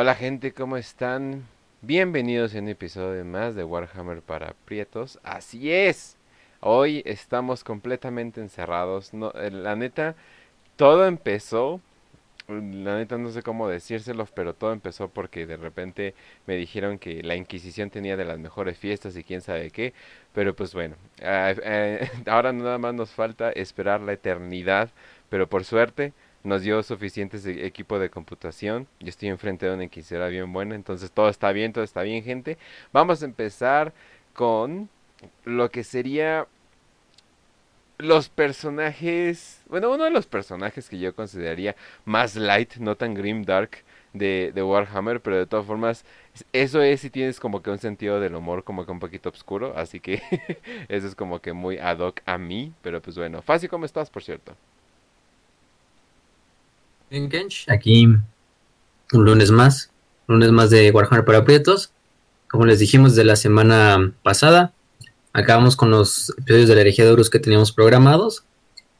[0.00, 1.42] Hola gente, ¿cómo están?
[1.82, 5.18] Bienvenidos a un episodio más de Warhammer para Prietos.
[5.24, 6.16] Así es,
[6.60, 9.12] hoy estamos completamente encerrados.
[9.12, 10.14] No, eh, la neta,
[10.76, 11.80] todo empezó,
[12.46, 16.14] la neta no sé cómo decírselos, pero todo empezó porque de repente
[16.46, 19.94] me dijeron que la Inquisición tenía de las mejores fiestas y quién sabe qué.
[20.32, 20.94] Pero pues bueno,
[21.24, 24.90] ah, eh, ahora nada más nos falta esperar la eternidad,
[25.28, 26.12] pero por suerte
[26.44, 28.86] nos dio suficientes e- equipo de computación.
[29.00, 32.22] Yo estoy enfrente de una inquisidora bien buena, entonces todo está bien, todo está bien,
[32.24, 32.58] gente.
[32.92, 33.92] Vamos a empezar
[34.34, 34.88] con
[35.44, 36.46] lo que sería
[37.98, 43.44] los personajes, bueno, uno de los personajes que yo consideraría más light, no tan grim
[43.44, 43.70] dark
[44.12, 46.04] de, de Warhammer, pero de todas formas,
[46.52, 49.74] eso es si tienes como que un sentido del humor como que un poquito oscuro,
[49.76, 50.22] así que
[50.88, 54.10] eso es como que muy ad hoc a mí, pero pues bueno, Fácil, ¿cómo estás,
[54.10, 54.54] por cierto?
[57.68, 59.90] Aquí un lunes más,
[60.26, 61.90] lunes más de Warhammer para Prietos.
[62.50, 64.74] Como les dijimos de la semana pasada,
[65.32, 68.44] acabamos con los episodios de la herejía de Horus que teníamos programados.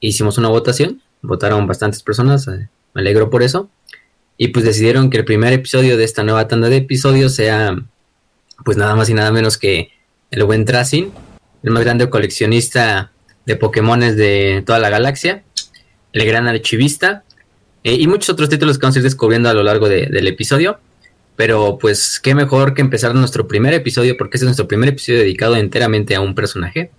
[0.01, 3.69] Hicimos una votación, votaron bastantes personas, eh, me alegro por eso.
[4.39, 7.77] Y pues decidieron que el primer episodio de esta nueva tanda de episodios sea,
[8.65, 9.91] pues nada más y nada menos que
[10.31, 11.13] el buen Tracing,
[11.63, 13.13] el más grande coleccionista
[13.45, 15.43] de Pokémones de toda la galaxia,
[16.13, 17.25] el gran archivista
[17.85, 20.27] eh, y muchos otros títulos que vamos a ir descubriendo a lo largo de- del
[20.27, 20.79] episodio.
[21.37, 25.21] Pero pues qué mejor que empezar nuestro primer episodio, porque este es nuestro primer episodio
[25.21, 26.91] dedicado enteramente a un personaje,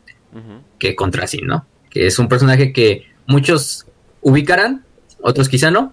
[0.78, 1.66] que contra sí, ¿no?
[1.90, 3.86] Que es un personaje que muchos
[4.22, 4.86] ubicarán,
[5.22, 5.92] otros quizá no,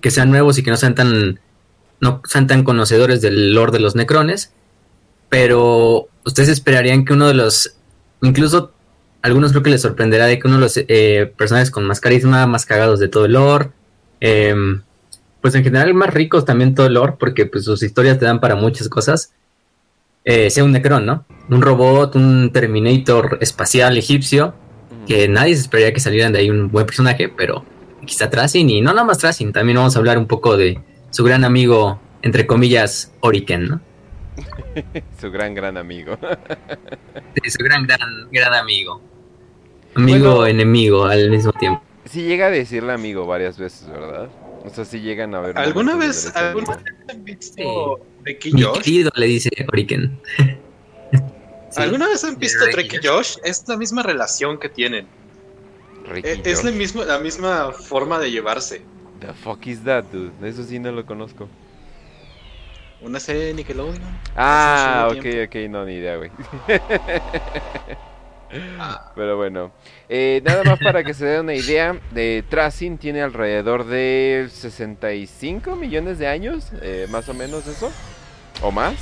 [0.00, 1.38] que sean nuevos y que no sean tan,
[2.00, 4.52] no sean tan conocedores del lore de los necrones,
[5.28, 7.76] pero ustedes esperarían que uno de los,
[8.22, 8.72] incluso
[9.22, 12.46] algunos creo que les sorprenderá de que uno de los eh, personajes con más carisma,
[12.46, 13.70] más cagados de todo el lore,
[14.24, 14.82] em,
[15.40, 18.38] pues en general más ricos también todo el lore, porque pues sus historias te dan
[18.38, 19.32] para muchas cosas,
[20.24, 21.24] eh, sea un Necron, ¿no?
[21.50, 24.54] Un robot, un Terminator espacial egipcio,
[24.90, 25.06] Ujú.
[25.06, 27.64] que nadie se esperaría que salieran de ahí un buen personaje, pero
[28.06, 30.78] está Tracing, y no nada más Tracing, también vamos a hablar un poco de
[31.10, 33.80] su gran amigo, entre comillas, Oriken, ¿no?
[35.20, 36.16] Su gran, gran amigo.
[37.42, 38.00] Sí, su gran, gran,
[38.32, 39.02] gran amigo.
[39.94, 40.46] Amigo, Bueno.
[40.46, 41.82] enemigo al mismo tiempo.
[42.12, 44.28] Sí llega a decirle amigo varias veces, ¿verdad?
[44.64, 45.56] O sea, sí llegan a ver.
[45.58, 48.78] ¿Alguna vez, alguna vez han visto Drake y Mi Josh?
[48.82, 50.20] querido le dice Oriken.
[51.70, 51.80] Sí.
[51.80, 53.38] ¿Alguna vez han visto Drake y Josh?
[53.44, 55.06] Es la misma relación que tienen.
[56.16, 58.82] Eh, Es la misma, la misma forma de llevarse.
[59.20, 60.32] The fuck is that, dude?
[60.46, 61.48] Eso sí no lo conozco.
[63.00, 63.98] Una serie de Nickelodeon.
[64.36, 66.30] Ah, ok, ok, no, ni idea, güey.
[68.78, 69.12] Ah.
[69.14, 69.72] Pero bueno,
[70.08, 75.76] eh, nada más para que se den una idea, de Tracing tiene alrededor de 65
[75.76, 77.90] millones de años, eh, más o menos eso,
[78.62, 78.94] o más,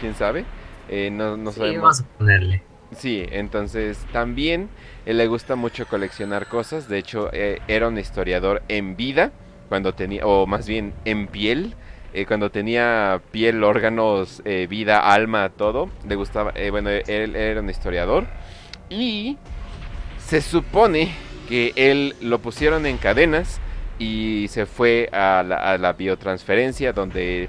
[0.00, 0.44] quién sabe,
[0.88, 1.82] eh, no, no Sí, sabemos.
[1.82, 2.62] vamos a ponerle.
[2.96, 4.68] Sí, entonces también
[5.06, 6.88] eh, le gusta mucho coleccionar cosas.
[6.88, 9.32] De hecho, eh, era un historiador en vida,
[9.68, 11.74] cuando tenía, o más bien en piel,
[12.12, 15.88] eh, cuando tenía piel, órganos, eh, vida, alma, todo.
[16.06, 18.26] Le gustaba, eh, bueno, él era un historiador.
[18.90, 19.36] Y
[20.18, 21.12] se supone
[21.48, 23.60] que él lo pusieron en cadenas
[23.98, 27.48] y se fue a la, a la biotransferencia donde,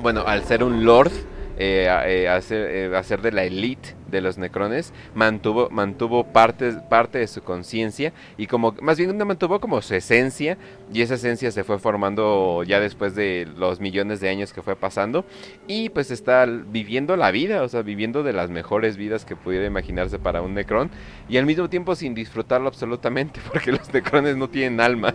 [0.00, 1.12] bueno, al ser un lord,
[1.60, 7.18] eh, eh, hacer, eh, hacer de la elite de los necrones, mantuvo, mantuvo parte, parte
[7.18, 10.56] de su conciencia y como, más bien mantuvo como su esencia
[10.92, 14.76] y esa esencia se fue formando ya después de los millones de años que fue
[14.76, 15.24] pasando
[15.66, 19.66] y pues está viviendo la vida, o sea, viviendo de las mejores vidas que pudiera
[19.66, 20.92] imaginarse para un necron
[21.28, 25.12] y al mismo tiempo sin disfrutarlo absolutamente porque los necrones no tienen alma.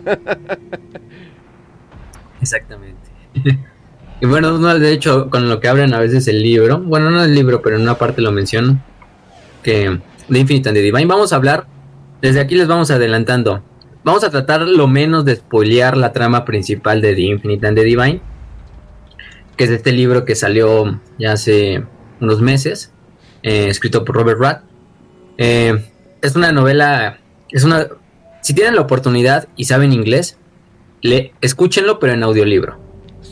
[2.42, 3.10] Exactamente.
[4.24, 7.22] y bueno, no, de hecho, con lo que abren a veces el libro, bueno, no
[7.22, 8.82] el libro, pero en una parte lo menciono,
[9.62, 11.66] que de Infinite and the Divine, vamos a hablar,
[12.22, 13.62] desde aquí les vamos adelantando,
[14.02, 17.84] vamos a tratar lo menos de spoilear la trama principal de The Infinite and the
[17.84, 18.22] Divine,
[19.58, 21.84] que es este libro que salió ya hace
[22.18, 22.94] unos meses,
[23.42, 24.62] eh, escrito por Robert Rath.
[25.36, 25.84] Eh,
[26.22, 27.18] es una novela,
[27.50, 27.88] es una,
[28.40, 30.38] si tienen la oportunidad y saben inglés,
[31.02, 32.83] le, escúchenlo, pero en audiolibro.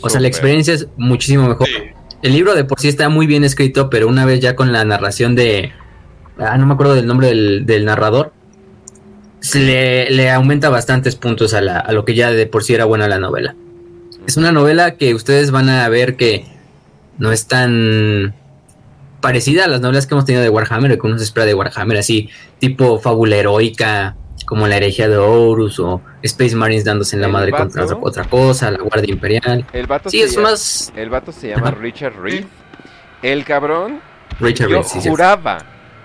[0.02, 1.66] O sea, la experiencia es muchísimo mejor.
[1.66, 1.74] Sí.
[2.22, 4.84] El libro de por sí está muy bien escrito, pero una vez ya con la
[4.84, 5.72] narración de.
[6.38, 8.32] Ah, no me acuerdo del nombre del, del narrador.
[9.40, 12.74] Se le, le aumenta bastantes puntos a, la- a lo que ya de por sí
[12.74, 13.56] era buena la novela.
[14.26, 16.44] Es una novela que ustedes van a ver que
[17.18, 18.34] no es tan
[19.20, 21.98] parecida a las novelas que hemos tenido de Warhammer, que uno se espera de Warhammer,
[21.98, 22.28] así,
[22.60, 24.16] tipo fábula heroica,
[24.52, 27.96] como la herejía de Horus o Space Marines dándose en la El madre vato- contra
[27.96, 29.64] otra cosa, la Guardia Imperial.
[29.72, 31.78] El vato Sí, se es llama- más El vato se llama Ajá.
[31.80, 32.44] Richard Reed.
[33.22, 34.00] El cabrón,
[34.40, 35.08] Richard yo Reed, sí, sí.
[35.08, 35.56] juraba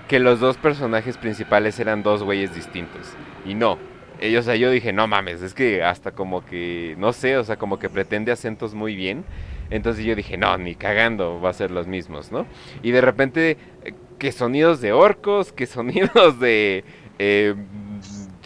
[0.08, 3.02] que los dos personajes principales eran dos güeyes distintos.
[3.46, 3.78] Y no.
[4.22, 7.44] Ellos, o sea, yo dije, no mames, es que hasta como que, no sé, o
[7.44, 9.26] sea, como que pretende acentos muy bien.
[9.72, 12.46] Entonces yo dije, no, ni cagando, va a ser los mismos, ¿no?
[12.82, 16.86] Y de repente, eh, que sonidos de orcos, que sonidos de
[17.20, 17.54] eh,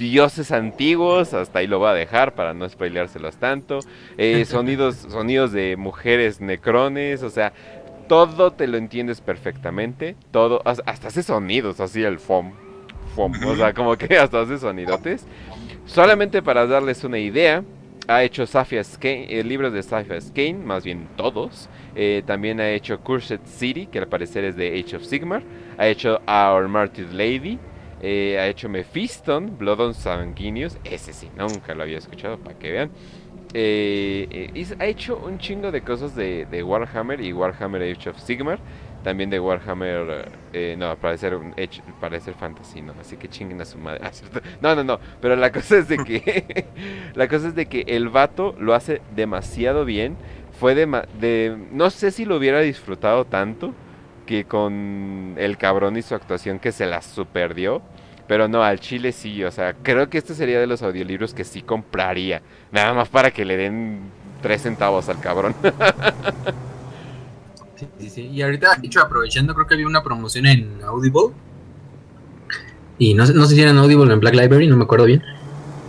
[0.01, 3.80] dioses antiguos, hasta ahí lo voy a dejar para no spoileárselos tanto.
[4.18, 7.53] Eh, sonidos, sonidos de mujeres necrones, o sea,
[8.07, 12.51] todo te lo entiendes perfectamente, todo, has- hasta hace sonidos, así el fom,
[13.15, 15.25] fom, o sea, como que hasta hace sonidotes.
[15.86, 17.63] Solamente para darles una idea,
[18.07, 21.69] ha hecho Safia Skane, eh, libros de Safia Skane, más bien todos.
[21.95, 25.44] Eh, también ha hecho Cursed City, que al parecer es de Age of Sigmar.
[25.77, 27.59] Ha hecho Our Martyred Lady.
[28.01, 30.77] Eh, ha hecho Mephiston, Blood on Sanguinius.
[30.83, 32.92] Ese sí, nunca lo había escuchado, para que vean.
[33.53, 38.59] Eh, eh, ha hecho un chingo de cosas de, Warhammer y Warhammer Age of Sigmar.
[39.03, 40.31] También de Warhammer.
[40.77, 41.53] no, para ser, un
[42.00, 42.94] para ser fantasy, no.
[43.00, 44.01] Así que chinguen a su madre.
[44.04, 44.12] Ah.
[44.62, 45.00] No, no, no.
[45.21, 46.65] Pero la cosa es de que.
[47.13, 50.18] la cosa es de que el vato lo hace demasiado bien.
[50.59, 50.88] Fue de,
[51.19, 51.56] de.
[51.71, 53.74] No sé si lo hubiera disfrutado tanto
[54.25, 57.81] que con el cabrón y su actuación que se la superdió.
[58.31, 61.44] Pero no, al chile sí, o sea, creo que este sería de los audiolibros que
[61.44, 62.42] sí compraría.
[62.72, 64.00] Nada más para que le den
[64.42, 65.54] tres centavos al cabrón.
[67.75, 68.22] Sí, sí, sí.
[68.28, 71.33] Y ahorita, de hecho, aprovechando, creo que había una promoción en Audible.
[73.00, 75.06] Y no no sé si era en Audible o en Black Library, no me acuerdo
[75.06, 75.24] bien.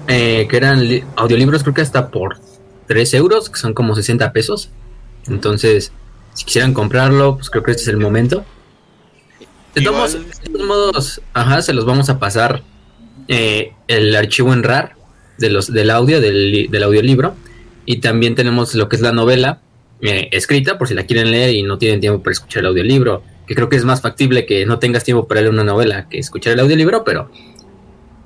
[0.09, 2.39] eh, que eran li- audiolibros, creo que hasta por
[2.87, 4.71] 3 euros, que son como 60 pesos.
[5.29, 5.93] Entonces,
[6.35, 8.44] si quisieran comprarlo, pues creo que este es el momento.
[9.75, 10.19] De todos,
[10.67, 12.63] modos, ajá, se los vamos a pasar
[13.29, 14.97] eh, el archivo en RAR
[15.39, 17.35] de los, del audio, del, del audiolibro.
[17.87, 19.61] Y también tenemos lo que es la novela
[20.03, 23.23] eh, escrita, por si la quieren leer y no tienen tiempo para escuchar el audiolibro.
[23.47, 26.19] Que creo que es más factible que no tengas tiempo para leer una novela que
[26.19, 27.31] escuchar el audiolibro, pero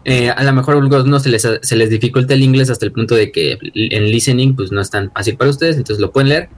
[0.05, 2.87] eh, a lo mejor a algunos no se les, se les dificulta el inglés hasta
[2.87, 6.13] el punto de que en listening pues no es tan fácil para ustedes, entonces lo
[6.13, 6.49] pueden leer.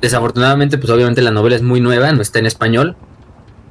[0.00, 2.96] Desafortunadamente, pues obviamente la novela es muy nueva, no está en español,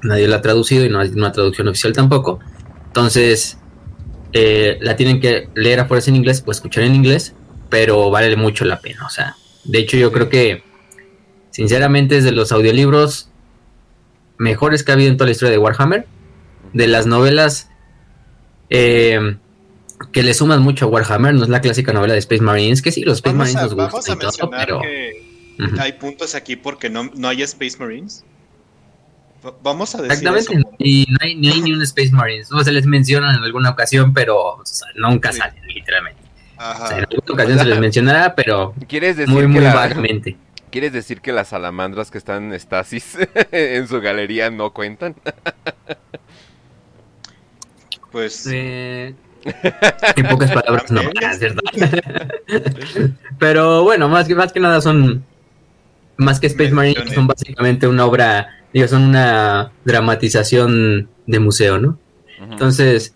[0.02, 2.40] nadie la ha traducido y no hay una traducción oficial tampoco.
[2.88, 3.58] Entonces,
[4.34, 7.34] eh, la tienen que leer a fuerza en inglés o escuchar en inglés,
[7.70, 9.06] pero vale mucho la pena.
[9.06, 10.64] O sea, de hecho, yo creo que,
[11.52, 13.30] sinceramente, es de los audiolibros
[14.38, 16.06] mejores que ha habido en toda la historia de Warhammer.
[16.74, 17.70] De las novelas
[18.70, 19.38] eh,
[20.12, 22.92] que le suman mucho a Warhammer, no es la clásica novela de Space Marines, que
[22.92, 24.82] sí, los Space Vamos Marines a, nos vamos gustan a y todo, mencionar pero.
[24.82, 28.24] que hay puntos aquí porque no, no hay Space Marines.
[29.46, 30.70] Va- Vamos a decir Exactamente, eso.
[30.80, 32.52] y no hay, no hay ni un Space Marines.
[32.52, 35.40] O se les mencionan en alguna ocasión, pero o sea, nunca Sí.
[35.40, 36.22] salen, literalmente.
[36.58, 36.88] O sea, Ajá.
[36.98, 40.36] en alguna ocasión se les mencionará, pero ¿Quieres decir, muy, que muy la- vagamente.
[40.72, 43.18] ¿Quieres decir que las salamandras que están en estasis
[43.52, 45.16] en su galería no cuentan?
[48.12, 49.14] Pues Eh,
[50.16, 51.02] en pocas palabras, no,
[51.38, 51.62] ¿cierto?
[53.40, 55.24] Pero bueno, más que, más que nada son,
[56.18, 62.00] más que Space Marines, son básicamente una obra, digo, son una dramatización de museo, ¿no?
[62.38, 63.14] Entonces,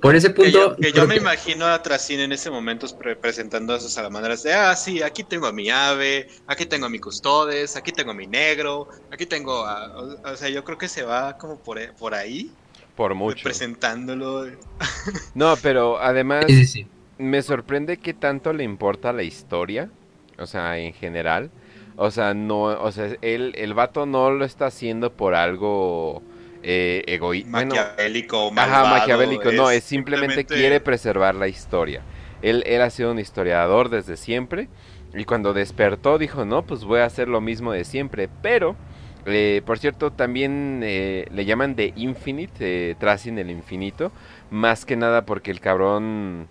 [0.00, 0.76] por ese que yo, punto...
[0.80, 4.42] que yo me que- imagino a Tracine en ese momento pre- presentando a sus salamandras
[4.42, 8.10] de, ah, sí, aquí tengo a mi ave, aquí tengo a mi custodes, aquí tengo
[8.12, 9.98] a mi negro, aquí tengo a...
[9.98, 12.58] O, o sea, yo creo que se va como por, por ahí,
[12.94, 13.42] Por mucho.
[13.44, 14.46] presentándolo.
[15.34, 16.86] No, pero además Sí, sí, sí.
[17.18, 19.90] me sorprende que tanto le importa la historia,
[20.38, 21.50] o sea, en general.
[21.96, 26.22] O sea, no, o sea, él, el vato no lo está haciendo por algo
[26.62, 27.50] eh, egoísta.
[27.50, 28.88] Maquiavélico, Ajá, malvado.
[28.88, 32.02] maquiavélico, no, es simplemente, quiere preservar la historia.
[32.42, 34.68] Él, él ha sido un historiador desde siempre
[35.14, 38.76] y cuando despertó dijo, no, pues voy a hacer lo mismo de siempre, pero,
[39.24, 44.12] eh, por cierto, también eh, le llaman de Infinite, eh, Tracing el infinito,
[44.50, 46.48] más que nada porque el cabrón,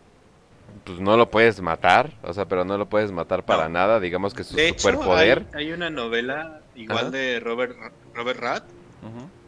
[0.86, 3.70] pues no lo puedes matar, o sea, pero no lo puedes matar para No.
[3.70, 5.48] nada, digamos que su De hecho, superpoder.
[5.54, 7.12] hay, hay una novela igual Ajá.
[7.12, 7.76] de Robert,
[8.14, 8.64] Robert Rath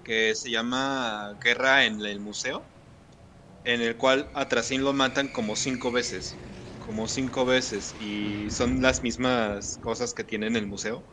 [0.03, 2.65] que se llama Guerra en el Museo,
[3.65, 4.48] en el cual a
[4.79, 6.36] lo matan como cinco veces,
[6.79, 11.03] como cinco veces, y son las mismas cosas que tiene en el museo.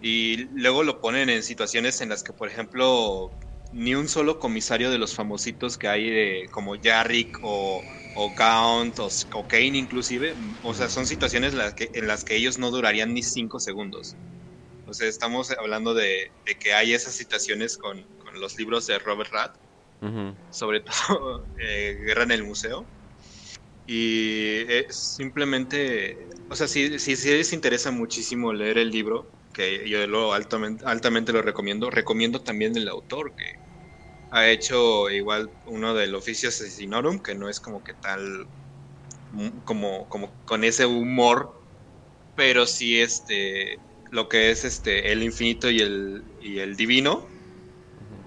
[0.00, 3.30] Y luego lo ponen en situaciones en las que, por ejemplo,
[3.72, 7.82] ni un solo comisario de los famositos que hay, de, como Jarrick o,
[8.16, 12.24] o Count o, o Kane inclusive, o sea, son situaciones en las que, en las
[12.24, 14.16] que ellos no durarían ni cinco segundos.
[14.86, 18.98] O sea, estamos hablando de, de que hay esas situaciones con, con los libros de
[18.98, 19.56] Robert Rath,
[20.50, 22.86] sobre todo eh, Guerra en el Museo.
[23.86, 29.88] Y es simplemente, o sea, si, si, si les interesa muchísimo leer el libro, que
[29.88, 33.65] yo lo altamente, altamente lo recomiendo, recomiendo también el autor, que
[34.36, 38.46] ha hecho igual uno del Oficio Asesinorum, que no es como que tal,
[39.64, 41.58] como, como con ese humor,
[42.36, 43.78] pero sí este,
[44.10, 47.26] lo que es este, el infinito y el, y el divino,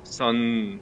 [0.02, 0.82] son,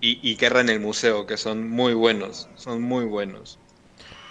[0.00, 3.60] y, y Guerra en el Museo, que son muy buenos, son muy buenos.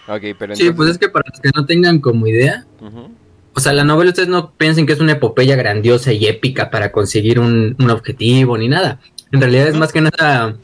[0.09, 2.65] Ok, pero Sí, pues es que para los que no tengan como idea,
[3.53, 6.91] o sea, la novela ustedes no piensen que es una epopeya grandiosa y épica para
[6.91, 8.99] conseguir un, un objetivo ni nada.
[9.31, 10.55] En realidad es más que nada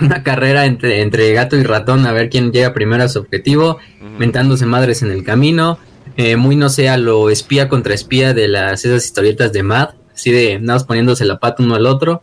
[0.00, 3.78] una carrera entre, entre gato y ratón a ver quién llega primero a su objetivo,
[4.18, 5.78] mentándose madres en el camino,
[6.16, 10.30] eh, muy no sea lo espía contra espía de las esas historietas de Mad, así
[10.30, 12.22] de nada más poniéndose la pata uno al otro.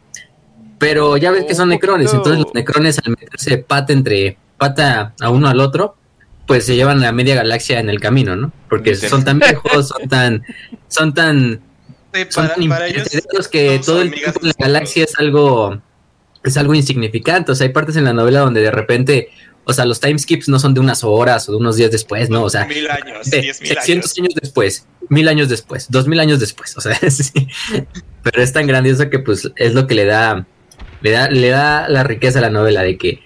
[0.78, 5.30] Pero ya ves que son necrones, entonces los necrones al meterse pata entre pata a
[5.30, 5.96] uno al otro,
[6.46, 8.52] pues se llevan a media galaxia en el camino, ¿no?
[8.70, 10.44] Porque son tan viejos, son tan,
[10.90, 11.62] son tan,
[12.16, 15.82] Sí, son para, ellos imperecederos que todo el tiempo en la galaxia es algo,
[16.44, 17.52] es algo insignificante.
[17.52, 19.30] O sea, hay partes en la novela donde de repente,
[19.66, 22.44] o sea, los timeskips no son de unas horas o de unos días después, ¿no?
[22.44, 24.20] O sea, mil años, de diez mil 600 años.
[24.20, 27.48] años después, mil años después, dos mil años después, o sea, sí.
[28.24, 30.46] pero es tan grandioso que pues es lo que le da,
[31.02, 33.20] le da, le da la riqueza a la novela de que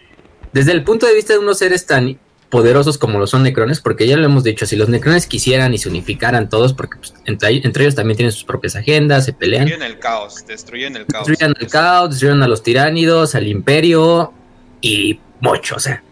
[0.51, 2.19] desde el punto de vista de unos seres tan
[2.49, 5.77] poderosos como lo son necrones, porque ya lo hemos dicho, si los necrones quisieran y
[5.77, 9.65] se unificaran todos, porque pues, entre, entre ellos también tienen sus propias agendas, se pelean,
[9.65, 11.27] Destruyen el caos, destruyen el caos.
[11.27, 14.33] destruyan al caos, destruyan a los tiránidos, al imperio
[14.81, 16.03] y mucho, o sea.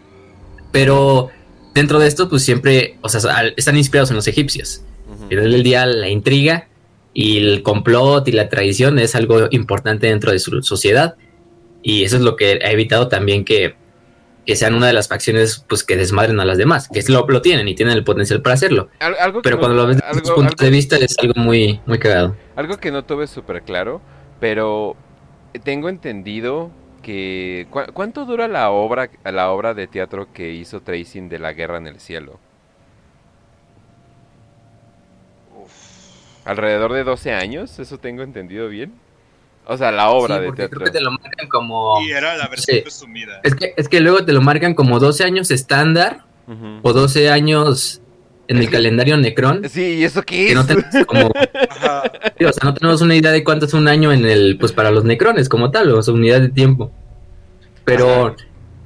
[0.70, 1.30] Pero
[1.74, 4.82] dentro de esto, pues siempre, o sea, al- están inspirados en los egipcios.
[5.28, 6.68] Final del día, la intriga
[7.14, 11.16] y el complot y la traición es algo importante dentro de su sociedad.
[11.82, 13.74] Y eso es lo que ha evitado también que,
[14.48, 17.26] que sean una de las facciones pues que desmadren a las demás, que es lo,
[17.28, 18.88] lo tienen y tienen el potencial para hacerlo.
[18.98, 21.18] Al- algo Pero no- cuando lo ves desde algo- esos puntos algo- de vista es
[21.18, 22.34] algo muy, muy cagado.
[22.56, 24.00] Algo que no tuve súper claro,
[24.40, 24.96] pero
[25.64, 26.70] tengo entendido
[27.02, 27.66] que...
[27.68, 31.76] ¿cu- ¿Cuánto dura la obra, la obra de teatro que hizo Tracing de la Guerra
[31.76, 32.40] en el Cielo?
[35.62, 36.46] Uf.
[36.46, 37.78] ¿Alrededor de 12 años?
[37.78, 38.94] ¿Eso tengo entendido bien?
[39.70, 40.80] O sea, la obra Sí, de teatro.
[40.80, 42.00] creo que te lo marcan como...
[42.02, 42.82] Y era la versión Sí.
[42.84, 43.40] resumida.
[43.44, 46.22] Es que, es que luego te lo marcan como 12 años estándar
[46.82, 48.00] o 12 años
[48.48, 49.68] en el que- calendario Necron.
[49.68, 50.54] Sí, ¿y eso qué Que es?
[50.54, 51.30] no tenemos como...
[51.70, 52.02] Ajá.
[52.38, 54.72] Sí, o sea, no tenemos una idea de cuánto es un año en el, pues
[54.72, 56.90] para los necrones como tal, o sea, unidad de tiempo.
[57.84, 58.36] Pero Ajá.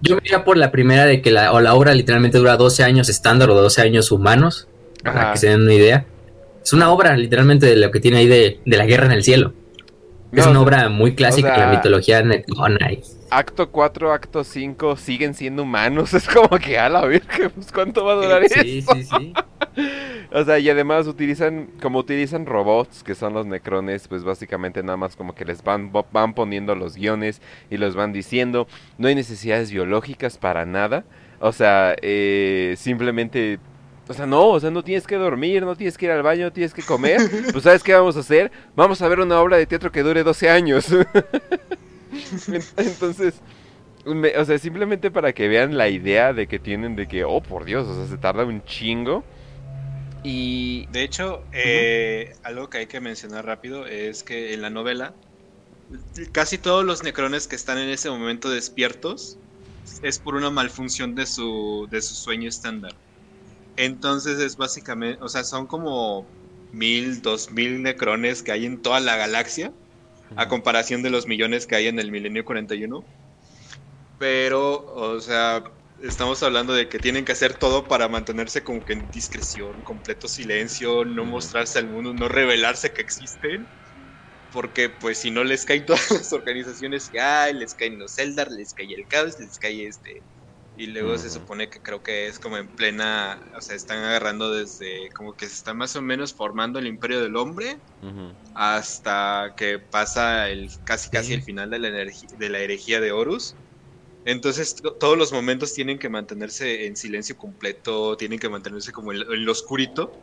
[0.01, 2.83] yo me iría por la primera de que la, o la obra literalmente dura 12
[2.83, 4.67] años estándar o 12 años humanos,
[5.05, 5.33] para Ajá.
[5.35, 6.07] que se den una idea.
[6.65, 9.23] Es una obra literalmente de lo que tiene ahí de, de la guerra en el
[9.23, 9.53] cielo.
[10.33, 12.91] Es No, una obra muy clásica o de la mitología necrona.
[13.31, 16.13] Acto 4, acto 5 siguen siendo humanos.
[16.15, 18.95] Es como que a la virgen, pues ¿cuánto va a durar Sí, eso?
[18.95, 19.33] sí, sí.
[20.35, 24.97] O sea, y además utilizan, como utilizan robots, que son los necrones, pues básicamente nada
[24.97, 28.67] más como que les van, van poniendo los guiones y los van diciendo.
[28.99, 31.05] No hay necesidades biológicas para nada.
[31.41, 33.59] O sea, eh, simplemente...
[34.13, 36.45] O sea, no, o sea, no tienes que dormir, no tienes que ir al baño,
[36.45, 37.21] no tienes que comer.
[37.51, 38.53] Pues ¿sabes qué vamos a hacer?
[38.77, 40.87] Vamos a ver una obra de teatro que dure 12 años.
[42.49, 43.43] En- Entonces,
[44.05, 47.43] me- o sea, simplemente para que vean la idea de que tienen de que, oh,
[47.43, 49.25] por Dios, o sea, se tarda un chingo.
[50.23, 50.87] Y...
[50.93, 55.15] De hecho, eh, algo que hay que mencionar rápido es que en la novela
[56.33, 59.39] casi todos los necrones que están en ese momento despiertos
[60.03, 63.02] es por una malfunción de su, de su sueño estándar.
[63.77, 66.33] Entonces es básicamente, o sea, son como
[66.71, 69.75] mil, dos mil necrones que hay en toda la galaxia,
[70.37, 73.07] a comparación de los millones que hay en el milenio 41.
[74.19, 75.65] Pero, o sea,
[75.99, 80.29] estamos hablando de que tienen que hacer todo para mantenerse como que en discreción, completo
[80.29, 83.69] silencio, no mostrarse al mundo, no revelarse que existen.
[84.51, 88.51] Porque pues si no les caen todas las organizaciones que hay, les caen los Eldar,
[88.53, 90.25] les cae el caos, les cae este.
[90.75, 94.53] Y luego se supone que creo que es como en plena, o sea, están agarrando
[94.53, 97.83] desde como que se está más o menos formando el imperio del hombre
[98.55, 101.35] hasta que pasa el casi casi Sí.
[101.35, 103.59] el final de la, de la herejía de Horus.
[104.25, 109.13] Entonces to- todos los momentos tienen que mantenerse en silencio completo, tienen que mantenerse como
[109.13, 110.19] en, en lo oscurito.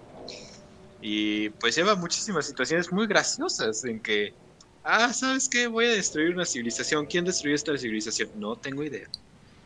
[1.01, 4.37] Y pues lleva muchísimas situaciones muy graciosas en que,
[4.83, 5.67] ah, ¿sabes qué?
[5.67, 7.05] Voy a destruir una civilización.
[7.07, 8.29] ¿Quién destruyó esta civilización?
[8.33, 9.07] No tengo idea.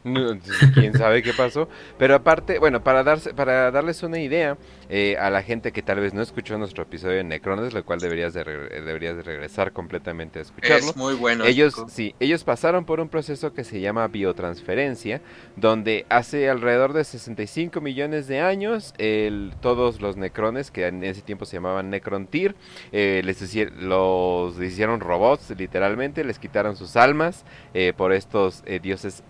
[0.04, 1.68] Quién sabe qué pasó.
[1.98, 4.58] Pero aparte, bueno, para darse, para darles una idea
[4.90, 8.00] eh, a la gente que tal vez no escuchó nuestro episodio de Necrones, lo cual
[8.00, 10.90] deberías de, deberías de regresar completamente a escucharlo.
[10.90, 11.46] Es muy bueno.
[11.46, 15.22] Ellos, sí, ellos pasaron por un proceso que se llama biotransferencia,
[15.56, 21.22] donde hace alrededor de 65 millones de años, el, todos los necrones, que en ese
[21.22, 22.56] tiempo se llamaban Necrontir,
[22.92, 27.44] eh, les los hicieron robots, literalmente, les quitaron sus almas
[27.74, 29.24] eh, por estos eh, dioses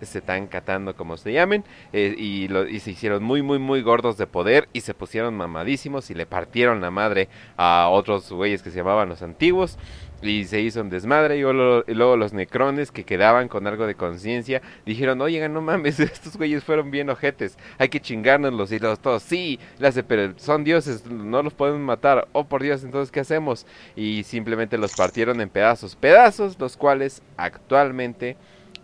[0.96, 4.80] Como se llamen, eh, y, y, se hicieron muy, muy, muy gordos de poder y
[4.80, 9.22] se pusieron mamadísimos y le partieron la madre a otros güeyes que se llamaban los
[9.22, 9.78] antiguos
[10.24, 14.62] y se hizo un desmadre y luego, los necrones que quedaban con algo de conciencia
[14.86, 19.22] dijeron, oigan, no mames, estos güeyes fueron bien ojetes, hay que chingárnoslos y los todos,
[19.22, 23.66] sí, las pero son dioses, no los podemos matar, oh por Dios, entonces ¿qué hacemos?
[23.96, 28.36] Y simplemente los partieron en pedazos, pedazos los cuales actualmente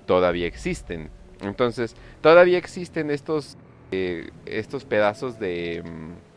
[0.06, 1.10] todavía existen.
[1.42, 3.56] Entonces, todavía existen estos,
[3.92, 5.82] eh, estos pedazos de...
[5.84, 6.30] Mm,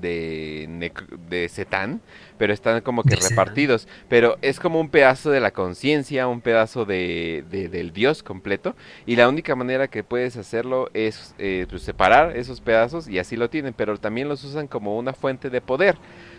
[0.00, 0.92] de,
[1.28, 2.00] de Setán,
[2.38, 3.88] pero están como que repartidos.
[4.08, 8.74] Pero es como un pedazo de la conciencia, un pedazo de, del Dios completo.
[9.06, 13.36] Y la única manera que puedes hacerlo es eh, pues, separar esos pedazos y así
[13.36, 13.74] lo tienen.
[13.74, 15.96] Pero también los usan como una fuente de poder.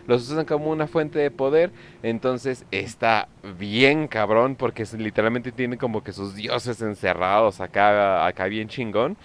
[0.08, 1.72] Los usan como una fuente de poder.
[2.02, 8.68] Entonces está bien cabrón porque literalmente tienen como que sus dioses encerrados acá, acá bien
[8.68, 9.18] chingón.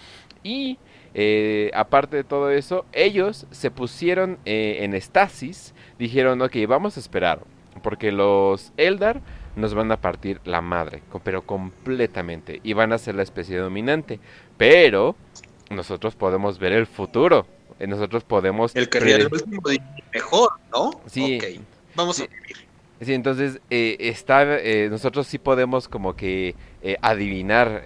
[0.42, 0.78] Y
[1.14, 5.74] eh, aparte de todo eso, ellos se pusieron eh, en estasis.
[5.98, 7.40] Dijeron, ok, vamos a esperar.
[7.82, 9.20] Porque los Eldar
[9.56, 11.02] nos van a partir la madre.
[11.24, 12.60] Pero completamente.
[12.62, 14.20] Y van a ser la especie dominante.
[14.56, 15.16] Pero
[15.70, 17.46] nosotros podemos ver el futuro.
[17.78, 18.74] Eh, nosotros podemos...
[18.74, 19.62] El que el último
[20.12, 20.90] mejor, ¿no?
[21.06, 21.60] Sí.
[21.94, 22.68] Vamos a vivir.
[23.00, 27.84] Sí, entonces eh, está, eh, nosotros sí podemos como que eh, adivinar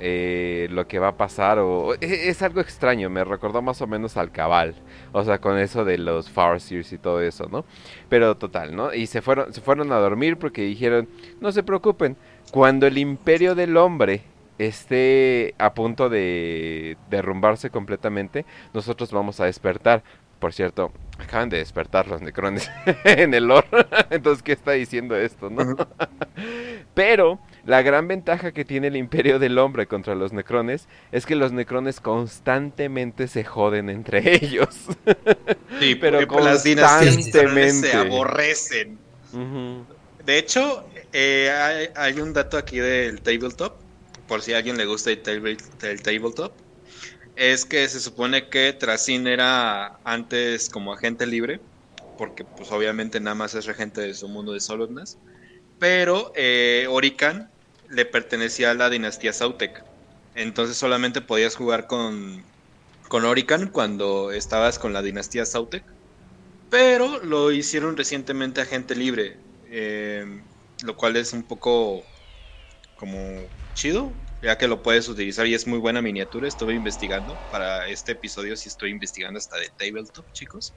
[0.71, 4.17] lo que va a pasar o e, es, algo extraño, me recordó más o menos
[4.17, 4.75] al cabal,
[5.13, 7.67] o sea, con eso de los Farseers y todo eso, ¿no?
[8.09, 8.95] Pero total, ¿no?
[8.95, 11.07] Y se fueron, se fueron a dormir porque dijeron,
[11.43, 12.17] no se preocupen,
[12.51, 14.23] cuando el imperio del hombre
[14.67, 20.03] esté a punto de derrumbarse completamente, nosotros vamos a despertar.
[20.39, 22.69] Por cierto, acaban de despertar los necrones
[23.05, 23.69] en el lore.
[24.11, 25.77] Entonces, ¿qué está diciendo esto, no?
[26.95, 31.37] Pero la gran ventaja que tiene el imperio del hombre contra los necrones es que
[31.37, 34.89] los necrones constantemente se joden entre ellos.
[35.79, 38.99] Sí, pero constantemente se aborrecen.
[40.25, 43.77] De hecho, eh, hay, un dato aquí del tabletop,
[44.33, 45.23] por si a alguien le gusta el
[46.03, 46.63] tabletop
[47.37, 51.67] es que se supone que Tracin era antes como agente libre,
[52.17, 55.21] porque pues obviamente nada más es regente de su mundo de Solodnas,
[55.79, 57.53] pero eh, Orican
[57.89, 59.85] le pertenecía a la dinastía Sautec,
[60.35, 62.47] entonces solamente podías jugar con,
[63.09, 65.85] con Orican cuando estabas con la dinastía Sautec,
[66.71, 69.41] pero lo hicieron recientemente agente libre,
[69.71, 70.25] eh,
[70.85, 72.05] lo cual es un poco
[72.95, 76.49] como chido, ya que lo puedes utilizar y es muy buena miniatura.
[76.49, 80.75] Estuve investigando para este episodio, si estoy investigando hasta de tabletop, chicos.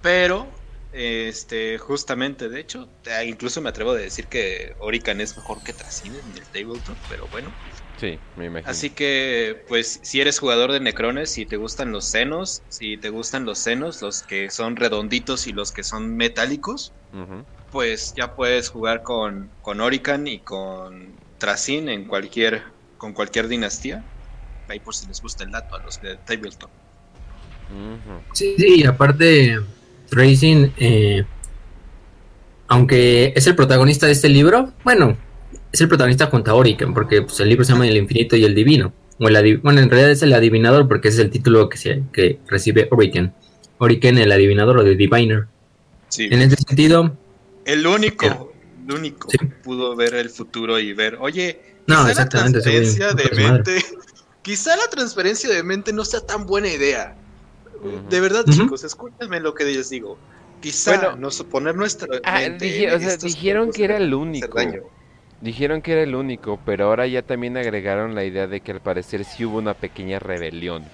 [0.00, 0.54] Pero,
[0.92, 2.88] este, justamente, de hecho,
[3.26, 7.28] incluso me atrevo a decir que Orican es mejor que Tracine en el tabletop, pero
[7.28, 7.52] bueno.
[7.96, 8.70] Sí, me imagino.
[8.70, 13.10] Así que, pues, si eres jugador de Necrones, si te gustan los senos, si te
[13.10, 16.94] gustan los senos, los que son redonditos y los que son metálicos,
[17.70, 22.62] pues ya puedes jugar con, con Orican y con Tracin en cualquier,
[22.96, 24.04] con cualquier dinastía.
[24.68, 26.70] Ahí por si les gusta el dato a los de Tabletop.
[28.32, 29.58] Sí, sí, aparte,
[30.08, 31.24] Tracing, eh,
[32.66, 35.16] aunque es el protagonista de este libro, bueno,
[35.72, 38.44] es el protagonista junto a Orican, porque pues, el libro se llama El Infinito y
[38.44, 38.92] el Divino.
[39.18, 42.02] O el bueno, en realidad es el adivinador porque ese es el título que, se,
[42.12, 43.34] que recibe Orican.
[43.78, 45.46] Orican, el adivinador o de Diviner.
[46.08, 46.28] Sí.
[46.30, 47.16] En ese sentido...
[47.64, 48.47] El único,
[48.88, 53.30] el único que pudo ver el futuro y ver, oye, no, exactamente, la transferencia de
[53.36, 53.84] mente,
[54.42, 57.14] quizá la transferencia de mente no sea tan buena idea.
[58.08, 60.18] De verdad, chicos, escúchenme lo que les digo.
[60.60, 62.40] Quizá no poner nuestra ah,
[63.20, 64.58] dijeron que era el único.
[65.40, 68.80] Dijeron que era el único, pero ahora ya también agregaron la idea de que al
[68.80, 70.84] parecer sí hubo una pequeña rebelión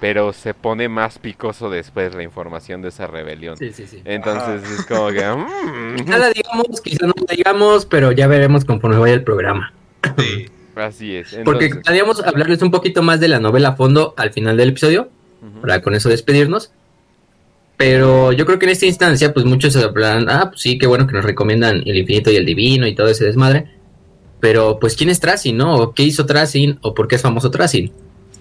[0.00, 3.56] pero se pone más picoso después la información de esa rebelión.
[3.56, 4.00] Sí, sí, sí.
[4.04, 5.22] Entonces es como que...
[5.22, 6.04] Mm.
[6.06, 9.72] Nada digamos, quizás no digamos, pero ya veremos conforme vaya el programa.
[10.18, 10.46] Sí.
[10.74, 11.38] Así es.
[11.44, 15.10] Porque podríamos hablarles un poquito más de la novela a fondo al final del episodio,
[15.60, 16.72] para con eso despedirnos.
[17.76, 20.86] Pero yo creo que en esta instancia, pues muchos se hablan, ah, pues sí, qué
[20.86, 23.66] bueno que nos recomiendan el infinito y el divino y todo ese desmadre.
[24.38, 25.74] Pero, pues, ¿quién es Tracing, no?
[25.74, 26.78] ¿O qué hizo Tracing?
[26.82, 27.92] ¿O por qué es famoso Tracing?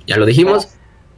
[0.08, 0.70] ya lo dijimos.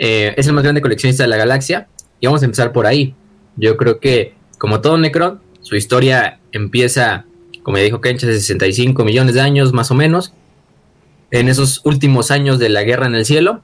[0.03, 1.87] Eh, es el más grande coleccionista de la galaxia.
[2.19, 3.13] Y vamos a empezar por ahí.
[3.55, 7.25] Yo creo que, como todo Necron, su historia empieza,
[7.61, 10.33] como ya dijo Kench, hace 65 millones de años, más o menos.
[11.29, 13.61] En esos últimos años de la guerra en el cielo.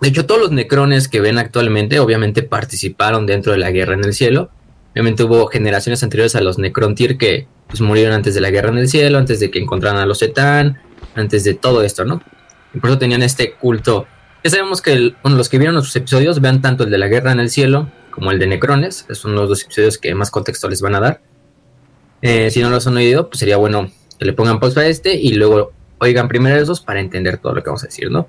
[0.00, 4.04] De hecho, todos los Necrones que ven actualmente, obviamente, participaron dentro de la guerra en
[4.04, 4.50] el cielo.
[4.92, 8.78] Obviamente hubo generaciones anteriores a los Necrontyr que pues, murieron antes de la guerra en
[8.78, 10.78] el cielo, antes de que encontraran a los Etán,
[11.16, 12.22] antes de todo esto, ¿no?
[12.72, 14.06] Y por eso tenían este culto
[14.46, 17.40] ya sabemos que los que vieron los episodios vean tanto el de la guerra en
[17.40, 19.04] el cielo como el de Necrones.
[19.10, 21.20] Son los dos episodios que más contexto les van a dar.
[22.22, 25.16] Eh, si no los han oído, pues sería bueno que le pongan pausa a este
[25.16, 28.28] y luego oigan primero esos para entender todo lo que vamos a decir, ¿no?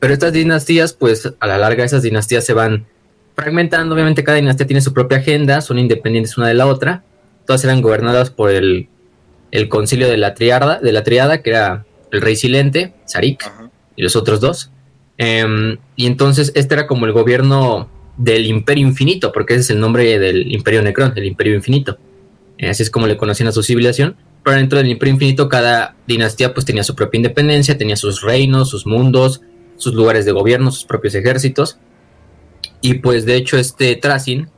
[0.00, 2.86] Pero estas dinastías, pues a la larga esas dinastías se van
[3.34, 3.94] fragmentando.
[3.94, 7.04] Obviamente cada dinastía tiene su propia agenda, son independientes una de la otra.
[7.44, 8.88] Todas eran gobernadas por el,
[9.50, 13.44] el concilio de la triada, de la triada, que era el rey silente, Sarik,
[13.96, 14.70] y los otros dos.
[15.18, 19.80] Em, y entonces este era como el gobierno del Imperio Infinito, porque ese es el
[19.80, 21.98] nombre del Imperio Necron, el Imperio Infinito.
[22.58, 24.16] Eh, así es como le conocían a su civilización.
[24.42, 28.70] Pero dentro del Imperio Infinito cada dinastía pues tenía su propia independencia, tenía sus reinos,
[28.70, 29.40] sus mundos,
[29.76, 31.78] sus lugares de gobierno, sus propios ejércitos.
[32.80, 34.48] Y pues de hecho este Trasin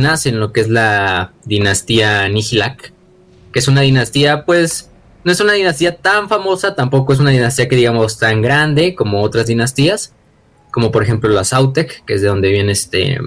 [0.00, 2.92] nace en lo que es la dinastía Nihilak,
[3.52, 4.90] que es una dinastía pues
[5.24, 9.22] no es una dinastía tan famosa, tampoco es una dinastía que digamos tan grande como
[9.22, 10.12] otras dinastías,
[10.70, 13.18] como por ejemplo la Sautek, que es de donde viene este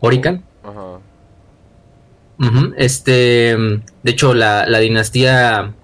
[0.00, 0.44] Orican.
[0.64, 0.98] Ajá.
[2.76, 5.74] Este, de hecho, la, dinastía,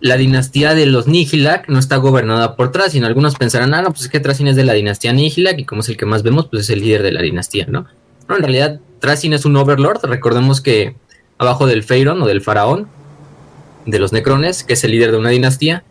[0.00, 3.04] la dinastía de los Nihilak no está gobernada por Trasin.
[3.04, 5.80] Algunos pensarán, ah, no, pues es que Trasin es de la dinastía Nihilak y como
[5.80, 7.86] es el que más vemos, pues es el líder de la dinastía, ¿no?
[8.28, 10.04] No, en realidad Trasin es un overlord.
[10.04, 10.96] Recordemos que
[11.38, 12.88] abajo del Feiron o del faraón
[13.88, 15.82] de los Necrones, que es el líder de una dinastía.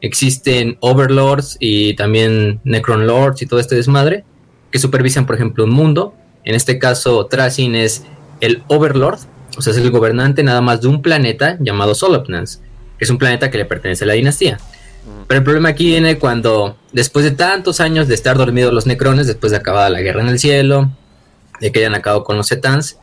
[0.00, 4.24] Existen Overlords y también Necron Lords y todo este desmadre,
[4.70, 6.14] que supervisan, por ejemplo, un mundo.
[6.44, 8.04] En este caso, Trasin es
[8.40, 9.20] el Overlord,
[9.56, 12.60] o sea, es el gobernante nada más de un planeta llamado Solopnans,
[12.98, 14.58] que es un planeta que le pertenece a la dinastía.
[15.28, 19.28] Pero el problema aquí viene cuando, después de tantos años de estar dormidos los Necrones,
[19.28, 20.90] después de acabada la guerra en el cielo,
[21.60, 22.98] de que hayan acabado con los Setans,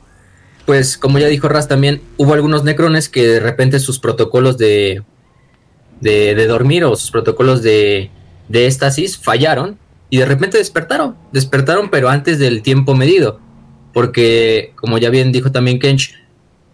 [0.66, 5.04] pues como ya dijo Raz también, hubo algunos necrones que de repente sus protocolos de,
[6.00, 8.12] de, dormir o sus protocolos de,
[8.50, 9.78] de éxtasis fallaron
[10.10, 13.40] y de repente despertaron, despertaron pero antes del tiempo medido,
[13.94, 16.16] porque como ya bien dijo también Kench,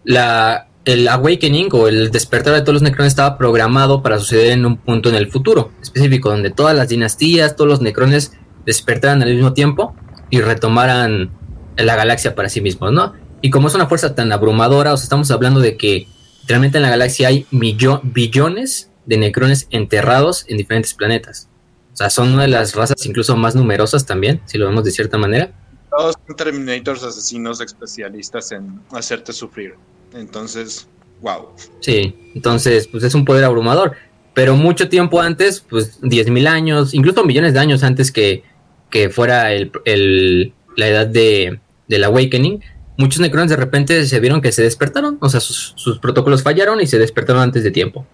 [0.04, 4.64] la, el awakening o el despertar de todos los necrones estaba programado para suceder en
[4.64, 8.32] un punto en el futuro específico, donde todas las dinastías, todos los necrones
[8.64, 9.94] despertaran al mismo tiempo
[10.30, 11.30] y retomaran
[11.76, 13.12] la galaxia para sí mismos, ¿no?
[13.40, 16.08] Y como es una fuerza tan abrumadora, os estamos hablando de que
[16.46, 21.48] realmente en la galaxia hay billones de necrones enterrados en diferentes planetas.
[21.92, 24.90] O sea, son una de las razas incluso más numerosas también, si lo vemos de
[24.90, 25.50] cierta manera.
[25.90, 29.74] Todos son Terminators asesinos especialistas en hacerte sufrir.
[30.14, 30.86] Entonces,
[31.20, 31.48] wow.
[31.80, 33.96] Sí, entonces, pues es un poder abrumador.
[34.34, 38.44] Pero mucho tiempo antes, pues 10.000 años, incluso millones de años antes que,
[38.90, 42.62] que fuera el, la edad de, del Awakening,
[42.98, 46.86] muchos necrones de repente se vieron que se despertaron, o sea, sus, protocolos fallaron y
[46.86, 48.04] se despertaron antes de tiempo.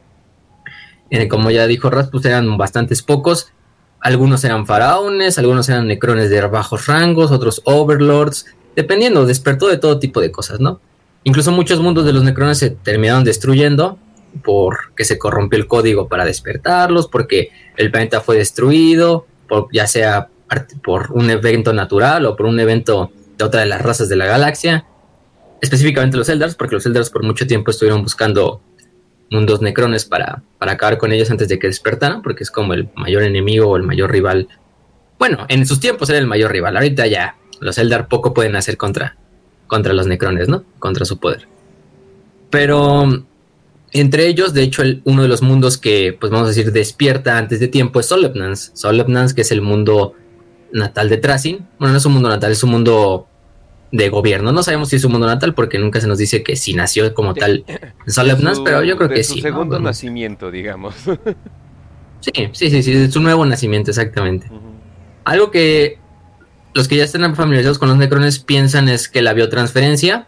[1.11, 3.53] Eh, como ya dijo Raspus, eran bastantes pocos.
[4.01, 9.99] Algunos eran faraones, algunos eran necrones de bajos rangos, otros overlords, dependiendo, despertó de todo
[9.99, 10.81] tipo de cosas, ¿no?
[11.25, 13.99] Incluso muchos mundos de los necrones se terminaron destruyendo
[14.43, 20.29] porque se corrompió el código para despertarlos, porque el planeta fue destruido, por, ya sea
[20.83, 24.27] por un evento natural o por un evento de otra de las razas de la
[24.27, 24.87] galaxia,
[25.61, 28.61] específicamente los Eldars, porque los Eldars por mucho tiempo estuvieron buscando
[29.31, 32.89] mundos necrones para, para acabar con ellos antes de que despertaran, porque es como el
[32.95, 34.49] mayor enemigo o el mayor rival.
[35.19, 38.77] Bueno, en sus tiempos era el mayor rival, ahorita ya los Eldar poco pueden hacer
[38.77, 39.17] contra,
[39.67, 40.65] contra los necrones, ¿no?
[40.79, 41.49] Contra su poder.
[42.51, 43.25] Pero
[43.93, 47.61] entre ellos, de hecho, uno de los mundos que, pues vamos a decir, despierta antes
[47.61, 48.73] de tiempo es Solepnans.
[48.75, 50.15] Solepnans, que es el mundo
[50.75, 51.67] natal de Trasin.
[51.79, 53.27] Bueno, no es un mundo natal, es un mundo
[53.93, 54.53] de gobierno.
[54.53, 57.15] No sabemos si es un mundo natal porque nunca se nos dice que si nació
[57.15, 57.65] como tal
[58.07, 59.41] en Solemnas, pero yo creo que su sí.
[59.41, 60.95] segundo nacimiento, digamos.
[62.21, 64.49] sí, sí, sí, sí, es su nuevo nacimiento, exactamente.
[65.25, 65.99] Algo que
[66.75, 70.27] los que ya están familiarizados con los necrones piensan es que la biotransferencia,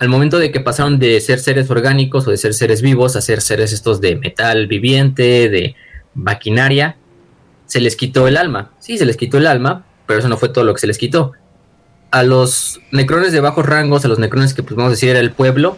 [0.00, 3.20] al momento de que pasaron de ser seres orgánicos o de ser seres vivos a
[3.20, 5.76] ser seres estos de metal viviente, de
[6.14, 6.96] maquinaria,
[7.66, 8.72] se les quitó el alma.
[8.80, 10.98] Sí, se les quitó el alma, pero eso no fue todo lo que se les
[10.98, 11.32] quitó.
[12.10, 15.20] A los necrones de bajos rangos, a los necrones que pues vamos a decir era
[15.20, 15.76] el pueblo,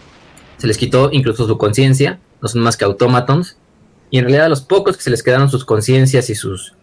[0.59, 3.57] se les quitó incluso su conciencia, no son más que autómatons.
[4.11, 6.75] Y en realidad a los pocos que se les quedaron sus conciencias y sus,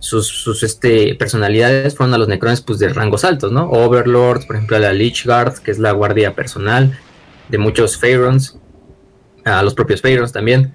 [0.00, 3.70] sus, sus este, personalidades fueron a los necrones pues, de rangos altos, ¿no?
[3.70, 6.98] Overlord, por ejemplo, a la Lich Guard, que es la guardia personal
[7.48, 8.58] de muchos Pharaons,
[9.44, 10.72] a los propios Pharaons también.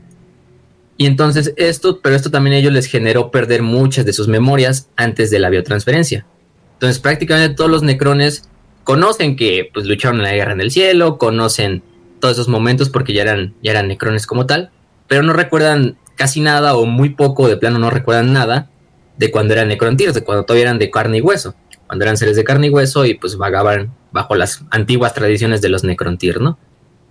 [1.00, 4.90] Y entonces esto, pero esto también a ellos les generó perder muchas de sus memorias
[4.98, 6.26] antes de la biotransferencia.
[6.74, 8.50] Entonces prácticamente todos los necrones
[8.84, 11.84] conocen que pues, lucharon en la guerra en el cielo, conocen
[12.20, 14.72] todos esos momentos porque ya eran, ya eran necrones como tal,
[15.08, 18.70] pero no recuerdan casi nada o muy poco, de plano no recuerdan nada
[19.16, 21.56] de cuando eran necrontiers, de cuando todavía eran de carne y hueso,
[21.88, 25.70] cuando eran seres de carne y hueso y pues vagaban bajo las antiguas tradiciones de
[25.70, 26.60] los necrontiers, ¿no?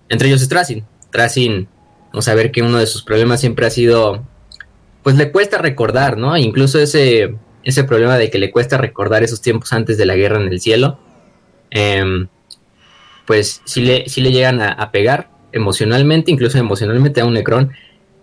[0.09, 0.85] Entre ellos es Tracin.
[1.09, 1.67] Tracin,
[2.11, 4.25] vamos a ver que uno de sus problemas siempre ha sido,
[5.03, 6.37] pues le cuesta recordar, ¿no?
[6.37, 10.41] Incluso ese, ese problema de que le cuesta recordar esos tiempos antes de la guerra
[10.41, 10.99] en el cielo,
[11.69, 12.27] em,
[13.25, 17.71] pues sí le, le llegan a, pegar emocionalmente, incluso emocionalmente a un Necron,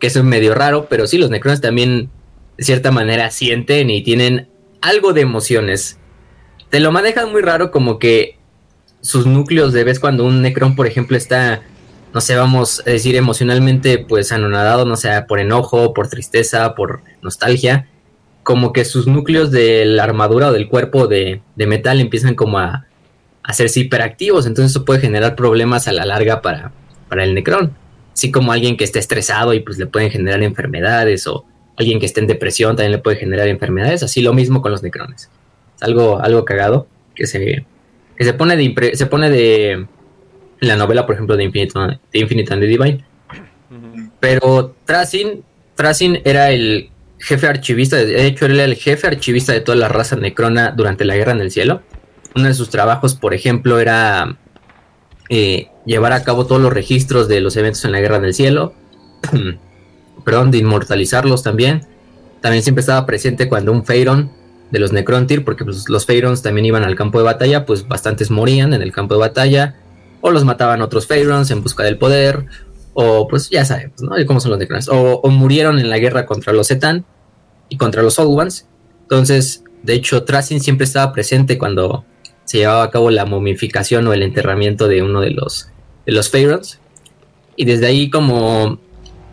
[0.00, 2.10] que eso es medio raro, pero sí, los Necrones también
[2.58, 4.48] de cierta manera sienten y tienen
[4.80, 5.98] algo de emociones.
[6.70, 8.38] Te lo manejan muy raro como que
[9.00, 11.62] sus núcleos de vez cuando un Necron, por ejemplo, está,
[12.16, 17.02] no sé, vamos a decir emocionalmente pues anonadado, no sé, por enojo, por tristeza, por
[17.20, 17.90] nostalgia,
[18.42, 22.86] como que sus núcleos de la armadura o del cuerpo de, metal empiezan como a,
[23.42, 26.72] hacerse hiperactivos, entonces eso puede generar problemas a la larga para,
[27.10, 27.76] para el Necron.
[28.14, 31.44] Así como alguien que esté estresado y pues le pueden generar enfermedades o
[31.76, 34.82] alguien que esté en depresión también le puede generar enfermedades, así lo mismo con los
[34.82, 35.28] necrones.
[35.76, 37.66] Es algo, algo cagado que se,
[38.16, 39.86] que se pone de se pone de
[40.60, 41.78] la novela, por ejemplo, de Infinite,
[42.12, 43.04] de Infinite and the Divine.
[44.20, 49.76] Pero Tracin, Tracin era el jefe archivista, de hecho, era el jefe archivista de toda
[49.76, 51.82] la raza necrona durante la Guerra en el Cielo.
[52.34, 54.36] Uno de sus trabajos, por ejemplo, era
[55.28, 58.34] eh, llevar a cabo todos los registros de los eventos en la Guerra en el
[58.34, 58.74] Cielo.
[60.26, 61.86] perdón, de inmortalizarlos también.
[62.40, 64.32] También siempre estaba presente cuando un Feyron
[64.70, 68.30] de los Necrontyr, porque pues, los Feyrons también iban al campo de batalla, pues bastantes
[68.30, 69.76] morían en el campo de batalla,
[70.26, 72.46] o los mataban otros Feyrons en busca del poder,
[72.94, 74.14] o pues ya sabemos, ¿no?
[74.26, 77.04] cómo son los Necrons, o, murieron en la guerra contra los Zetan
[77.68, 78.66] y contra los Old Ones.
[79.02, 82.04] Entonces, de hecho, Tracin siempre estaba presente cuando
[82.44, 85.68] se llevaba a cabo la momificación o el enterramiento de uno de los,
[86.06, 86.32] de los.
[87.56, 88.78] Y desde ahí como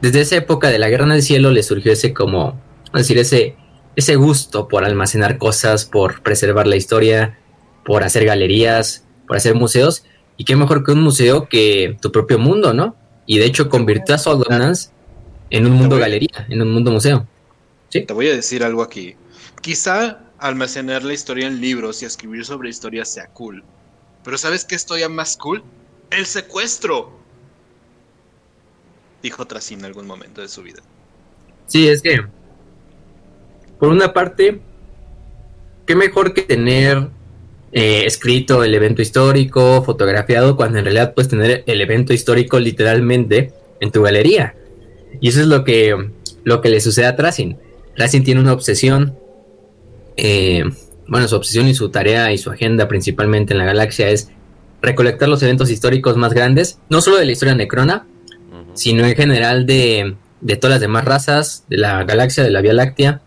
[0.04, 2.60] desde esa época de la Guerra en el Cielo le surgió ese como,
[2.94, 3.56] decir, ese,
[3.96, 7.40] ese gusto por almacenar cosas, por preservar la historia,
[7.86, 10.04] por hacer galerías, por hacer museos.
[10.38, 12.96] Y qué mejor que un museo que tu propio mundo, ¿no?
[13.26, 14.90] Y de hecho convirtió a Soldonance
[15.50, 17.28] en un mundo galería, en un mundo museo.
[17.90, 18.02] ¿Sí?
[18.02, 19.16] Te voy a decir algo aquí.
[19.62, 23.64] Quizá almacenar la historia en libros y escribir sobre historia sea cool.
[24.24, 25.64] Pero ¿sabes qué es todavía más cool?
[26.10, 27.12] El secuestro
[29.22, 30.82] dijo Tracín en algún momento de su vida.
[31.66, 32.26] Sí, es que,
[33.80, 34.62] por una parte,
[35.86, 37.10] qué mejor que tener
[37.74, 43.52] eh, escrito el evento histórico, fotografiado, cuando en realidad puedes tener el evento histórico literalmente
[43.80, 44.56] en tu galería.
[45.20, 45.96] Y eso es lo que,
[46.44, 47.58] lo que le sucede a Tracing.
[47.96, 49.18] Tracing tiene una obsesión,
[50.18, 50.64] eh,
[51.08, 54.30] bueno, su obsesión y su tarea y su agenda principalmente en la galaxia es
[54.82, 58.06] recolectar los eventos históricos más grandes, no solo de la historia necrona,
[58.74, 60.16] sino en general de,
[60.60, 63.22] todas las demás razas, de la galaxia, de la Vía Láctea.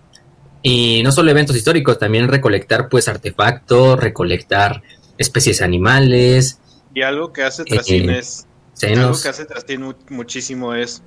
[0.68, 4.83] Y no solo eventos históricos, también recolectar pues artefactos, recolectar
[5.16, 6.59] especies animales.
[6.92, 8.48] Y algo que hace eh, es...
[8.83, 11.05] Algo que hace Tracin muchísimo es...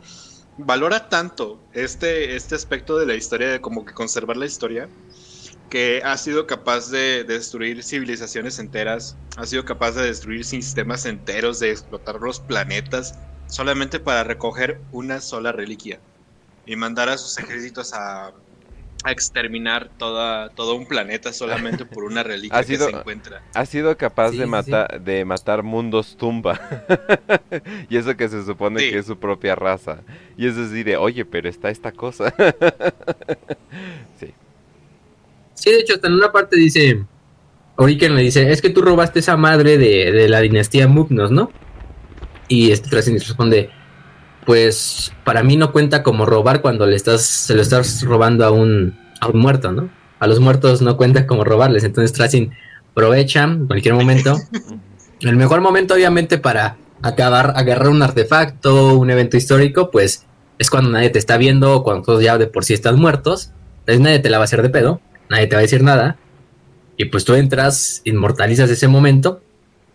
[0.58, 4.88] Valora tanto este, este aspecto de la historia, de como que conservar la historia,
[5.70, 11.60] que ha sido capaz de, destruir civilizaciones enteras, ha sido capaz de destruir sistemas enteros,
[11.60, 16.00] de explotar los planetas, solamente para recoger una sola reliquia
[16.66, 18.32] y mandar a sus ejércitos a,
[19.08, 23.42] exterminar toda, todo un planeta solamente por una reliquia que se encuentra.
[23.54, 26.60] Ha sido capaz de, matar de matar mundos tumba.
[27.90, 30.02] y eso que se supone que es su propia raza.
[30.38, 32.34] Y es decir, oye, pero está esta cosa.
[34.20, 34.34] sí.
[35.54, 37.04] Sí, de hecho, hasta en una parte dice,
[37.76, 41.52] Oriken le dice, es que tú robaste esa madre de, de la dinastía Mugnos, ¿no?
[42.48, 43.70] Y este responde,
[44.50, 48.50] pues para mí no cuenta como robar cuando le estás, se lo estás robando a
[48.50, 49.92] un, a un muerto, ¿no?
[50.18, 51.84] A los muertos no cuenta como robarles.
[51.84, 52.50] Entonces Tracing
[52.90, 54.36] aprovecha en cualquier momento.
[55.22, 60.26] El mejor momento, obviamente, para acabar, agarrar un artefacto, un evento histórico, pues
[60.58, 63.52] es cuando nadie te está viendo o cuando todos ya de por sí están muertos.
[63.82, 66.18] Entonces nadie te la va a hacer de pedo, nadie te va a decir nada.
[66.98, 69.44] Y pues tú entras, inmortalizas ese momento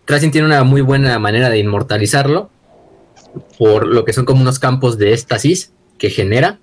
[0.05, 2.51] Tracing tiene una muy buena manera de inmortalizarlo
[3.59, 6.59] por lo que son como unos campos de éxtasis que genera.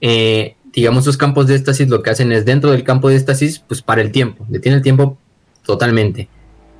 [0.00, 3.58] Eh, digamos, sus campos de éxtasis lo que hacen es dentro del campo de éxtasis,
[3.60, 5.18] pues para el tiempo, detiene el tiempo
[5.64, 6.28] totalmente.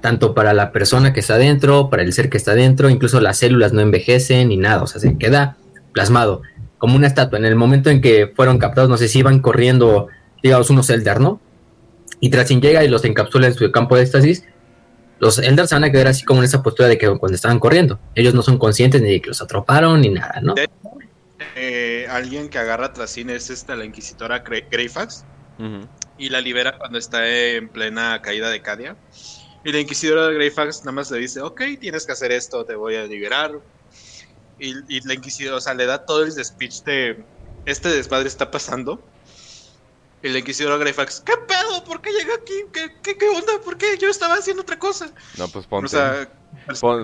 [0.01, 3.39] Tanto para la persona que está dentro, para el ser que está dentro, incluso las
[3.39, 5.57] células no envejecen ni nada, o sea, se queda
[5.93, 6.43] plasmado
[6.79, 7.39] como una estatua.
[7.39, 10.09] En el momento en que fueron captados, no sé si iban corriendo,
[10.43, 11.41] digamos, unos Eldar, ¿no?
[12.21, 14.45] Y Tracin llega y los encapsula en su campo de éxtasis.
[15.21, 17.59] Los Eldar se van a quedar así como en esa postura de que cuando estaban
[17.59, 18.01] corriendo.
[18.15, 20.55] Ellos no son conscientes ni de que los atroparon ni nada, ¿no?
[21.55, 25.25] Eh, alguien que agarra a Tracin es esta, la inquisitora Greyfax.
[26.17, 28.97] Y la libera cuando está en plena caída de Cadia.
[29.63, 32.75] Y la inquisidora de Greyfax nada más le dice, ok, tienes que hacer esto, te
[32.75, 33.61] voy a liberar.
[34.59, 37.23] Y, la inquisidora, o sea, le da todo el speech de,
[37.67, 39.03] este desmadre está pasando.
[40.23, 41.83] Y la inquisidora Greyfax, ¿qué pedo?
[41.85, 42.53] ¿Por qué llega aquí?
[42.73, 43.53] ¿Qué, qué, onda?
[43.65, 43.97] ¿Por qué?
[43.99, 45.11] Yo estaba haciendo otra cosa.
[45.39, 45.97] No, pues ponte,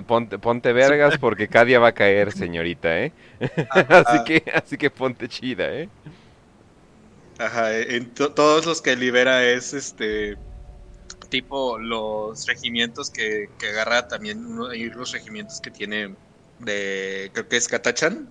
[0.05, 3.11] ponte, ponte, vergas porque Cadia va a caer, señorita, ¿eh?
[3.71, 5.89] así, que, así que ponte chida, ¿eh?
[7.39, 10.37] Ajá, en todos los que libera es este
[11.29, 16.15] tipo los regimientos que, agarra también, uno, hay los regimientos que tiene
[16.59, 18.29] de, creo que es Katachan.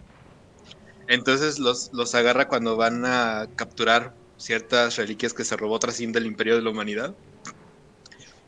[1.09, 6.27] Entonces los, los agarra cuando van a capturar ciertas reliquias que se robó tras del
[6.27, 7.15] Imperio de la Humanidad.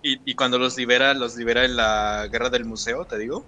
[0.03, 3.45] Y, y, cuando los libera, los libera en la guerra del museo, te digo.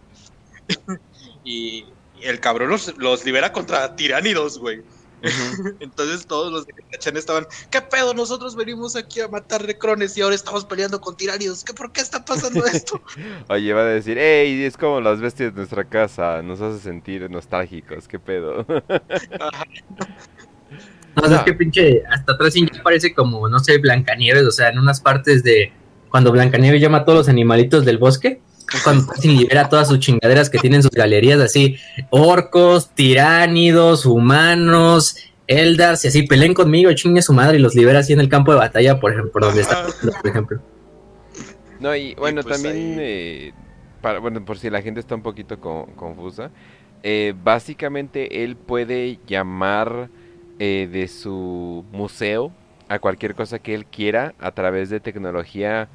[1.44, 1.86] y,
[2.22, 4.82] el cabrón los, los libera contra tiránidos, güey.
[5.80, 8.14] Entonces todos los de Cachan estaban, ¿qué pedo?
[8.14, 11.62] Nosotros venimos aquí a matar recrones y ahora estamos peleando con tiranios.
[11.62, 13.02] ¿Qué, ¿Por qué está pasando esto?
[13.48, 17.30] Oye, va a decir, hey, es como las bestias de nuestra casa, nos hace sentir
[17.30, 18.64] nostálgicos, ¿qué pedo?
[21.16, 24.78] No, es que pinche, hasta atrás ya parece como, no sé, Blancanieves, o sea, en
[24.78, 25.72] unas partes de
[26.10, 28.40] cuando Blancanieves llama a todos los animalitos del bosque,
[28.84, 31.76] cuando libera todas sus chingaderas que tienen sus galerías así,
[32.10, 38.12] orcos, tiránidos, humanos, Eldars, y así peleen conmigo, chingue su madre y los libera así
[38.12, 39.86] en el campo de batalla, por ejemplo, donde está,
[40.20, 40.60] por ejemplo.
[41.80, 43.52] No, y bueno, pues también, eh,
[44.00, 46.50] para, bueno, por si la gente está un poquito confusa,
[47.02, 50.10] eh, básicamente él puede llamar
[50.60, 52.52] eh, de su museo
[52.88, 55.88] a cualquier cosa que él quiera a través de tecnología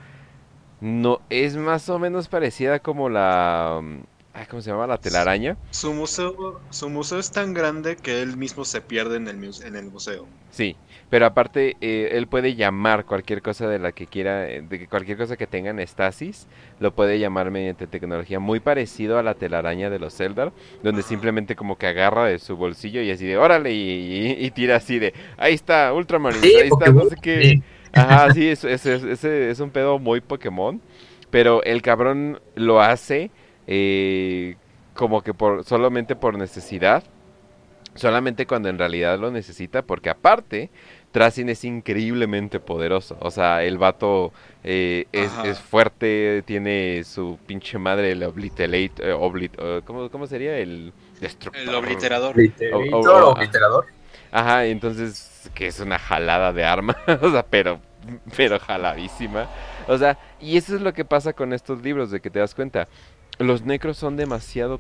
[0.82, 3.80] no, es más o menos parecida como la...
[3.82, 4.00] Mm,
[4.50, 4.86] ¿Cómo se llama?
[4.86, 5.56] La telaraña.
[5.72, 9.76] Su museo, su museo es tan grande que él mismo se pierde en el, en
[9.76, 10.26] el museo.
[10.52, 10.76] Sí,
[11.16, 15.18] pero aparte eh, él puede llamar cualquier cosa de la que quiera, eh, de cualquier
[15.18, 16.46] cosa que tenga en estasis,
[16.82, 20.52] lo puede llamar mediante tecnología muy parecido a la telaraña de los Zelda,
[20.84, 25.00] donde simplemente como que agarra de su bolsillo y así de órale y, tira así
[25.00, 27.62] de ahí está Ultraman, ahí está no sé qué.
[27.94, 30.82] Ajá, sí, es, es, es, un pedo muy Pokémon.
[31.30, 33.32] Pero el cabrón lo hace
[33.68, 34.58] eh,
[34.94, 37.06] como que por solamente por necesidad.
[37.94, 39.82] Solamente cuando en realidad lo necesita.
[39.82, 40.70] Porque aparte,
[41.16, 43.16] Tracin es increíblemente poderoso.
[43.22, 44.34] O sea, el vato
[44.66, 48.92] eh, es, fuerte, tiene su pinche madre, el Obliterate.
[49.00, 50.58] Eh, ¿cómo, sería?
[50.58, 51.64] El destructor.
[51.64, 52.36] El obliterador.
[52.74, 53.86] obliterador.
[54.30, 57.80] Ajá, entonces que es una jalada de arma, o sea, pero,
[58.36, 59.48] pero jaladísima.
[59.88, 62.54] O sea, y eso es lo que pasa con estos libros, de que te das
[62.54, 62.90] cuenta.
[63.38, 64.78] Los necros son demasiado,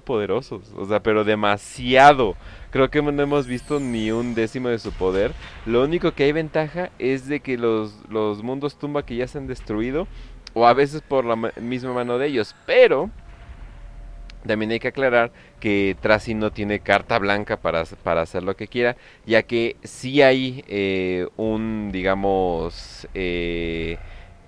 [0.00, 2.36] poderosos, o sea, pero demasiado.
[2.70, 5.32] Creo que no hemos visto ni un décimo de su poder.
[5.64, 9.38] Lo único que hay ventaja es de que los, los mundos tumba que ya se
[9.38, 10.06] han destruido,
[10.54, 13.10] o a veces por la misma mano de ellos, pero
[14.46, 18.68] también hay que aclarar que Tracy no tiene carta blanca para, para hacer lo que
[18.68, 23.98] quiera, ya que sí hay eh, un, digamos, eh,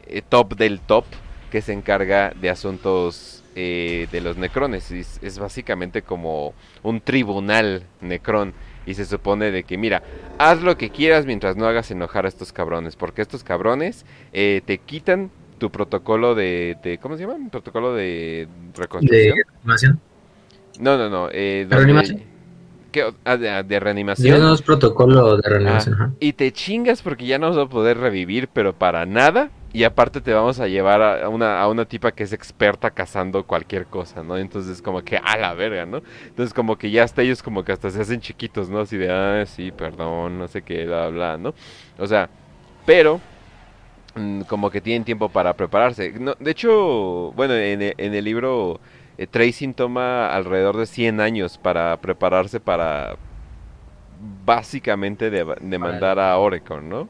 [0.06, 1.04] eh, top del top
[1.50, 4.90] que se encarga de asuntos de los necrones.
[4.90, 8.54] Es, es, básicamente como un tribunal necrón.
[8.86, 10.02] Y se supone de que, mira,
[10.38, 12.96] haz lo que quieras mientras no hagas enojar a estos cabrones.
[12.96, 17.36] Porque estos cabrones te quitan tu protocolo de, ¿cómo se llama?
[17.50, 19.36] Protocolo de reconstrucción.
[19.36, 20.00] ¿De reanimación?
[20.80, 21.28] No, no, no.
[21.30, 22.22] Eh, ¿De reanimación?
[23.24, 24.40] Ah, de, reanimación.
[24.40, 26.16] No es protocolo de reanimación.
[26.18, 29.50] y te chingas porque ya no vas a poder revivir, pero para nada.
[29.72, 33.46] Y aparte te vamos a llevar a una, a una tipa que es experta cazando
[33.46, 34.36] cualquier cosa, ¿no?
[34.36, 36.02] Entonces como que a la verga, ¿no?
[36.26, 38.80] Entonces como que ya hasta ellos como que hasta se hacen chiquitos, ¿no?
[38.80, 41.54] Así de, ah, sí, perdón, no sé qué, bla, bla, ¿no?
[41.98, 42.28] O sea,
[42.84, 43.20] pero
[44.14, 46.12] Mm, como que tienen tiempo para prepararse.
[46.12, 48.80] de hecho, bueno, en, e, el libro
[49.18, 53.16] eh, Tracing toma alrededor de 100 años para prepararse para
[54.44, 57.08] básicamente demandar a Oregon, ¿no?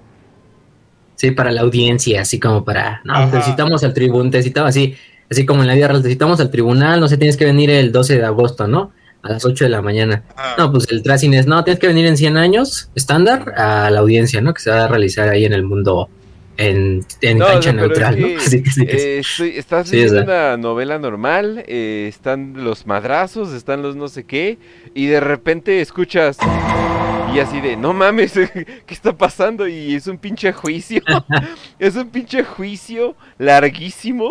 [1.20, 4.94] Sí, para la audiencia, así como para, no, necesitamos al tribunal, necesitamos así,
[5.30, 8.16] así como en la vida necesitamos al tribunal, no sé, tienes que venir el 12
[8.16, 8.92] de agosto, ¿no?
[9.22, 10.22] a las 8 de la mañana.
[10.34, 13.90] Ah, No, pues el tracing es, no, tienes que venir en 100 años, estándar, a
[13.90, 14.54] la audiencia, ¿no?
[14.54, 16.08] Que se va a realizar ahí en el mundo,
[16.56, 18.26] en, en No, cancha pero neutral, es ¿no?
[18.28, 18.86] que, Así que sí sí.
[18.88, 20.24] eh, estoy- estás Sí, leyendo o sea.
[20.24, 24.56] una novela normal, eh, están los madrazos, están los no sé qué,
[24.94, 26.38] y de repente escuchas
[27.34, 28.32] y así de, no mames,
[28.86, 29.66] ¿qué está pasando?
[29.68, 31.02] Y es un pinche juicio,
[31.78, 34.30] es un pinche juicio larguísimo.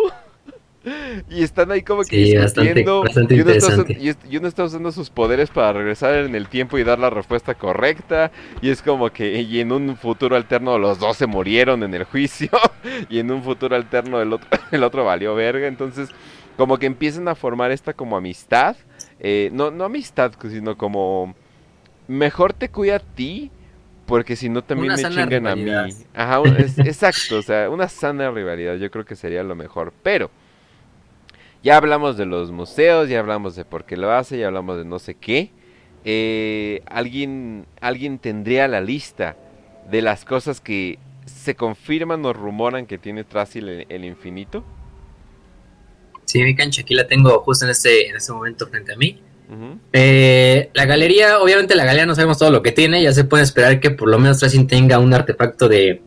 [1.28, 3.02] Y están ahí como que Sí, bastante- discutiendo.
[3.02, 3.92] bastante y, uno está interesante.
[3.92, 6.84] usando, y es- y uno está usando sus poderes para regresar en el tiempo y
[6.84, 8.30] dar la respuesta correcta.
[8.62, 12.04] Y es como que y en un futuro alterno los dos se murieron en el
[12.04, 12.48] juicio.
[13.10, 15.66] y en un futuro alterno el otro, el otro valió verga.
[15.66, 16.08] Entonces,
[16.56, 18.74] como que empiezan a formar esta como amistad.
[19.18, 21.34] eh, no, no amistad, sino como
[22.10, 23.50] mejor te cuida a ti.
[24.06, 25.94] Porque si no también Una me chingan a mí.
[26.14, 29.92] Ajá, es- exacto, o sea, una sana rivalidad yo creo que sería lo mejor.
[30.02, 30.30] Pero
[31.62, 34.84] ya hablamos de los museos, ya hablamos de por qué lo hace, ya hablamos de
[34.84, 35.52] no sé qué.
[36.04, 39.36] Eh, ¿alguien, ¿Alguien tendría la lista
[39.90, 44.64] de las cosas que se confirman o rumoran que tiene Trasil el, el infinito?
[46.24, 49.20] Sí, mi cancha, aquí la tengo justo en este, en este momento frente a mí.
[49.92, 53.42] Eh, la galería, obviamente la galería no sabemos todo lo que tiene, ya se puede
[53.42, 56.02] esperar que por lo menos Tracing tenga un artefacto de,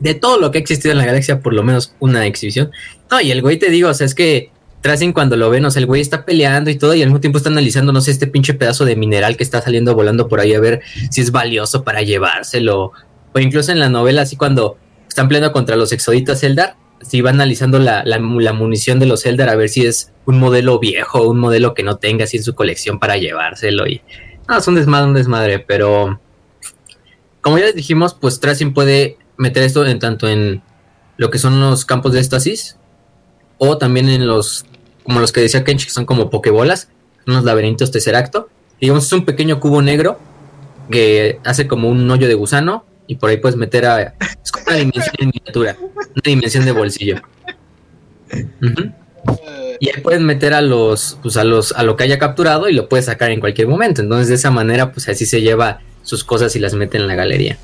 [0.00, 2.70] de todo lo que ha existido en la galaxia, por lo menos una exhibición.
[3.10, 4.50] No, y el güey te digo, o sea, es que
[4.80, 7.20] Tracing cuando lo ven, o sea, el güey está peleando y todo, y al mismo
[7.20, 10.40] tiempo está analizando, no sé, este pinche pedazo de mineral que está saliendo volando por
[10.40, 12.92] ahí a ver si es valioso para llevárselo.
[13.32, 17.30] O incluso en la novela, así cuando están peleando contra los exoditas Eldar, si va
[17.30, 21.38] analizando la, la, munición de los Eldar a ver si es un modelo viejo, un
[21.38, 23.86] modelo que no tenga así en su colección para llevárselo.
[23.86, 24.02] Y
[24.48, 26.20] no, es un desmadre, un desmadre, pero
[27.40, 30.62] como ya les dijimos, pues Tracing puede meter esto en tanto en
[31.16, 32.76] lo que son los campos de éxtasis
[33.58, 34.66] o también en los,
[35.04, 36.90] como los que decía Kench, que son como pokebolas,
[37.26, 38.48] unos laberintos tesseracto.
[38.80, 40.18] Digamos, es un pequeño cubo negro
[40.90, 44.14] que hace como un hoyo de gusano y por ahí puedes meter a.
[44.44, 47.16] Es como una dimensión en miniatura, una dimensión de bolsillo.
[49.80, 52.74] Y ahí puedes meter a los, pues a los, a lo que haya capturado y
[52.74, 54.02] lo puedes sacar en cualquier momento.
[54.02, 57.14] Entonces, de esa manera, pues así se lleva sus cosas y las mete en la
[57.14, 57.58] galería.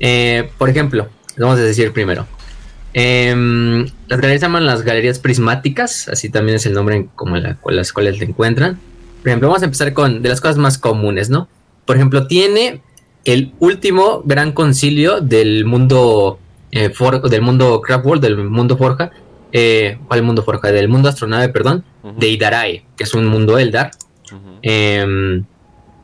[0.00, 2.26] Eh, por ejemplo, vamos a decir primero.
[2.92, 7.36] em, las galerías se llaman las galerías prismáticas, así también es el nombre en como
[7.60, 8.80] con las cuales te encuentran.
[9.20, 11.48] Por ejemplo, vamos a empezar con de las cosas más comunes, ¿no?
[11.84, 12.82] Por ejemplo, tiene
[13.24, 16.38] el último gran concilio del mundo
[16.72, 19.10] eh, for- del mundo Craft World, del mundo Forja.
[19.52, 20.70] Eh, ¿Cuál mundo Forja?
[20.70, 21.84] Del mundo astronave, perdón,
[22.18, 23.90] de Idarae, que es un mundo Eldar,
[24.62, 25.44] em,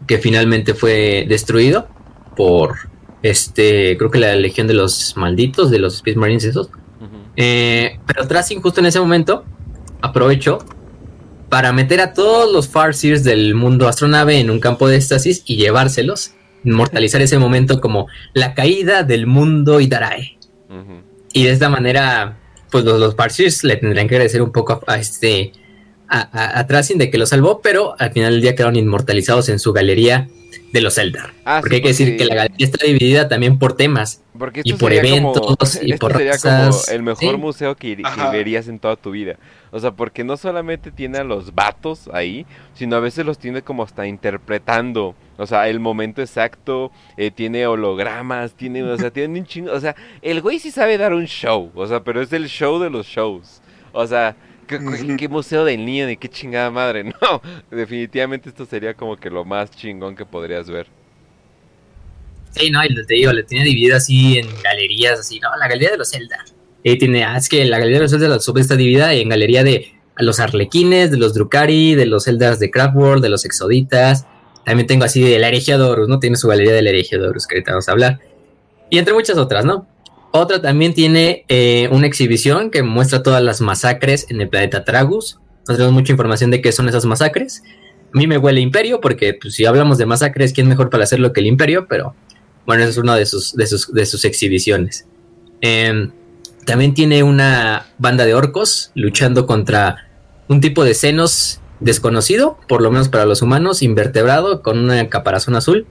[0.07, 1.89] que finalmente fue destruido
[2.37, 2.75] por
[3.23, 6.69] este, creo que la Legión de los Malditos, de los Space Marines esos.
[7.37, 9.45] Eh, pero Tracing justo en ese momento
[10.01, 10.59] aprovechó
[11.49, 15.57] para meter a todos los Farseers del mundo astronave en un campo de éxtasis y
[15.57, 16.33] llevárselos,
[16.67, 20.37] inmortalizar ese momento como la caída del mundo Idarae.
[21.33, 22.37] Y de esta manera,
[22.71, 25.53] pues los, los Farseers le tendrían que agradecer un poco a, a este
[26.09, 29.49] a, a, a Tracing de que lo salvó, pero al final del día quedaron inmortalizados
[29.49, 30.29] en su galería
[30.73, 31.33] de los Eldar.
[31.45, 34.23] Ah, porque sí, hay que decir que la galería está dividida también por temas.
[34.39, 37.37] Porque Y por como- eventos, y esto por sería como el mejor sí.
[37.41, 39.37] museo que, que verías en toda tu vida.
[39.73, 43.63] O sea, porque no solamente tiene a los vatos ahí, sino a veces los tiene
[43.63, 45.15] como hasta interpretando.
[45.39, 49.73] O sea, el momento exacto, eh, tiene hologramas, tiene, o sea, tiene un chingo.
[49.73, 51.71] O sea, el güey sí sabe dar un show.
[51.75, 53.61] O sea, pero es el show de los shows.
[53.93, 54.35] O sea,
[54.67, 55.17] ¿qué, qué- Ujú.
[55.17, 56.07] qué museo del niño?
[56.07, 57.05] ¿De qué chingada madre?
[57.21, 60.87] No, definitivamente esto sería como que lo más chingón que podrías ver.
[62.51, 65.91] Sí, no, y te digo, le tiene dividida así en galerías, así, no, la galería
[65.91, 66.43] de los Zelda.
[66.83, 69.29] Y tiene, ah, es que la galería de los Zelda la sube está dividida en
[69.29, 73.45] galería de los Arlequines, de los Drukari, de los Zeldas de Craft World, de los
[73.45, 74.27] Exoditas.
[74.67, 76.19] También tengo así de la herejía de Horus, ¿no?
[76.19, 78.19] Tiene su galería de la herejía de Horus, que ahorita vamos a hablar.
[78.91, 79.87] Y entre muchas otras, ¿no?
[80.33, 85.39] Otra también tiene eh, una exhibición que muestra todas las masacres en el planeta Tragus.
[85.69, 87.63] No tenemos mucha información de qué son esas masacres.
[88.13, 91.33] A mí me huele Imperio, porque pues, si hablamos de masacres, ¿quién mejor para hacerlo
[91.33, 91.87] que el Imperio?
[91.89, 92.17] Pero
[92.67, 95.07] bueno, esa es una de sus, de sus, de sus exhibiciones.
[95.61, 96.11] Eh,
[96.65, 100.09] también tiene una banda de orcos luchando contra
[100.49, 105.57] un tipo de senos desconocido, por lo menos para los humanos, invertebrado, con una caparazón
[105.57, 105.87] azul.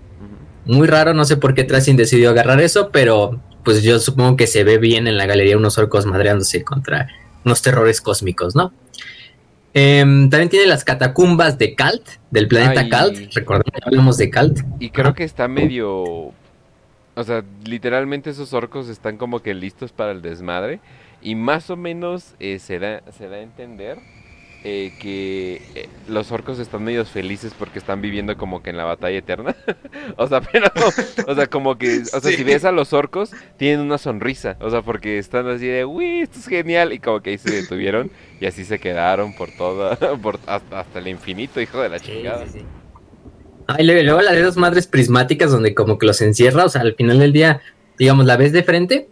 [0.66, 4.48] Muy raro, no sé por qué Tracing decidió agarrar eso, pero pues yo supongo que
[4.48, 7.10] se ve bien en la galería unos orcos madreándose contra
[7.44, 8.74] unos terrores cósmicos, ¿no?
[9.78, 12.90] Em, también tiene las catacumbas de Kalt, del planeta Ay.
[12.90, 13.34] Kalt.
[13.34, 14.60] Recordemos que hablamos de Kalt.
[14.80, 16.34] Y creo que está medio...
[17.18, 20.80] O sea, literalmente esos orcos están como que listos para el desmadre.
[21.22, 24.00] Y más o menos eh, se, da, se da a entender
[24.68, 28.84] eh, que eh, los orcos están medio felices porque están viviendo como que en la
[28.84, 29.56] batalla eterna.
[30.18, 30.72] o sea, pero,
[31.28, 34.58] o sea, como que, o sea, si ves a los orcos, tienen una sonrisa.
[34.60, 36.94] O sea, porque están así de, uy, esto es genial.
[36.94, 38.10] Y como que ahí se detuvieron
[38.42, 42.48] y así se quedaron por toda, por, hasta, hasta el infinito, hijo de la chingada.
[42.48, 42.66] Sí,
[43.68, 46.94] Ah, y luego las dos madres prismáticas donde como que los encierra, o sea, al
[46.96, 47.62] final del día,
[47.98, 49.10] digamos, la ves de frente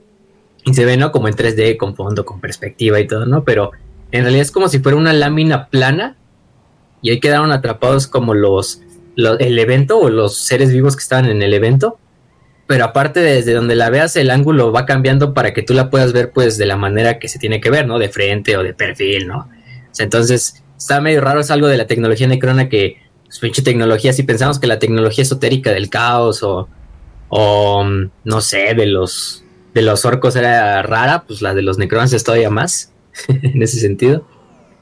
[0.63, 1.11] y se ve, ¿no?
[1.11, 3.43] Como en 3D, con fondo, con perspectiva y todo, ¿no?
[3.43, 3.71] Pero
[4.13, 6.15] en realidad es como si fuera una lámina plana
[7.01, 8.79] y ahí quedaron atrapados como los,
[9.17, 11.97] el evento o los seres vivos que estaban en el evento.
[12.67, 16.13] Pero aparte desde donde la veas el ángulo va cambiando para que tú la puedas
[16.13, 17.97] ver pues de la manera que se tiene que ver, ¿no?
[17.97, 19.49] De frente o de perfil, ¿no?
[19.97, 24.21] Entonces está medio raro, es algo de la tecnología necrona que pues, pinche tecnología, si
[24.21, 26.69] pensamos que la tecnología esotérica del caos o,
[27.29, 27.83] o
[28.23, 29.43] no sé, de los
[29.73, 32.92] de los orcos era rara, pues la de los necrones es todavía más,
[33.27, 34.27] en ese sentido.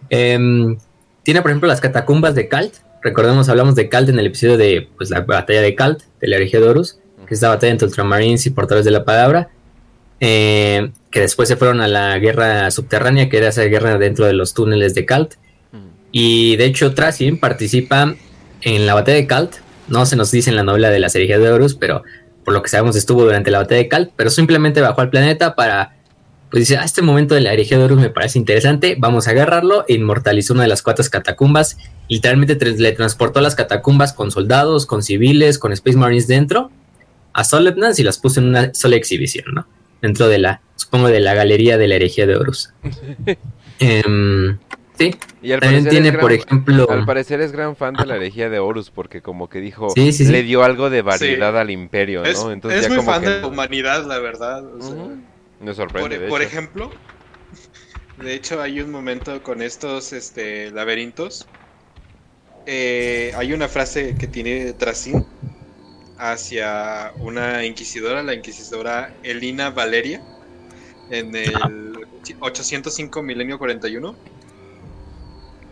[0.09, 0.77] Em,
[1.23, 2.75] tiene, por ejemplo, las catacumbas de Kalt.
[3.01, 6.35] Recordemos, hablamos de Kalt en el episodio de pues, la batalla de Kalt, de la
[6.35, 9.49] herejía de Horus, que es la batalla entre ultramarines y portadores de la palabra.
[10.19, 14.33] Eh, que después se fueron a la guerra subterránea, que era esa guerra dentro de
[14.33, 15.35] los túneles de Kalt.
[16.11, 18.15] Y de hecho, Tracien participa
[18.61, 19.55] en la batalla de Kalt.
[19.87, 22.03] No se nos dice en la novela de la serie de Horus, pero
[22.43, 25.55] por lo que sabemos estuvo durante la batalla de Kalt, pero simplemente bajó al planeta
[25.55, 25.95] para,
[26.51, 29.27] pues dice, a ah, este momento de la herejía de Horus me parece interesante, vamos
[29.27, 31.77] a agarrarlo, e inmortalizó una de las cuatro catacumbas,
[32.09, 36.69] literalmente le transportó las catacumbas con soldados, con civiles, con Space Marines dentro,
[37.31, 39.65] a Solemnance y las puso en una sola exhibición, ¿no?
[40.01, 42.73] Dentro de la, supongo, de la galería de la herejía de Horus.
[43.79, 44.03] eh,
[45.41, 46.87] y al También tiene, por ejemplo.
[46.89, 50.43] Al parecer es gran fan de la herejía de Horus, porque como que dijo, le
[50.43, 52.51] dio algo de variedad al imperio, ¿no?
[52.51, 54.63] Entonces, es muy fan de la humanidad, la verdad.
[55.61, 56.27] Me sorprende.
[56.27, 56.91] Por, ejemplo,
[58.21, 61.47] de hecho, hay un momento con estos este, laberintos.
[62.65, 65.25] Eh, hay una frase que tiene Tracín
[66.17, 70.21] hacia una inquisidora, la inquisidora Elina Valeria,
[71.09, 71.97] en el
[72.39, 74.15] 805 milenio 41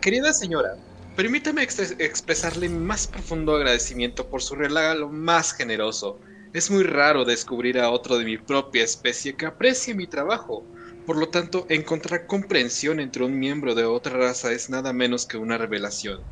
[0.00, 0.76] Querida señora,
[1.14, 6.18] permítame expresarle mi más profundo agradecimiento por su regalo más generoso.
[6.52, 10.68] Es muy raro descubrir a otro de mi propia especie que aprecie mi trabajo.
[11.04, 15.36] Por lo tanto, encontrar comprensión entre un miembro de otra raza es nada menos que
[15.38, 16.26] una revelación.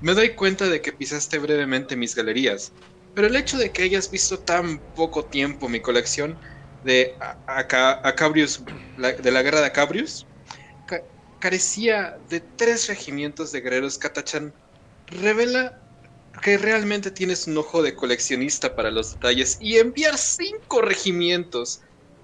[0.00, 2.74] Me doy cuenta de que pisaste brevemente mis galerías,
[3.14, 6.40] pero el hecho de que hayas visto tan poco tiempo mi colección
[6.82, 7.16] de
[8.96, 10.28] de la guerra de Acabrius,
[11.38, 14.54] carecía de tres regimientos de guerreros Katachan,
[15.06, 15.72] revela
[16.40, 21.80] que realmente tienes un ojo de coleccionista para los detalles y enviar cinco regimientos.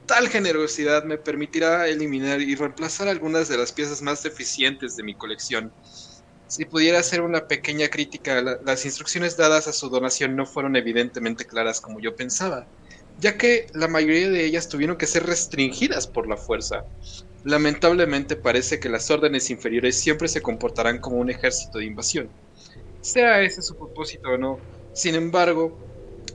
[0.07, 5.15] Tal generosidad me permitirá eliminar y reemplazar algunas de las piezas más deficientes de mi
[5.15, 5.73] colección.
[6.47, 11.47] Si pudiera hacer una pequeña crítica, las instrucciones dadas a su donación no fueron evidentemente
[11.47, 12.69] claras como yo pensaba,
[13.17, 16.85] ya que la mayoría de ellas tuvieron que ser restringidas por la fuerza.
[17.43, 22.35] Lamentablemente parece que las órdenes inferiores siempre se comportarán como un ejército de invasión.
[23.05, 25.85] Sea ese su propósito o no, sin embargo,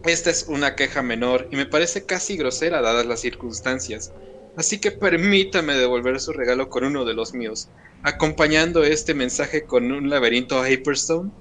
[0.04, 4.14] esta es una queja menor y me parece casi grosera dadas las circunstancias.
[4.56, 7.72] Así que permítame devolver su regalo con uno de los míos,
[8.04, 11.32] acompañando este mensaje con un laberinto Hyperstone,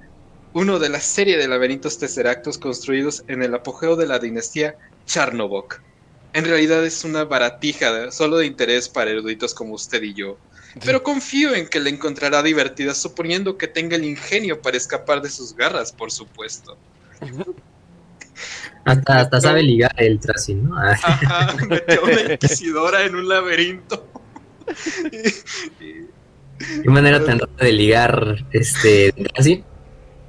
[0.52, 4.76] uno de la serie de laberintos tesseractos construidos en el apogeo de la dinastía
[5.06, 5.76] Charnovok
[6.34, 10.40] en realidad es una baratija solo de interés para eruditos como usted y yo.
[10.84, 15.30] Pero confío en que le encontrará divertida, suponiendo que tenga el ingenio para escapar de
[15.30, 16.76] sus garras, por supuesto.
[18.84, 20.78] Hasta, sabe ligar el Tracy, ¿no?
[20.78, 24.06] Ajá, metió una inquisidora en un laberinto.
[25.78, 29.64] Qué manera tan rara de ligar este Tracy.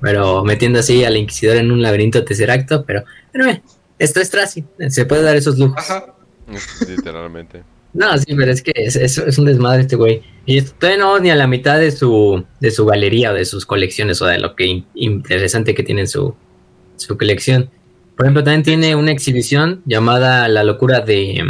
[0.02, 3.62] Pero metiendo así a la inquisidora en un laberinto tesseracto, pero bueno,
[3.98, 5.78] esto es Tracy, se puede dar esos lujos.
[5.78, 6.16] Ajá.
[6.88, 7.64] Literalmente.
[7.94, 10.22] No, sí, pero es que es, es, un desmadre este güey.
[10.46, 13.66] Y todavía no ni a la mitad de su, de su galería o de sus
[13.66, 16.36] colecciones o de lo que interesante que tiene su,
[16.98, 17.70] su colección.
[18.16, 21.44] Por ejemplo, también tiene una exhibición llamada La locura de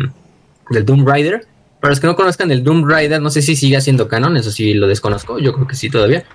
[0.70, 1.46] del Doom Rider.
[1.82, 4.52] Para los que no conozcan el Doom Rider, no sé si sigue siendo canon, eso
[4.52, 6.26] sí lo desconozco, yo creo que sí todavía.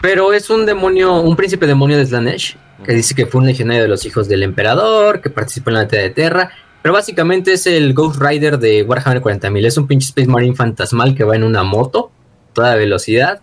[0.00, 3.82] Pero es un demonio, un príncipe demonio de Slanesh, que dice que fue un legionario
[3.82, 6.50] de los hijos del emperador, que participó en la batalla de Terra.
[6.82, 9.66] Pero básicamente es el Ghost Rider de Warhammer 40.000.
[9.66, 12.10] Es un pinche Space Marine fantasmal que va en una moto,
[12.52, 13.40] toda velocidad.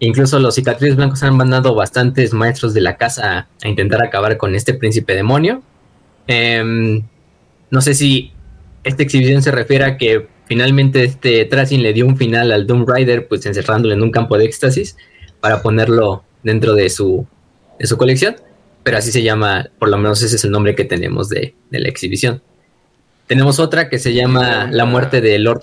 [0.00, 4.54] Incluso los cicatrices blancos han mandado bastantes maestros de la casa a intentar acabar con
[4.54, 5.62] este príncipe demonio.
[6.26, 7.02] Em,
[7.70, 8.32] no sé si
[8.82, 12.84] esta exhibición se refiere a que finalmente este Tracing le dio un final al Doom
[12.86, 14.96] Rider, pues encerrándolo en un campo de éxtasis.
[15.40, 17.26] para ponerlo dentro de su,
[17.78, 18.36] de su colección,
[18.82, 21.80] pero así se llama, por lo menos ese es el nombre que tenemos de, de
[21.80, 22.42] la exhibición.
[23.26, 25.62] Tenemos otra que se llama La muerte de Lord.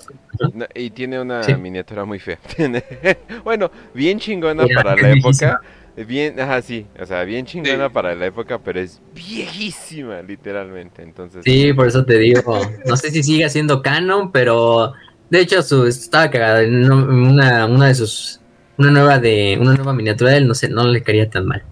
[0.54, 1.54] No, y tiene una Sí.
[1.54, 2.38] miniatura muy fea.
[3.44, 5.50] Bueno, bien chingona para la viejísima.
[5.52, 5.60] época.
[6.08, 6.86] Bien, ajá, sí.
[6.98, 7.92] O sea, bien chingona Sí.
[7.92, 11.02] para la época, pero es viejísima, literalmente.
[11.02, 12.60] Entonces, Sí, por eso te digo.
[12.86, 14.94] No sé si sigue siendo canon, pero
[15.30, 16.62] de hecho su, estaba cagada.
[16.66, 18.40] Una, una de sus.
[18.78, 19.58] Una nueva de.
[19.60, 21.62] Una nueva miniatura de él, no sé, no le caería tan mal.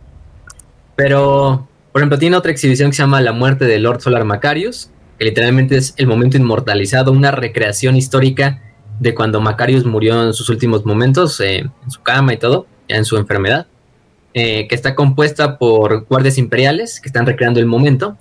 [0.97, 4.91] Pero, por ejemplo, tiene otra exhibición que se llama La muerte de Lord Solar Macarius,
[5.21, 8.61] que literalmente es el momento inmortalizado, una recreación histórica
[8.99, 12.97] de cuando Macarius murió en sus últimos momentos, eh, en su cama y todo, ya
[12.97, 13.69] en su enfermedad,
[14.35, 18.17] eh, que está compuesta por guardias imperiales que están recreando el momento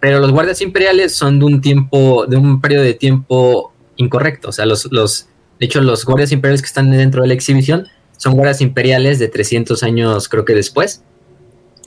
[0.00, 4.50] pero los guardias imperiales son de un tiempo, de un periodo de tiempo incorrecto.
[4.50, 5.28] O sea, los, los,
[5.58, 9.28] de hecho, los guardias imperiales que están dentro de la exhibición son guardias imperiales de
[9.28, 11.02] 300 años, creo que después,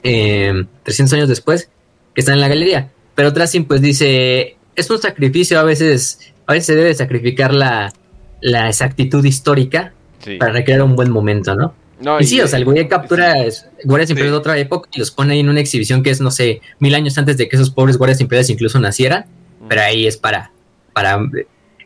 [0.04, 1.70] eh, 300 años después,
[2.14, 2.92] que están en la galería.
[3.20, 7.92] Pero Tracing pues dice, es un sacrificio, a veces, a veces se debe sacrificar la,
[8.40, 10.38] la exactitud histórica Sí.
[10.38, 11.74] para recrear un buen momento, ¿no?
[12.00, 13.66] No, Y sí, o sea, el güey captura sí.
[13.84, 14.32] guardias imperiales Sí.
[14.32, 16.96] de otra época y los pone ahí en una exhibición que es, no sé, mil
[16.96, 19.26] años antes de que esos pobres guardias imperiales incluso nacieran,
[19.68, 20.54] pero ahí es para,
[20.94, 21.20] para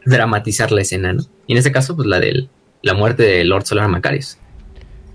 [0.06, 1.24] dramatizar la escena, ¿no?
[1.48, 2.48] Y en este caso, pues la de
[2.84, 4.38] la muerte de Lord Solar Macarius.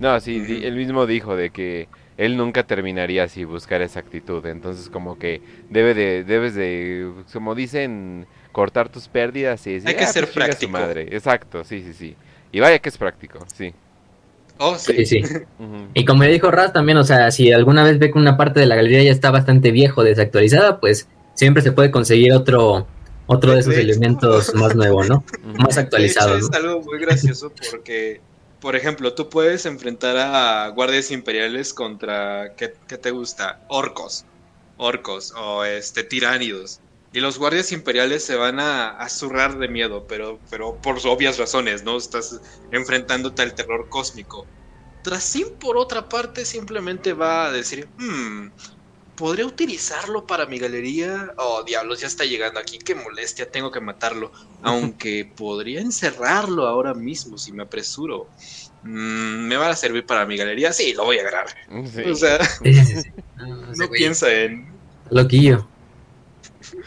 [0.01, 1.87] No, sí, él mismo dijo de que
[2.19, 4.45] él nunca terminaría así buscar esa actitud.
[4.47, 5.41] Entonces, como que
[5.71, 10.25] debe de, debes de, como dicen, cortar tus pérdidas y decir, Hay que "Ah, ser
[10.25, 10.73] pues chinga su práctico".
[10.73, 11.03] madre.
[11.11, 12.17] Exacto, sí, sí, sí.
[12.53, 13.73] Y vaya que es práctico, sí.
[14.59, 15.23] Oh, Sí, sí.
[15.95, 18.61] Y como le dijo Raz también, o sea, si alguna vez ve que una parte
[18.61, 22.87] de la galería ya está bastante viejo, desactualizada, pues siempre se puede conseguir otro,
[23.27, 23.93] otro de esos De hecho.
[23.93, 25.25] elementos más nuevo, ¿no?
[25.59, 26.57] Más De actualizado, hecho, ¿no?
[26.57, 28.21] es algo muy gracioso porque,
[28.61, 33.65] por ejemplo, tú puedes enfrentar a guardias imperiales contra, ¿qué, te gusta?
[33.69, 34.25] Orcos.
[34.77, 36.81] Orcos o este tiránidos.
[37.13, 41.39] Y los guardias imperiales se van a, a zurrar de miedo, pero, pero por obvias
[41.39, 41.97] razones, ¿no?
[41.97, 42.41] Estás
[42.71, 44.47] enfrentándote al terror cósmico.
[45.03, 48.49] Tracín, por otra parte, simplemente va a decir, hmm,
[49.19, 51.33] ¿podría utilizarlo para mi galería?
[51.37, 54.31] Oh, diablos, ya está llegando aquí, qué molestia, tengo que matarlo.
[54.63, 58.29] Aunque podría encerrarlo ahora mismo si me apresuro.
[58.85, 60.73] Mm, ¿Me va a servir para mi galería?
[60.73, 61.47] Sí, lo voy a agarrar.
[61.93, 62.03] Sí.
[62.09, 63.09] O sea, Sí, sí, sí.
[63.77, 64.67] No, piensa en...
[65.11, 65.67] Loquillo.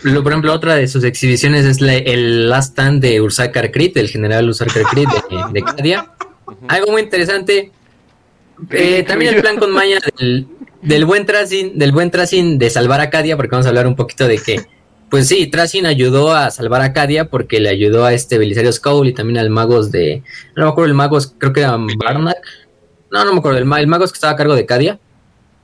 [0.03, 3.97] Lo, por ejemplo, otra de sus exhibiciones es la- el Last Stand de Ursakar Krit,
[3.97, 6.11] el general Ursakar Krit de, de Cadia.
[6.67, 7.71] Algo muy interesante.
[8.71, 10.47] eh, también el plan con Maya del,
[10.81, 13.95] del buen Tracing, del buen Tracing de salvar a Cadia, porque vamos a hablar un
[13.95, 14.65] poquito de que,
[15.09, 19.07] pues sí, Tracing ayudó a salvar a Cadia porque le ayudó a este Belisario Skull
[19.07, 20.23] y también al Magos de,
[20.55, 22.37] no me acuerdo el Magos, creo que era Barnack.
[23.11, 24.99] No, no me acuerdo, el, el Magos que estaba a cargo de Cadia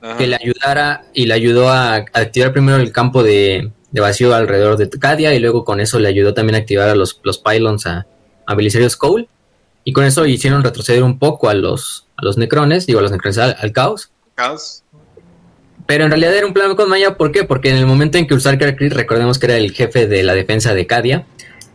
[0.00, 0.16] Ajá.
[0.16, 4.76] que le ayudara y le ayudó a activar primero el campo de, de vacío alrededor
[4.76, 7.86] de Cadia y luego con eso le ayudó también a activar a los, los pylons
[7.86, 8.06] a,
[8.46, 8.88] a Belisario
[9.84, 13.10] y con eso hicieron retroceder un poco a los, a los necrones, digo a los
[13.10, 14.84] necrones al, al caos, Caos.
[15.88, 17.44] Pero en realidad era un plan con Maya, ¿por qué?
[17.44, 20.34] Porque en el momento en que Ursarkar Creed, recordemos que era el jefe de la
[20.34, 21.24] defensa de Cadia,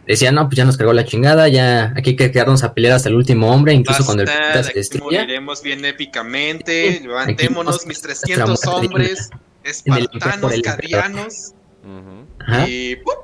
[0.06, 2.94] decía, no, pues ya nos cargó la chingada, ya aquí hay que quedarnos a pelear
[2.94, 4.30] hasta el último hombre, incluso cuando el
[4.64, 5.22] se destruya.
[5.22, 7.00] moriremos bien épicamente.
[7.02, 9.30] Levantémonos, mis nuestra 300 muerte hombres,
[9.64, 11.54] espartanos, cadianos.
[12.40, 12.70] Ajá.
[12.70, 13.16] Y ¡pum!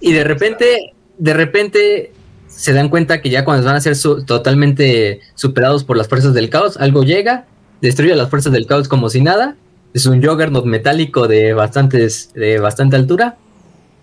[0.00, 2.12] Y de repente, de repente
[2.46, 6.32] se dan cuenta que ya cuando van a ser su- totalmente superados por las fuerzas
[6.32, 7.44] del caos, algo llega,
[7.82, 9.56] destruye a las fuerzas del caos como si nada.
[9.94, 13.36] Es un Juggernaut metálico de bastantes, de bastante altura.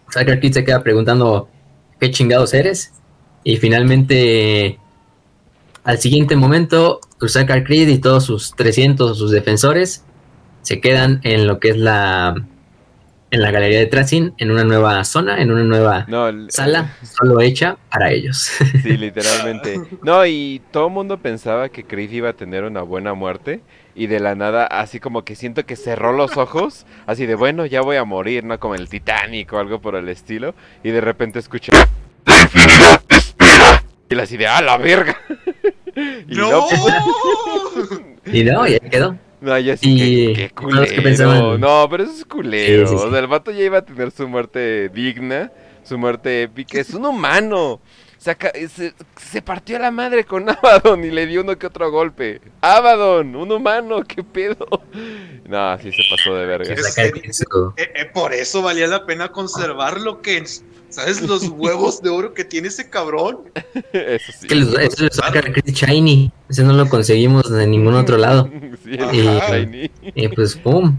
[0.10, 1.50] Sucker Kid se queda preguntando
[2.00, 2.94] qué chingados eres.
[3.44, 4.80] Y finalmente,
[5.84, 10.04] al siguiente momento, Sucker Creed y todos sus 300 o sus defensores
[10.62, 12.36] se quedan en lo que es la
[13.34, 16.98] en la galería de Tracing, en una nueva zona, en una nueva No, el- sala,
[17.02, 18.50] solo hecha para ellos.
[18.84, 19.80] Sí, literalmente.
[20.04, 23.62] No, y todo el mundo pensaba que Creed iba a tener una buena muerte.
[23.94, 26.86] Y de la nada, así como que siento que cerró los ojos.
[27.08, 28.60] Así de, bueno, ya voy a morir, ¿no?
[28.60, 30.56] Como el Titanic o algo por el estilo.
[30.84, 31.72] Y de repente escucha...
[34.10, 35.18] Y él así de, ¡ah, la verga!
[36.28, 36.66] y ¡No!
[36.70, 38.02] pues,
[38.34, 39.18] y no, ya quedó.
[39.40, 41.04] no, ya sí, Y los que culero.
[41.04, 42.88] pensaban- No, pero eso es culero.
[42.88, 43.08] Sí, sí, sí.
[43.08, 45.52] O sea, el vato ya iba a tener su muerte digna,
[45.84, 46.80] su muerte épica.
[46.80, 47.80] Es un humano.
[48.22, 52.42] Saca- se, se partió la madre con Abaddon y le dio uno que otro golpe.
[52.62, 54.68] Abaddon, un humano, qué pedo.
[55.48, 56.74] No, sí se pasó de verga.
[56.74, 57.12] Es- Eh,
[57.78, 60.44] eh, por eso valía la pena conservarlo, que
[60.90, 63.50] ¿Sabes los huevos de oro que tiene ese cabrón?
[63.94, 64.48] Eso sí.
[64.48, 66.32] que los- Eso es sacar Chris Shiny.
[66.50, 68.50] Ese no lo conseguimos de ningún otro lado.
[68.84, 69.92] Sí, el Y- Shiny.
[70.16, 70.98] Y pues, pum.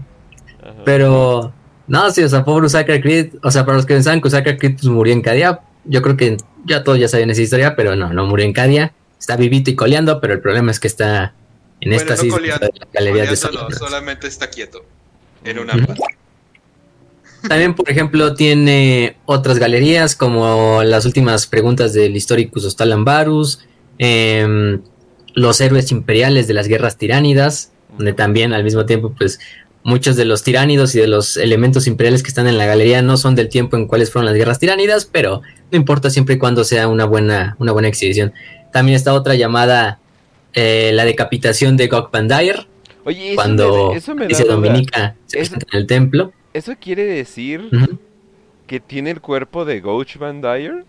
[0.63, 0.73] Ajá.
[0.83, 1.53] Pero,
[1.87, 3.35] no, sí, o sea, pobre Usaka Creed.
[3.43, 6.17] O sea, para los que pensaban que Usaka Creed pues, murió en Cadia, yo creo
[6.17, 8.93] que ya todos ya sabían esa historia, pero no, no murió en Cadia.
[9.19, 11.33] Está vivito y coleando, pero el problema es que está
[11.81, 13.79] en Bueno, esta no isla coleando, de la galería de Coleando no, Sombras.
[13.79, 14.85] solamente está quieto.
[15.43, 16.03] En una pata.
[17.47, 23.59] También, por ejemplo, tiene otras galerías como las últimas preguntas del Historicus Ostalan Varus,
[23.97, 24.81] em,
[25.33, 29.39] los héroes imperiales de las guerras tiránidas, donde también al mismo tiempo, pues
[29.83, 33.17] muchos de los tiránidos y de los elementos imperiales que están en la galería no
[33.17, 36.63] son del tiempo en cuáles fueron las guerras tiránidas, pero no importa siempre y cuando
[36.63, 38.33] sea una buena, una buena exhibición.
[38.71, 39.99] También está otra llamada
[40.53, 42.67] eh, la decapitación de Gok Van Dyer,
[43.05, 44.53] Oye, eso cuando me, eso me da dice duda.
[44.53, 46.33] Dominica se Eso- presenta en el templo.
[46.53, 47.69] ¿Eso quiere decir
[48.67, 50.85] que tiene el cuerpo de Gouch Van Dyer?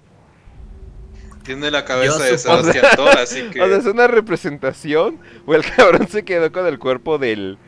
[1.45, 3.63] Tiene la cabeza Yo de supongo- Sebastián Thor, así que.
[3.63, 5.19] O sea, es una representación.
[5.47, 7.59] O el cabrón se quedó con el cuerpo del.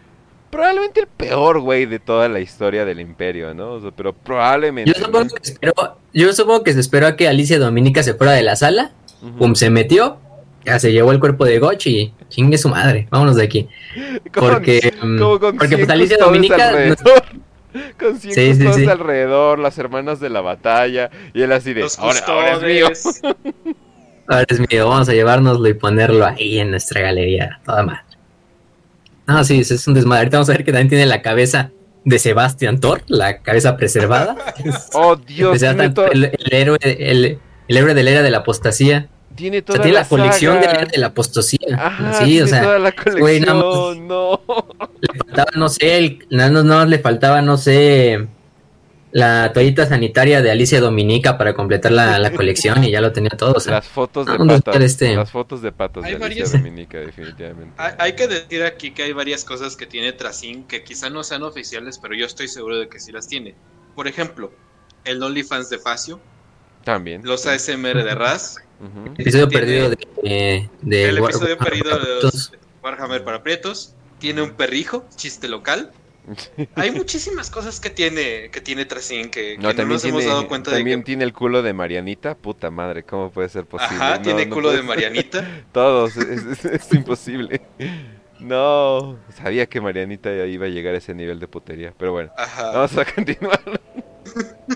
[0.50, 3.72] Probablemente el peor güey de toda la historia del imperio, ¿no?
[3.72, 4.92] O sea, pero probablemente.
[4.96, 5.74] Yo supongo, que esperó,
[6.14, 8.92] yo supongo que se esperó a que Alicia Dominica se fuera de la sala.
[9.22, 9.36] Ujú.
[9.38, 10.18] pum, se metió,
[10.64, 13.68] ya se llevó el cuerpo de Goch y chingue su madre, vámonos de aquí.
[14.32, 16.96] Con- Porque, mm, como con porque 100 pues Alicia Dominica, alrededor.
[17.98, 18.86] Con 100 Sí, sí, custodios sí.
[18.86, 21.10] alrededor, las hermanas de la batalla.
[21.34, 21.82] Y él así de.
[21.82, 22.86] Los Ahora, ahora es mío.
[24.28, 28.00] ahora es mío, vamos a llevárnoslo y ponerlo ahí en nuestra galería, toda madre.
[29.26, 30.20] No, sí, es un desmadre.
[30.20, 31.70] Ahorita vamos a ver que también tiene la cabeza
[32.04, 34.36] de Sebastián Thor, la cabeza preservada.
[34.94, 38.30] Oh, Dios, O tanto to- el, el héroe, el, el héroe de la era de
[38.30, 39.08] la apostasía.
[39.34, 40.82] tiene O toda sea, tiene la, la colección de la saga.
[40.82, 41.58] era de la apostasía.
[41.76, 44.08] Ajá, sí, tiene o sea, toda la güey, nada colección.
[44.08, 44.40] No.
[45.00, 48.26] le faltaba, no sé, el, nada más- nada más le faltaba, no sé,
[49.12, 53.30] la toallita sanitaria de Alicia Dominica para completar la, la colección y ya lo tenía
[53.30, 53.52] todo.
[53.54, 54.82] O sea, Las fotos de patas.
[54.82, 55.14] este.
[55.14, 57.72] Las fotos de patas Hay de Alicia Dominica, definitivamente.
[57.78, 61.22] Hay, hay que decir aquí que hay varias cosas que tiene Tracin que quizá no
[61.24, 63.54] sean oficiales, pero yo estoy seguro de que sí las tiene.
[63.94, 64.52] Por ejemplo,
[65.04, 66.20] el OnlyFans de Facio,
[66.84, 67.22] También.
[67.24, 69.14] los ASMR de Raz, Ujú.
[69.18, 72.52] episodio tiene- perdido de, eh, de el War- episodio War- perdido de los
[72.82, 75.92] Warhammer para Prietos, tiene un perrijo, chiste local.
[76.74, 80.18] Hay muchísimas cosas que tiene que tiene Tracin que, que No, no, también, nos tiene,
[80.18, 82.36] hemos dado cuenta de también que tiene el culo de Marianita.
[82.36, 83.96] Puta madre, ¿cómo puede ser posible?
[83.96, 84.82] Ajá, tiene no culo puede de.
[84.88, 85.46] Marianita.
[85.72, 87.60] Todos, es, es- es imposible.
[88.40, 91.94] No, sabía que Marianita iba a llegar a ese nivel de putería.
[91.96, 92.70] Pero bueno, Ajá.
[92.72, 93.60] vamos a continuar.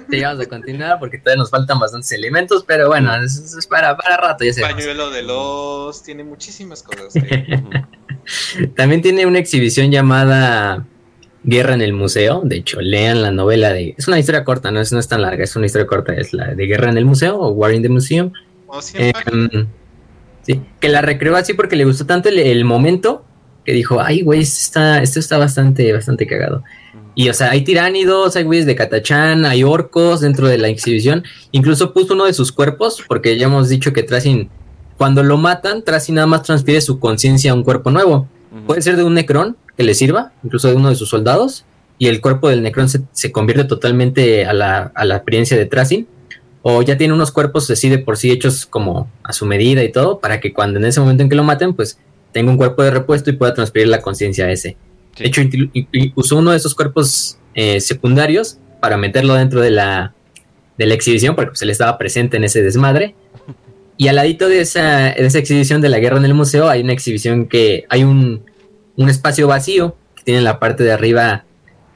[0.09, 3.96] Sí, vamos a continuar porque todavía nos faltan bastantes elementos, pero bueno, es, es para,
[3.96, 4.62] para rato, ya.
[4.62, 7.12] Pañuelo de los, tiene muchísimas cosas.
[8.76, 10.86] También tiene una exhibición llamada
[11.43, 12.43] Guerra en el Museo.
[12.45, 13.95] De hecho, lean la novela de.
[13.97, 16.14] Es una historia corta, no es, no es tan larga, es una historia corta.
[16.14, 18.32] Es la de Guerra en el Museo o War in the Museum.
[18.80, 19.22] Siempre.
[19.32, 19.66] Em,
[20.43, 23.24] sí, que la recreó así porque le gustó tanto el, el momento
[23.64, 26.62] que dijo: Ay, güey, esto está, esto está bastante, bastante cagado.
[27.14, 31.24] Y o sea, hay tiránidos, hay güeyes de Catachán, hay orcos dentro de la exhibición.
[31.53, 34.49] Incluso puso uno de sus cuerpos, porque ya hemos dicho que Tracin,
[34.97, 38.28] cuando lo matan, Tracin nada más transfiere su conciencia a un cuerpo nuevo.
[38.66, 41.64] Puede ser de un Necrón que le sirva, incluso de uno de sus soldados,
[41.99, 45.64] y el cuerpo del Necrón se, se convierte totalmente a la, a la experiencia de
[45.64, 46.07] Tracin.
[46.61, 49.91] O ya tiene unos cuerpos así de por sí hechos como a su medida y
[49.91, 51.99] todo, para que cuando en ese momento en que lo maten, pues
[52.33, 54.76] tenga un cuerpo de repuesto y pueda transferir la conciencia a ese.
[55.16, 55.22] Sí.
[55.22, 55.41] De hecho,
[56.14, 60.12] usó uno de esos cuerpos eh, secundarios para meterlo dentro de la,
[60.76, 63.14] de la exhibición, porque pues, él estaba presente en ese desmadre.
[63.97, 66.83] Y al ladito de esa, de esa exhibición de la guerra en el museo, hay
[66.83, 68.43] una exhibición que hay un,
[68.97, 71.45] un espacio vacío que tiene en la parte de arriba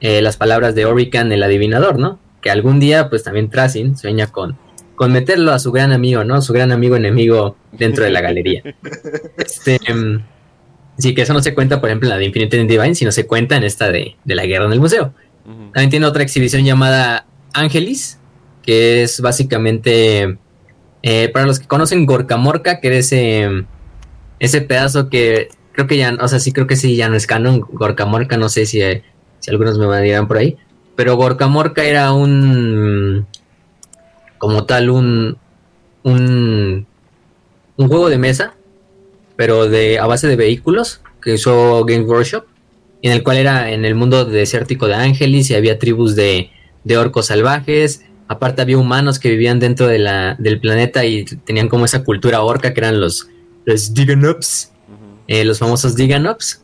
[0.01, 2.19] eh, las palabras de Orican, el adivinador, ¿no?
[2.41, 4.57] Que algún día, pues también Tracin sueña con,
[4.95, 6.41] con meterlo a su gran amigo, ¿no?
[6.41, 8.63] Su gran amigo enemigo dentro de la galería.
[9.37, 9.79] Este.
[9.87, 10.21] em,
[10.97, 13.11] Sí, que eso no se cuenta, por ejemplo, en la de Infinite and Divine, sino
[13.11, 15.13] se cuenta en esta de, de la guerra en el museo.
[15.45, 18.19] También tiene otra exhibición llamada Angelis,
[18.63, 20.37] que es básicamente,
[21.03, 23.65] eh, para los que conocen Gorka Morka, que era ese,
[24.39, 27.27] ese pedazo que creo que ya, o sea, sí creo que sí, ya no es
[27.27, 27.61] canon.
[27.61, 29.03] Gorka Morka, no sé si, eh,
[29.39, 30.57] si algunos me dirán por ahí,
[30.95, 33.27] pero Gorka Morka era un,
[34.37, 35.37] como tal, un,
[36.03, 36.85] un,
[37.77, 38.55] juego de mesa,
[39.35, 42.45] pero de a base de vehículos que usó Game Workshop,
[43.01, 46.49] en el cual era en el mundo desértico de Ángeles y había tribus de,
[46.83, 51.69] de orcos salvajes, Aparte había humanos que vivían dentro de la, del planeta y tenían
[51.69, 53.27] como esa cultura orca que eran los,
[53.65, 54.71] los Diganops.
[55.27, 56.61] Eh, los famosos Diganops.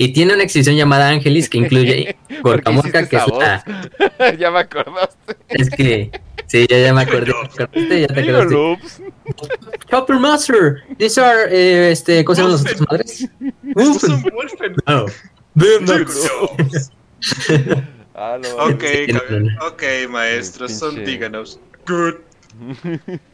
[0.00, 4.36] Y tiene una exhibición llamada Angelis que incluye ¿Por qué Gorkamorka, hiciste que es la...
[4.38, 5.36] ya me acordaste.
[5.48, 6.10] Es que...
[6.46, 7.32] Sí, ya, ya me acordé.
[7.56, 8.78] Ya te acordaste.
[9.90, 13.28] Chopper Master, these are, eh, este, ¿cómo se llaman las otras madres?
[13.74, 14.76] Wolfen.
[14.86, 15.06] No.
[15.54, 16.90] Diganops.
[18.14, 19.66] Ah, no, Ok, no, no.
[19.66, 21.60] ok, maestros, son Diganops.
[21.86, 22.14] Good.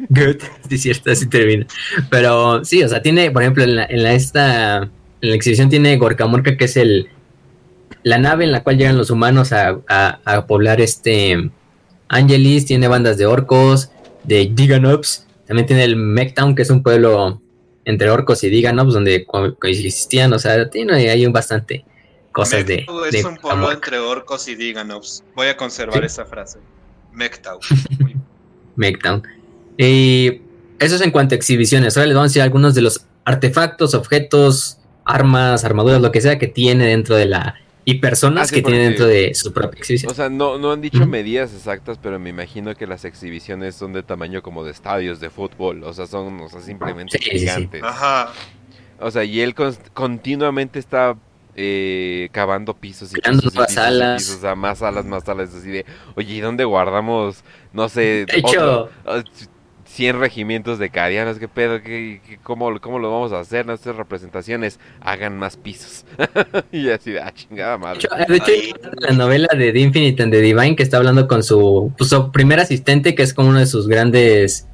[0.09, 0.37] Good,
[0.69, 1.67] sí, cierto, así termina.
[2.11, 4.91] Pero sí, o sea, tiene, por ejemplo, en la, en la esta, en
[5.31, 7.09] la exhibición tiene Gorkamorka, que es el
[8.03, 11.51] la nave en la cual llegan los humanos a, a- a poblar este
[12.09, 13.91] Angelis, tiene bandas de orcos,
[14.25, 17.41] de Diganops, también tiene el Mechtown, que es un pueblo
[17.87, 21.85] entre orcos y Diganops, donde co- coexistían, o sea, tiene ahí un bastante
[22.33, 25.25] cosas de, Mectau de es un pueblo entre orcos y Diganops.
[25.35, 26.07] Voy a conservar Sí.
[26.07, 26.59] esa frase.
[27.13, 27.59] Mectau.
[28.77, 29.23] Mechtown.
[29.77, 30.41] Y
[30.79, 31.97] eso es en cuanto a exhibiciones.
[31.97, 36.39] Ahora les vamos a decir algunos de los artefactos, objetos, armas, armaduras, lo que sea
[36.39, 37.57] que tiene dentro de la.
[37.85, 40.11] y personas Ah, sí, que tiene dentro de su propia exhibición.
[40.13, 43.93] O sea, no, no han dicho medidas exactas, pero me imagino que las exhibiciones son
[43.93, 45.83] de tamaño como de estadios de fútbol.
[45.85, 47.39] O sea, son o sea, simplemente Sí, sí, sí.
[47.41, 47.83] gigantes.
[47.83, 48.33] Ajá.
[49.01, 49.55] O sea, y él
[49.93, 51.17] continuamente está
[51.57, 54.23] eh, cavando pisos y pisos y nuevas pisos y salas.
[54.23, 55.85] pisos, o sea, más salas, más salas, así de,
[56.17, 57.45] oye, ¿y dónde guardamos,
[57.75, 58.49] no sé, De hecho-
[58.87, 59.23] otro- ah,
[59.87, 61.39] 100 regimientos de carianos?
[61.39, 61.81] ¿Qué pedo?
[61.81, 63.65] ¿Qué, qué- cómo, ¿Cómo lo vamos a hacer?
[63.65, 66.05] Nuestras representaciones hagan más pisos.
[66.73, 67.99] y así ah, chingada De madre.
[68.01, 71.29] hecho, de hecho, de la novela de The Infinite and the Divine que está hablando
[71.29, 74.67] con su, pues, su primer asistente, que es como uno de sus grandes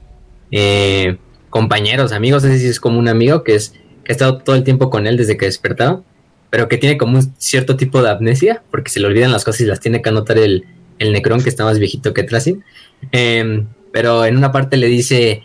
[0.53, 1.19] eh,
[1.51, 2.45] compañeros, amigos.
[2.45, 3.75] Ese sí es como un amigo que es
[4.05, 6.01] que ha estado todo el tiempo con él desde que despertaba,
[6.49, 9.61] pero que tiene como un cierto tipo de amnesia, porque se le olvidan las cosas
[9.61, 10.65] y las tiene que anotar el,
[11.01, 12.63] el Necron, que está más viejito que Tracin.
[13.11, 15.43] Em, pero en una parte le dice.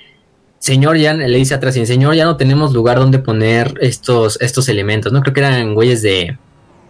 [0.60, 4.68] Señor, ya le dice a Tracin, señor, ya no tenemos lugar donde poner estos, estos
[4.68, 5.22] elementos, ¿no?
[5.22, 6.38] Creo que eran güeyes de,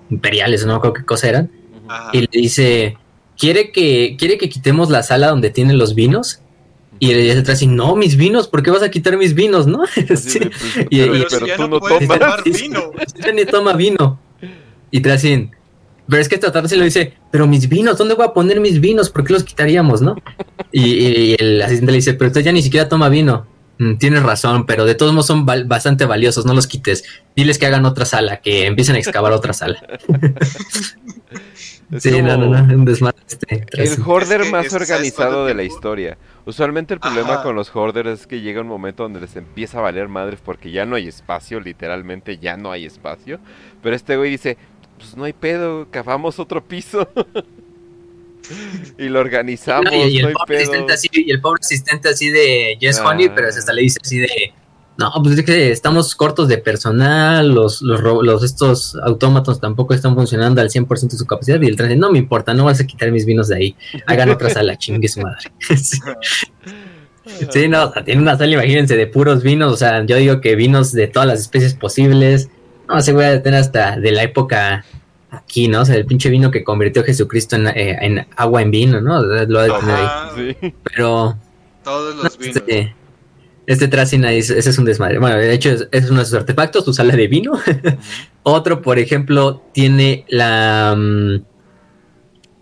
[0.10, 1.52] imperiales, no creo qué cosa eran.
[1.88, 2.10] Ajá.
[2.14, 2.98] y le dice,
[3.38, 6.40] ¿quiere que, ¿quiere que quitemos la sala donde tienen los vinos?
[7.00, 9.84] Y le dice atrás, no, mis vinos, ¿por qué vas a quitar mis vinos, no?
[10.10, 10.40] Así Sí.
[10.40, 12.00] de, pues, Y- pero, y- Pero si pero ya tú no tomas.
[12.00, 12.92] tomar vino.
[13.36, 14.20] Ni toma vino.
[14.90, 15.52] Y Tracin,
[16.10, 18.80] pero es que tratar se lo dice, pero mis vinos, ¿dónde voy a poner mis
[18.80, 19.10] vinos?
[19.10, 20.16] ¿Por qué los quitaríamos, no?
[20.72, 23.48] Y, y el asistente le dice, pero usted ya ni siquiera toma vino.
[23.78, 27.04] "Mm, tienes razón, pero de todos modos son val- bastante valiosos, no los quites.
[27.36, 29.78] Diles que hagan otra sala, que empiecen a excavar otra sala.
[32.00, 33.64] Sí, no, no, no, un desmadre este.
[33.74, 36.18] El hoarder Es que, más es- ¿sabes organizado de la historia.
[36.46, 37.44] Usualmente el problema Ajá.
[37.44, 40.72] con los hoarders es que llega un momento donde les empieza a valer madres porque
[40.72, 43.40] ya no hay espacio, literalmente ya no hay espacio.
[43.84, 44.58] Pero este güey dice,
[44.98, 47.08] pues no hay pedo, cavamos otro piso.
[48.98, 50.60] y lo organizamos, No, y, y no el hay pobre pedo.
[50.72, 53.10] asistente así, y el pobre asistente así de Yes Ah.
[53.10, 54.54] Honey, pero hasta le dice así de
[54.98, 60.62] no, pues es que estamos cortos de personal, los, los, estos autómatos tampoco están funcionando
[60.62, 62.88] al 100% de su capacidad y el tren dice, no me importa, no vas a
[62.88, 63.76] quitar mis vinos de ahí,
[64.08, 65.52] hagan otra sala, chingue su madre.
[65.70, 66.00] sí,
[67.50, 70.40] sí, no, o sea, tiene una sala, imagínense, de puros vinos, o sea, yo digo
[70.40, 72.50] que vinos de todas las especies posibles,
[72.88, 74.86] no, se voy a tener hasta de la época
[75.30, 75.82] aquí, ¿no?
[75.82, 79.02] O sea, el pinche vino que convirtió a Jesucristo en, eh, en agua en vino,
[79.02, 79.22] ¿no?
[79.22, 80.58] Lo ha de tener ahí.
[80.62, 80.74] Sí.
[80.84, 81.38] Pero
[81.84, 82.58] Todos no, los vinos.
[82.58, 82.96] este,
[83.68, 85.20] este Tracina es, ese es un desmadre.
[85.20, 87.54] Bueno, de hecho, es, es uno de sus artefactos, su sala de vino.
[88.44, 91.42] Otro, por ejemplo, tiene la mm,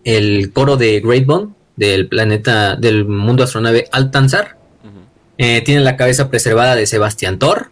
[0.03, 4.57] el coro de Great Bone del planeta, del mundo astronave Altanzar.
[5.37, 7.71] Eh, tiene la cabeza preservada de Sebastián Thor.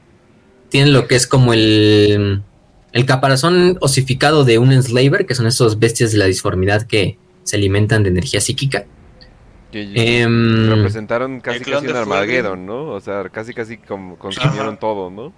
[0.72, 2.42] Tiene lo que es como el,
[2.94, 7.58] el caparazón osificado de un enslaver, que son esos bestias de la disformidad que se
[7.58, 8.86] alimentan de energía psíquica.
[9.72, 12.88] Que Em, representaron casi casi un Armageddon, ¿no?
[12.88, 15.34] O sea, casi casi como consumieron todo, ¿no?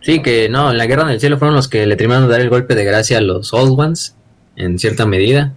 [0.00, 2.32] Sí, que no, en la guerra en el cielo fueron los que le terminaron de
[2.32, 4.14] dar el golpe de gracia a los Old Ones,
[4.56, 5.54] en cierta medida.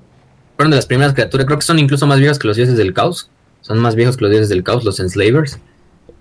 [0.55, 2.93] Fueron de las primeras criaturas, creo que son incluso más viejos que los dioses del
[2.93, 3.29] caos.
[3.61, 5.59] Son más viejos que los dioses del caos, los enslavers.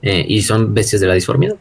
[0.02, 1.56] eh, y son bestias de la disformidad.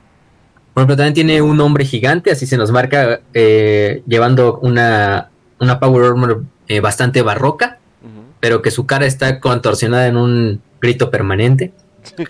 [0.73, 5.79] Por ejemplo, también tiene un hombre gigante, así se nos marca, eh, llevando una, una
[5.79, 7.79] Power Armor eh, bastante barroca,
[8.39, 11.73] pero que su cara está contorsionada en un grito permanente.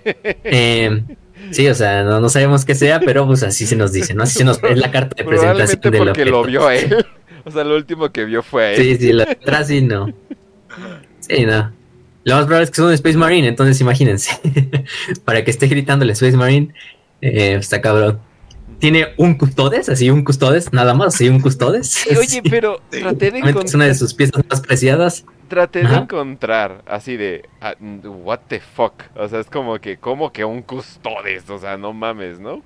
[0.43, 1.03] Eh,
[1.51, 4.23] sí, o sea, no, no sabemos qué sea, pero pues así se nos dice, ¿no?
[4.23, 6.47] Así se nos es la carta de presentación del porque lo objeto.
[6.47, 7.05] vio a él.
[7.45, 8.77] O sea, lo último que vio fue a él.
[8.77, 10.13] Sí, sí, la atrás sí no.
[11.21, 11.71] Sí, no.
[12.25, 14.31] Lo más probable es que es un Space Marine, entonces imagínense.
[15.25, 16.73] Para que esté gritando el Space Marine,
[17.21, 18.19] eh, está cabrón.
[18.80, 21.89] Tiene un custodes, así un custodes, nada más, así un custodes.
[22.09, 22.99] Sí, Oye, pero Sí.
[23.01, 23.95] traté de Realmente es una de encontrar...
[23.95, 25.25] sus piezas más preciadas.
[25.49, 28.93] traté de encontrar así de ah, what the fuck.
[29.15, 32.53] O sea, es como que como que un custodes, o sea, no mames, ¿no?
[32.55, 32.63] O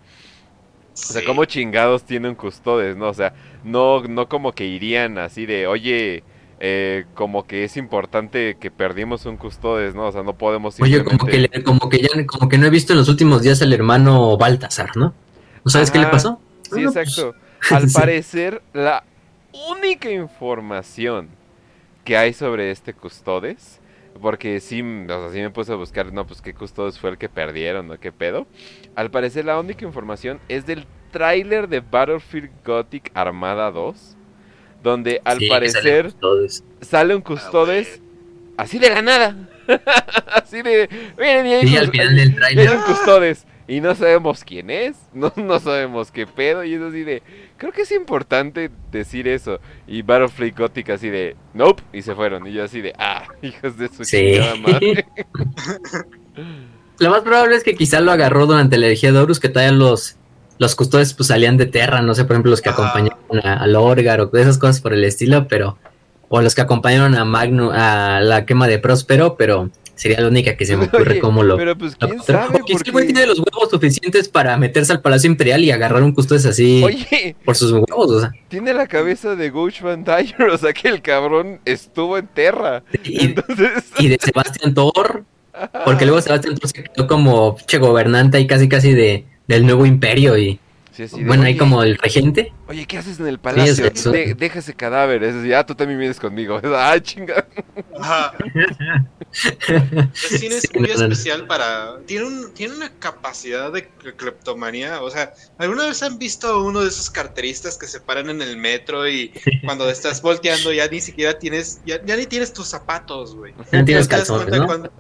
[0.95, 3.07] sea, como chingados tienen custodes, ¿no?
[3.09, 3.33] O sea,
[3.63, 6.23] no no como que irían así de, "Oye,
[6.59, 10.07] eh, como que es importante que perdimos un custodes, ¿no?
[10.07, 12.67] O sea, no podemos Oye, como que, simplemente- le- como que ya como que no
[12.67, 15.13] he visto en los últimos días al hermano Baltasar, ¿no?
[15.63, 16.41] ¿No sabes qué le pasó?
[16.63, 17.35] Sí, Ah, pues, exacto.
[17.69, 17.93] Al sí.
[17.93, 19.03] parecer, la
[19.51, 21.29] única información
[22.03, 23.81] que hay sobre este Custodes,
[24.21, 27.17] porque sí, o sea, sí me puse a buscar, no, pues qué Custodes fue el
[27.17, 27.99] que perdieron, ¿no?
[27.99, 28.47] ¿Qué pedo?
[28.95, 34.17] Al parecer, la única información es del tráiler de Battlefield Gothic Armada 2,
[34.83, 36.13] donde al Sí, parecer
[36.81, 38.01] sale un Custodes
[38.57, 39.49] así de la nada.
[40.33, 43.45] así de, miren, y hay Sí, al final del un Custodes.
[43.67, 46.63] Y no sabemos quién es, no, no sabemos qué pedo.
[46.63, 47.23] Y es así de.
[47.57, 49.59] Creo que es importante decir eso.
[49.87, 51.35] Y Battlefield Gothic así de.
[51.53, 51.81] Nope.
[51.93, 52.45] Y se fueron.
[52.47, 52.93] Y yo así de.
[52.97, 54.17] Ah, hijos de su Sí.
[54.17, 55.05] chingada madre.
[56.99, 59.71] Lo más probable es que quizá lo agarró durante la herejía de Horus, que todavía
[59.75, 60.15] los,
[60.59, 62.73] los custodios pues salían de Terra, no sé, por ejemplo, los que Ah.
[62.73, 65.77] acompañaron a, a Lorgar o esas cosas por el estilo, pero.
[66.35, 70.57] O los que acompañaron a Magno, a la quema de Próspero, pero sería la única
[70.57, 71.57] que se me ocurre Oye, cómo lo.
[71.57, 72.35] Pero pues lo quién encontró.
[72.47, 72.59] sabe.
[72.59, 73.13] O quizá el güey Porque...
[73.13, 77.35] tiene los huevos suficientes para meterse al Palacio Imperial y agarrar un custodes así Oye,
[77.45, 78.31] por sus huevos, o sea.
[78.47, 80.41] tiene la cabeza de Gooch Van Dyer.
[80.51, 82.81] O sea que el cabrón estuvo en Terra.
[83.03, 83.83] Y, Entonces.
[83.99, 85.25] y de Sebastián Thor,
[85.85, 89.85] porque luego Sebastián Thor se quedó como che gobernante ahí casi casi de, del nuevo
[89.85, 90.59] imperio y
[90.95, 92.53] Sí, de, bueno, ahí "Oye, como el regente.
[92.67, 93.87] Oye, ¿qué haces en el palacio?
[93.87, 94.11] eso.
[94.11, 95.23] De- deja ese cadáver.
[95.23, 96.59] Es ah, tú también vienes conmigo.
[96.75, 97.47] Ah, chinga.
[97.99, 98.33] Ajá.
[99.33, 101.13] Destiny es Sí, muy no, no, no.
[101.13, 101.97] especial para.
[102.05, 103.87] Tiene, un, tiene una capacidad de
[104.17, 105.01] cleptomanía.
[105.01, 108.41] O sea, ¿alguna vez han visto a uno de esos carteristas que se paran en
[108.41, 109.31] el metro y
[109.65, 111.81] cuando estás volteando ya ni siquiera tienes.
[111.85, 113.53] Ya, ya ni tienes tus zapatos, güey?
[113.71, 114.07] No tienes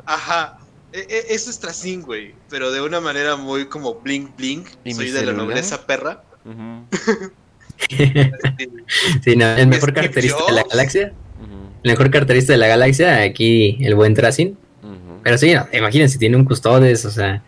[0.05, 0.59] Ajá.
[0.93, 2.33] E- e- Eso es Tracing, güey.
[2.49, 4.67] Pero de una manera muy como blink blink.
[4.85, 6.23] ¿Y Soy de la nobleza perra.
[9.23, 10.71] Sí, no, el mejor Steve carterista de la Jobs.
[10.73, 11.13] galaxia.
[11.83, 14.57] El mejor carterista de la galaxia, aquí el buen Tracing.
[15.23, 17.41] Pero sí, no, imagínense, tiene un custodes, o sea.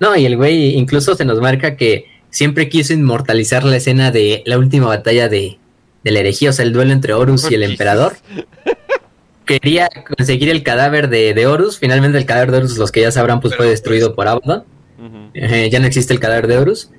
[0.00, 4.42] No, y el güey incluso se nos marca que siempre quiso inmortalizar la escena de
[4.46, 5.58] la última batalla de,
[6.04, 7.72] de la herejía, o sea, el duelo entre Horus y el Jesus.
[7.72, 8.16] emperador.
[9.48, 11.78] Quería conseguir el cadáver de, de Horus.
[11.78, 14.64] Finalmente, el cadáver de Horus, los que ya sabrán, pues Pero, fue destruido por Abaddon.
[15.32, 16.90] Eh, ya no existe el cadáver de Horus.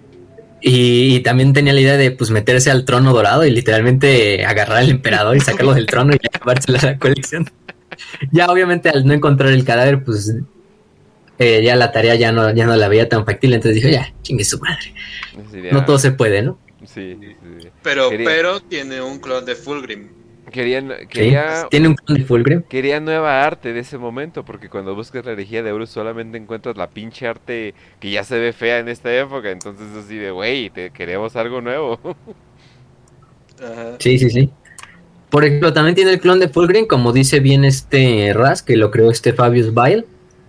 [0.59, 4.79] Y, y también tenía la idea de pues meterse al trono dorado y literalmente agarrar
[4.79, 7.49] al emperador y sacarlo del trono y llevárselo a la colección.
[8.31, 10.33] Ya obviamente al no encontrar el cadáver, pues
[11.37, 14.13] eh, ya la tarea ya no, ya no la veía tan factible, entonces dijo, ya,
[14.21, 14.93] chingue su madre.
[15.71, 16.57] No todo se puede, ¿no?
[16.85, 17.69] Sí, sí, sí.
[17.83, 20.18] Pero, pero tiene un clon de Fulgrim.
[20.51, 22.63] Querían, Sí, quería, Tiene un clon de Fulgrim.
[22.63, 26.77] quería nueva arte de ese momento, porque cuando buscas la herejía de Horus solamente encuentras
[26.77, 29.51] la pinche arte que ya se ve fea en esta época.
[29.51, 31.99] Entonces así de, güey, te queremos algo nuevo.
[33.61, 33.95] Ajá.
[33.99, 34.49] Sí, sí, sí.
[35.29, 38.89] Por ejemplo, también tiene el clon de Fulgrim, como dice bien este Raz, que lo
[38.89, 40.05] creó este Fabius Bile.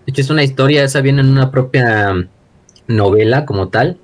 [0.06, 2.14] De hecho, es una historia, esa viene en una propia
[2.88, 3.98] novela como tal.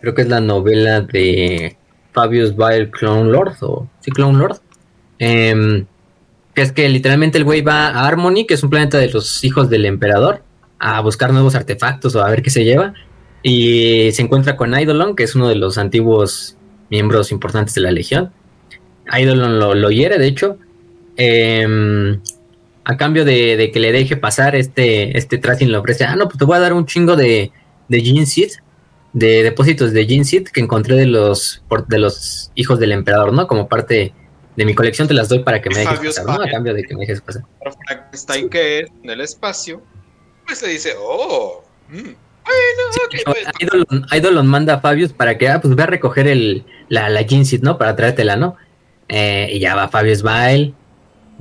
[0.00, 1.76] Creo que es la novela de
[2.12, 4.56] Fabius Bile Clone Lord, o sí, Clone Lord.
[5.18, 5.86] Em,
[6.54, 9.44] que es que literalmente el güey va a Harmony, que es un planeta de los
[9.44, 10.42] hijos del emperador,
[10.78, 12.94] a buscar nuevos artefactos o a ver qué se lleva.
[13.42, 16.56] Y se encuentra con Eidolon, que es uno de los antiguos
[16.90, 18.32] miembros importantes de la Legión.
[19.12, 20.58] Eidolon lo, lo hiere, de hecho.
[21.16, 22.20] Em,
[22.84, 26.38] a cambio de, que le deje pasar, este, este Tracing le ofrece, ah, no, pues
[26.38, 27.50] te voy a dar un chingo de,
[27.88, 28.50] de Seed,
[29.12, 33.46] de depósitos de Gene Seed que encontré de los, de los hijos del emperador, ¿no?
[33.46, 34.12] Como parte
[34.56, 36.32] de mi colección te las doy para que me dejes pasar, ¿no?
[36.42, 37.42] A cambio de que me dejes pasar.
[37.60, 39.82] Pero Frankenstein, que es en el espacio,
[40.46, 42.14] pues le dice, oh, mm, bueno,
[43.04, 46.64] ok, pues, Eidolon, Eidolon manda a Fabius para que, ah, pues ve a recoger el,
[46.88, 47.76] la, la Seed, ¿no?
[47.76, 48.56] Para traértela, ¿no?
[49.08, 50.74] Eh, y ya va Fabius Bael,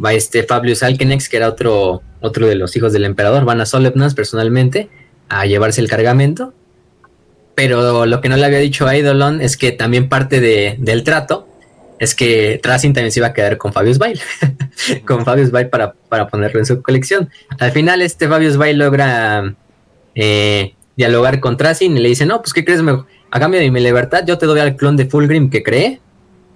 [0.04, 3.66] va este Fabius Alkenex, que era otro, otro de los hijos del emperador, van a
[3.66, 4.90] Solemnas personalmente
[5.30, 6.54] a llevarse el cargamento.
[7.56, 11.04] Pero lo que no le había dicho a Eidolon es que también parte de- del
[11.04, 11.48] trato
[12.00, 14.20] es que Tracing también se iba a quedar con Fabius Bail,
[15.08, 17.30] con Fabius Bail para, para ponerlo en su colección.
[17.60, 19.56] Al final, este Fabius Bail logra
[20.16, 22.82] eh, dialogar con Tracing y le dice: No, pues, ¿qué crees?
[22.82, 26.00] Me- a cambio de mi libertad, yo te doy al clon de Fulgrim que creé,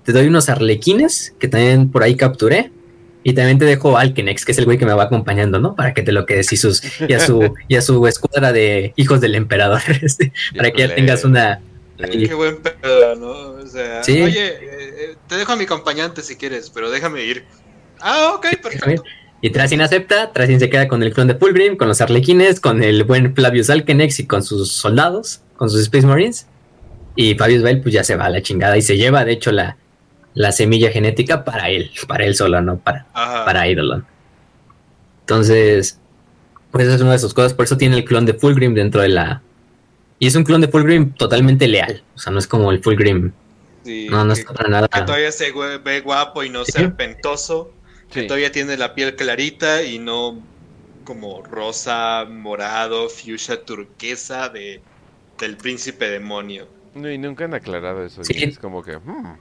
[0.04, 2.72] te doy unos arlequines que también por ahí capturé.
[3.22, 5.76] Y también te dejo a Alkenex, que es el güey que me va acompañando, ¿no?
[5.76, 8.94] Para que te lo quedes y, sus, y, a, su, y a su escuadra de
[8.96, 9.82] hijos del emperador.
[10.02, 11.60] este, para que ya tengas una.
[11.98, 13.59] qué buen pedo, ¿no?
[13.70, 14.22] O sea, Sí.
[14.22, 17.46] oye, eh, eh, te dejo a mi acompañante si quieres, pero déjame ir.
[18.02, 19.04] Ah, ok, perfecto.
[19.42, 22.84] Y Tracin acepta, Tracin se queda con el clon de Fulgrim, con los arlequines, con
[22.84, 26.48] el buen Flavius Alkenex y con sus soldados, con sus Space Marines.
[27.16, 29.52] Y Fabius Bell pues ya se va a la chingada y se lleva de hecho
[29.52, 29.78] la,
[30.34, 33.46] la semilla genética para él, para él solo, no para, Ajá.
[33.46, 34.06] para Eidolon.
[35.22, 36.00] Entonces,
[36.72, 39.02] pues esa es una de sus cosas, por eso tiene el clon de Fulgrim dentro
[39.02, 39.42] de la...
[40.20, 43.32] Y es un clon de Fulgrim totalmente leal, o sea, no es como el Fulgrim,
[43.90, 44.88] Sí, no, no que, está para nada...
[44.88, 45.52] que todavía se
[45.84, 46.74] ve guapo y no Sí.
[46.74, 47.74] serpentoso.
[48.12, 48.22] Sí.
[48.22, 50.40] Que todavía tiene la piel clarita y no
[51.06, 54.80] como rosa, morado, fuchsia, turquesa de,
[55.40, 56.68] del príncipe demonio.
[56.94, 58.24] No, y nunca han aclarado eso.
[58.24, 58.34] Sí.
[58.38, 58.98] y es como que.
[58.98, 59.38] hmm,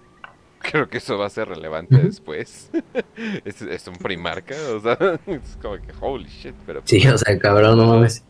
[0.60, 2.70] creo que eso va a ser relevante después.
[3.44, 4.96] es, es un primarca, o sea,
[5.26, 6.80] es como que holy shit, pero.
[6.86, 8.24] Sí, o sea, cabrón, no mames.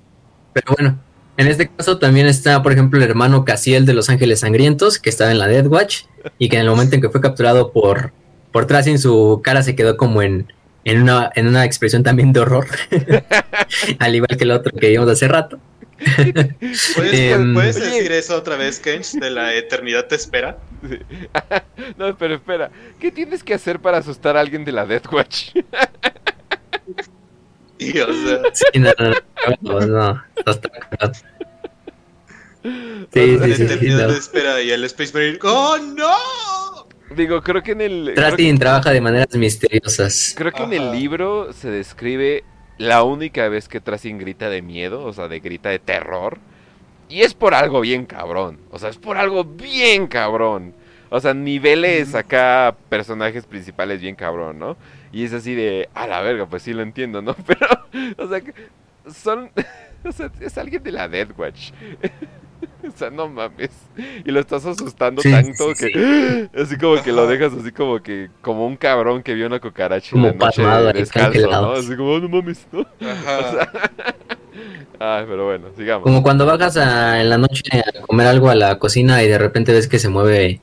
[0.52, 0.98] Pero bueno,
[1.38, 5.08] en este caso también está, por ejemplo, el hermano Casiel de Los Ángeles Sangrientos, que
[5.08, 6.02] estaba en la Death Watch,
[6.38, 8.12] y que en el momento en que fue capturado por,
[8.52, 10.52] por Tracin, su cara se quedó como en,
[10.84, 12.66] en, una, en una expresión también de horror,
[14.00, 15.58] al igual que el otro que vimos hace rato.
[16.16, 17.86] ¿Puedes, Em, ¿puedes Oye.
[17.86, 19.12] decir eso otra vez, Kench?
[19.12, 20.58] De la eternidad te espera.
[21.96, 22.70] no, pero espera,
[23.00, 25.50] ¿qué tienes que hacer para asustar a alguien de la Death Watch?
[27.78, 30.24] Y, o sea, Sí, no, no, no, no.
[32.62, 32.70] Sí,
[33.12, 34.12] sí, sí, sí, eternidad no.
[34.12, 35.38] te espera y el Space Marine.
[35.42, 37.14] ¡Oh, no!
[37.14, 38.12] Digo, creo que en el.
[38.14, 40.34] Tracin trabaja de maneras misteriosas.
[40.36, 42.44] Creo que en el libro se describe
[42.76, 46.38] la única vez que Tracin grita de miedo, o sea, de grita de terror.
[47.08, 48.58] Y es por algo bien cabrón.
[48.70, 50.74] O sea, es por algo bien cabrón.
[51.10, 54.76] O sea, niveles acá, personajes principales bien cabrón, ¿no?
[55.12, 57.34] Y es así de, a la verga, pues sí lo entiendo, ¿no?
[57.46, 57.66] Pero,
[58.18, 58.52] o sea, que
[59.12, 59.50] son...
[60.04, 61.72] O sea, es alguien de la Death Watch.
[62.86, 63.70] O sea, no mames.
[64.24, 66.48] Y lo estás asustando Sí, tanto sí, que...
[66.60, 68.30] Así como que lo dejas así como que...
[68.40, 71.72] Como un cabrón que vio una cucaracha Como en la noche pasmado ahí, descalzo.
[71.72, 72.80] Así como, "Oh, no mames, ¿no?
[73.00, 73.70] Ajá.
[75.00, 76.02] Ay, pero bueno, sigamos.
[76.04, 79.38] Como cuando bajas a- en la noche a comer algo a la cocina y de
[79.38, 80.60] repente ves que se mueve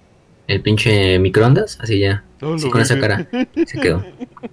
[0.48, 2.24] el pinche microondas, así ya,
[2.56, 3.28] así con esa cara,
[3.66, 4.04] se quedó.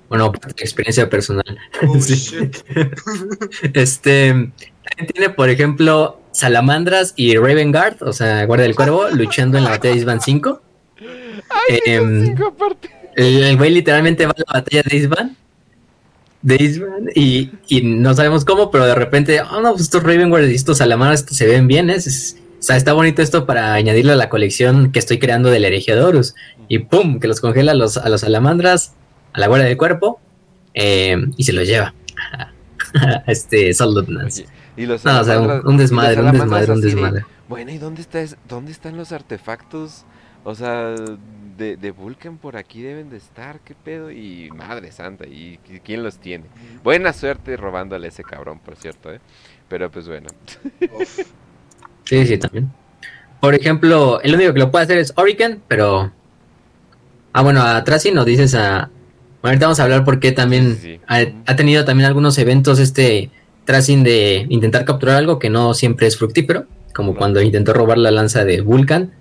[0.09, 1.59] Bueno, parte de experiencia personal.
[1.87, 2.39] Oh, Sí.
[3.75, 9.59] Este, también tiene, por ejemplo, Salamandras y Raven Guard, o sea, Guardia del Cuervo, luchando
[9.59, 10.63] en la batalla de Isban 5.
[11.69, 12.91] Ay, Em, cinco aparte.
[13.15, 15.37] El güey literalmente va a la batalla de Isban.
[16.41, 20.31] De Isban y, y no sabemos cómo, pero de repente, oh no, pues estos Raven
[20.31, 21.95] Guard y estos Salamandras se ven bien, ¿eh?
[21.97, 25.59] Es- o sea, está bonito esto para añadirle a la colección que estoy creando de
[25.59, 26.37] la herejía de Horus.
[26.69, 28.95] Y pum, que los congela a los, a los Salamandras,
[29.33, 30.21] a la Guardia del Cuerpo,
[30.73, 31.93] eh, y se los lleva.
[33.27, 33.73] este.
[33.81, 34.47] Oye,
[34.77, 37.25] y los No, o sea, un, desmadre, un desmadre, un desmadre.
[37.49, 40.05] Bueno, ¿y dónde, está es- dónde están los artefactos?
[40.45, 40.95] O sea,
[41.59, 44.13] de, de Vulcan por aquí deben de estar, ¿qué pedo?
[44.13, 46.45] Y madre santa, ¿y qui- quién los tiene?
[46.85, 49.19] Buena suerte robándole a ese cabrón, por cierto, ¿eh?
[49.69, 50.29] Pero pues bueno.
[52.05, 52.71] Sí, sí, también.
[53.41, 56.13] Por ejemplo, el único que lo puede hacer es Orican, pero.
[57.33, 58.91] Ah, bueno, a Tracy nos dices a.
[59.41, 61.01] Bueno, ahorita vamos a hablar porque también Sí, sí, sí.
[61.09, 63.31] ha, ha tenido también algunos eventos este
[63.65, 67.19] Tracing de intentar capturar algo que no siempre es fructífero, como No.
[67.19, 69.13] cuando intentó robar la lanza de Vulcan.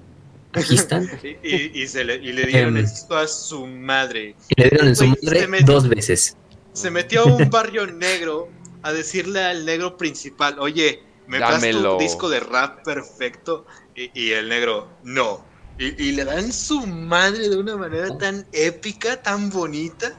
[0.54, 1.08] Aquí están.
[1.24, 2.84] Y, y- y se le, y le dieron Em.
[2.84, 4.36] esto a su madre.
[4.50, 6.36] Y le dieron en su madre dos veces.
[6.74, 8.50] Se metió a un barrio negro
[8.84, 11.00] a decirle al negro principal, oye,
[11.32, 11.94] ¿me Dámelo.
[11.94, 13.66] tu disco de rap perfecto?
[13.96, 15.48] Y, y el negro, no.
[15.78, 20.12] Y, y le dan su madre de una manera tan épica, tan bonita.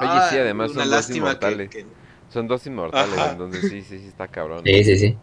[0.00, 1.70] Oye, sí, además una son dos que, inmortales.
[1.70, 1.86] que-
[2.28, 3.32] Son dos inmortales, Ajá.
[3.32, 4.64] entonces sí, sí, sí está cabrón.
[4.64, 5.18] Sí, sí, sí.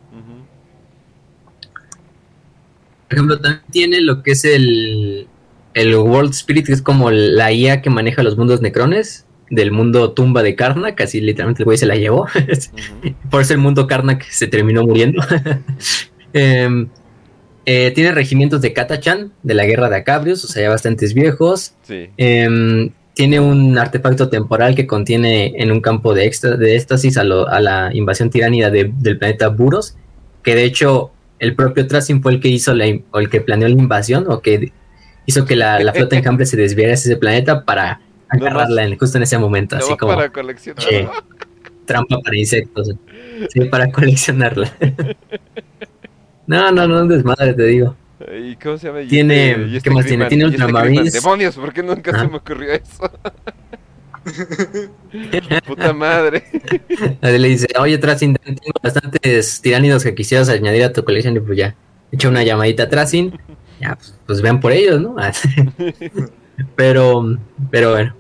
[3.08, 5.28] Por ejemplo, también tiene lo que es el,
[5.74, 10.12] el World Spirit, que es como la IA que maneja los mundos necrones del mundo
[10.14, 12.28] tumba de Karnak, así literalmente el güey se la llevó.
[13.30, 15.22] Por eso el mundo Karnak se terminó muriendo.
[16.34, 16.88] Em,
[17.66, 21.74] eh, tiene regimientos de Katachan, de la guerra de Acabrios, o sea, ya bastantes viejos.
[21.84, 22.10] Sí.
[22.18, 27.24] Em, tiene un artefacto temporal que contiene en un campo de, extra- de éxtasis a,
[27.24, 29.96] lo- a la invasión tiránida de- del planeta Buros,
[30.42, 33.68] que de hecho el propio Tracing fue el que hizo la, o el que planeó
[33.68, 34.72] la invasión o que
[35.28, 38.02] hizo que la, la flota enjambre se desviara hacia ese planeta para
[38.34, 40.84] agarrarla en- justo en ese momento, así como para coleccionar.
[40.84, 41.08] Che.
[41.86, 42.92] trampa para insectos,
[43.50, 44.72] sí, para coleccionarla.
[46.46, 47.96] No, no, no, un desmadre, te digo.
[48.38, 49.00] ¿Y cómo se llama?
[49.08, 50.26] Tiene- este- ¿qué este más tiene?
[50.28, 51.00] Tiene este Ultramarines.
[51.12, 51.22] Freeman.
[51.24, 52.28] Demonios, ¿por qué nunca se Ajá.
[52.28, 53.10] me ocurrió eso?
[55.66, 56.44] Puta madre.
[57.22, 61.58] Le dice, oye, Tracing, tengo bastantes tiránidos que quisieras añadir a tu colección y pues
[61.58, 61.76] ya,
[62.12, 63.32] echa una llamadita a Tracing,
[63.80, 65.16] ya, pues, pues vean por ellos, ¿no?
[66.76, 67.38] pero,
[67.72, 68.16] pero bueno.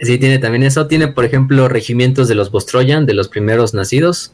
[0.00, 0.86] Sí, tiene también eso.
[0.86, 4.32] Tiene, por ejemplo, regimientos de los Bostroyan, de los primeros nacidos.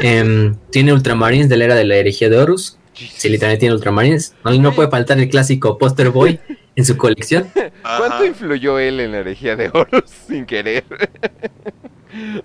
[0.00, 2.78] Em, tiene Ultramarines de la era de la herejía de Horus.
[2.94, 4.34] Sí, literalmente tiene Ultramarines.
[4.44, 6.38] No, puede faltar el clásico Poster Boy
[6.76, 7.48] en su colección.
[7.52, 8.26] ¿Cuánto Ajá.
[8.26, 10.84] influyó él en la herejía de Horus sin querer?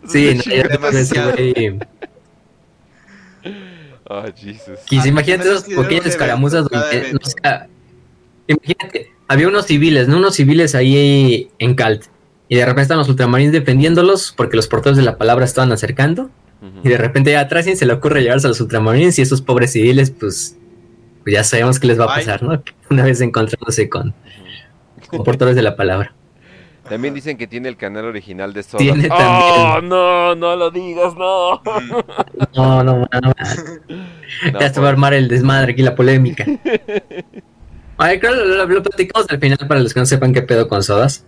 [0.07, 1.31] Sí, no, Sí, ya ese demasiado.
[1.33, 1.77] güey.
[4.09, 4.79] Oh, Jesus.
[4.89, 7.19] Y Ah, si imagínate menos esas pequeñas escaramuzas donde, evento.
[7.21, 7.67] no, o sea,
[8.47, 10.17] imagínate, había unos civiles, ¿no?
[10.17, 12.05] Unos civiles ahí en Calt.
[12.49, 16.29] Y de repente están los ultramarines defendiéndolos porque los portadores de la palabra estaban acercando.
[16.83, 19.73] Y de repente ya atrás se le ocurre llevarse a los ultramarines y esos pobres
[19.73, 20.57] civiles, pues,
[21.23, 22.63] pues ya sabemos qué les va a pasar, ¿no?
[22.89, 24.15] Una vez encontrándose con,
[25.07, 26.13] con portadores de la palabra.
[26.89, 28.77] También dicen que tiene el canal original de Soda.
[28.79, 29.89] Tiene ¡Oh, también.
[29.89, 30.35] no!
[30.35, 31.61] No lo digas, no.
[32.55, 33.33] No, no, no, no.
[34.53, 36.45] No, ya se va a por- armar el desmadre aquí, la polémica.
[37.97, 40.41] Ay, creo que lo, lo- lo platicamos al final para los que no sepan qué
[40.41, 41.25] pedo con sodas.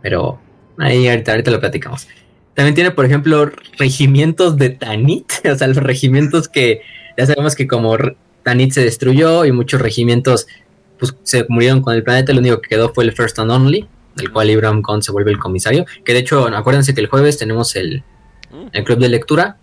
[0.00, 0.38] Pero
[0.78, 2.08] ahí ahorita, ahorita lo platicamos.
[2.54, 5.32] También tiene, por ejemplo, regimientos de Tanit.
[5.52, 6.80] O sea, los regimientos que
[7.16, 7.96] ya sabemos que como
[8.42, 10.46] Tanit se destruyó y muchos regimientos
[10.98, 13.86] pues, se murieron con el planeta, lo único que quedó fue el First and Only,
[14.16, 15.84] del cual Abraham Khan se vuelve el comisario.
[16.04, 18.04] Que de hecho, acuérdense que el jueves tenemos el,
[18.52, 18.66] Mm.
[18.72, 19.56] el club de lectura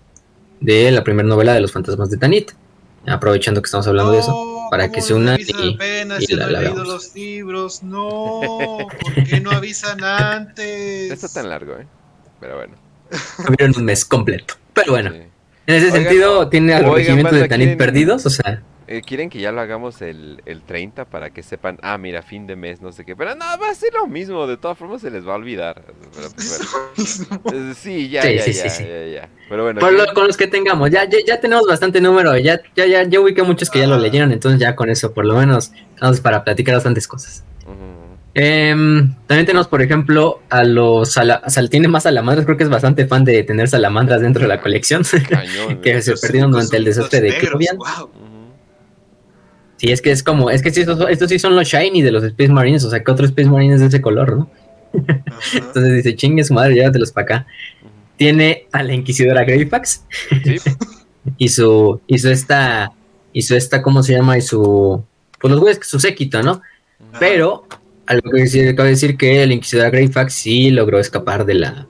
[0.60, 2.52] de la primera novela de los fantasmas de Tanit.
[3.07, 4.59] Aprovechando que estamos hablando de eso.
[4.70, 6.22] Para ¿cómo que se unan y- apenas?
[6.30, 6.88] y la- no he la leído veamos.
[6.94, 7.84] los libros.
[7.84, 8.40] No,
[9.02, 11.08] ¿por qué no avisan antes?
[11.10, 11.88] No está tan largo, ¿eh?
[12.40, 12.76] Pero bueno.
[13.46, 14.54] Tuvieron un mes completo.
[14.74, 15.20] Pero bueno, sí.
[15.70, 18.26] En ese Oigan, sentido, tiene a los oigan, regimientos de Tanit ¿quieren- perdidos.
[18.26, 21.78] O sea, Eh, ¿Quieren que ya lo hagamos el, el 30 para que sepan?
[21.84, 23.16] Ah, mira, fin de mes, no sé qué.
[23.16, 24.48] Pero no, va a ser lo mismo.
[24.48, 25.84] De todas formas se les va a olvidar.
[26.16, 26.30] Pero,
[27.46, 27.70] bueno.
[27.70, 28.84] Eh, Sí, ya, Sí, ya, sí, ya, sí, sí.
[28.90, 29.30] ya, ya.
[29.48, 29.80] Pero bueno.
[29.80, 32.36] por ¿quieren- lo- con los que tengamos, ya, ya, ya tenemos bastante número.
[32.40, 34.00] Ya, ya, ya, ya ubiqué muchos que ya lo Ah.
[34.00, 34.32] leyeron.
[34.32, 35.72] Entonces, ya con eso, por lo menos,
[36.02, 37.44] vamos para platicar bastantes cosas.
[37.68, 37.76] Ujú.
[38.41, 41.20] Em, también tenemos, por ejemplo, a los.
[41.70, 42.45] tiene más salamandras.
[42.45, 45.03] Creo que es bastante fan de tener salamandras dentro de la colección.
[45.28, 47.76] Cañón, que se perdieron durante el desastre de Kruvian.
[47.78, 48.10] wow.
[49.76, 52.11] Sí, es que es como, es que sí, estos, estos sí son los shiny de
[52.14, 54.49] los Space Marines, o sea, que otro Space Marine es de ese color, ¿no?
[54.94, 57.48] Entonces dice, chingue su madre, llévatelos para acá.
[58.16, 60.06] Tiene a la Inquisidora Greyfax
[60.45, 60.57] Sí,
[61.38, 62.94] y su, y su esta,
[63.34, 64.38] y su esta, ¿cómo se llama?
[64.38, 65.03] Y su,
[65.41, 66.61] pues los güeyes, su séquito, ¿no?
[67.11, 67.20] Ajá.
[67.20, 67.66] Pero,
[68.10, 71.88] algo que decir, cabe decir que la Inquisidora Greyfax sí logró escapar de la,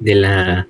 [0.00, 0.66] de la,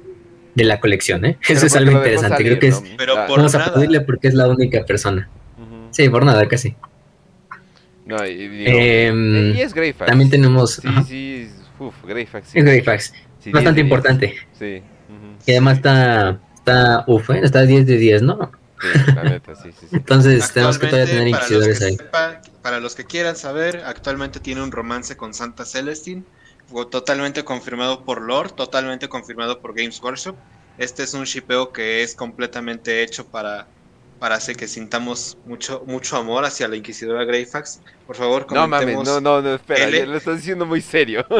[0.54, 1.38] de la colección, ¿eh?
[1.46, 2.88] Pero Eso es algo interesante, salir, creo que es, ¿no?
[2.98, 3.70] Pero por- vamos a nada.
[3.70, 5.28] aplaudirle porque es la única persona.
[5.58, 5.88] ujú.
[5.90, 6.74] Sí, por nada, casi.
[8.06, 10.08] No, y, digo, Em, y es Greyfax.
[10.10, 11.48] También tenemos, Sí, ajá, sí,
[11.78, 12.48] uf, Greyfax.
[12.48, 12.58] sí.
[12.58, 13.04] es Greyfax.
[13.04, 13.14] Sí,
[13.44, 13.84] 10 bastante de 10.
[13.84, 14.34] importante.
[14.58, 14.82] Sí.
[15.08, 15.36] ujú.
[15.46, 17.40] Y además está, está, uf, ¿eh?
[17.42, 18.50] está 10 de 10, ¿no?
[18.80, 19.96] Sí, la neta, sí, sí, sí.
[19.96, 21.96] Entonces tenemos que todavía tener para los, inquisidores que ahí.
[21.96, 26.24] sepan- para los que quieran saber, actualmente tiene un romance con Santa Celestine,
[26.90, 30.36] totalmente confirmado por Lore, totalmente confirmado por Games Workshop.
[30.76, 33.66] Este es un shipeo que es completamente hecho para,
[34.18, 37.80] para hacer que sintamos mucho, mucho amor hacia la Inquisidora Greyfax.
[38.06, 39.06] Por favor, No mames, comentemos.
[39.06, 39.98] no, no, no, espera, L.
[39.98, 41.24] ya lo estás diciendo muy serio.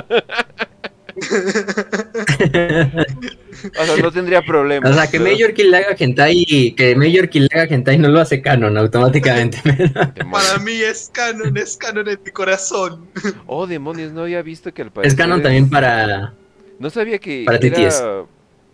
[3.81, 4.89] O sea, no tendría problema.
[4.89, 8.09] o sea, que Major Kill le haga hentai, que Major Kill le haga hentai no
[8.09, 9.59] lo hace canon automáticamente.
[10.31, 13.09] Para mí es canon, es canon en mi corazón.
[13.47, 16.35] Oh, demonios, no había visto que el es parecer canon también para...
[16.78, 17.91] No sabía que para era...
[17.91, 18.03] TTS.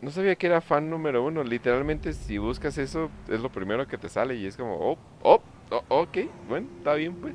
[0.02, 1.44] No sabía que era fan número uno.
[1.44, 5.42] Literalmente, si buscas eso, es lo primero que te sale y es como, oh, oh,
[5.70, 6.18] oh, ok,
[6.48, 7.34] bueno, está bien pues.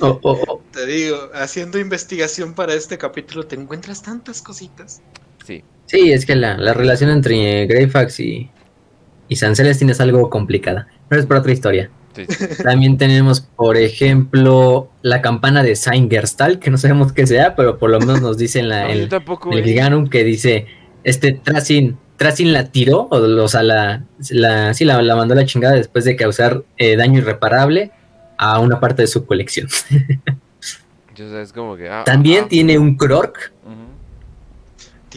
[0.00, 0.62] oh, oh, oh.
[0.72, 5.02] Te digo, haciendo investigación para este capítulo te encuentras tantas cositas.
[5.44, 5.64] Sí.
[5.86, 8.50] Sí, es que la, la relación entre Greyfax y,
[9.28, 10.88] y San Celestine es algo complicada.
[11.08, 11.90] Pero es por otra historia.
[12.14, 12.24] Sí.
[12.62, 17.90] También tenemos, por ejemplo, la campana de Saint-Gerstal, que no sabemos qué sea, pero por
[17.90, 19.52] lo menos nos dice en, la, No, yo tampoco.
[19.52, 19.62] el eh.
[19.62, 20.66] Giganum que dice,
[21.04, 25.36] este Tracin, Tracin la tiró, o, o sea, la, la, sí, la, la mandó a
[25.36, 27.92] la chingada después de causar eh, daño irreparable
[28.38, 29.68] a una parte de su colección.
[31.14, 31.88] Yo, o sea, es como que.
[31.88, 33.85] ah, También ah, tiene un ujú.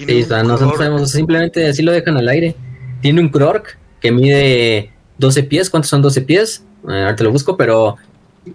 [0.06, 2.56] Tiene sí, un o sea, nosotros sabemos, simplemente así lo dejan al aire.
[3.02, 6.64] Tiene un Krork que mide 12 pies, ¿cuántos son 12 pies?
[6.90, 7.98] Eh, ahorita lo busco, pero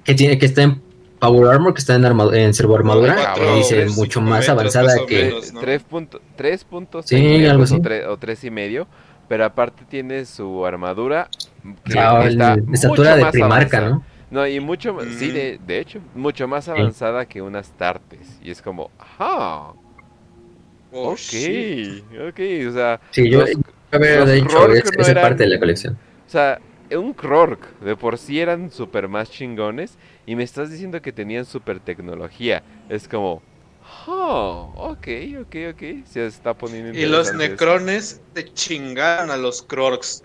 [0.05, 0.83] que tiene que está en
[1.19, 4.49] Power Armor, que está en, arma, en servo armadura, Cuatro, que dice tres, mucho más
[4.49, 5.25] metros, avanzada que...
[5.27, 5.53] menos.
[5.53, 5.61] ¿no?
[5.62, 7.77] 3.6 Sí, algo o, así.
[7.77, 8.87] tre- o tres y medio.
[9.29, 11.29] Pero aparte tiene su armadura.
[11.85, 13.89] Que Ah, está el- estatura mucho de más primarca, avanzada.
[13.91, 14.05] ¿no?
[14.31, 15.33] No, y mucho más, sí, Mm.
[15.35, 18.39] de, de hecho, mucho más avanzada que unas tartes.
[18.43, 19.73] Y es como, ajá,
[20.97, 22.05] Oh, ok, shit.
[22.29, 23.51] ok, o sea, Sí, yo, los-
[23.91, 25.99] a ver, los de hecho, Krork es- no esa eran- parte de la colección.
[26.27, 26.61] o sea,
[26.97, 29.97] un Krork de por sí eran super más chingones
[30.27, 32.62] y me estás diciendo que tenían super tecnología.
[32.89, 33.43] Es como,
[34.07, 35.09] Oh, ok,
[35.43, 36.07] ok, ok.
[36.07, 40.23] Se está poniendo Y los necrones te chingaron a los crocs.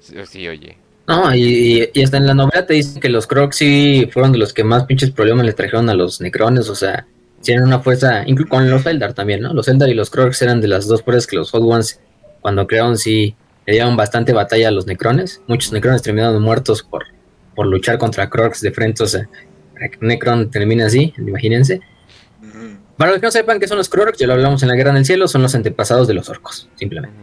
[0.00, 0.14] esto.
[0.24, 0.78] Sí, sí, oye.
[1.06, 4.38] No, y, y hasta en la novela te dicen que los Crocs sí fueron de
[4.38, 7.06] los que más pinches problemas le trajeron a los Necrones, o sea,
[7.46, 9.54] tienen una fuerza, incluso con los Eldar también, ¿no?
[9.54, 12.00] Los Eldar y los Crocs eran de las dos fuerzas que los Hot Ones,
[12.40, 13.36] cuando crearon, sí
[13.66, 15.42] le dieron bastante batalla a los Necrones.
[15.46, 17.04] Muchos Necrones terminaron muertos por,
[17.54, 19.28] por luchar contra Crocs de frente, o sea,
[20.00, 21.80] Necron termine así, imagínense.
[22.96, 24.90] Para los que no sepan qué son los Crocs, ya lo hablamos en la Guerra
[24.90, 27.16] en el Cielo, son los antepasados de los orcos, simplemente.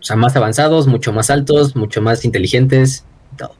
[0.00, 3.04] O sea, más avanzados, mucho más altos, mucho más inteligentes,
[3.36, 3.54] todo.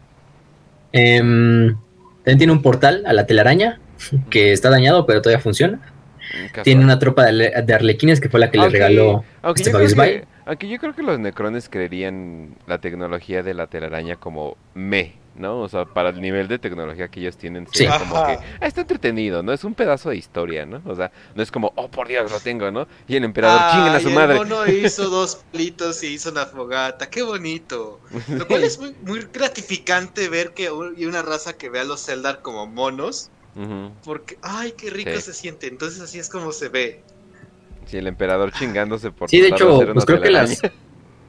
[0.93, 1.77] Em,
[2.19, 3.81] también tiene un portal a la telaraña,
[4.31, 5.81] que está dañado, pero todavía funciona.
[6.49, 6.65] Casual.
[6.65, 9.77] Tiene una tropa de, arlequines que fue la que le Aunque- regaló Aunque este yo,
[9.79, 10.21] creo Babisbay.
[10.21, 15.15] que, aunque yo creo que los necrones creerían la tecnología de la telaraña como me,
[15.37, 15.61] ¿no?
[15.61, 17.87] O sea, para el nivel de tecnología que ellos tienen, Sí.
[17.87, 19.53] como que ah, está entretenido, ¿no?
[19.53, 20.83] Es un pedazo de historia, ¿no?
[20.85, 22.89] O sea, no es como, oh, por Dios, lo tengo, ¿no?
[23.07, 24.35] Y el emperador, chinguen a su el madre.
[24.37, 28.01] mono hizo dos palitos y hizo una fogata, qué bonito.
[28.29, 32.43] Lo cual es muy, muy gratificante ver que una raza que ve a los Eldar
[32.43, 33.31] como monos,
[34.05, 35.21] Porque, ay, qué rico Sí.
[35.23, 35.67] se siente.
[35.67, 37.03] Entonces así es como se ve.
[37.87, 40.61] Sí, el emperador chingándose por Sí, de hecho, hacer pues creo que las.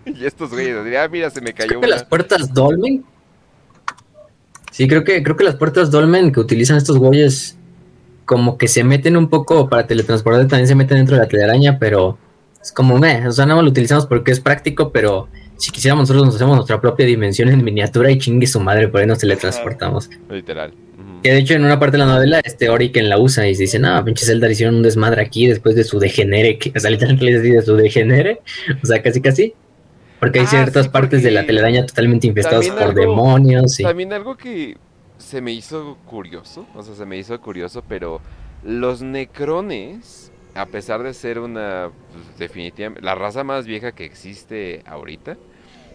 [0.06, 3.04] Y estos güeyes, así, ah, mira, se me cayó creo que las puertas Dolmen.
[4.72, 7.58] Sí, creo que, creo que las puertas Dolmen que utilizan estos güeyes
[8.26, 11.78] como que se meten un poco para teletransportar, también se meten dentro de la telaraña,
[11.80, 12.18] pero
[12.62, 15.28] es como, meh, o sea, nada más lo utilizamos porque es práctico, pero
[15.58, 19.02] si quisiéramos nosotros nos hacemos nuestra propia dimensión en miniatura y chingue su madre, por
[19.02, 20.10] ahí nos teletransportamos.
[20.30, 20.74] Literal.
[21.24, 23.64] Que de hecho en una parte de la novela este Oriken la usa y se
[23.64, 26.90] dice, no, pinches Eldar hicieron un desmadre aquí después de su degenere, que, o sea,
[26.92, 28.42] literalmente de su degenere,
[28.82, 29.54] o sea, casi casi.
[30.20, 33.80] Porque hay Ah, ciertas sí, partes de la telaraña totalmente infestadas por algo- demonios.
[33.80, 33.84] Y...
[33.84, 34.78] También algo que
[35.18, 38.22] se me hizo curioso, o sea, se me hizo curioso, pero
[38.64, 44.84] los necrones, a pesar de ser una, pues, definitivamente, la raza más vieja que existe
[44.86, 45.38] ahorita,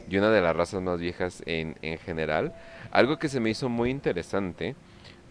[0.08, 2.54] y una de las razas más viejas en, en general,
[2.90, 4.74] algo que se me hizo muy interesante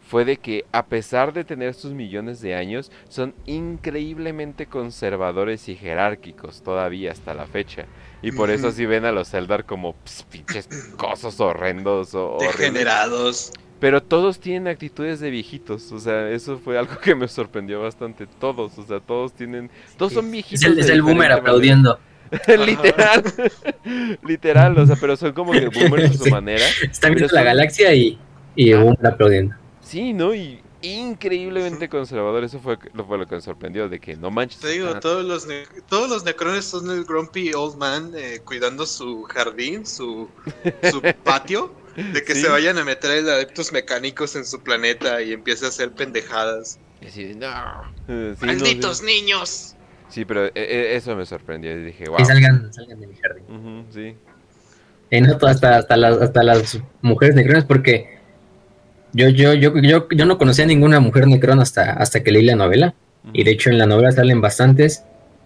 [0.08, 5.76] fue de que a pesar de tener sus millones de años, son increíblemente conservadores y
[5.76, 7.86] jerárquicos todavía hasta la fecha.
[8.22, 10.68] Y por eso sí ven a los Eldar como ps, pinches
[10.98, 12.38] cosas horrendos o.
[12.40, 13.52] Degenerados.
[13.80, 18.28] Pero todos tienen actitudes de viejitos, o sea, eso fue algo que me sorprendió bastante.
[18.40, 20.62] Todos, o sea, todos tienen, todos son viejitos.
[20.64, 22.00] es el, de es el boomer aplaudiendo.
[22.66, 23.24] literal,
[24.26, 26.64] literal, o sea, pero son como que boomers a su manera.
[26.82, 28.18] Está Pero viendo la son- galaxia y,
[28.56, 28.80] y Ah.
[28.82, 29.56] boomer aplaudiendo.
[29.94, 30.34] Sí, ¿no?
[30.34, 34.60] Y increíblemente conservador, eso fue lo, fue lo que me sorprendió, de que no manches.
[34.60, 38.88] Te digo, todos los, ne- todos los necrones son el grumpy old man eh, cuidando
[38.88, 40.28] su jardín, su,
[40.90, 42.42] su patio, de que Sí.
[42.42, 46.80] se vayan a meter el adeptos mecánicos en su planeta y empiece a hacer pendejadas.
[47.00, 47.48] y así de, no.
[48.08, 49.06] Sí, no, ¡Malditos sí.
[49.06, 49.76] niños!
[50.10, 52.20] Sí, pero eh, eh, eso me sorprendió y dije, wow.
[52.20, 53.86] Y salgan, salgan de mi jardín.
[53.92, 54.16] Sí.
[55.12, 58.13] Eh, no, hasta, hasta, las, hasta las mujeres necronas, porque
[59.14, 62.56] yo, yo, yo, yo, yo no conocía ninguna mujer necrona hasta, hasta que leí la
[62.56, 62.94] novela.
[63.32, 65.04] Y de hecho en la novela salen bastantes.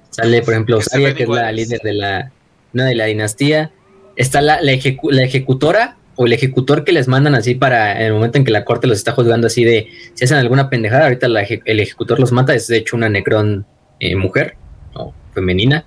[0.10, 2.32] Sale, por ejemplo, Que se Saria, ven que es la líder de la,
[2.74, 3.72] una de la dinastía.
[4.16, 8.08] Está la, la, ejecu- la ejecutora o el ejecutor que les mandan así para en
[8.08, 11.04] el momento en que la corte los está juzgando así de si hacen alguna pendejada,
[11.04, 12.56] ahorita la eje- el ejecutor los mata.
[12.56, 13.66] Es de hecho una necrón
[14.00, 14.56] eh, mujer
[14.96, 15.86] o femenina.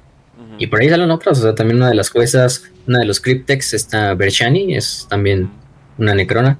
[0.58, 3.18] Y por ahí salen otras, o sea, también una de las juezas, una de los
[3.18, 5.50] cryptex está Bershani, es también
[5.98, 6.58] una necrona.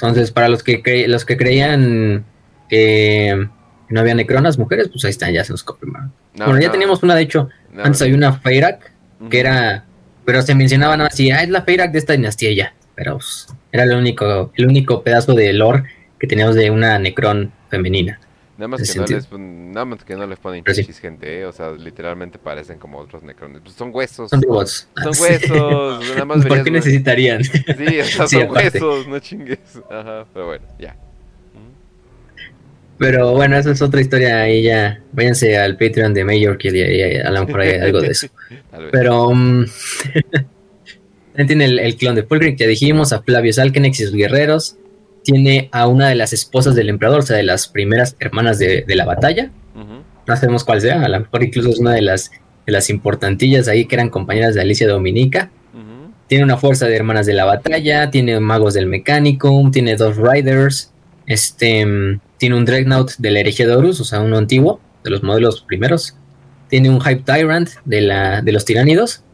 [0.00, 2.24] Entonces, para los que cre- los que creían
[2.68, 3.48] que
[3.88, 6.12] no había necronas mujeres, pues ahí están, ya se nos confirmaron.
[6.34, 8.92] No, bueno, ya teníamos una, de hecho, no, antes había una Feyrak,
[9.30, 9.84] que era,
[10.24, 13.48] pero se mencionaba nada así, ah, es la Feyrak de esta dinastía ya, pero pues,
[13.72, 15.82] era el único, el único pedazo de lore
[16.20, 18.20] que teníamos de una necrón femenina.
[18.58, 20.82] Nada más, que no les, nada más que no les ponen sí.
[20.82, 21.46] chichis, gente, ¿eh?
[21.46, 23.62] O sea, literalmente parecen como otros necrones.
[23.62, 24.30] Pues son huesos.
[24.30, 24.88] Son robots.
[25.00, 26.08] Son huesos.
[26.08, 27.44] nada más ¿Por qué necesitarían?
[27.44, 28.82] Sí, o sea, Sí, son aparte.
[28.82, 29.60] huesos, no chingues.
[29.88, 30.96] Ajá, pero bueno, ya.
[32.98, 34.40] Pero bueno, esa es otra historia.
[34.40, 38.00] Ahí ya, váyanse al Patreon de Mayor, que de ahí a lo mejor hay algo
[38.00, 38.26] de eso.
[38.90, 39.68] Pero también
[41.46, 44.76] tiene el, el clon de Fulgrim, ya dijimos, a Flavio Salkenex y sus guerreros.
[45.30, 48.82] Tiene a una de las esposas del emperador, o sea, de las primeras hermanas de,
[48.88, 49.50] de la batalla.
[50.26, 52.30] No sabemos cuál sea, a lo mejor incluso es una de las,
[52.64, 55.50] de las importantillas ahí que eran compañeras de Alicia Dominica.
[56.28, 60.92] Tiene una fuerza de hermanas de la batalla, tiene magos del mecánico, tiene dos riders,
[61.26, 61.86] este,
[62.38, 65.60] tiene un Dreadnought de la herejía de Horus, o sea, uno antiguo, de los modelos
[65.60, 66.16] primeros.
[66.70, 69.24] Tiene un Hype Tyrant de, la, de los tiránidos,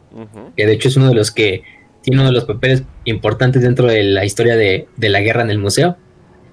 [0.57, 1.63] que de hecho es uno de los que
[2.05, 5.49] tiene uno de los papeles importantes dentro de la historia de, de la guerra en
[5.49, 5.97] el museo.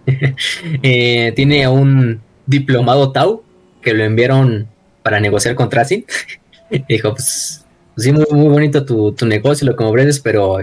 [0.82, 3.44] Eh, tiene a un diplomado Tau,
[3.82, 4.66] que lo enviaron
[5.02, 6.04] para negociar con Tracing.
[6.88, 7.64] dijo, pues,
[7.96, 10.58] sí, muy, muy bonito tu, tu negocio, lo que ofreces, pero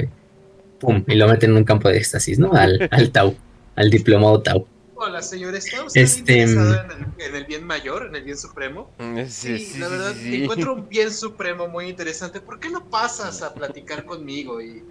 [0.80, 2.52] pum, y lo meten en un campo de éxtasis, ¿no?
[2.54, 3.36] Al, al Tau,
[3.76, 4.66] al diplomado Tau.
[5.02, 8.38] Hola, señor, ¿está usted Este, interesado en el, en el bien mayor, en el bien
[8.38, 8.92] supremo?
[8.98, 10.44] Mm, Sí, Sí, sí, la verdad, sí.
[10.44, 12.42] encuentro un bien supremo muy interesante.
[12.42, 14.62] ¿Por qué no pasas a platicar conmigo?
[14.62, 14.84] Y,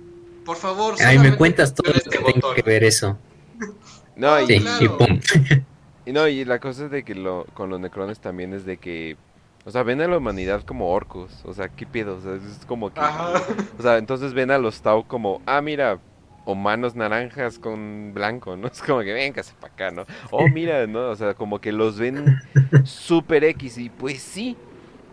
[0.46, 3.18] por favor, Ay, me cuentas todo lo presiona que este tengo que ver eso.
[4.16, 4.84] No, y, Sí, claro.
[4.84, 5.20] y pum.
[6.06, 8.78] y no, y la cosa es de que lo, con los necrones también es de
[8.78, 9.16] que,
[9.64, 12.16] o sea, ven a la humanidad como orcos, o sea, ¿qué pedo?
[12.16, 13.34] O sea, es como que, Ajá.
[13.78, 16.00] o sea, entonces ven a los Tau como, ah, mira,
[16.48, 18.68] o manos naranjas con blanco, ¿no?
[18.72, 20.06] Es como que véngase para acá, ¿no?
[20.30, 21.10] Oh, mira, ¿no?
[21.10, 22.38] O sea, como que los ven
[22.84, 24.56] super X y pues sí.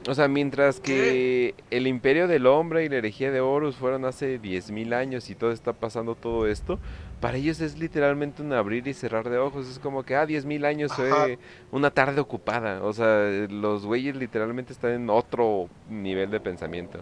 [0.07, 4.39] O sea, mientras que el imperio del hombre y la herejía de Horus fueron hace
[4.39, 6.79] 10.000 años y todo está pasando todo esto,
[7.19, 9.67] para ellos es literalmente un abrir y cerrar de ojos.
[9.67, 11.39] Es como que, ah, 10.000 años fue
[11.71, 12.81] una tarde ocupada.
[12.83, 16.99] O sea, los güeyes literalmente están en otro nivel de pensamiento.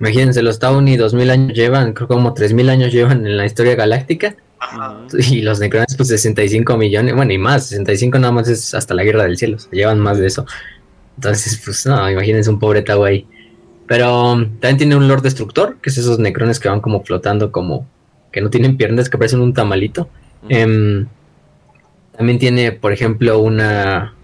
[0.00, 3.46] Imagínense, los Tau ni 2000 años llevan, creo que como 3000 años llevan en la
[3.46, 4.36] historia galáctica.
[4.58, 4.98] Ajá.
[5.30, 9.04] Y los Necrones, pues 65 millones, bueno, y más, 65 nada más es hasta la
[9.04, 10.46] guerra del cielo, o sea, llevan más de eso.
[11.16, 13.26] Entonces, pues no, imagínense un pobre Tau ahí.
[13.86, 17.52] Pero um, también tiene un Lord Destructor, que es esos Necrones que van como flotando,
[17.52, 17.86] como
[18.32, 20.08] que no tienen piernas, que parecen un tamalito.
[20.48, 21.06] Em,
[22.16, 24.14] también tiene, por ejemplo, una,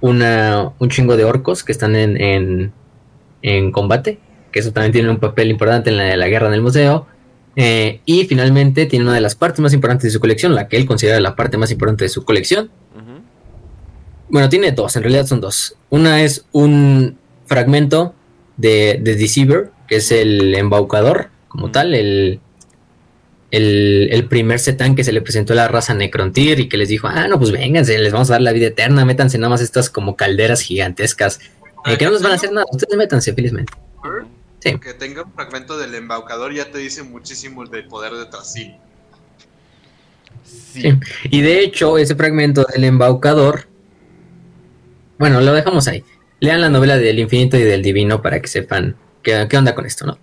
[0.00, 2.72] una un chingo de orcos que están en, en,
[3.42, 4.18] en combate,
[4.52, 7.06] que eso también tiene un papel importante en la, la guerra en el museo.
[7.54, 10.76] Eh, y finalmente tiene una de las partes más importantes de su colección, la que
[10.76, 12.70] él considera la parte más importante de su colección.
[14.30, 15.76] Bueno, tiene dos, en realidad son dos.
[15.90, 18.14] Una es un fragmento
[18.56, 22.40] de, de Deceiver, que es el embaucador, como tal, el,
[23.50, 26.88] el, el primer setán que se le presentó a la raza Necrontyr y que les
[26.88, 29.60] dijo, ah, no, pues vénganse, les vamos a dar la vida eterna, métanse nada más
[29.60, 31.40] estas como calderas gigantescas,
[31.84, 33.74] eh, que no nos van a hacer nada, ustedes métanse felizmente.
[34.62, 34.78] Sí.
[34.78, 38.74] Que tenga un fragmento del embaucador ya te dice muchísimo del poder de Trasil.
[40.44, 40.82] Sí.
[40.82, 40.98] Sí.
[41.30, 43.66] Y de hecho, ese fragmento del embaucador,
[45.18, 46.04] bueno, lo dejamos ahí.
[46.40, 49.86] Lean la novela del infinito y del divino para que sepan qué, qué onda con
[49.86, 50.18] esto, ¿no?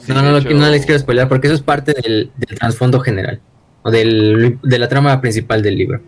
[0.00, 2.58] Sí, no, no, no, hecho- no les quiero spoiler porque eso es parte del, del
[2.58, 3.40] trasfondo general
[3.82, 6.00] o del, de la trama principal del libro.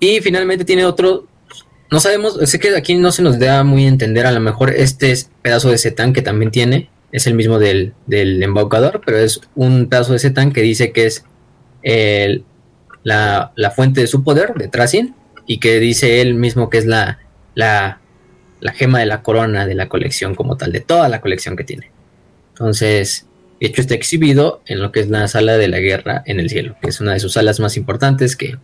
[0.00, 1.26] Y finalmente tiene otro.
[1.90, 4.26] No sabemos, sé que aquí no se nos da muy entender.
[4.26, 7.94] A lo mejor este es pedazo de setán que también tiene, es el mismo del,
[8.06, 11.24] del embaucador, pero es un pedazo de setán que dice que es
[11.82, 12.44] el-
[13.02, 15.14] la, la fuente de su poder, de Tracin,
[15.46, 17.18] y que dice él mismo que es la,
[17.54, 18.00] la,
[18.60, 21.64] la gema de la corona de la colección, como tal, de toda la colección que
[21.64, 21.90] tiene.
[22.52, 23.26] Entonces,
[23.58, 26.76] hecho, está exhibido en lo que es la sala de la guerra en el cielo,
[26.82, 28.58] que es una de sus salas más importantes que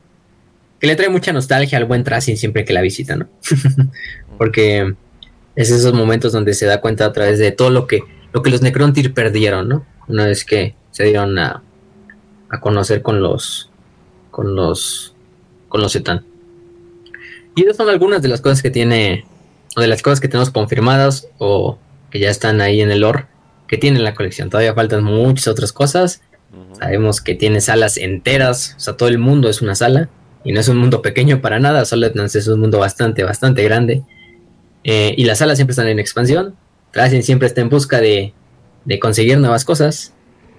[0.81, 3.28] que le trae mucha nostalgia al buen Tracing siempre que la visita, ¿no?
[4.39, 4.94] Porque
[5.55, 8.01] es esos momentos donde se da cuenta a través de todo lo que,
[8.32, 9.86] lo que los Necrontyr perdieron, ¿no?
[10.09, 11.62] Una vez que se dieron a,
[12.51, 13.70] a conocer con los
[14.31, 15.15] con los
[15.69, 16.24] con los Zetan.
[17.55, 19.24] Y esas son algunas de las cosas que tiene,
[19.77, 21.78] o de las cosas que tenemos confirmadas o
[22.11, 23.27] que ya están ahí en el lore
[23.66, 24.51] que tiene la colección.
[24.51, 26.23] Todavía faltan muchas otras cosas.
[26.78, 30.09] Sabemos que tiene salas enteras, o sea, todo el mundo es una sala
[30.47, 34.05] y no es un mundo pequeño para nada, Solidance es un mundo bastante, bastante grande.
[34.85, 36.55] Eh, y las salas siempre están en expansión,
[36.93, 38.32] Tracing siempre está en busca de,
[38.85, 40.14] de conseguir nuevas cosas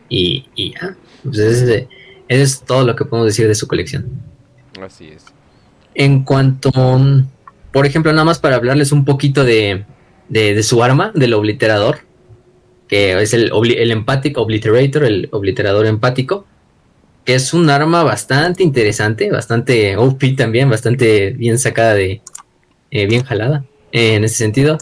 [0.09, 1.88] y, y ya, pues ese,
[2.27, 4.09] ese es todo lo que podemos decir de su colección.
[4.81, 5.23] Así es.
[5.95, 6.69] En cuanto,
[7.72, 9.85] por ejemplo, nada más para hablarles un poquito de,
[10.27, 11.99] de, de su arma, del obliterador,
[12.89, 16.45] que es el, el empático obliterator, el obliterador empático,
[17.28, 22.22] que es un arma bastante interesante, bastante OP también, bastante bien sacada de,
[22.90, 24.78] eh, bien jalada eh, en ese sentido.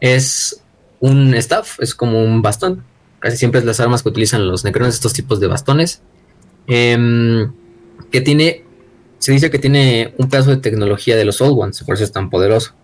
[0.00, 0.62] Es
[1.00, 2.84] un staff, es como un bastón.
[3.18, 6.00] Casi siempre es las armas que utilizan los necrones, estos tipos de bastones.
[6.68, 7.50] Em,
[8.12, 8.62] que tiene,
[9.18, 12.12] se dice que tiene un pedazo de tecnología de los Old Ones, por eso es
[12.12, 12.74] tan poderoso.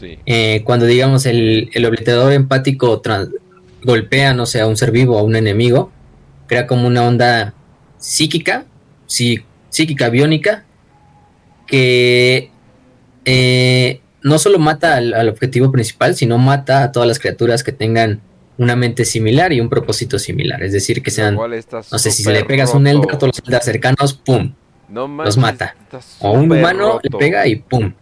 [0.00, 0.18] Sí.
[0.24, 3.02] Eh, cuando digamos el, el obliterador empático
[3.84, 5.92] golpea, no sé, a un ser vivo o a un enemigo,
[6.46, 7.54] crea como una onda
[8.02, 8.66] psíquica,
[9.06, 10.64] sí, psíquica biónica,
[11.66, 12.50] que
[13.24, 17.72] eh, no solo mata al, al objetivo principal, sino mata a todas las criaturas que
[17.72, 18.20] tengan
[18.58, 20.62] una mente similar y un propósito similar.
[20.62, 22.98] Es decir, que sean, no sé, si le pegas a un roto.
[23.00, 24.52] Eldar, todos los Eldar cercanos, ¡pum!
[24.88, 25.74] No los mata.
[26.18, 27.18] O un humano le roto.
[27.18, 27.94] pega y ¡pum!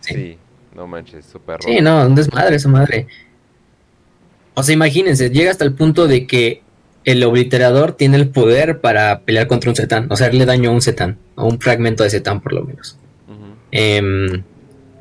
[0.00, 0.14] Sí.
[0.14, 0.38] Sí,
[0.74, 1.68] no manches, súper roto.
[1.68, 3.06] Sí, no, un desmadre esa madre.
[4.54, 6.62] O sea, imagínense, llega hasta el punto de que
[7.04, 10.72] el obliterador tiene el poder para pelear contra un setán, o sea, hacerle daño a
[10.74, 12.96] un setán, a un fragmento de setán por lo menos.
[13.72, 14.42] Em,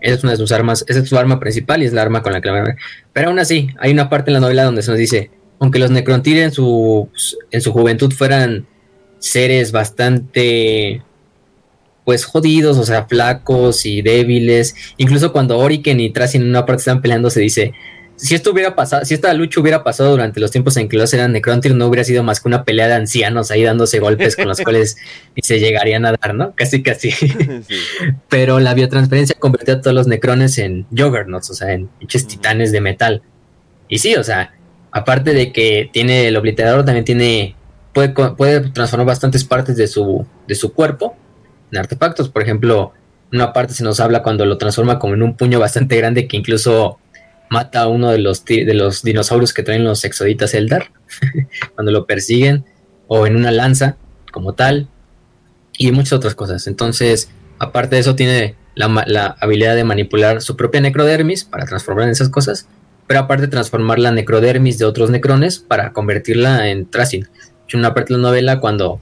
[0.02, 2.32] es una de sus armas, esa es su arma principal y es la arma con
[2.32, 2.76] la que la
[3.12, 5.92] Pero aún así, hay una parte en la novela donde se nos dice, aunque los
[5.92, 7.10] Necrontyr en su,
[7.52, 8.66] en su juventud fueran
[9.18, 11.04] seres bastante
[12.06, 14.76] pues jodidos, o sea, flacos y débiles.
[14.98, 17.74] Incluso cuando Oriken y Tracy en una parte están peleando, se dice,
[18.20, 21.14] si esto hubiera pasado, si esta lucha hubiera pasado durante los tiempos en que los
[21.14, 24.48] eran Necrontyr, no hubiera sido más que una pelea de ancianos ahí dándose golpes con
[24.48, 24.98] los cuales
[25.36, 26.54] ni se llegarían a dar, ¿no?
[26.54, 27.12] Casi, casi.
[28.28, 32.74] Pero la biotransferencia convirtió a todos los Necrones en Juggernauts, o sea, en pinches titanes
[32.74, 33.22] de metal.
[33.88, 34.54] Y sí, o sea,
[34.92, 37.56] aparte de que tiene el obliterador, también tiene,
[37.94, 41.16] puede, puede transformar bastantes partes de su, de su cuerpo
[41.72, 42.28] en artefactos.
[42.28, 42.92] Por ejemplo,
[43.32, 46.36] una parte se nos habla cuando lo transforma como en un puño bastante grande que
[46.36, 47.00] incluso
[47.50, 50.92] mata a uno de los, de los dinosaurios que traen los exoditas Eldar
[51.76, 52.66] cuando lo persiguen,
[53.08, 53.98] o en una lanza
[54.32, 54.88] como tal,
[55.78, 56.68] y muchas otras cosas.
[56.68, 62.12] Entonces, aparte de eso, tiene la, habilidad de manipular su propia necrodermis para transformar en
[62.12, 62.68] esas cosas,
[63.08, 67.28] pero aparte transformar la necrodermis de otros necrones para convertirla en Tracin.
[67.70, 69.02] En una parte de la novela, cuando o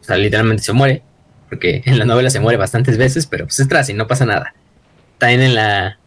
[0.00, 1.02] sea, literalmente se muere,
[1.48, 4.54] porque en la novela se muere bastantes veces, pero pues es Tracin, no pasa nada.
[5.18, 5.98] También en la,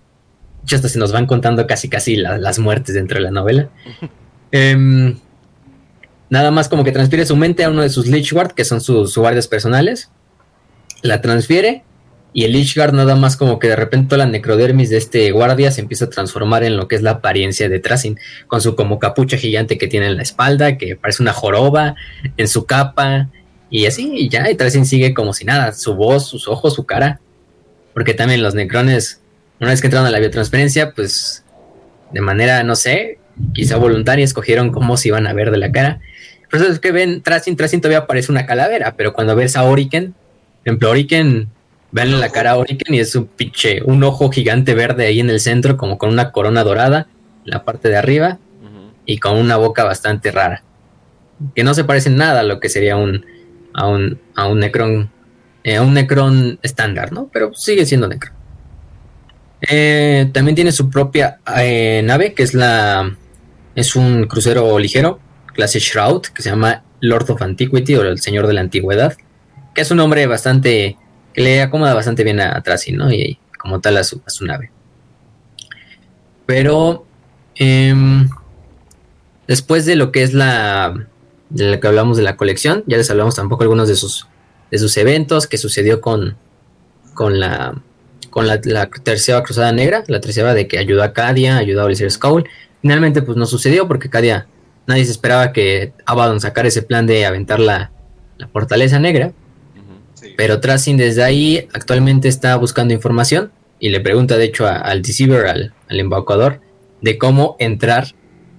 [0.72, 3.69] hasta se nos van contando casi casi las muertes dentro de la novela.
[4.52, 5.15] Em,
[6.31, 9.15] nada más como que transfiere su mente a uno de sus Lichguard, que son sus,
[9.15, 10.10] guardias personales.
[11.03, 11.84] La transfiere
[12.34, 15.69] y el Lichguard nada más como que de repente toda la necrodermis de este guardia
[15.69, 18.98] se empieza a transformar en lo que es la apariencia de Tracin, con su como
[18.98, 21.94] capucha gigante que tiene en la espalda, que parece una joroba,
[22.38, 23.30] en su capa,
[23.69, 26.86] y así, y ya, y Tracin sigue como si nada, su voz, sus ojos, su
[26.86, 27.19] cara,
[27.94, 29.19] porque también los necrones
[29.60, 31.44] una vez que entraron a la biotransferencia, pues
[32.11, 33.19] de manera, no sé,
[33.53, 35.99] quizá voluntaria, escogieron cómo se iban a ver de la cara.
[36.49, 39.64] Por eso es que ven, Tracing, Tracing todavía parece una calavera, pero cuando ves a
[39.64, 40.14] Oriken, en
[40.64, 41.49] ejemplo, Oriken,
[41.91, 45.30] ven la cara a Oriken y es un pinche, un ojo gigante verde ahí en
[45.30, 47.07] el centro, como con una corona dorada
[47.45, 48.40] en la parte de arriba
[49.06, 50.64] y con una boca bastante rara.
[51.56, 53.26] Que no se parece nada a lo que sería un,
[53.73, 55.10] a un, a un Necron,
[55.64, 57.30] eh, a un Necron estándar, ¿no?
[57.31, 58.39] Pero sigue siendo Necron.
[59.61, 63.15] Eh, también tiene su propia eh, nave, que es la
[63.76, 65.19] es un crucero ligero,
[65.53, 69.15] clase Shroud, que se llama Lord of Antiquity o el Señor de la Antigüedad,
[69.73, 70.98] que es un nombre bastante
[71.34, 73.11] que le acomoda bastante bien a, Tracy, ¿no?
[73.11, 74.72] Y, como tal a su, nave.
[76.45, 77.06] Pero
[77.56, 78.30] em,
[79.48, 81.07] después de lo que es la
[81.49, 84.27] de lo que hablamos de la colección, ya les hablamos tampoco algunos de sus
[84.72, 86.38] de sus eventos que sucedió con
[87.14, 87.76] con la
[88.30, 92.12] con la, tercera cruzada negra, la tercera de que ayudó a Cadia, ayudó a Blizzard
[92.12, 92.48] Skull.
[92.82, 94.48] Finalmente, pues no sucedió porque Cadia,
[94.88, 97.92] nadie se esperaba que Abaddon sacara ese plan de aventar la,
[98.54, 99.34] fortaleza negra.
[100.38, 105.46] Pero Tracing desde ahí actualmente está buscando información y le pregunta, de hecho, al Deceiver,
[105.46, 106.62] al, al, embaucador,
[107.02, 108.08] de cómo entrar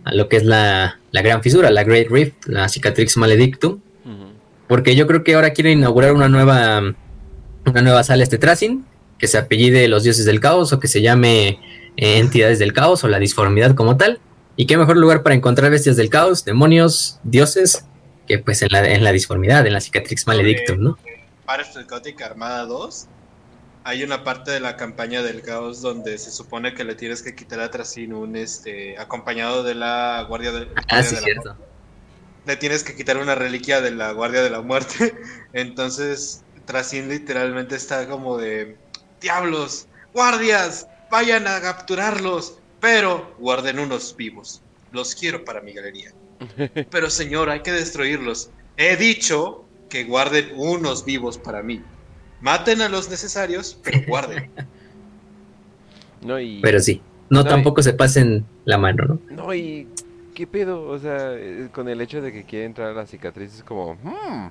[0.05, 3.81] a lo que es la, la gran fisura, la Great Rift, la Cicatrix Maledictum.
[4.69, 6.81] Porque yo creo que ahora quiere inaugurar una nueva,
[7.67, 8.85] una nueva sala este Tracing
[9.21, 11.61] que se apellide los dioses del caos o que se llame
[11.97, 14.19] eh, entidades del caos o la disformidad como tal.
[14.57, 17.85] Y qué mejor lugar para encontrar bestias del caos, demonios, dioses,
[18.27, 20.99] que pues en la, en la disformidad, en la cicatrix maledictum, ¿no?
[21.45, 23.07] Para Gothic Armada 2
[23.85, 27.35] hay una parte de la campaña del caos donde se supone que le tienes que
[27.35, 31.57] quitar a Tracin un este acompañado de la guardia, de, ah, sí, cierto.
[32.47, 35.15] Le tienes que quitar una reliquia de la guardia de la muerte.
[35.53, 38.77] Entonces Tracin literalmente está como de
[39.21, 44.63] Diablos, guardias, vayan a capturarlos, pero guarden unos vivos.
[44.93, 46.13] Los quiero para mi galería.
[46.91, 48.51] Pero señor, hay que destruirlos.
[48.77, 51.83] He dicho que guarden unos vivos para mí.
[52.41, 54.51] Maten a los necesarios, pero guarden.
[56.63, 59.21] Pero sí, no, tampoco se pasen la mano, ¿no?
[59.31, 59.89] No, y
[60.35, 61.35] qué pedo, o sea,
[61.73, 64.51] con el hecho de que quiere entrar a la cicatriz es como, hmm,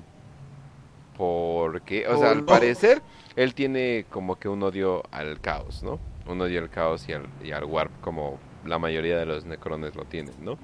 [1.16, 3.02] porque, o sea, al parecer
[3.36, 5.98] él tiene como que un odio al caos, ¿no?
[6.26, 9.94] Un odio al caos y al, y al warp como la mayoría de los necrones
[9.94, 10.58] lo tienen, ¿no?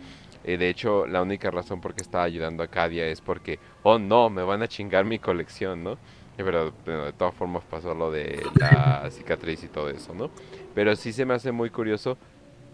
[0.45, 3.99] Eh, de hecho, la única razón por qué está ayudando a Cadia es porque, oh
[3.99, 5.99] no, me van a chingar mi colección, ¿no?
[6.37, 10.31] Pero de todas formas pasó lo de la cicatriz y todo eso, ¿no?
[10.75, 12.19] Pero sí se me hace muy curioso,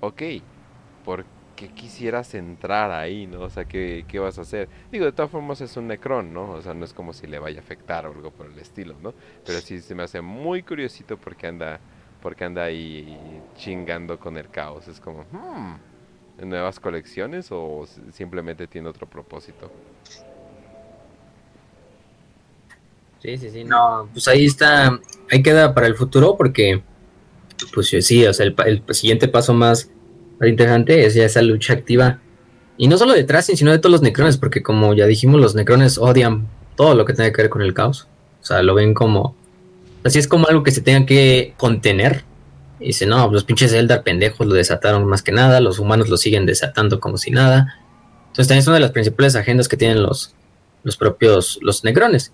[0.00, 0.22] ok,
[1.04, 3.42] ¿por qué quisieras entrar ahí, no?
[3.42, 4.68] O sea, ¿qué, ¿qué, vas a hacer?
[4.90, 6.52] Digo, de todas formas es un Necron, ¿no?
[6.52, 8.96] O sea, no es como si le vaya a afectar o algo por el estilo,
[9.02, 9.14] ¿no?
[9.44, 11.80] Pero sí se me hace muy curiosito porque anda,
[12.20, 13.18] porque anda ahí
[13.56, 14.88] chingando con el caos.
[14.88, 19.70] Es como, hmm, ¿nuevas colecciones o simplemente tiene otro propósito?
[23.20, 24.98] Sí, sí, sí, no, pues ahí está,
[25.30, 26.82] ahí queda para el futuro porque,
[27.72, 29.88] pues sí, o sea, el, el siguiente paso más
[30.48, 32.20] interesante es ya esa lucha activa.
[32.76, 35.54] Y no solo de Tracing, sino de todos los necrones, porque como ya dijimos, los
[35.54, 38.08] necrones odian todo lo que tenga que ver con el caos.
[38.40, 39.36] O sea, lo ven como...
[40.04, 42.24] Así es como algo que se tenga que contener.
[42.80, 46.16] Y dice, no, los pinches Eldar pendejos lo desataron más que nada, los humanos lo
[46.16, 47.76] siguen desatando como si nada.
[48.22, 50.34] Entonces también es una de las principales agendas que tienen los,
[50.82, 52.32] los propios, los necrones.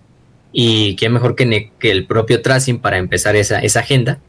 [0.51, 4.19] Y qué mejor que, que el propio Tracing para empezar esa, esa agenda,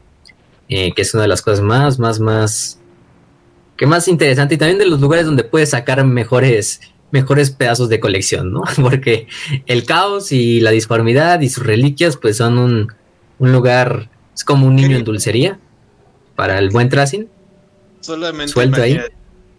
[0.69, 2.80] eh, que es una de las cosas más, más, más
[3.81, 7.99] que más interesante y también de los lugares donde puedes sacar mejores mejores pedazos de
[7.99, 8.61] colección, ¿no?
[8.79, 9.25] Porque
[9.65, 12.93] el caos y la disformidad y sus reliquias pues son un,
[13.39, 15.59] lugar, es como un niño en dulcería
[16.35, 17.27] para el buen tracing.
[18.01, 18.99] Solamente Suelto ahí.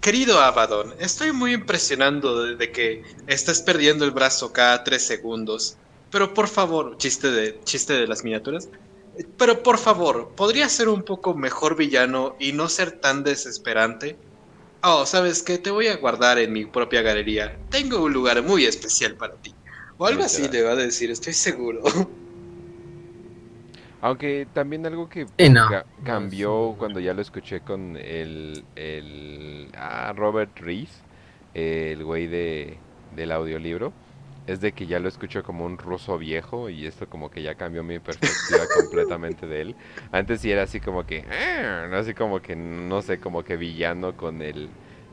[0.01, 5.78] Querido Abaddon, estoy muy impresionando de, que estás perdiendo el brazo cada tres segundos.
[6.12, 8.69] Pero por favor, chiste de, chiste de las miniaturas.
[9.37, 14.17] Pero por favor, ¿podría ser un poco mejor villano y no ser tan desesperante?
[14.83, 15.59] Oh, ¿sabes qué?
[15.59, 17.57] Te voy a guardar en mi propia galería.
[17.71, 19.55] Tengo un lugar muy especial para ti.
[19.99, 21.83] O algo así le va a decir, estoy seguro.
[24.01, 25.27] Aunque también algo que
[26.05, 30.91] cambió cuando ya lo escuché con el, el ah, Robert Rees,
[31.55, 32.79] el güey de,
[33.15, 33.93] del audiolibro
[34.47, 37.55] es de que ya lo escucho como un ruso viejo y esto como que ya
[37.55, 39.77] cambió mi perspectiva completamente de él.
[40.10, 44.16] Antes sí era así como que, ah", así como que, no sé, como que villano
[44.16, 44.69] con el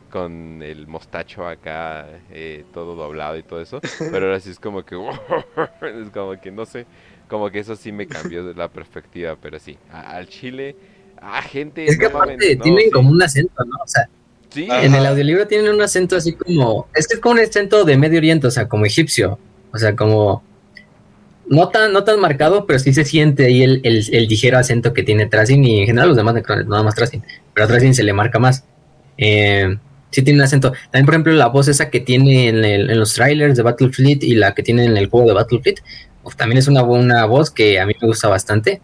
[0.10, 3.80] con el mostacho acá eh, todo doblado y todo eso,
[4.12, 4.96] pero ahora sí es como que,
[6.02, 6.88] es como que no sé,
[7.28, 10.76] como que eso sí me cambió la perspectiva, pero sí, al chile,
[11.22, 11.86] a gente...
[11.86, 13.84] Es que aparte tienen como un acento, ¿no?
[13.84, 14.10] O sea,
[14.56, 16.88] en el audiolibro tienen un acento así como.
[16.96, 19.40] Es que es como un acento de Medio Oriente, o sea, como egipcio.
[19.72, 20.44] O sea, como.
[21.48, 25.02] No tan, no tan marcado, pero sí se siente ahí el, el, ligero acento que
[25.02, 27.24] tiene Tracing y en general los demás necrones, nada más Tracing.
[27.54, 28.66] Pero a Tracing se le marca más.
[29.18, 29.76] Eh,
[30.12, 30.74] sí tiene un acento.
[30.92, 34.36] También, por ejemplo, la voz esa que tiene en, en los trailers de Battlefleet y
[34.36, 35.82] la que tiene en el juego de Battlefleet,
[36.36, 38.82] también es una, una voz que a mí me gusta bastante.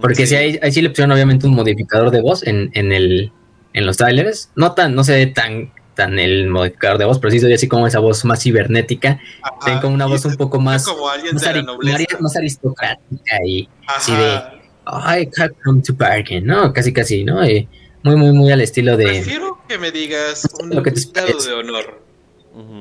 [0.00, 3.32] Porque sí, hay, hay sí le pusieron obviamente un modificador de voz en, en, el,
[3.72, 4.50] en los trailers.
[4.56, 7.68] No tan, no se ve tan, tan el modificador de voz, pero sí soy así
[7.68, 9.20] como esa voz más cibernética.
[9.64, 10.86] Tienen como una voz un poco más,
[11.32, 16.72] más, aristocrática y así de I can't come to bargain, ¿no?
[16.72, 17.40] Casi casi, ¿no?
[18.02, 19.04] muy, muy, muy al estilo de.
[19.04, 22.00] Prefiero que me digas un invitado de honor.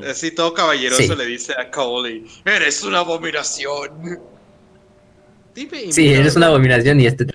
[0.10, 4.20] Así todo caballeroso le dice a Cole, eres una abominación.
[5.92, 7.26] sí, eres una abominación y este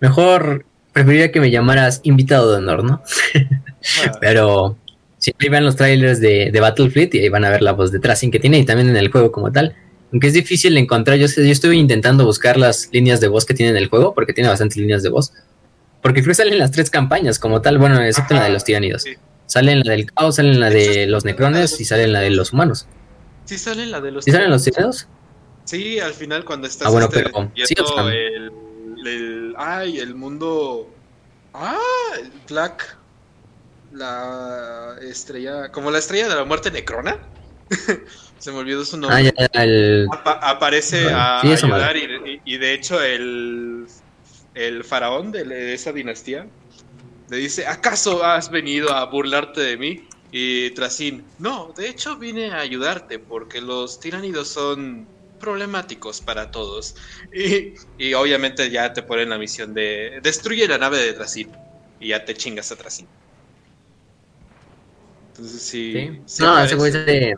[0.00, 3.02] Mejor preferiría que me llamaras invitado de honor, ¿no?
[4.20, 4.78] Pero
[5.18, 7.98] siempre van los trailers de, de, Battlefleet y ahí van a ver la voz de
[7.98, 9.74] Tracing que tiene y también en el juego como tal.
[10.12, 13.70] Aunque es difícil encontrar, yo, yo estuve intentando buscar las líneas de voz que tiene
[13.70, 15.32] en el juego, porque tiene bastantes líneas de voz.
[16.00, 19.04] Porque creo que salen las tres campañas como tal, bueno, excepto la de los tiranidos.
[19.46, 22.86] Salen la del caos, salen la de los necrones y salen la de los humanos.
[23.44, 25.08] Sí, salen la de los ¿Sí salen los tiranidos?
[25.64, 27.74] Sí, al final cuando estás ah, bueno, este, pero, sí,
[28.12, 28.52] el
[29.06, 30.90] el, ay, el mundo,
[31.52, 31.78] ah,
[32.48, 32.96] Black,
[33.92, 37.18] la estrella, como la estrella de la muerte necrona.
[38.38, 39.32] Se me olvidó su nombre.
[39.54, 43.86] Ah, aparece a, ayudar y, de hecho el,
[44.54, 46.46] el faraón de, esa dinastía
[47.30, 50.08] le dice, ¿acaso has venido a burlarte de mí?
[50.30, 55.06] Y Tracín, no, de hecho vine a ayudarte porque los tiránidos son
[55.40, 56.96] problemáticos para todos.
[57.32, 61.50] Y, obviamente ya te ponen la misión de destruye la nave de Trasin
[62.00, 63.06] y ya te chingas a Trasin.
[65.30, 66.20] Entonces sí.
[66.40, 67.34] no, ese güey sale.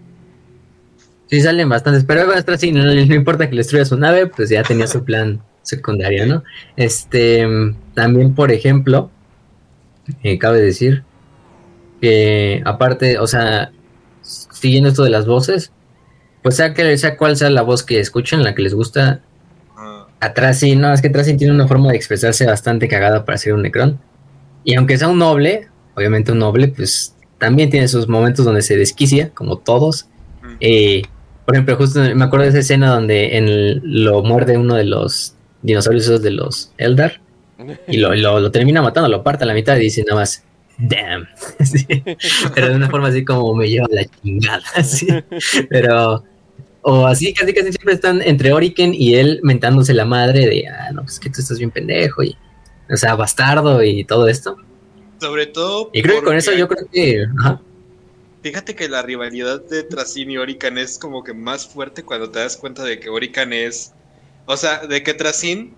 [1.28, 4.62] Sí salen bastantes, pero Trasin no, no, importa que le destruya su nave, pues ya
[4.62, 6.44] tenía su plan secundario, ¿no?
[6.76, 7.44] Este,
[7.94, 9.10] también, por ejemplo,
[10.22, 11.02] eh, cabe decir
[12.00, 13.72] que aparte, o sea,
[14.22, 15.72] siguiendo esto de las voces,
[16.46, 19.20] pues sea que sea cual sea la voz que escuchen, la que les gusta.
[19.76, 20.06] Ah.
[20.20, 23.36] Atrás sí, no, es que atrás sí tiene una forma de expresarse bastante cagada para
[23.36, 23.98] ser un Necron.
[24.62, 25.66] Y aunque sea un noble,
[25.96, 30.06] obviamente un noble, pues también tiene sus momentos donde se desquicia, como todos.
[30.60, 31.02] Eh,
[31.44, 35.34] por ejemplo, justo me acuerdo de esa escena donde en lo muerde uno de los
[35.62, 37.20] dinosaurios de los Eldar
[37.88, 40.44] y lo, termina matando, lo parte a la mitad y dice nada más,
[40.78, 41.26] damn.
[42.54, 44.62] Pero de una forma así como me lleva la chingada.
[45.68, 46.22] Pero
[46.88, 50.92] o así, casi casi siempre están entre Oriken y él mentándose la madre de, ah,
[50.92, 52.36] no, pues que tú estás bien pendejo y,
[52.88, 54.56] o sea, bastardo y todo esto.
[55.20, 55.90] Sobre todo.
[55.92, 57.26] Y creo que con eso yo creo que.
[58.40, 62.38] Fíjate que la rivalidad de Tracine y Orican es como que más fuerte cuando te
[62.38, 63.92] das cuenta de que Orican es
[64.46, 65.74] O sea, de que Tracín,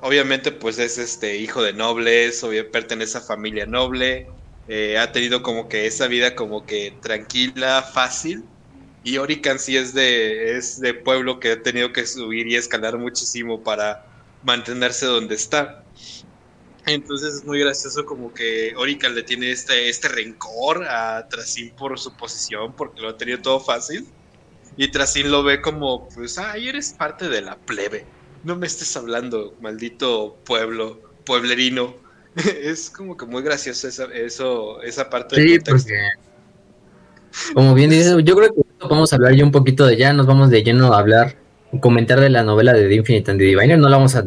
[0.00, 4.28] obviamente, pues es este hijo de nobles, obviamente pertenece a familia noble,
[4.66, 8.44] eh, ha tenido como que esa vida como que tranquila, fácil.
[9.04, 12.98] Y Orican sí es de, es de pueblo que ha tenido que subir y escalar
[12.98, 14.04] muchísimo para
[14.42, 15.84] mantenerse donde está.
[16.86, 21.98] Entonces es muy gracioso como que Orican le tiene este, este rencor a Tracín por
[21.98, 24.06] su posición, porque lo ha tenido todo fácil.
[24.76, 28.06] Y Tracín lo ve como, pues, ay, eres parte de la plebe.
[28.44, 31.96] No me estés hablando, maldito pueblo, pueblerino.
[32.36, 35.62] es como que muy gracioso esa, eso, esa parte sí, del.
[35.62, 36.08] Porque,
[37.52, 40.26] como bien dices, yo creo que vamos a hablar ya un poquito de ya, nos
[40.26, 41.36] vamos de lleno a hablar,
[41.80, 44.24] comentar de la novela de The Infinite and the Diviner, no la vamos a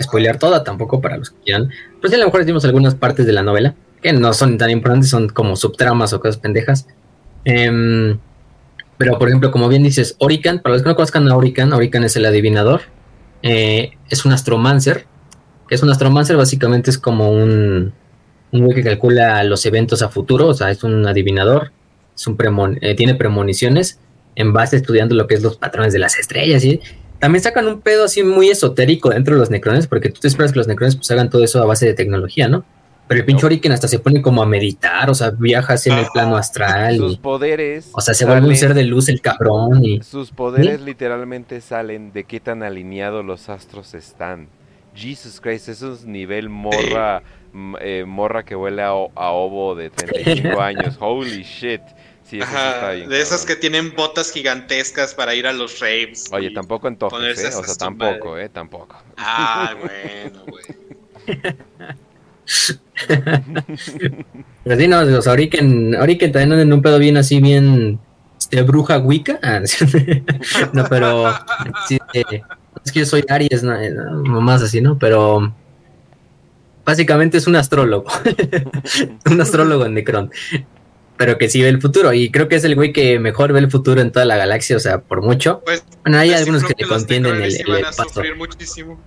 [0.00, 1.70] spoilear toda tampoco para los que quieran,
[2.00, 4.70] pero sí a lo mejor decimos algunas partes de la novela, que no son tan
[4.70, 6.88] importantes, son como subtramas o cosas pendejas.
[7.44, 8.16] Eh,
[9.02, 12.04] pero por ejemplo, como bien dices, Orican, para los que no conozcan a Orican, Orican
[12.04, 12.82] es el adivinador,
[13.42, 15.06] eh, es un astromancer,
[15.70, 17.92] es un astromancer básicamente es como un,
[18.52, 21.72] un güey que calcula los eventos a futuro, o sea, es un adivinador,
[22.80, 23.98] eh, tiene premoniciones
[24.34, 26.80] en base estudiando lo que es los patrones de las estrellas y
[27.18, 30.52] también sacan un pedo así muy esotérico dentro de los necrones, porque tú te esperas
[30.52, 32.64] que los necrones pues hagan todo eso a base de tecnología, ¿no?
[33.06, 36.06] Pero el pinche Oriken hasta se pone como a meditar, o sea, viaja en el
[36.12, 36.96] plano astral.
[36.96, 37.90] Sus poderes.
[37.92, 39.84] O sea, se vuelve un ser de luz el cabrón.
[39.84, 44.48] Y, sus poderes literalmente salen de qué tan alineados los astros están.
[44.94, 47.22] Jesus Christ, eso es nivel morra,
[47.80, 50.96] eh, morra que huele a, a ovo de 35 años.
[50.98, 51.82] Holy shit.
[52.40, 56.26] Ajá, de esas que tienen botas gigantescas para ir a los raves.
[56.32, 56.96] Oye, tampoco en ¿eh?
[57.54, 58.48] O sea, tampoco, ¿eh?
[58.48, 58.96] Tampoco.
[59.16, 60.64] Ah, bueno, güey.
[64.64, 67.98] Pero sí, no, sea, Oriken, Oriken también en un pedo bien así, bien
[68.38, 69.38] este, bruja Wicca.
[69.42, 69.60] Ah,
[70.72, 71.32] no, pero
[71.88, 72.42] sí, eh,
[72.84, 74.98] es que yo soy Aries, no, no, más así, ¿no?
[74.98, 75.54] Pero
[76.84, 78.06] básicamente es un astrólogo.
[79.30, 80.30] un astrólogo en Necron
[81.22, 82.12] pero que sí ve el futuro.
[82.12, 84.76] Y creo que es el güey que mejor ve el futuro en toda la galaxia,
[84.76, 85.62] o sea, por mucho.
[85.64, 88.22] Pues, bueno, hay pues algunos que, te contienden el, el paso.
[88.36, 89.00] muchísimo.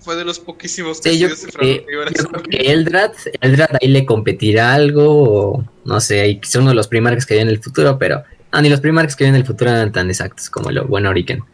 [0.00, 1.28] Fue de los poquísimos que sí, yo,
[1.60, 6.70] que, yo creo que Eldrad, Eldrad ahí le competirá algo, o no sé, quizá uno
[6.70, 9.30] de los primarcas que hay en el futuro, pero ah, ni los primarcas que hay
[9.30, 11.44] en el futuro eran tan exactos como lo bueno Oriken.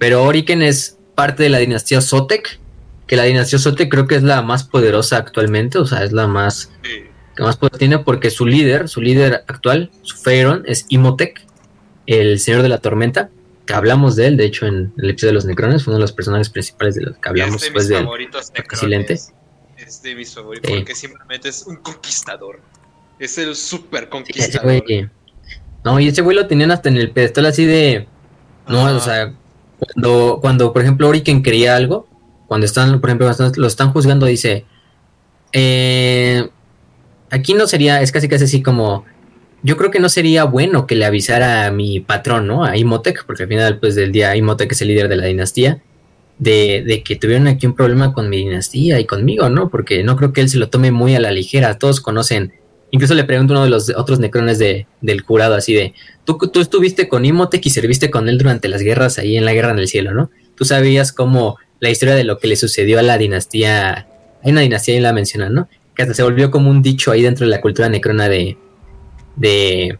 [0.00, 2.58] Pero Oriken es parte de la dinastía Sotek,
[3.06, 6.26] que la dinastía Sotek creo que es la más poderosa actualmente, o sea, es la
[6.26, 6.72] más
[7.36, 11.36] que más poder tiene porque su líder, su líder actual, su Feiron, es Imhotep,
[12.06, 13.30] el señor de la tormenta,
[13.66, 16.02] que hablamos de él, de hecho, en el episodio de los Necrones, fue uno de
[16.02, 18.06] los personajes principales de los que hablamos después de
[18.72, 19.14] Silente.
[19.76, 22.60] Es de mis favoritos, porque simplemente es un conquistador.
[23.18, 24.82] Es el super conquistador.
[25.84, 28.06] no, y ese güey lo tenían hasta en el pedestal así de.
[28.68, 29.34] No, o sea,
[29.78, 32.08] cuando, cuando por ejemplo Oriken quería algo,
[32.46, 34.64] cuando están, por ejemplo, lo están juzgando, dice.
[35.52, 36.48] Eh,
[37.30, 39.04] aquí no sería, es casi casi así como,
[39.62, 42.64] yo creo que no sería bueno que le avisara a mi patrón, ¿no?
[42.64, 45.82] A Imhotep, porque al final pues, del día Imhotep es el líder de la dinastía,
[46.38, 49.70] de, de, que tuvieron aquí un problema con mi dinastía y conmigo, ¿no?
[49.70, 52.52] Porque no creo que él se lo tome muy a la ligera, todos conocen.
[52.90, 55.94] Incluso le pregunto a uno de los otros necrones de, del jurado así de,
[56.24, 59.54] ¿tú, tú estuviste con Imhotep y serviste con él durante las guerras ahí en la
[59.54, 60.30] guerra en el cielo, ¿no?
[60.54, 64.06] Tú sabías cómo la historia de lo que le sucedió a la dinastía,
[64.42, 65.68] hay una dinastía ahí la mencionan, ¿no?
[65.96, 68.58] Que hasta se volvió como un dicho ahí dentro de la cultura necrona de,
[69.34, 69.98] de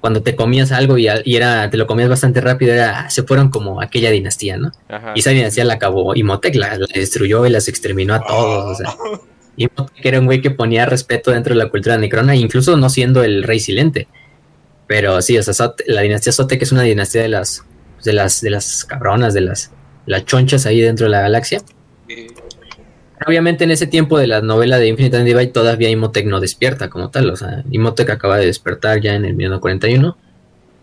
[0.00, 3.80] cuando te comías algo y, era te lo comías bastante rápido, era, se fueron como
[3.80, 4.72] aquella dinastía, ¿no?
[5.14, 8.74] Y esa dinastía la acabó Imhotep, la, la, destruyó y las exterminó a todos, o
[8.74, 8.96] sea.
[9.56, 13.22] Imhotep era un güey que ponía respeto dentro de la cultura necrona, incluso no siendo
[13.22, 14.08] el rey silente.
[14.86, 17.64] Pero sí, o sea, la dinastía Sote, que es una dinastía de las,
[18.04, 19.70] de las, de las cabronas, de las,
[20.06, 21.62] las chonchas ahí dentro de la galaxia.
[23.26, 26.88] Obviamente en ese tiempo de la novela de Infinite and Divide todavía Imhotep no despierta
[26.88, 30.16] como tal, o sea, Imhotep acaba de despertar ya en el 1941,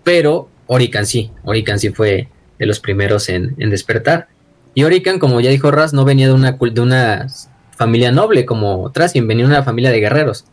[0.03, 4.27] pero Orican sí, Orican sí fue de los primeros en, despertar.
[4.75, 7.27] Y Orican, como ya dijo Raz, no venía de una, de una
[7.75, 10.45] familia noble como Tracian, venía de una familia de guerreros.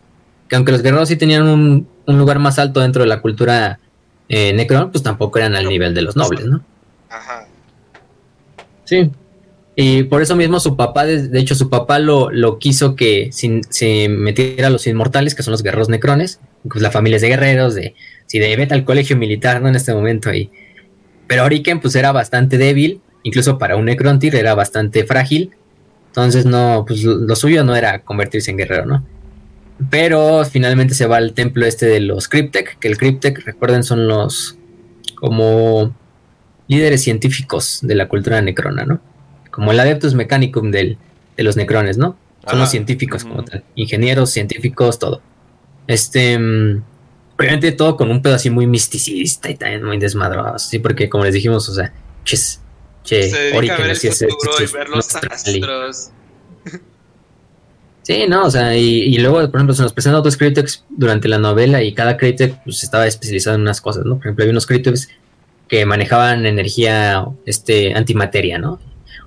[0.48, 3.78] Que aunque los guerreros sí tenían un, lugar más alto dentro de la cultura
[4.28, 6.62] eh, Necron, pues tampoco eran al nivel de los nobles, ¿no?
[7.10, 7.46] Ajá.
[8.84, 9.10] Sí,
[9.76, 14.08] y por eso mismo su papá, de, hecho su papá lo, lo quiso que se
[14.08, 17.74] metiera a los inmortales, que son los guerreros necrones, pues la familia es de guerreros,
[17.74, 17.94] de
[18.26, 19.68] si de vete al colegio militar, ¿no?
[19.68, 20.50] En este momento ahí.
[21.26, 25.50] Pero Oriken pues era bastante débil, incluso para un necrontir era bastante frágil,
[26.06, 29.04] entonces no, pues lo suyo no era convertirse en guerrero, ¿no?
[29.90, 34.06] Pero finalmente se va al templo este de los Cryptek, que el Cryptek, recuerden, son
[34.06, 34.56] los
[35.16, 35.92] como
[36.68, 39.00] líderes científicos de la cultura necrona, ¿no?
[39.54, 40.98] Como el Adeptus Mechanicum del,
[41.36, 42.16] de los necrones, ¿no?
[42.48, 45.22] Son los científicos como tal, ingenieros, científicos, todo.
[45.86, 46.82] Este, mm,
[47.38, 51.24] obviamente todo con un pedo así muy misticista y también muy desmadroso, sí, porque como
[51.24, 51.92] les dijimos, o sea,
[52.24, 52.60] ches,
[53.04, 56.10] che, es, y ver los astros.
[58.02, 61.38] Sí, no, o sea, y, luego, por ejemplo, se nos presentan otros críticos durante la
[61.38, 64.16] novela y cada crítico pues, estaba especializado en unas cosas, ¿no?
[64.16, 65.08] Por ejemplo, hay unos críticos
[65.68, 68.78] que manejaban energía este, antimateria, ¿no?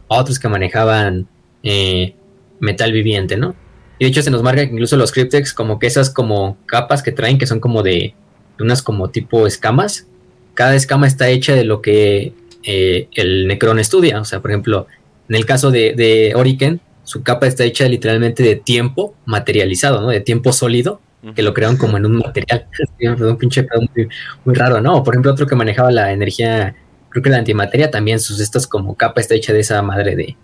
[0.08, 1.28] Otros que manejaban
[1.64, 2.16] eh,
[2.60, 3.56] metal viviente, ¿no?
[4.00, 7.02] Y de hecho se nos marca que incluso los cryptex como que esas como capas
[7.02, 8.14] que traen, que son como de,
[8.60, 10.08] unas como tipo escamas,
[10.54, 14.20] cada escama está hecha de lo que eh, el Necron estudia.
[14.20, 14.88] O sea, por ejemplo,
[15.30, 20.10] en el caso de, de Oriken, su capa está hecha literalmente de tiempo materializado, ¿no?
[20.10, 21.00] De tiempo sólido,
[21.36, 22.68] que lo crearon como en un material.
[23.20, 23.66] un pinche
[23.96, 24.10] muy,
[24.44, 25.04] muy, raro, ¿no?
[25.04, 26.76] Por ejemplo, otro que manejaba la energía,
[27.10, 30.36] creo que la antimateria también, sus estas como capa está hecha de esa madre de,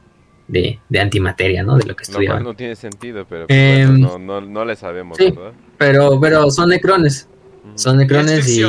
[0.48, 1.78] de, antimateria, ¿no?
[1.78, 2.44] De lo que estudiaban.
[2.44, 5.54] No, no tiene sentido, pero pues, em, no, no, no, le sabemos, ¿verdad?
[5.78, 7.28] Pero, pero son necrones.
[7.76, 8.62] Son necrones y,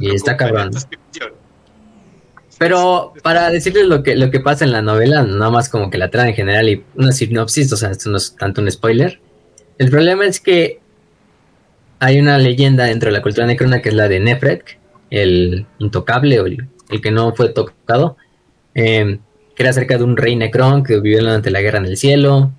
[0.00, 0.70] y está cabrón.
[2.58, 5.98] Pero para decirles lo que, lo que pasa en la novela, nada más como que
[5.98, 9.20] la trama en general y una sinopsis, o sea, esto no es tanto un spoiler.
[9.78, 10.80] El problema es que
[11.98, 14.78] hay una leyenda dentro de la cultura necrona que es la de Nefret,
[15.10, 18.16] el intocable o el, que no fue tocado,
[18.74, 19.18] em,
[19.54, 22.52] que era acerca de un rey necrón que vivió durante la guerra en el cielo,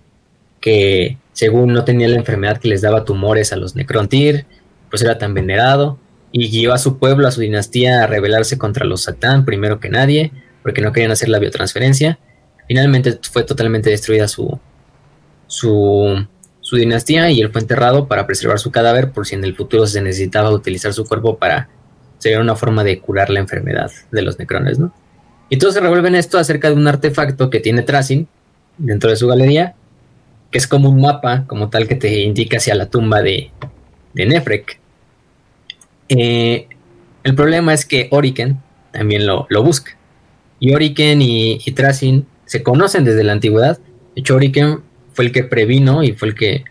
[0.60, 4.45] que según no tenía la enfermedad que les daba tumores a los necrontir,
[4.89, 5.99] pues era tan venerado
[6.31, 9.89] y guió a su pueblo, a su dinastía, a rebelarse contra los Satán primero que
[9.89, 10.31] nadie,
[10.64, 12.19] porque no querían hacer la biotransferencia.
[12.68, 14.60] Finalmente fue totalmente destruida su,
[15.47, 16.26] su,
[16.61, 19.85] su dinastía y él fue enterrado para preservar su cadáver por si en el futuro
[19.88, 21.69] se necesitaba utilizar su cuerpo para
[22.18, 24.94] sería una forma de curar la enfermedad de los necrones, ¿no?
[25.50, 28.28] Y todos se revuelven esto acerca de un artefacto que tiene Tracing
[28.78, 29.76] dentro de su galería,
[30.52, 33.52] que es como un mapa, como tal, que te indica hacia la tumba de,
[34.14, 34.80] de Nefrek.
[36.10, 36.68] Eh,
[37.24, 38.58] el problema es que Oriken
[38.92, 39.98] también lo, busca.
[40.60, 43.78] Y Oriken y, y Tracing se conocen desde la antigüedad.
[44.16, 44.80] De hecho, Oriken
[45.14, 46.64] fue el que previno y fue el que.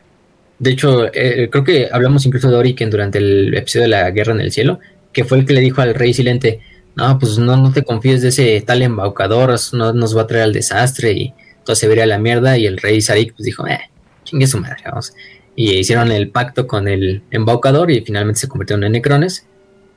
[0.58, 4.32] De hecho, eh, creo que hablamos incluso de Oriken durante el episodio de la Guerra
[4.32, 4.78] en el Cielo,
[5.14, 6.60] que fue el que le dijo al rey silente:
[6.94, 10.44] No, pues no, no te confíes de ese tal embaucador, no nos va a traer
[10.44, 11.34] al desastre y
[11.64, 12.58] todo se vería a la mierda.
[12.58, 13.80] Y el rey Sarik pues, dijo: Eh,
[14.24, 15.14] chingue su madre, vamos
[15.56, 19.46] y hicieron el pacto con el embaucador y finalmente se convirtieron en necrones.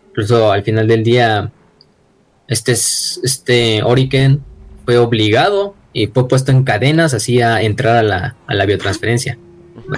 [0.10, 1.52] Incluso al final del día,
[2.48, 4.44] este, este Oriken
[4.85, 9.38] fue obligado y fue puesto en cadenas así a entrar a la, a la biotransferencia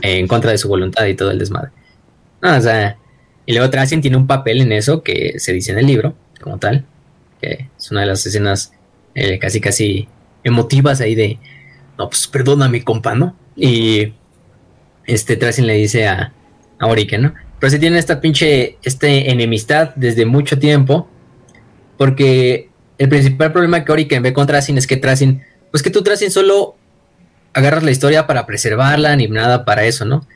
[0.02, 1.72] en contra de su voluntad y todo el desmadre.
[2.42, 2.98] o sea,
[3.50, 6.60] y luego Tracien tiene un papel en eso que se dice en el libro, como
[6.60, 6.86] tal,
[7.42, 8.74] que es una de las escenas
[9.16, 10.08] eh, casi casi
[10.44, 11.40] emotivas ahí de,
[11.98, 13.36] no, pues perdóname, compa, ¿no?
[13.56, 14.14] Y
[15.08, 16.32] este Tracing le dice a,
[16.78, 17.34] a Oriken, ¿no?
[17.60, 21.10] Pero se tiene esta pinche este enemistad desde mucho tiempo,
[21.98, 22.70] porque
[23.00, 26.30] el principal problema que Oriken ve con Tracing es que Tracing, pues que tú Tracing
[26.30, 26.76] solo
[27.56, 30.28] agarras la historia para preservarla, ni nada para eso, ¿no?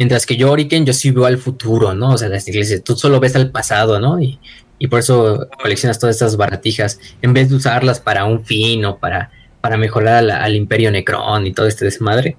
[0.00, 2.14] Mientras que yo, Oriken, yo sí veo al futuro, ¿no?
[2.14, 4.20] O sea, las iglesias, tú solo ves al pasado, ¿no?
[4.20, 4.40] Y,
[4.80, 8.98] y por eso coleccionas todas estas baratijas, en vez de usarlas para un fin o
[8.98, 12.36] para, para mejorar al imperio Necron y todo este desmadre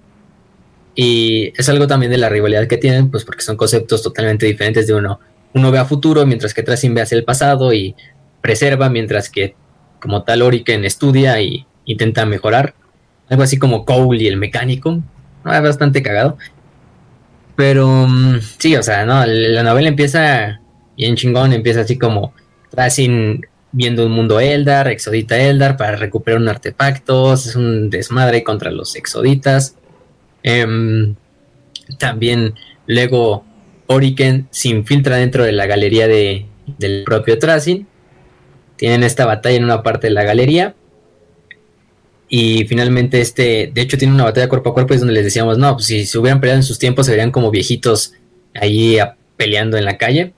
[0.96, 4.88] y es algo también de la rivalidad que tienen, pues porque son conceptos totalmente diferentes
[4.88, 5.20] de uno.
[5.54, 7.96] Uno ve a futuro, mientras que Tracing ve hacia el pasado y
[8.42, 9.56] preserva, mientras que
[10.00, 12.74] como tal Oriken estudia y intenta mejorar.
[13.30, 15.02] Algo así como Cole y el mecánico.
[15.46, 16.38] Es bastante cagado.
[17.56, 20.61] Pero mm, sí, o sea, no, la novela empieza
[20.98, 22.34] bien chingón, empieza así como
[22.69, 23.41] Tracing
[23.73, 28.95] viendo un mundo Eldar, Exodita Eldar para recuperar un artefacto, es un desmadre contra los
[28.95, 29.76] Exoditas
[30.44, 31.15] Em,
[31.98, 32.56] también
[32.88, 33.45] luego
[33.88, 36.45] Oriken se infiltra dentro de la galería de,
[36.78, 37.86] del propio Tracing.
[38.78, 40.76] Tienen esta batalla en una parte de la galería.
[42.34, 45.58] Y finalmente este, de hecho tiene una batalla cuerpo a cuerpo, es donde les decíamos,
[45.58, 48.14] no, pues si se hubieran peleado en sus tiempos se verían como viejitos
[48.56, 48.98] ahí
[49.36, 50.34] peleando en la calle.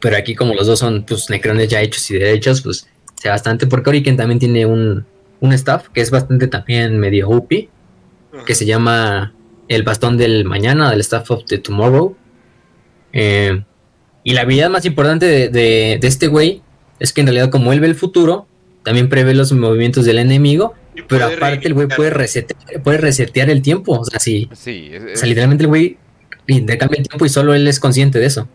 [0.00, 3.66] Pero aquí como los dos son pues necrones ya hechos y derechos, pues sea bastante,
[3.66, 5.06] porque Oriken también tiene un,
[5.40, 7.70] un staff que es bastante también medio UPI
[8.44, 9.34] que se llama
[9.68, 12.16] El Bastón del Mañana, del Staff of the Tomorrow.
[13.12, 13.62] Eh,
[14.24, 16.62] y la habilidad más importante de, este güey
[17.00, 18.46] es que en realidad como él ve el futuro,
[18.84, 20.74] también prevé los movimientos del enemigo,
[21.06, 24.00] pero aparte el güey puede resetear, puede resetear el tiempo.
[24.00, 25.98] O sea, sí, o sea, literalmente el güey
[26.46, 28.48] intercambia el tiempo y solo él es consciente de eso.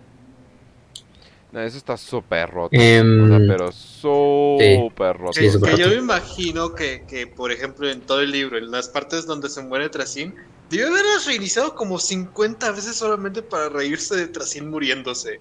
[1.52, 2.70] No, eso está súper roto.
[2.72, 5.34] Em, o sea, pero súper roto.
[5.34, 5.98] Sí, Que, súper que yo roto.
[5.98, 9.62] me imagino que, que, por ejemplo, en todo el libro, en las partes donde se
[9.62, 10.34] muere Tracín,
[10.72, 15.40] debió haberlas reiniciado como 50 veces solamente para reírse de Tracín muriéndose.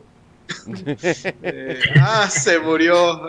[1.42, 3.22] Eh, ah, se murió.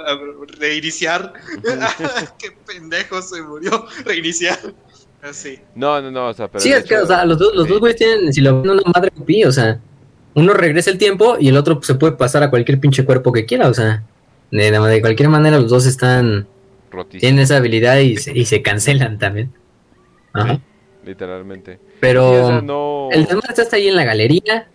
[0.60, 1.34] Reiniciar.
[1.80, 1.96] Ah,
[2.40, 3.86] qué pendejo se murió.
[4.06, 4.60] Reiniciar.
[5.22, 5.58] Así.
[5.74, 6.60] no, no, no, o sea, pero.
[6.60, 7.70] Sí, es que, hecho- o sea, los dos, los sí.
[7.72, 9.80] dos güeyes tienen, si lo ven, una madre pi, o sea,
[10.34, 13.32] uno regresa el tiempo y el otro pues, se puede pasar a cualquier pinche cuerpo
[13.32, 14.04] que quiera, o sea,
[14.52, 16.46] de, de cualquier manera los dos están,
[16.92, 19.54] rotísimo, tienen esa habilidad y se, y se cancelan también.
[20.34, 20.60] Ajá.
[21.06, 21.80] literalmente.
[22.02, 24.68] Pero no, el desmadre está hasta ahí en la galería.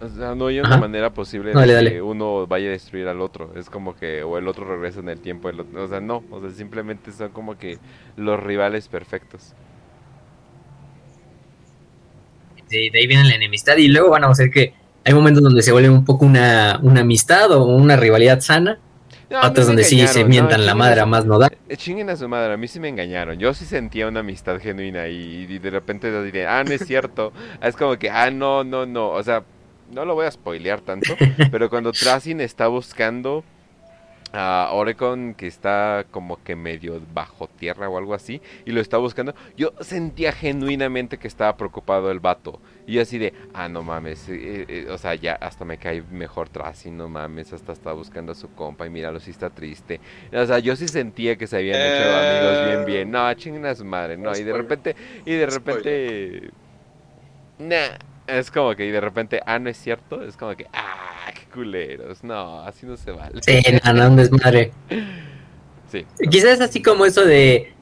[0.00, 0.76] O sea, no hay una Ajá.
[0.76, 1.90] manera posible Dale, de dale.
[1.92, 3.52] que uno vaya a destruir al otro.
[3.56, 6.24] Es como que, o el otro regresa en el tiempo, el otro- o sea, no,
[6.30, 7.78] o sea, simplemente son como que
[8.16, 9.54] los rivales perfectos.
[12.68, 14.74] De, de ahí viene la enemistad y luego van a ver que
[15.04, 18.78] hay momentos donde se vuelve un poco una, una amistad o una rivalidad sana,
[19.30, 21.48] No, otros donde sí se mientan no, la madre a más no da.
[21.68, 23.38] eh, Chinguen a su madre, a mí sí me engañaron.
[23.38, 27.32] Yo sí sentía una amistad genuina y, y de repente diré, ah, no es cierto.
[27.62, 29.10] es como que, ah, no, no, no.
[29.10, 29.44] O sea,
[29.90, 31.14] no lo voy a spoilear tanto,
[31.50, 33.44] pero cuando Tracin está buscando
[34.32, 38.96] a Orecon, que está como que medio bajo tierra o algo así, y lo está
[38.96, 42.60] buscando, yo sentía genuinamente que estaba preocupado el vato.
[42.86, 46.02] Y yo así de, ah, no mames, eh, eh, o sea, ya hasta me cae
[46.02, 50.00] mejor Tracin, no mames, hasta está buscando a su compa y míralo, si está triste.
[50.32, 53.10] O sea, yo sí sentía que se habían hecho Eh, amigos bien, bien.
[53.10, 54.36] No, chinguen a su madre, no.
[54.36, 54.56] Y de spoiler.
[54.56, 56.50] repente, y de repente.
[57.58, 58.09] Nah.
[58.30, 60.22] Es como que y de repente, ah, no es cierto.
[60.22, 62.22] Es como que, ah, qué culeros.
[62.22, 63.40] No, así no se vale.
[63.42, 64.72] Sí, no, no, un desmadre.
[65.90, 66.06] Sí.
[66.30, 67.72] Quizás así como eso de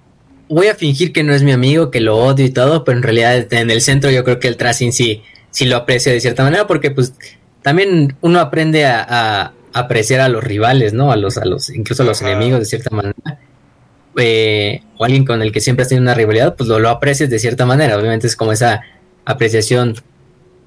[0.49, 3.03] voy a fingir que no es mi amigo, que lo odio y todo, pero en
[3.03, 6.43] realidad en el centro yo creo que el Tracing sí, sí lo aprecia de cierta
[6.43, 7.15] manera, porque pues
[7.63, 11.13] también uno aprende a, a apreciar a los rivales, ¿no?
[11.13, 12.33] A los, a los, incluso a los Ajá.
[12.33, 13.15] enemigos de cierta manera.
[14.17, 17.31] Eh, o alguien con el que siempre has tenido una rivalidad, pues lo, lo aprecias
[17.31, 17.97] de cierta manera.
[17.99, 18.83] Obviamente es como esa
[19.25, 19.95] apreciación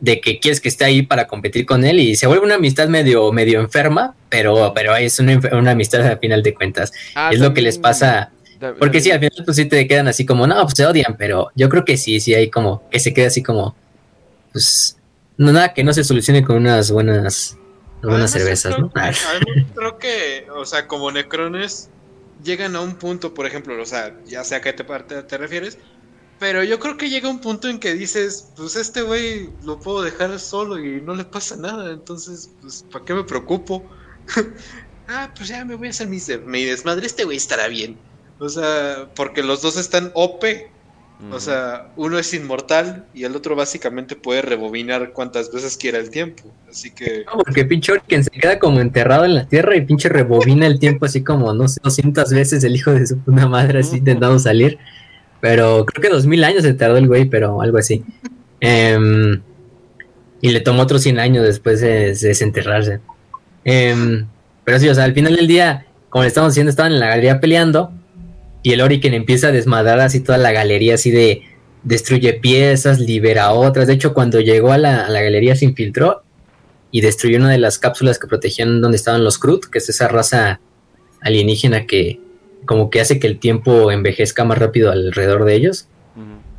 [0.01, 2.89] de que quieres que esté ahí para competir con él y se vuelve una amistad
[2.89, 6.91] medio, medio enferma, pero, pero es una, una amistad a final de cuentas.
[7.15, 8.31] Ah, es lo que les pasa
[8.77, 11.49] porque sí, al final pues sí te quedan así como, no, pues se odian, pero
[11.55, 13.75] yo creo que sí, sí hay como, que se queda así como,
[14.51, 14.97] pues,
[15.37, 17.57] no nada que no se solucione con unas buenas,
[18.03, 18.91] buenas Además, yo cervezas, creo- ¿no?
[18.95, 19.11] Ah,
[19.75, 21.89] creo que, o sea, como necrones
[22.43, 25.79] llegan a un punto, por ejemplo, o sea, ya sé a qué te refieres,
[26.41, 30.01] pero yo creo que llega un punto en que dices, pues este güey lo puedo
[30.01, 33.83] dejar solo y no le pasa nada, entonces, pues, ¿para qué me preocupo?
[35.07, 37.95] ah, pues ya me voy a hacer mi, de- mi desmadre, este güey estará bien.
[38.39, 40.43] O sea, porque los dos están OP,
[41.31, 46.09] o sea, uno es inmortal y el otro básicamente puede rebobinar cuantas veces quiera el
[46.09, 46.41] tiempo.
[46.67, 47.23] Así que...
[47.27, 50.79] No, porque pinche Orken se queda como enterrado en la tierra y pinche rebobina el
[50.79, 54.39] tiempo así como, no sé, 200 veces el hijo de su puta madre así intentando
[54.39, 54.79] salir.
[55.41, 58.03] Pero creo que 2000 años se tardó el güey, pero algo así.
[58.59, 59.41] Em,
[60.39, 62.99] y le tomó otros 100 años después de, de desenterrarse.
[63.65, 64.27] Em,
[64.63, 67.07] pero sí, o sea, al final del día, como le estamos diciendo, estaban en la
[67.07, 67.91] galería peleando
[68.63, 71.41] y el Oriken empieza a desmadrar así toda la galería, así de
[71.83, 73.87] destruye piezas, libera otras.
[73.87, 76.23] De hecho, cuando llegó a la, a la galería se infiltró
[76.91, 80.07] y destruyó una de las cápsulas que protegían donde estaban los Krut, que es esa
[80.07, 80.59] raza
[81.21, 82.19] alienígena que
[82.65, 85.87] como que hace que el tiempo envejezca más rápido alrededor de ellos.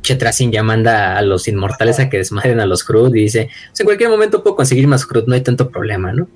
[0.01, 3.79] Chetrasin ya manda a los inmortales a que desmadren a los Krut y dice, "Pues
[3.79, 6.27] en cualquier momento puedo conseguir más Krut, no hay tanto problema, ¿no?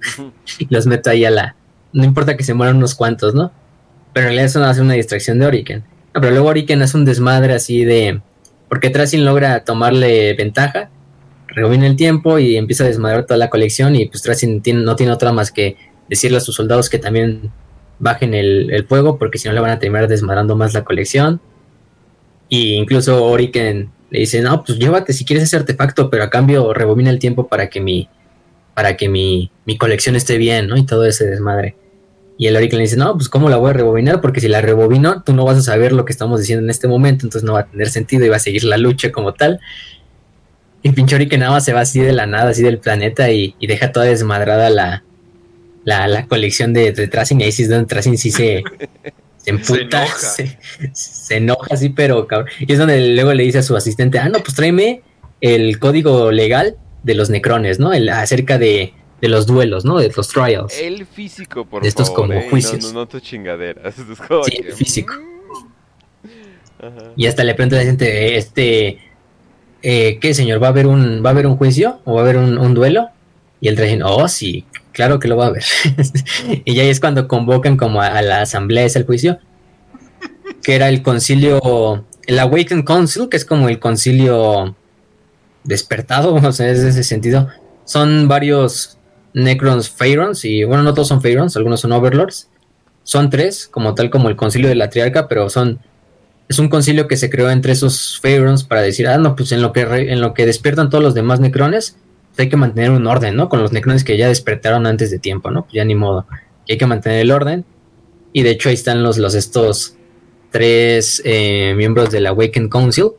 [0.57, 1.55] Y los meto ahí a la...
[1.91, 3.51] No importa que se mueran unos cuantos, ¿no?
[4.13, 5.83] Pero en realidad eso hace una distracción de Oriken.
[6.13, 8.21] No, pero luego Oriken hace un desmadre así de...
[8.69, 10.89] Porque Trasin logra tomarle ventaja,
[11.47, 15.11] rebobina el tiempo y empieza a desmadrar toda la colección y pues Trasin no tiene
[15.11, 15.75] otra más que
[16.09, 17.51] decirle a sus soldados que también
[17.99, 21.41] bajen el, el fuego porque si no le van a terminar desmadrando más la colección.
[22.49, 26.73] Y incluso Oriken le dice, no, pues llévate si quieres ese artefacto, pero a cambio
[26.73, 28.07] rebobina el tiempo para que mi,
[28.73, 30.77] para que mi, mi colección esté bien, ¿no?
[30.77, 31.75] Y todo ese desmadre.
[32.37, 34.21] Y el Oriken le dice, no, pues ¿cómo la voy a rebobinar?
[34.21, 36.87] Porque si la rebobino, tú no vas a saber lo que estamos diciendo en este
[36.87, 39.59] momento, entonces no va a tener sentido y va a seguir la lucha como tal.
[40.83, 43.55] Y pinche Oriken nada más se va así de la nada, así del planeta y,
[43.59, 45.03] y deja toda desmadrada la,
[45.87, 47.39] la, la colección de, de Tracing.
[47.39, 48.61] Y ahí sí es donde Tracing sí se,
[49.37, 50.17] se emputa, enoja.
[50.17, 50.57] se,
[50.93, 52.49] se enoja así, pero cabrón.
[52.59, 55.01] Y es donde luego le dice a su asistente, ah, no, pues tráeme
[55.39, 57.93] el código legal de los necrones, ¿no?
[57.93, 58.91] El, acerca de,
[59.21, 59.97] de los duelos, ¿no?
[59.97, 60.77] De los trials.
[60.77, 62.27] El físico, por De estos favor.
[62.27, 62.83] como eh, juicios.
[62.87, 63.95] No, no, no tus chingaderas.
[64.11, 65.13] Es como Sí, que, el físico.
[65.13, 66.85] mm.
[66.85, 67.11] Ajá.
[67.15, 68.99] Y hasta le pregunta a la gente, este,
[69.81, 70.61] eh, ¿qué señor?
[70.61, 72.01] ¿Va a haber un, va a haber un juicio?
[72.03, 73.09] ¿O va a haber un, un duelo?
[73.59, 75.63] Y el Trajan, oh, sí, claro que lo va a ver.
[76.65, 79.39] y ya es cuando convocan como a, la asamblea, es el juicio,
[80.61, 84.75] que era el concilio, el Awakened Council, que es como el concilio
[85.63, 87.47] despertado, o sea, es ese sentido.
[87.85, 88.97] Son varios
[89.33, 92.49] Necrons Pharaons, y bueno, no todos son Pharaons, algunos son Overlords.
[93.03, 95.79] Son tres, como tal como el concilio de la Triarca, pero son
[96.49, 99.61] es un concilio que se creó entre esos Pharaons para decir, ah, no, pues en
[99.61, 101.97] lo que, en lo que despiertan todos los demás Necrones,
[102.43, 103.49] hay que mantener un orden, ¿no?
[103.49, 105.67] Con los Necrones que ya despertaron antes de tiempo, ¿no?
[105.71, 106.27] Ya ni modo.
[106.65, 107.65] Y hay que mantener el orden.
[108.33, 109.95] Y de hecho ahí están los, los estos
[110.51, 113.11] tres eh, miembros del Awakened Council,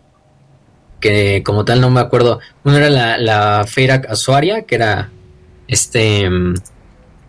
[1.01, 2.40] que como tal no me acuerdo.
[2.65, 5.11] Uno era la, la Feyrak Asuaria, que era
[5.66, 6.28] este...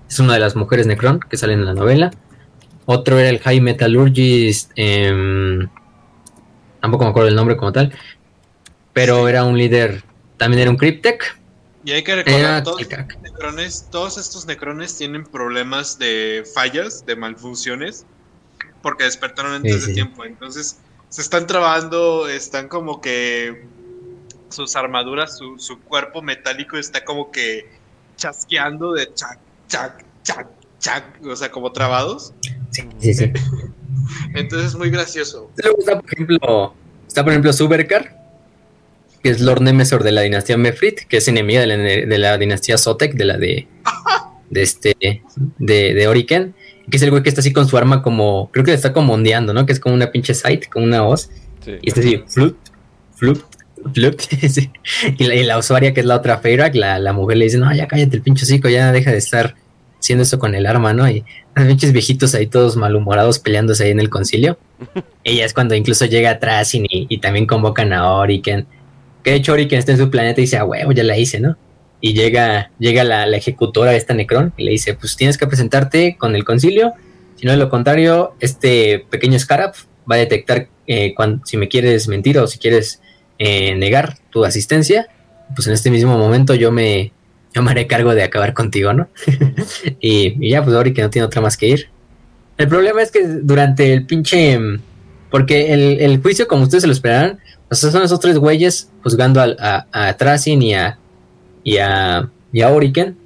[0.10, 2.11] Es una de las mujeres Necron que salen en la novela.
[2.86, 4.72] Otro era el High Metallurgist...
[4.76, 5.68] Eh,
[6.80, 7.94] tampoco me acuerdo el nombre como tal,
[8.94, 10.03] pero era un líder,
[10.38, 11.39] también era un Cryptech.
[11.84, 12.88] Y hay que recordar, todos,
[13.89, 18.06] todos estos necrones tienen problemas de fallas, de malfunciones,
[18.81, 23.65] porque despertaron antes de tiempo, entonces se están trabando, están como que
[24.49, 27.69] sus armaduras, su, su cuerpo metálico está como que
[28.18, 30.47] chasqueando de chac, chac, chac,
[30.80, 32.34] chac, o sea, como trabados.
[32.72, 33.31] Sí, sí, sí.
[34.35, 35.49] Entonces es muy gracioso.
[35.56, 36.73] está, por ejemplo,
[37.07, 38.18] está, por ejemplo, Subercar,
[39.23, 43.13] que es Lord Nemesor de la dinastía Mefrit, que es enemiga de la, dinastía Sotek,
[43.13, 43.67] de la de,
[44.49, 44.95] de este,
[45.57, 46.53] de, de Oriken,
[46.89, 49.13] que es el güey que está así con su arma como, creo que está como
[49.13, 49.65] ondeando, ¿no?
[49.65, 51.29] Que es como una pinche sight, como una hoz.
[51.81, 52.57] Y está así, flut,
[53.15, 53.43] flut,
[53.93, 54.21] flut.
[55.17, 57.87] y, la, usuaria, que es la otra Feyrak, la, la mujer le dice, no, ya
[57.87, 59.55] cállate el pinche chico, ya deja de estar
[59.99, 61.09] haciendo eso con el arma, ¿no?
[61.09, 61.23] Y
[61.55, 64.57] los pinches viejitos ahí todos malhumorados peleándose ahí en el concilio.
[65.23, 68.65] Ella es cuando incluso llega atrás y, y, también convocan a Oriken.
[69.23, 71.39] Que de hecho Oriken está en su planeta y dice, ah, huevo, ya la hice,
[71.39, 71.57] ¿no?
[72.01, 76.15] Y llega, llega la, ejecutora de esta Necron y le dice, pues tienes que presentarte
[76.17, 76.93] con el concilio.
[77.35, 79.73] Si no, de lo contrario, este pequeño Scarab
[80.09, 83.01] va a detectar eh, cuando, si me quieres mentir o si quieres
[83.37, 85.07] eh, negar tu asistencia.
[85.55, 87.11] Pues en este mismo momento yo me,
[87.53, 89.07] yo me haré cargo de acabar contigo, ¿no?
[89.99, 91.89] y, ya, pues ahora que no tiene otra más que ir.
[92.57, 94.59] El problema es que durante el pinche...
[95.31, 97.39] Porque el, juicio, como ustedes se lo esperarán,
[97.69, 100.99] pues son esos tres güeyes juzgando a, a, Tracin y a,
[101.63, 103.17] y a, y a Oriken.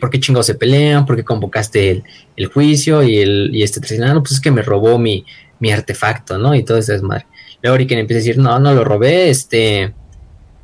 [0.00, 1.04] ¿Por qué chingados se pelean?
[1.04, 2.02] ¿Por qué convocaste
[2.34, 3.02] el, juicio?
[3.02, 5.24] Y, el, y este Tracin, ah, no, pues es que me robó mi,
[5.60, 6.54] mi artefacto, ¿no?
[6.54, 7.26] Y todo eso es madre.
[7.62, 9.94] Luego Oriken empieza a decir, no, no lo robé, este...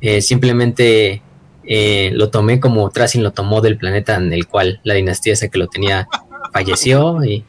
[0.05, 1.21] Eh, simplemente
[1.65, 5.47] eh, lo tomé como Trasin lo tomó del planeta en el cual la dinastía esa
[5.47, 6.09] que lo tenía
[6.51, 7.45] falleció y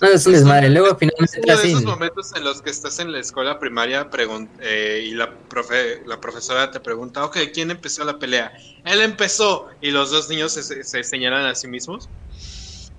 [0.00, 0.70] no, es un desmadre.
[0.70, 4.08] Luego finalmente Uno de esos momentos en los que estás en la escuela primaria
[4.60, 8.52] eh, y la, profe, la profesora te pregunta, ok, ¿quién empezó la pelea?
[8.84, 12.08] Él empezó y los dos niños se, se señalan a sí mismos.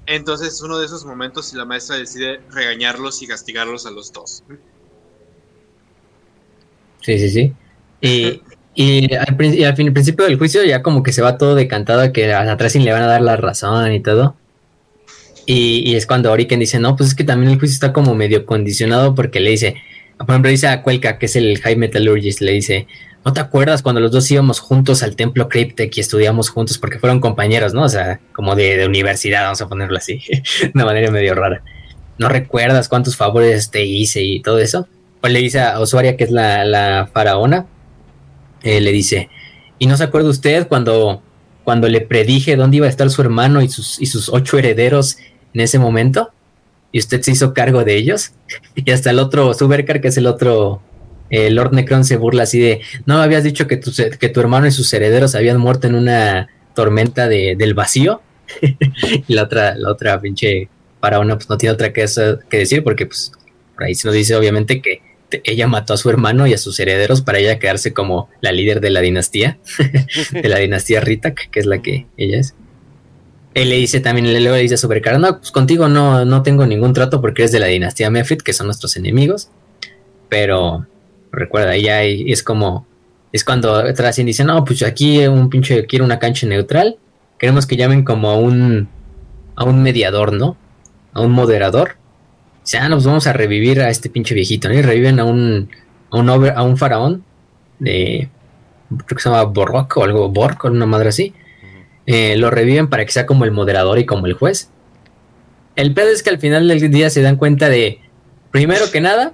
[0.05, 4.11] Entonces es uno de esos momentos y la maestra decide regañarlos y castigarlos a los
[4.11, 4.43] dos.
[7.01, 7.53] Sí, sí, sí.
[8.01, 8.41] Y
[8.73, 12.57] Y al, principio del juicio ya como que se va todo decantado a que a
[12.57, 14.35] Tracing le van a dar la razón y todo.
[15.45, 18.45] Y, es cuando Oriken dice, no, pues es que también el juicio está como medio
[18.45, 19.75] condicionado porque le dice,
[20.17, 22.87] por ejemplo, dice a Cuelca, que es el High Metallurgist, le dice,
[23.25, 26.99] ¿no te acuerdas cuando los dos íbamos juntos al templo Cryptek y estudiamos juntos porque
[26.99, 27.83] fueron compañeros, ¿no?
[27.83, 30.21] O sea, como de, universidad, vamos a ponerlo así,
[30.61, 31.63] de una manera medio rara.
[32.17, 34.87] ¿No recuerdas cuántos favores te hice y todo eso?
[35.21, 37.65] Pues le dice a Osuaria, que es la, la faraona,
[38.63, 39.29] eh, le dice,
[39.79, 41.23] ¿y no se acuerda usted cuando,
[41.63, 45.17] cuando le predije dónde iba a estar su hermano y sus, y sus ocho herederos
[45.53, 46.31] en ese momento?
[46.91, 48.31] Y usted se hizo cargo de ellos.
[48.75, 50.81] y hasta el otro, Subercar, que es el otro,
[51.29, 54.67] el Lord Necron se burla así de, no habías dicho que tu, que tu hermano
[54.67, 58.21] y sus herederos habían muerto en una tormenta de, del vacío.
[59.27, 60.69] y la otra, la otra pinche
[61.19, 62.05] una pues no tiene otra que,
[62.49, 63.31] que decir porque pues
[63.75, 65.01] por ahí se nos dice obviamente que
[65.43, 68.81] ella mató a su hermano y a sus herederos para ella quedarse como la líder
[68.81, 69.59] de la dinastía,
[70.31, 72.53] de la dinastía Ritak, que es la que ella es.
[73.53, 76.93] Él le dice también, le dice sobre cara, no, pues contigo no, no tengo ningún
[76.93, 79.49] trato porque eres de la dinastía Mefrit, que son nuestros enemigos.
[80.29, 80.85] Pero
[81.31, 82.87] recuerda, ella es como,
[83.33, 86.97] es cuando Tracien dice, no, pues aquí un pinche quiere una cancha neutral.
[87.37, 88.87] Queremos que llamen como a un,
[89.55, 90.55] a un mediador, ¿no?
[91.13, 91.97] A un moderador
[92.65, 94.75] ya nos vamos a revivir a este pinche viejito, ¿no?
[94.75, 95.69] Y reviven a un,
[96.11, 97.23] a un, a faraón
[97.79, 98.29] de,
[98.89, 101.33] creo que se llama Borrock o algo, Bork o una madre así.
[102.05, 104.69] Eh, lo reviven para que sea como el moderador y como el juez.
[105.75, 107.99] El pedo es que al final del día se dan cuenta de,
[108.51, 109.33] primero que nada,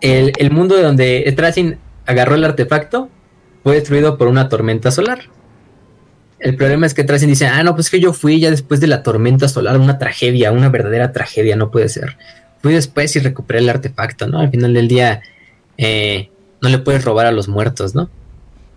[0.00, 3.08] el, el mundo de donde Strasin agarró el artefacto
[3.64, 5.20] fue destruido por una tormenta solar.
[6.38, 8.86] el problema es que Tracin dice, ah, no, pues que yo fui ya después de
[8.86, 12.18] la tormenta solar, una tragedia, una verdadera tragedia, no puede ser.
[12.60, 14.40] Fui después y recuperé el artefacto, ¿no?
[14.40, 15.22] Al final del día,
[15.78, 16.28] eh,
[16.60, 18.10] no le puedes robar a los muertos, ¿no?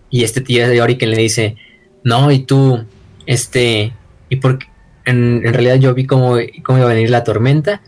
[0.08, 1.56] Y este tío de Oriken le dice,
[2.04, 2.84] no, y tú,
[3.26, 3.92] este,
[4.28, 4.66] y porque
[5.04, 7.82] en, en, realidad yo vi cómo, cómo iba a venir la tormenta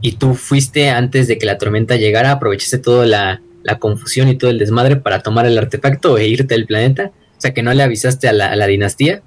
[0.00, 4.36] y tú fuiste antes de que la tormenta llegara, aprovechaste toda la, la confusión y
[4.36, 7.12] todo el desmadre para tomar el artefacto e irte del planeta.
[7.36, 9.22] O sea que no le avisaste a la, a la dinastía.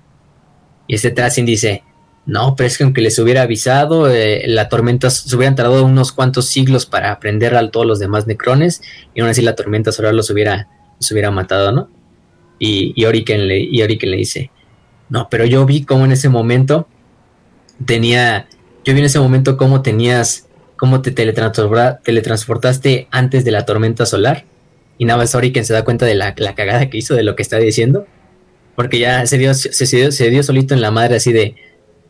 [0.88, 1.84] Y este Tracin dice,
[2.26, 6.12] no, pero es que aunque les hubiera avisado, eh, la tormenta se hubieran tardado unos
[6.12, 8.82] cuantos siglos para aprender a todos los demás necrones
[9.14, 10.68] y aún así la tormenta solar los hubiera,
[11.00, 11.90] los hubiera matado, ¿no?
[12.58, 14.52] Y, Oriken le dice,
[15.10, 16.88] no, pero yo vi cómo en ese momento
[17.86, 18.48] tenía,
[18.84, 24.46] yo vi en ese momento cómo tenías, cómo te teletransportaste antes de la tormenta solar
[24.98, 27.36] y nada más Oriken se da cuenta de la, la cagada que hizo de lo
[27.36, 28.08] que está diciendo
[28.76, 31.56] porque ya se dio, se, dio, se dio solito en la madre así de,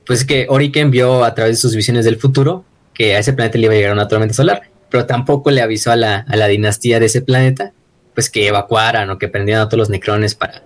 [0.06, 3.58] pues que Oriken vio a través de sus visiones del futuro que a ese planeta
[3.58, 6.48] le iba a llegar una tormenta solar, pero tampoco le avisó a la, a la
[6.48, 7.74] dinastía de ese planeta,
[8.16, 10.64] pues que evacuaran o que prendieran a todos los necrones para,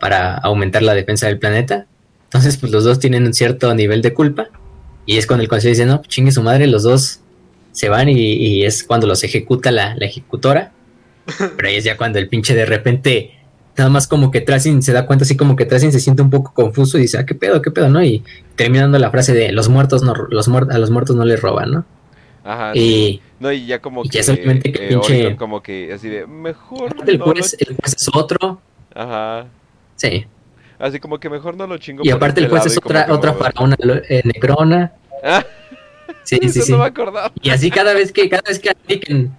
[0.00, 1.86] para aumentar la defensa del planeta.
[2.24, 4.48] Entonces, pues los dos tienen un cierto nivel de culpa.
[5.04, 7.20] Y es cuando el consejo dice, no, chingue su madre, los dos
[7.70, 10.72] se van y, y es cuando los ejecuta la, la, ejecutora.
[11.56, 13.36] Pero ahí es ya cuando el pinche de repente
[13.76, 16.30] nada más como que Tracing se da cuenta así como que Tracing se siente un
[16.30, 18.02] poco confuso y dice, ah, qué pedo, qué pedo, ¿no?
[18.02, 18.24] Y
[18.54, 21.70] terminando la frase de los muertos no, los muertos a los muertos no les roban,
[21.70, 21.84] ¿no?
[22.46, 22.72] Ajá.
[22.74, 23.20] Y, sí.
[23.40, 24.60] No, y ya como y que, ya que eh,
[24.90, 28.60] pinche- como que así de mejor el no juez, lo- el juez es otro,
[28.94, 29.46] Ajá.
[29.96, 30.24] sí.
[30.78, 33.06] Así como que mejor no lo chingo Y aparte el este juez lado es otra,
[33.14, 33.76] otra me- faraona
[34.08, 34.92] eh, necrona.
[35.24, 35.44] Ah,
[36.22, 36.72] Sí, sí, eso sí.
[36.72, 37.32] no me acordaba.
[37.40, 39.32] Y así cada vez que, cada vez que apliquen.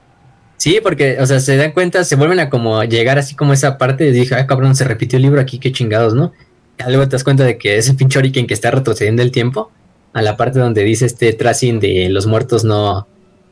[0.57, 3.77] Sí, porque, o sea, se dan cuenta, se vuelven a como llegar así como esa
[3.77, 6.33] parte y dije, ah, cabrón, se repitió el libro aquí, qué chingados, ¿no?
[6.79, 9.71] Y luego te das cuenta de que ese pinche Oriken que está retrocediendo el tiempo,
[10.17, 13.07] a la parte donde dice este tracing de los muertos no,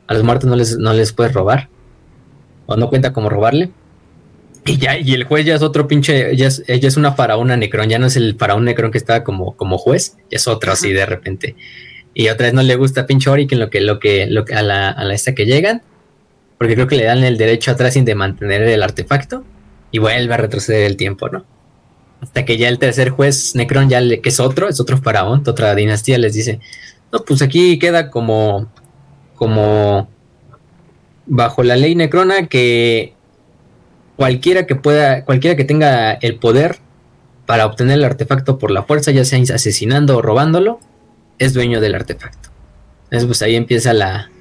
[0.07, 1.69] a los muertos no les, no les puedes robar,
[2.65, 3.69] o no cuenta como robarle.
[4.65, 7.55] Y ya, y el juez ya es otro pinche, ya es, ella es una faraona
[7.55, 10.71] necrón, ya no es el faraón necrón que estaba como, como juez, ya es otro
[10.71, 11.55] así de repente.
[12.15, 14.63] Y otra vez no le gusta pinche Oriken lo que, lo que, lo que, a
[14.63, 15.83] la, a la esta que llegan,
[16.57, 19.45] porque creo que le dan el derecho a Tracing de mantener el artefacto
[19.91, 21.45] y vuelve a retroceder el tiempo, ¿no?
[22.21, 25.43] Hasta que ya el tercer juez, Necron, ya le, que es otro, es otro faraón,
[25.45, 26.59] otra dinastía, les dice,
[27.11, 28.71] no, pues aquí queda como,
[29.35, 30.09] como
[31.25, 33.13] bajo la ley Necrona que
[34.15, 36.77] cualquiera que pueda, cualquiera que tenga el poder
[37.45, 40.79] para obtener el artefacto por la fuerza, ya sea asesinando o robándolo,
[41.37, 42.49] es dueño del artefacto.
[43.05, 44.31] Entonces, pues ahí empieza la,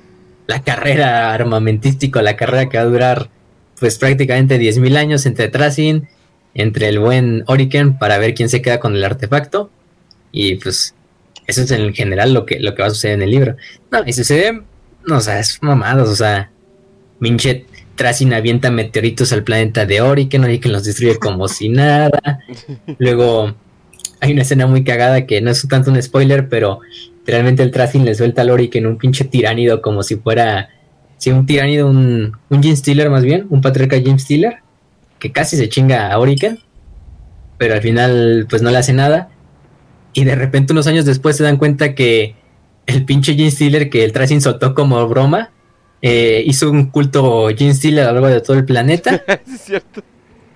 [0.46, 3.30] la carrera armamentística, la carrera que va a durar
[3.78, 6.08] pues prácticamente 10.000 años entre Tracing,
[6.54, 9.70] entre el buen Oriken para ver quién se queda con el artefacto
[10.32, 10.94] y pues
[11.46, 13.56] eso es en general lo que, lo que va a suceder en el libro.
[13.90, 14.62] No, y sucede,
[15.06, 16.50] no, o sea, es mamadas, o sea,
[17.20, 22.40] Minchet Tracing avienta meteoritos al planeta de Oriken, Oriken los destruye como si nada.
[22.98, 23.54] Luego
[24.20, 26.80] hay una escena muy cagada que no es tanto un spoiler, pero
[27.26, 30.70] realmente el Tracing le suelta al Oriken un pinche tiránido como si fuera,
[31.18, 34.63] sí, un tiránido, un, un Jim Stealer más bien, un patriarca Jim Stealer,
[35.24, 36.58] que casi se chinga a Oriken,
[37.56, 39.30] pero al final pues no le hace nada.
[40.12, 42.34] Y de repente unos años después se dan cuenta que
[42.84, 45.50] el pinche Jim Stealer que el Tracing soltó como broma,
[46.02, 49.24] eh, hizo un culto Jim Stealer a lo largo de todo el planeta.
[49.46, 50.02] Sí, es cierto.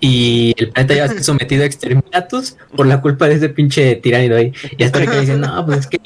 [0.01, 3.49] Y el planeta ya va a ser sometido a exterminatus por la culpa de ese
[3.49, 4.53] pinche tiránido ahí.
[4.77, 5.99] Y hasta que dicen, no, pues es que,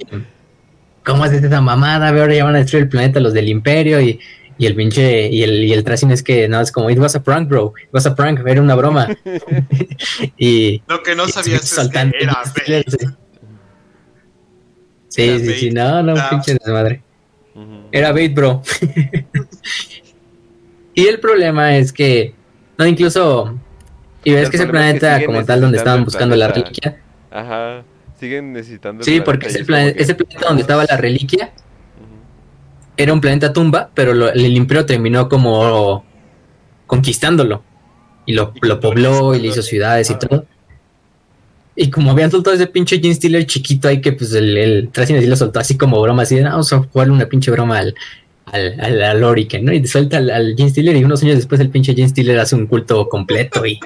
[1.05, 2.11] ¿cómo haces esa mamada?
[2.11, 4.21] Ahora ya van a destruir el planeta los del imperio y,
[4.59, 7.15] y el pinche, y el, y el Tracing es que no, es como, it was
[7.17, 9.09] a prank, bro, it was a prank, era una broma.
[10.37, 12.87] y Lo que no sabías es saltando que era bait.
[12.89, 13.07] sí.
[15.09, 16.29] Sí, Era sí, no, no, Ah.
[16.31, 17.03] pinche desmadre.
[17.55, 17.83] Ujú.
[17.93, 18.63] Era bait, bro.
[20.95, 22.35] y el problema es que,
[22.79, 23.59] no, incluso,
[24.25, 26.49] y ves El que ese problema es que planeta como tal donde estaban buscando la
[26.49, 26.99] reliquia,
[27.31, 27.83] Ajá.
[28.19, 29.03] Siguen necesitando.
[29.03, 31.53] sí, porque ese, que- planeta donde estaba la reliquia.
[33.03, 36.05] Era un planeta tumba, pero lo- el imperio terminó como
[36.87, 37.63] conquistándolo.
[38.27, 40.19] Y lo, Y lo pobló y le hizo ciudades y Ah.
[40.19, 40.47] todo.
[41.75, 45.17] Y como habían soltado ese pinche Gene Stealer chiquito ahí que pues el, el Tracing
[45.17, 47.79] así lo soltó así como broma, así de, "Ah, vamos a jugarle una pinche broma
[47.79, 47.95] al,
[48.47, 49.73] al, al, al Oriken, ¿no?
[49.73, 52.55] Y suelta al, al Gene Stealer y unos años después el pinche Gene Stealer hace
[52.55, 53.79] un culto completo y,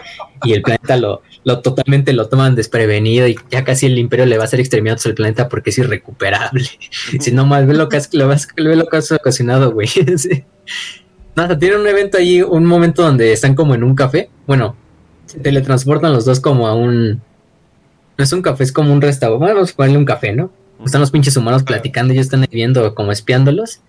[0.45, 4.37] y el planeta lo, lo totalmente lo toman desprevenido y ya casi el imperio le
[4.37, 6.67] va a hacer exterminados al planeta porque es irrecuperable.
[7.21, 9.89] Si no más, ve lo que has, lo ve lo que has ocasionado, güey.
[10.17, 10.45] Sí.
[11.35, 14.31] Nada, tienen un evento ahí, un momento donde están como en un café.
[14.47, 14.75] Bueno,
[15.27, 17.21] se teletransportan los dos como a un
[18.19, 19.55] no es un café, es como un restaurante.
[19.55, 20.51] Vamos a ponerle un café, ¿no?
[20.85, 23.81] Están los pinches humanos platicando y ellos están ahí viendo como espiándolos.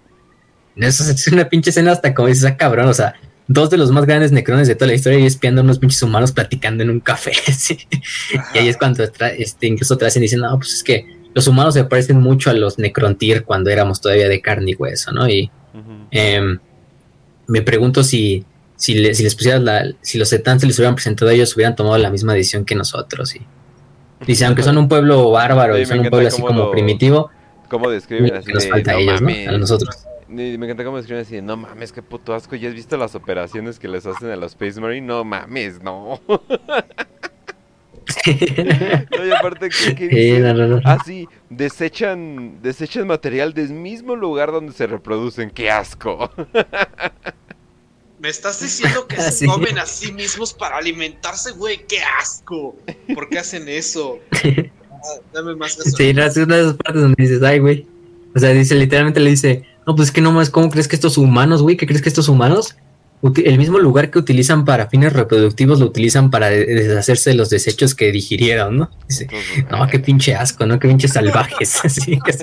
[0.80, 3.16] Eso es una pinche escena hasta como dices, ah, cabrón, o sea,
[3.48, 6.02] dos de los más grandes necrones de toda la historia y espiando a unos pinches
[6.04, 7.32] humanos platicando en un café.
[7.52, 7.78] ¿sí?
[8.54, 11.74] Y ahí es cuando este, incluso tracen y dicen, no, pues es que los humanos
[11.74, 15.30] se parecen mucho a los Necrontyr cuando éramos todavía de carne y hueso, ¿no?
[15.30, 15.52] Y
[16.12, 16.60] em,
[17.48, 18.44] me pregunto si,
[18.76, 21.98] si, les pusieras la, si los Etans se les hubieran presentado a ellos, hubieran tomado
[21.98, 23.36] la misma decisión que nosotros.
[23.36, 23.41] Y,
[24.26, 27.30] dice, aunque son un pueblo bárbaro y son un pueblo así como primitivo,
[27.70, 28.52] ¿cómo describen así?
[28.52, 29.30] Nos falta a ellos, ¿no?
[29.30, 30.08] A nosotros.
[30.28, 33.80] Me encanta cómo describen así, no mames, qué puto asco, ¿ya has visto las operaciones
[33.80, 35.08] que les hacen a los Space Marine?
[35.08, 36.22] No mames, no.
[39.18, 45.72] no, y aparte, ¿qué, Así, desechan, desechan material del mismo lugar donde se reproducen, qué
[45.72, 46.30] asco.
[48.20, 52.76] Me estás diciendo que se comen a sí mismos para alimentarse, güey, qué asco.
[53.14, 54.20] ¿Por qué hacen eso?
[54.99, 55.74] Ah, dame más.
[55.95, 57.86] Sí, no, es una de esas partes donde dices, ay, güey.
[58.36, 60.98] O sea, dice, literalmente le dice, no, pues es que no más, ¿cómo crees que
[60.98, 61.78] estos humanos, güey?
[61.78, 62.76] ¿Qué crees que estos humanos?
[63.24, 67.96] El mismo lugar que utilizan para fines reproductivos lo utilizan para deshacerse de los desechos
[67.96, 68.92] que digirieron, ¿no?
[69.08, 69.30] Dice,
[69.72, 70.78] no, qué pinche asco, ¿no?
[70.78, 71.80] Qué pinche salvajes.
[71.86, 72.36] Así que...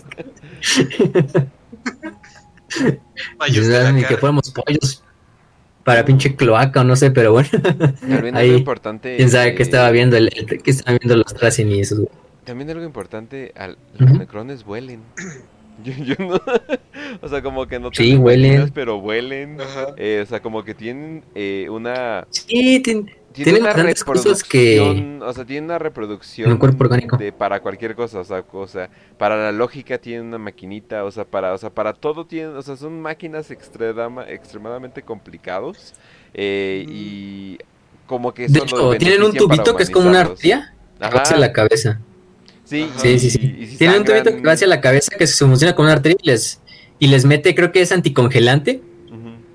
[3.93, 5.05] Ni que fuéramos pollos
[5.85, 7.51] para pinche cloaca o no sé, pero bueno.
[8.01, 9.17] También Ahí, algo importante.
[9.17, 12.09] Quién sabe qué estaba viendo, el, qué estaban viendo los Tracing y eso.
[12.45, 15.03] También algo importante, al, los necrones huelen.
[15.85, 16.41] Yo, no,
[17.21, 18.71] o sea, como que no sí, huelen.
[18.71, 19.59] pero huelen.
[19.97, 22.27] Eh, o sea, como que tienen eh, una.
[22.31, 24.37] Sí, tienen una reproducción.
[24.49, 25.19] Que...
[25.21, 26.53] O sea, tienen una reproducción.
[26.53, 27.17] Un cuerpo orgánico.
[27.17, 28.89] De, para cualquier cosa, o sea, o sea,
[29.19, 32.63] para la lógica tienen una maquinita, o sea, para, o sea, para todo tienen, o
[32.63, 35.95] sea, son máquinas extrema, extremadamente complicados.
[36.33, 37.59] Eh, y
[38.07, 38.47] como que.
[38.47, 40.73] De hecho, tienen un tubito que es como una arteria.
[41.01, 42.01] Hacia la cabeza.
[42.65, 43.31] Sí, sí, sí.
[43.31, 43.77] sí.
[43.79, 46.27] Tiene un tubito que va hacia la cabeza que se funciona con una arteria y
[46.27, 46.61] les,
[46.99, 48.83] y les mete, creo que es anticongelante.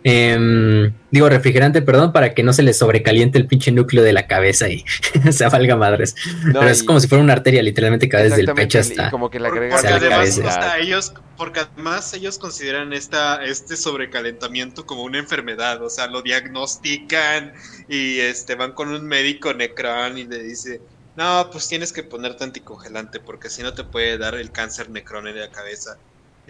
[0.01, 4.27] Em, digo, refrigerante, perdón, para que no se les sobrecaliente el pinche núcleo de la
[4.27, 4.85] cabeza y
[5.31, 6.15] se valga madres.
[6.45, 9.11] Pero es como si fuera una arteria, literalmente, cada desde el pecho hasta.
[9.11, 10.39] Como que le porque, además,
[10.79, 17.53] ellos, porque además ellos consideran esta, este sobrecalentamiento como una enfermedad, o sea, lo diagnostican
[17.89, 20.79] y este van con un médico necrón y le dice,
[21.19, 25.27] no, pues tienes que ponerte anticongelante porque si no te puede dar el cáncer necrón
[25.27, 25.97] en la cabeza.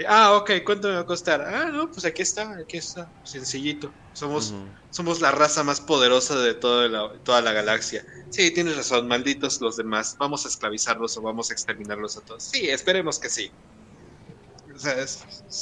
[0.07, 1.41] ah, ok, ¿cuánto me va a costar?
[1.41, 3.91] Ah, no, pues aquí está, aquí está, sencillito.
[4.13, 4.53] Somos,
[4.91, 8.05] somos la raza más poderosa de toda la, toda la galaxia.
[8.29, 10.15] Sí, tienes razón, malditos los demás.
[10.19, 12.43] Vamos a esclavizarlos o vamos a exterminarlos a todos.
[12.43, 13.49] Sí, esperemos que sí.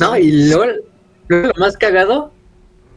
[0.02, 0.66] No, y luego,
[1.30, 2.34] lo más cagado,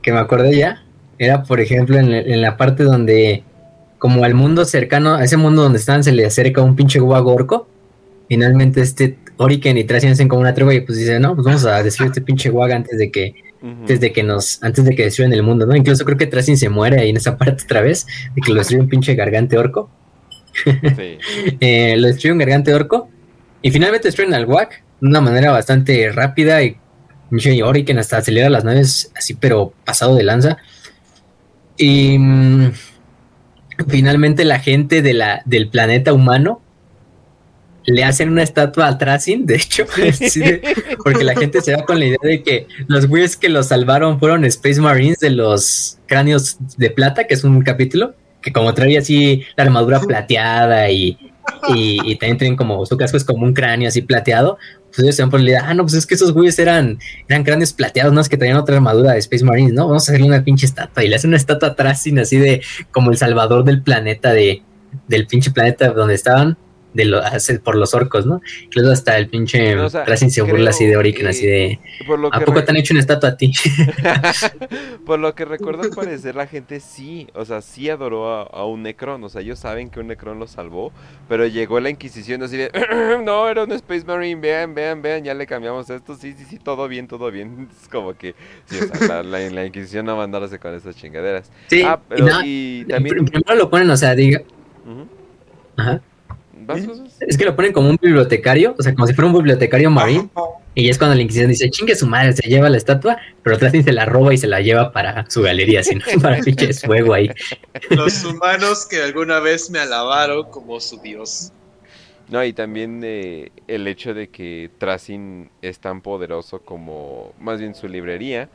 [0.02, 0.84] que me acordé ya,
[1.20, 3.44] era por ejemplo en, en la parte donde
[4.00, 7.34] como al mundo cercano, a ese mundo donde están, se le acerca un pinche guago
[7.34, 7.68] orco.
[8.28, 11.66] Finalmente este Oriken y Tracian hacen como una tregua y pues dicen, no, pues vamos
[11.66, 15.04] a destruir este pinche guaga antes de que, antes de que nos, antes de que
[15.04, 15.76] destruyan el mundo, ¿no?
[15.76, 18.58] Incluso creo que Tracian se muere ahí en esa parte otra vez, de que lo
[18.58, 19.90] destruye un pinche gargante orco.
[20.64, 21.18] Sí.
[21.60, 23.10] Eh, lo destruye un gargante orco.
[23.60, 24.70] Y finalmente destruyen al Wag
[25.00, 26.76] de una manera bastante rápida y
[27.62, 30.56] Oriken hasta acelera las naves así, pero pasado de lanza.
[31.76, 32.72] Y mm,
[33.88, 36.60] finalmente la gente del planeta humano
[37.86, 39.84] le hacen una estatua a Tracing, de hecho,
[41.04, 44.18] porque la gente se va con la idea de que los güeyes que los salvaron
[44.18, 48.98] fueron Space Marines de los cráneos de plata, que es un capítulo, que como trae
[48.98, 51.18] así la armadura plateada y,
[51.68, 54.58] y, también tienen como su casco es como un cráneo así plateado,
[54.94, 56.98] pues ellos la idea, ah, no, pues es que esos güeyes eran,
[57.28, 59.86] eran cráneos plateados, no es que traían otra armadura de Space Marines, ¿no?
[59.86, 62.62] Vamos a hacerle una pinche estatua y le hacen una estatua atrás, sin así de
[62.90, 64.62] como el salvador del planeta, de,
[65.06, 66.56] del pinche planeta donde estaban
[66.92, 67.20] de lo,
[67.62, 68.40] por los orcos, ¿no?
[68.64, 71.78] Incluso hasta el pinche no, se burla así de Oriken, así de
[72.32, 73.52] ¿A poco te han hecho una estatua a ti?
[75.06, 78.82] por lo que recuerdo al parecer la gente sí, o sea, sí adoró a, un
[78.82, 80.92] Necron, o sea, ellos saben que un Necron lo salvó,
[81.28, 82.70] pero llegó la Inquisición así de
[83.24, 86.58] no, era un Space Marine, vean, vean, vean, ya le cambiamos esto, sí, sí, sí,
[86.58, 87.68] todo bien, todo bien.
[87.80, 88.34] Es como que
[88.66, 88.78] sí,
[89.24, 91.50] la, Inquisición no mandarse con esas chingaderas.
[91.68, 94.42] Sí, ah, pero y, también primero lo ponen, o sea, diga
[95.76, 96.00] Ajá
[97.20, 100.30] es que lo ponen como un bibliotecario, o sea, como si fuera un bibliotecario marín.
[100.74, 103.82] Y es cuando la Inquisición dice, chingue su madre, se lleva la estatua, pero Trasin
[103.82, 107.30] se la roba y se la lleva para su galería, sino para pinche fuego ahí.
[107.90, 111.52] Los humanos que alguna vez me alabaron como su dios.
[112.28, 117.74] No, y también eh, el hecho de que Tracing es tan poderoso como, más bien
[117.74, 118.48] su librería,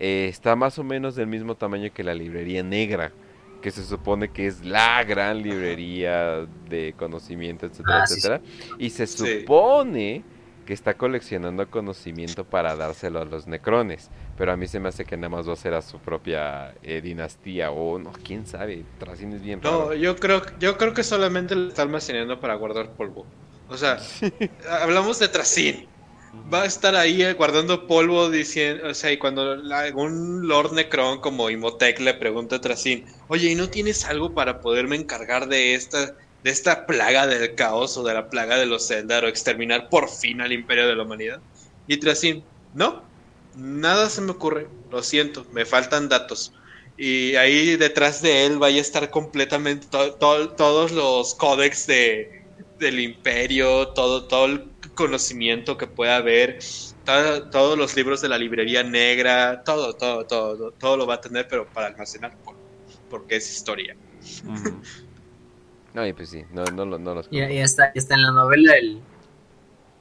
[0.00, 3.12] eh, está más o menos del mismo tamaño que la librería negra.
[3.60, 8.40] Que se supone que es la gran librería de conocimiento, etcétera, Ah, sí, etcétera.
[8.78, 10.24] Y se supone
[10.66, 14.08] que está coleccionando conocimiento para dárselo a los necrones.
[14.38, 16.74] Pero a mí se me hace que nada más va a ser a su propia
[16.82, 18.84] eh, dinastía o no, quién sabe.
[18.98, 19.94] Tracin es bien No, raro.
[19.94, 23.26] yo creo, yo creo que solamente lo está almacenando para guardar polvo.
[23.68, 23.98] O sea,
[24.80, 25.86] hablamos de Tracin.
[26.32, 29.42] Va a estar ahí eh, guardando polvo diciendo, o sea, y cuando
[29.74, 34.60] algún Lord Necron como Imhotep le pregunta a Tracin, oye, ¿y no tienes algo para
[34.60, 36.06] poderme encargar de esta,
[36.42, 40.08] de esta plaga del caos o de la plaga de los Eldar o exterminar por
[40.08, 41.42] fin al imperio de la humanidad?
[41.86, 43.12] Y Tracin, no,
[43.52, 46.52] nada se me ocurre, lo siento, me faltan datos.
[46.96, 50.16] Y ahí detrás de él vaya a estar completamente to-
[50.56, 52.28] todos los códex de,
[52.78, 56.58] del imperio, todo, todo el conocimiento que pueda haber,
[57.04, 61.20] todo- todos los libros de la librería negra, todo, todo, todo, todo lo va a
[61.20, 62.56] tener, pero para almacenar, por-
[63.08, 63.96] porque es historia.
[65.94, 68.30] No, y pues sí, no, no, lo- no los Ya, ya está, está en la
[68.30, 69.00] novela el,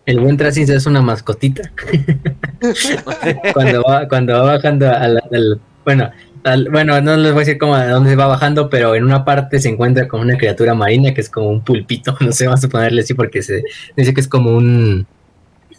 [0.06, 1.72] el buen Tracis es una mascotita.
[3.54, 6.12] cuando va, cuando va bajando al- bueno,
[6.72, 9.60] bueno, no les voy a decir cómo a dónde va bajando, pero en una parte
[9.60, 12.70] se encuentra con una criatura marina que es como un pulpito, no sé, vamos a
[12.70, 13.64] ponerle así porque se
[13.96, 15.08] dice que es como un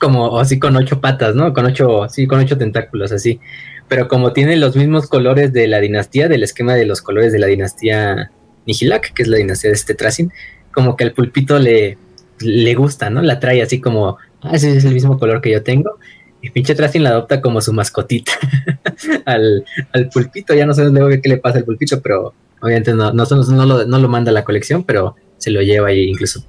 [0.01, 1.53] como así con ocho patas, ¿no?
[1.53, 3.39] Con ocho, sí, con ocho tentáculos así.
[3.87, 7.39] Pero como tiene los mismos colores de la dinastía, del esquema de los colores de
[7.39, 8.31] la dinastía
[8.66, 10.32] Nihilak, que es la dinastía de este Tracin,
[10.73, 11.99] como que al pulpito le,
[12.41, 13.20] le gusta, ¿no?
[13.20, 15.99] La trae así como, ah, ese es el mismo color que yo tengo.
[16.43, 18.33] Y pinche Tracin la adopta como su mascotita
[19.27, 20.55] al, al pulpito.
[20.55, 23.67] Ya no sé luego qué le pasa al pulpito, pero obviamente no, no, no, no
[23.67, 26.45] lo, no lo manda a la colección, pero se lo lleva y incluso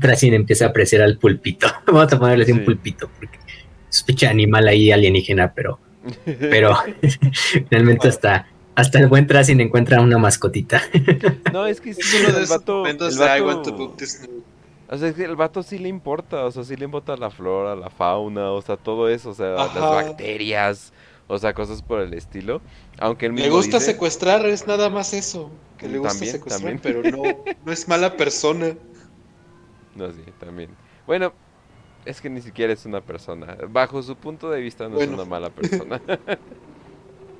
[0.00, 1.66] Tracin empieza a apreciar al pulpito.
[1.86, 2.58] Vamos a ponerle así Sí.
[2.58, 3.38] un pulpito, porque
[3.90, 5.78] es un pinche animal ahí alienígena, pero,
[6.38, 6.76] pero
[7.68, 10.82] finalmente hasta, hasta el buen Tracin encuentra una mascotita.
[11.52, 13.96] No, es que sí, Es uno de el vato, el vato-
[14.88, 17.30] O sea, es que el vato sí le importa, o sea, sí le importa la
[17.30, 20.92] flora, la fauna, o sea, todo eso, o sea, las bacterias,
[21.26, 22.60] o sea, cosas por el estilo.
[22.98, 25.50] Aunque él Le mismo gusta dice- secuestrar, es nada más eso.
[25.76, 27.02] Que le gusta También, secuestrar, también.
[27.02, 28.74] pero no, no es mala persona.
[29.96, 30.68] No, sí, también.
[31.06, 31.32] Bueno,
[32.04, 33.56] es que ni siquiera es una persona.
[33.70, 35.12] Bajo su punto de vista no Bueno.
[35.12, 36.02] es una mala persona.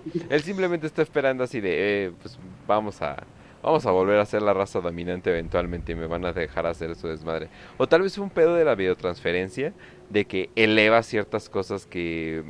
[0.31, 3.25] Él simplemente está esperando así de, eh, pues vamos a,
[3.67, 6.95] vamos a volver a ser la raza dominante eventualmente y me van a dejar hacer
[6.95, 7.49] su desmadre.
[7.79, 9.73] O tal vez un pedo de la biotransferencia,
[10.09, 12.45] de que eleva ciertas cosas que,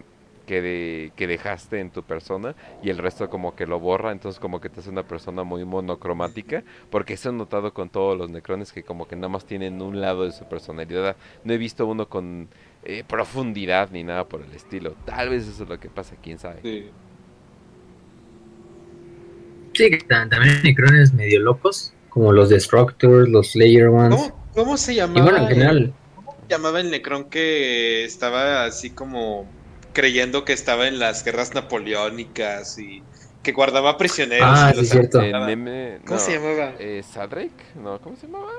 [0.47, 4.39] que, de- que dejaste en tu persona y el resto como que lo borra, entonces
[4.39, 8.29] como que te hace una persona muy monocromática, porque eso he notado con todos los
[8.31, 11.17] necrones que como que nada más tienen un lado de su personalidad.
[11.45, 12.49] No he visto uno con
[12.85, 14.95] eh, profundidad ni nada por el estilo.
[15.07, 16.61] Tal vez eso es lo que pasa, quién sabe.
[16.63, 16.91] Sí.
[19.77, 24.17] Sí, también hay necrones medio locos, como los Destructors, los Slayer Ones.
[24.21, 25.23] ¿Cómo, cómo se Y llamaba?
[25.23, 25.95] bueno, en el- general,
[26.49, 29.49] llamaba el Necron que estaba así como
[29.93, 33.03] creyendo que estaba en las guerras napoleónicas y
[33.43, 34.47] que guardaba prisioneros.
[34.51, 35.21] Ah, y sí, cierto.
[35.23, 35.33] Eh.
[35.33, 36.73] Neme- ¿Cómo no, se llamaba?
[36.79, 37.51] eh, ¿Sadrek?
[37.77, 38.51] No, ¿cómo se llamaba?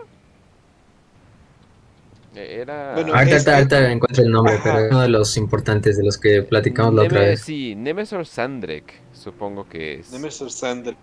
[2.35, 2.93] Eh, Era...
[2.93, 4.63] Bueno, ahorita, es que- ahorita, encuentro el nombre, Ajá.
[4.63, 7.41] pero es uno de los importantes de los que platicamos la otra vez.
[7.41, 8.93] Sí, Nemesor Sandrek,
[9.27, 10.07] supongo que es.
[10.09, 10.97] Nemesis Sander.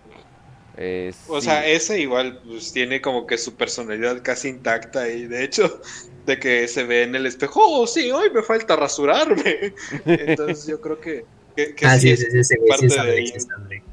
[0.75, 1.41] Eh, O sí.
[1.41, 5.81] sea, ese igual pues tiene como que su personalidad casi intacta y de hecho
[6.25, 9.75] de que se ve en el espejo, oh sí, hoy me falta rasurarme.
[10.17, 12.87] Entonces yo creo que, que, que ah, sí, es sí, sí, ese güey, sí, parte
[12.87, 13.27] es de Sandrek, ahí.
[13.27, 13.85] sí, es Sandrek.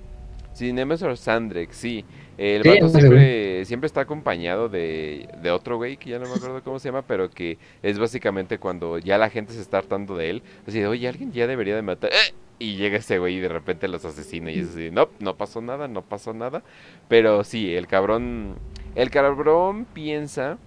[0.52, 2.06] Sí, Nemesor Sandrek, sí.
[2.36, 6.34] El Sí, vato siempre, siempre está acompañado de, de otro güey que ya no me
[6.36, 10.16] acuerdo cómo se llama, pero que es básicamente cuando ya la gente se está hartando
[10.16, 10.42] de él.
[10.66, 12.10] Así de, oye, alguien ya debería de matar.
[12.12, 12.34] ¡Eh!
[12.58, 15.60] Y llega ese güey y de repente los asesina y es así, no, no pasó
[15.60, 16.62] nada, no pasó nada.
[17.08, 18.54] Pero sí, el cabrón,
[18.94, 20.58] el cabrón piensa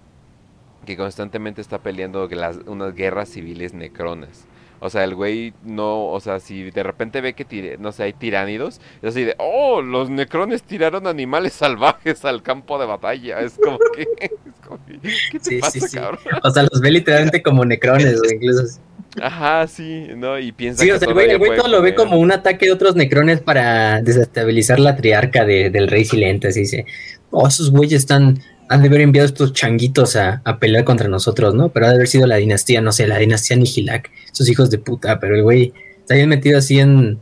[0.84, 4.46] que constantemente está peleando las, unas guerras civiles necronas.
[4.78, 8.02] O sea, el güey no, o sea, si de repente ve que, tire- no sé,
[8.02, 13.40] hay tiránidos, es así de, oh, los necrones tiraron animales salvajes al campo de batalla.
[13.40, 14.32] Es como que, es
[14.66, 15.00] como que,
[15.30, 15.96] ¿qué te Sí, sí, pasa, sí.
[15.96, 16.20] cabrón?
[16.42, 18.78] O sea, los ve literalmente como necrones, güey, incluso.
[19.22, 20.38] Ajá, sí, ¿no?
[20.38, 22.32] Y piensa Sí, que o sea, el güey, el güey todo lo ve como un
[22.32, 26.48] ataque de otros necrones para desestabilizar la triarca de- del rey silente.
[26.48, 26.84] Así dice,
[27.30, 28.38] oh, esos güeyes están,
[28.68, 31.70] han de haber enviado estos changuitos a, a pelear contra nosotros, ¿no?
[31.70, 34.78] Pero ha de haber sido la dinastía, no sé, la dinastía Nihilak, esos hijos de
[34.78, 37.18] puta, pero el güey está bien metido así en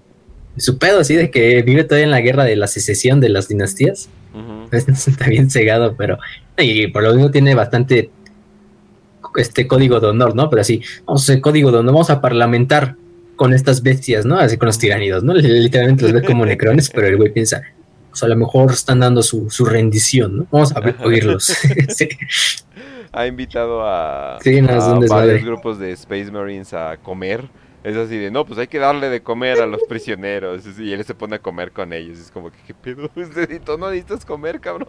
[0.57, 3.49] su pedo, así de que vive todavía en la guerra de la secesión de las
[3.49, 4.09] dinastías.
[4.35, 4.69] Ujú.
[4.77, 6.19] Está bien cegado, pero.
[6.59, 8.11] Y por lo mismo tiene bastante.
[9.37, 10.51] Este código de honor, ¿no?
[10.51, 12.97] Pero así, vamos a hacer código de honor, vamos a parlamentar
[13.37, 14.39] con estas bestias, ¿no?
[14.39, 15.35] Así con los tiránidos, ¿no?
[15.35, 17.63] Literalmente los ve como necrones, pero el güey piensa,
[18.11, 20.47] pues a lo mejor están dando su, su rendición, ¿no?
[20.51, 21.57] Vamos a oírlos.
[21.89, 22.09] Sí.
[23.13, 27.49] Ha invitado a, Sí, no, a varios grupos de Space Marines a comer.
[27.85, 30.63] Es así de, no, pues hay que darle de comer a los prisioneros.
[30.79, 32.19] Y él se pone a comer con ellos.
[32.19, 33.09] Es como que, ¿qué pedo?
[33.15, 34.89] Este, ¿Tú no necesitas comer, cabrón?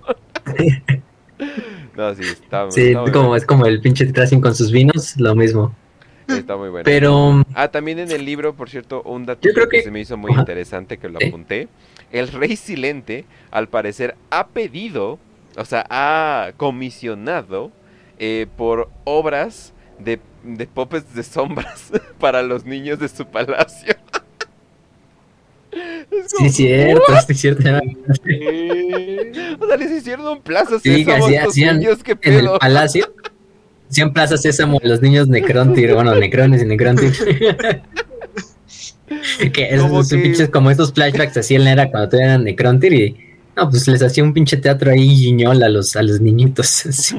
[1.96, 5.16] no, sí, está, Sí, está muy como, es como el pinche Tracing con sus vinos,
[5.18, 5.74] lo mismo.
[6.28, 6.84] Está muy bueno.
[6.86, 9.68] Pero Ah, también en el libro, por cierto, un dato que...
[9.70, 10.42] que- se me hizo muy Ajá.
[10.42, 11.68] interesante que lo apunté.
[12.12, 15.20] El rey silente, al parecer, ha pedido,
[15.58, 17.72] o sea, ha comisionado
[18.18, 23.94] eh, por obras de, de puppets de sombras para los niños de su palacio.
[26.12, 27.64] Es sí, como, es cierto, sí, es cierto.
[29.60, 33.12] O sea, les hicieron un plazo Sí, así hacían niños, qué En el palacio,
[33.90, 37.12] 100 plazas Sésamo, los niños Necrontyr, bueno, Necrones y Necrontyr.
[39.54, 42.94] que esos Como que- pinches como estos flashbacks en la era cuando todavía eran Necrontyr
[42.94, 43.18] y
[43.56, 46.68] no, pues les hacía un pinche teatro ahí guiñol a los, a los niñitos.
[46.92, 47.18] sí.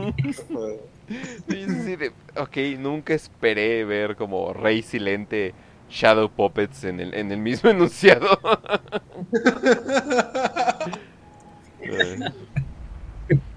[1.48, 2.06] Sí, sí, sí,
[2.36, 5.54] ok, nunca esperé ver como Rey Silente
[5.88, 8.38] Shadow Puppets en el, en el mismo enunciado.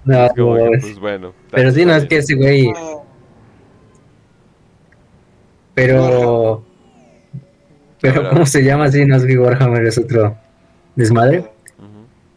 [0.04, 1.32] No, es como que, pues bueno.
[1.50, 2.72] pero sí, no, es que ese güey,
[5.74, 6.64] pero...
[8.00, 9.04] Pero, Ahora- ¿cómo se llama así?
[9.04, 10.36] No es que Warhammer es otro
[10.96, 11.44] desmadre.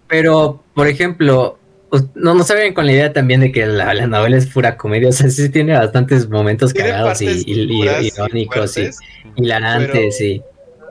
[0.07, 1.57] Pero, por ejemplo,
[1.93, 4.75] us- no, no saben con la idea también de que la, la novela es pura
[4.75, 5.09] comedia.
[5.09, 8.77] O sea, sí tiene bastantes momentos Tiene cagados y, partes y- y- duras y irónicos
[8.77, 8.89] y,
[9.37, 10.15] hilarantes.
[10.19, 10.41] pero y...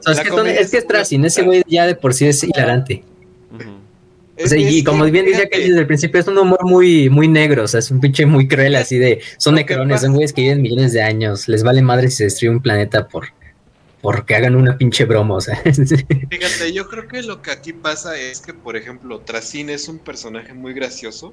[0.05, 2.27] O sea, es que, es que es es Tracing, ese güey ya de por sí
[2.27, 3.05] es hilarante.
[3.55, 3.71] Ujú.
[4.45, 7.09] O sea, y como que, bien decía que desde el principio es un humor muy,
[7.09, 10.15] muy negro, o sea, es un pinche muy cruel así de, son que necrones, son
[10.15, 13.27] güeyes que viven millones de años, les vale madre si se destruye un planeta por
[14.03, 15.57] porque hagan una pinche broma, o sea.
[16.31, 19.99] Fíjate, yo creo que lo que aquí pasa es que, por ejemplo, Tracin es un
[19.99, 21.33] personaje muy gracioso,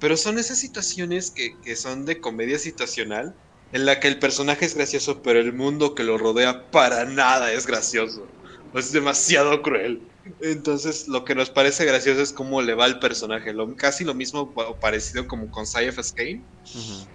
[0.00, 3.34] pero son esas situaciones que, que son de comedia situacional,
[3.72, 7.52] en la que el personaje es gracioso, pero el mundo que lo rodea para nada
[7.52, 8.26] es gracioso.
[8.74, 10.02] Es demasiado cruel.
[10.40, 13.52] Entonces, lo que nos parece gracioso es cómo le va al personaje.
[13.52, 16.42] Lo, casi lo mismo o parecido como con Sypha Skane,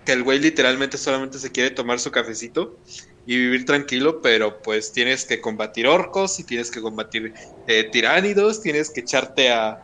[0.05, 2.77] que el güey literalmente solamente se quiere tomar su cafecito
[3.27, 7.33] y vivir tranquilo, pero pues tienes que combatir orcos y tienes que combatir
[7.67, 9.83] eh, tiránidos, tienes que echarte a...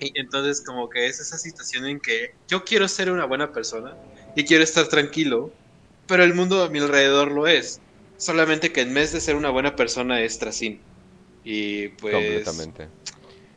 [0.00, 3.94] Y entonces como que es esa situación en que yo quiero ser una buena persona
[4.34, 5.52] y quiero estar tranquilo,
[6.06, 7.82] pero el mundo a mi alrededor lo es.
[8.16, 10.80] Solamente que en vez de ser una buena persona es Tracin.
[11.44, 12.14] Y pues...
[12.14, 12.88] Completamente.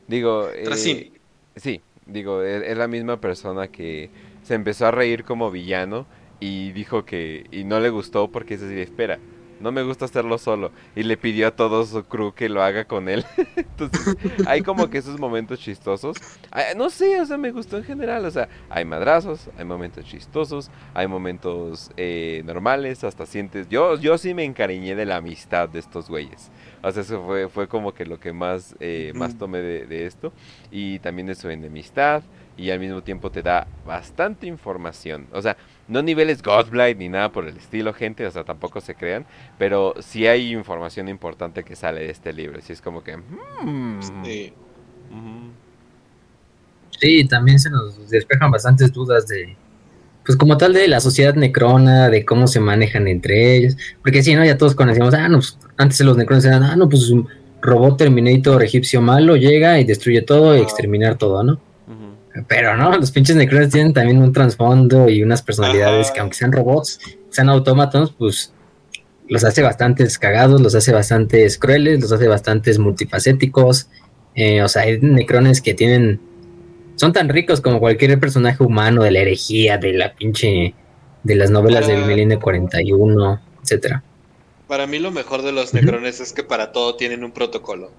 [0.07, 1.13] Digo, eh, Tracin.
[1.55, 4.09] sí, digo, es, es la misma persona que
[4.43, 6.05] se empezó a reír como villano
[6.39, 9.19] y dijo que y no le gustó porque es así, espera,
[9.59, 12.85] no me gusta hacerlo solo y le pidió a todo su crew que lo haga
[12.85, 13.25] con él.
[13.57, 16.15] Entonces, hay como que esos momentos chistosos.
[16.51, 20.05] Ah, No sé, o sea, me gustó en general, o sea, hay madrazos, hay momentos
[20.05, 25.67] chistosos, hay momentos eh, normales, hasta sientes, yo yo sí me encariñé de la amistad
[25.67, 26.51] de estos güeyes.
[26.81, 30.05] O sea, eso fue, fue como que lo que más, eh, más tomé de, de
[30.05, 30.31] esto.
[30.71, 32.23] Y también de su enemistad.
[32.57, 35.27] Y al mismo tiempo te da bastante información.
[35.31, 35.55] O sea,
[35.89, 38.25] no niveles Godblight ni nada por el estilo, gente.
[38.25, 39.25] O sea, tampoco se crean.
[39.57, 42.59] Pero sí hay información importante que sale de este libro.
[42.59, 43.17] Así es como que...
[43.17, 44.53] hmm, Sí.
[46.99, 49.55] Sí, también se nos despejan bastantes dudas de,
[50.25, 54.35] pues como tal de la sociedad necrona, de cómo se manejan entre ellos, porque si
[54.35, 57.27] no, ya todos conocíamos, ah, no, pues, antes los necrones eran, ah, no, pues un
[57.61, 60.63] robot Terminator egipcio malo llega y destruye todo y Ah.
[60.63, 61.59] exterminar todo, ¿no?
[62.47, 66.13] Pero no, los pinches necrones tienen también un trasfondo y unas personalidades Ajá.
[66.13, 66.99] que aunque sean robots,
[67.29, 68.53] sean autómatos, pues
[69.27, 73.89] los hace bastantes cagados, los hace bastantes crueles, los hace bastantes multifacéticos.
[74.35, 76.19] Eh, o sea, hay necrones que tienen.
[76.95, 80.73] Son tan ricos como cualquier personaje humano de la herejía, de la pinche.
[81.23, 84.03] de las novelas Para- Milenio 41, etcétera.
[84.67, 87.91] Para mí lo mejor de los necrones es que para todo tienen un protocolo.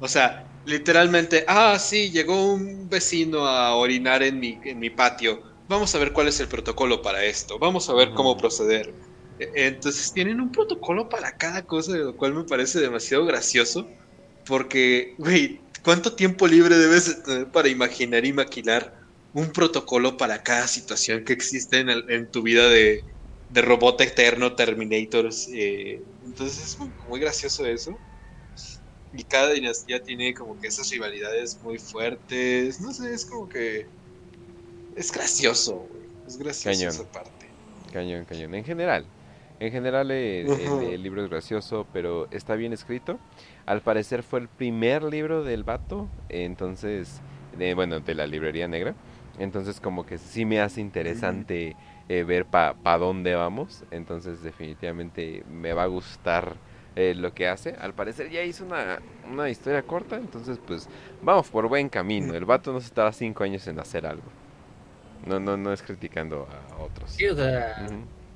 [0.00, 5.42] O sea, literalmente, ah, sí, llegó un vecino a orinar en mi, en mi patio.
[5.66, 7.58] Vamos a ver cuál es el protocolo para esto.
[7.58, 8.94] Vamos a ver cómo proceder.
[9.38, 13.94] E- Entonces tienen un protocolo para cada cosa, lo cual me parece demasiado gracioso.
[14.44, 18.94] Porque, güey, ¿cuánto tiempo libre debes de tener para imaginar y maquinar
[19.32, 23.04] un protocolo para cada situación que existe en, el- en tu vida de,
[23.48, 25.48] de robot eterno, Terminators?
[25.54, 28.02] eh, entonces es muy, muy gracioso eso.
[29.14, 32.80] Y cada dinastía tiene como que esas rivalidades muy fuertes.
[32.80, 33.86] No sé, es como que.
[34.96, 36.02] Es gracioso, güey.
[36.26, 36.94] Es gracioso Cañón.
[36.94, 37.46] esa parte.
[37.92, 38.54] Cañón, cañón.
[38.54, 39.06] En general.
[39.60, 40.46] En general eh,
[40.92, 43.18] el, libro es gracioso, pero está bien escrito.
[43.66, 47.20] Al parecer fue el primer libro del vato, entonces,
[47.56, 48.94] de, bueno, de la librería negra.
[49.38, 51.76] Entonces como que sí me hace interesante
[52.08, 53.84] eh, ver para pa dónde vamos.
[53.90, 56.56] Entonces definitivamente me va a gustar
[56.98, 57.76] eh, lo que hace.
[57.80, 58.98] Al parecer ya hizo una,
[59.30, 60.88] una historia corta, entonces pues
[61.22, 62.34] vamos por buen camino.
[62.34, 64.24] El vato no se estaba cinco años en hacer algo.
[65.24, 67.08] No, no, no es criticando a otros.
[67.12, 67.86] Sí, o sea,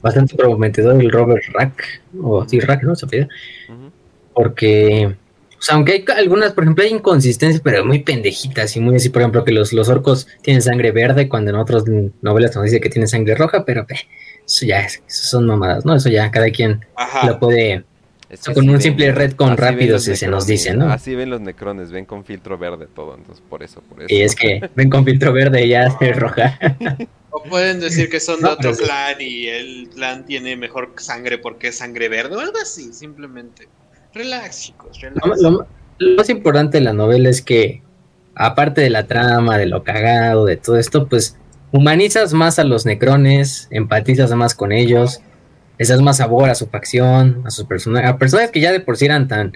[0.01, 2.95] bastante prometedor el Robert Rack, o sí, Rack, ¿no?
[2.95, 3.91] Se ujú.
[4.33, 5.17] Porque,
[5.59, 9.09] o sea, aunque hay algunas, por ejemplo, hay inconsistencias, pero muy pendejitas y muy así,
[9.09, 11.83] por ejemplo, que los, los orcos tienen sangre verde cuando en otras
[12.21, 14.07] novelas nos dice que tienen sangre roja, pero eh,
[14.47, 15.97] eso ya es, eso son mamadas, ¿no?
[15.97, 17.27] Eso ya cada quien Ajá.
[17.27, 17.85] lo puede,
[18.33, 20.95] Es que con un ven- simple red con rápido se, se nos dice, necrones, ¿no?
[20.95, 24.07] Así ven los necrones, ven con filtro verde todo, entonces por eso, por eso.
[24.13, 26.59] Y es que ven con filtro verde y ya es roja.
[27.31, 28.85] O pueden decir que son de No, otro sí.
[28.85, 33.69] clan y el clan tiene mejor sangre porque es sangre verde o algo así, simplemente.
[34.15, 35.41] Relax, chicos, relax.
[35.41, 35.67] Lo, lo-
[35.99, 37.83] lo más importante de la novela es que,
[38.35, 41.37] aparte de la trama, de lo cagado, de todo esto, pues
[41.71, 45.21] humanizas más a los necrones, empatizas más con ellos,
[45.83, 48.79] les das más sabor a su facción, a sus personajes, a personajes que ya de
[48.79, 49.53] por sí eran tan,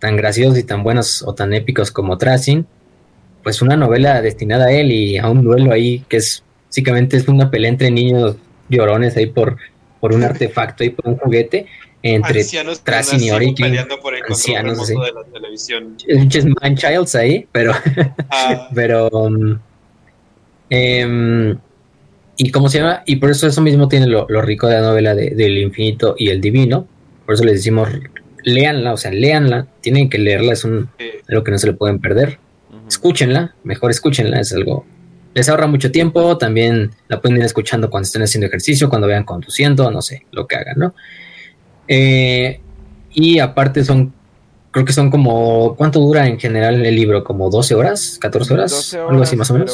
[0.00, 2.66] tan graciosos y tan buenos o tan épicos como Tracing,
[3.44, 7.28] pues una novela destinada a él y a un duelo ahí que es básicamente es
[7.28, 8.34] una pelea entre niños
[8.70, 9.56] llorones ahí por,
[10.00, 11.66] por un artefacto y por un juguete
[12.02, 12.44] entre
[12.82, 14.94] Tracing y peleando por el ancianos, sí.
[14.94, 15.96] de la televisión.
[16.04, 17.72] pinches man-childs ahí, pero
[18.30, 19.60] Ah, pero um,
[22.36, 24.82] y cómo se llama y por eso eso mismo tiene lo, lo rico de la
[24.82, 26.86] novela de- del infinito y el divino.
[27.26, 27.88] Por eso les decimos
[28.44, 29.66] léanla o sea léanla.
[29.80, 30.88] Tienen que leerla es un
[31.28, 32.38] algo que no se le pueden perder.
[32.88, 34.84] Escúchenla mejor escúchenla es algo
[35.34, 36.36] les ahorra mucho tiempo.
[36.38, 40.46] También la pueden ir escuchando cuando estén haciendo ejercicio cuando vayan conduciendo no sé lo
[40.46, 40.94] que hagan no
[41.88, 42.60] Eh,
[43.14, 44.12] y aparte son
[44.70, 48.70] creo que son como cuánto dura en general el libro como 12 horas 14 horas
[48.70, 49.70] 12 algo así más o menos.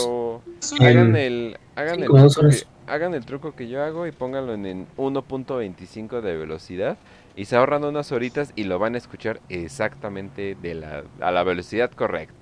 [0.78, 0.84] pero.
[0.84, 4.86] Hagan el, hagan, el que, hagan el truco que yo hago y pónganlo en, en
[4.96, 6.96] 1.25 de velocidad
[7.36, 11.42] y se ahorran unas horitas y lo van a escuchar exactamente de la, a la
[11.44, 12.34] velocidad correcta.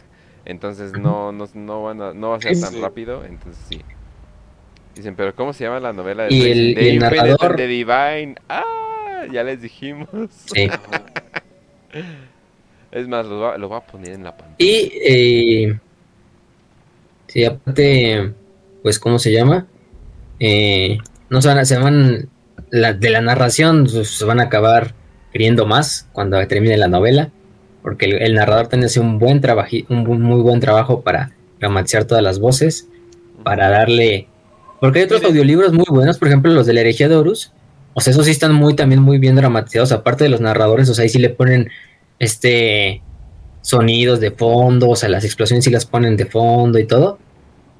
[0.44, 2.80] Entonces no, no, no, van a- no va a ser tan sí.
[2.80, 3.80] rápido, entonces sí.
[4.94, 8.36] Dicen, pero ¿cómo se llama la novela de Y el- y el narrador- the Divine.
[8.48, 10.08] Ah, ya les dijimos.
[10.30, 10.68] sí
[12.92, 14.56] Es más, lo, lo voy a poner en la pantalla.
[14.58, 15.78] Y, eh,
[17.26, 18.32] sí, aparte,
[18.86, 19.66] pues, ¿cómo se llama?
[20.38, 20.98] Eh,
[21.28, 22.28] no se van, a- se van,
[22.70, 24.94] la, de la narración se van a acabar
[25.32, 27.32] queriendo más cuando termine la novela,
[27.82, 32.22] porque el, el narrador tiene un buen trabajo, un muy buen trabajo para dramatizar todas
[32.22, 32.86] las voces,
[33.42, 34.28] para darle,
[34.80, 37.50] porque hay otros audiolibros muy buenos, por ejemplo, los de la herejía de Horus,
[37.92, 40.94] o sea, esos sí están muy, también muy bien dramatizados, aparte de los narradores, o
[40.94, 41.70] sea, ahí sí le ponen,
[42.20, 43.02] este,
[43.62, 47.18] sonidos de fondo, o sea, las explosiones sí las ponen de fondo y todo.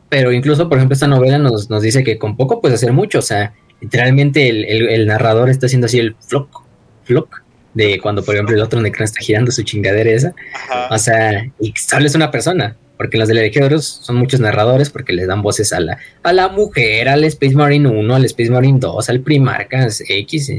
[0.09, 3.19] Pero incluso, por ejemplo, esta novela nos, nos dice que con poco puedes hacer mucho.
[3.19, 6.63] O sea, literalmente el, el- el narrador está haciendo así el flock,
[7.05, 7.43] flock,
[7.75, 10.35] de cuando, por ejemplo, el otro necrón está girando su chingadera esa.
[10.55, 10.89] Ajá.
[10.95, 12.77] O sea, y solo es una persona.
[12.97, 17.11] Porque los de son muchos narradores porque les dan voces a la, a la mujer,
[17.11, 20.51] al Space Marine 1, al Space Marine 2, al Primarcas X.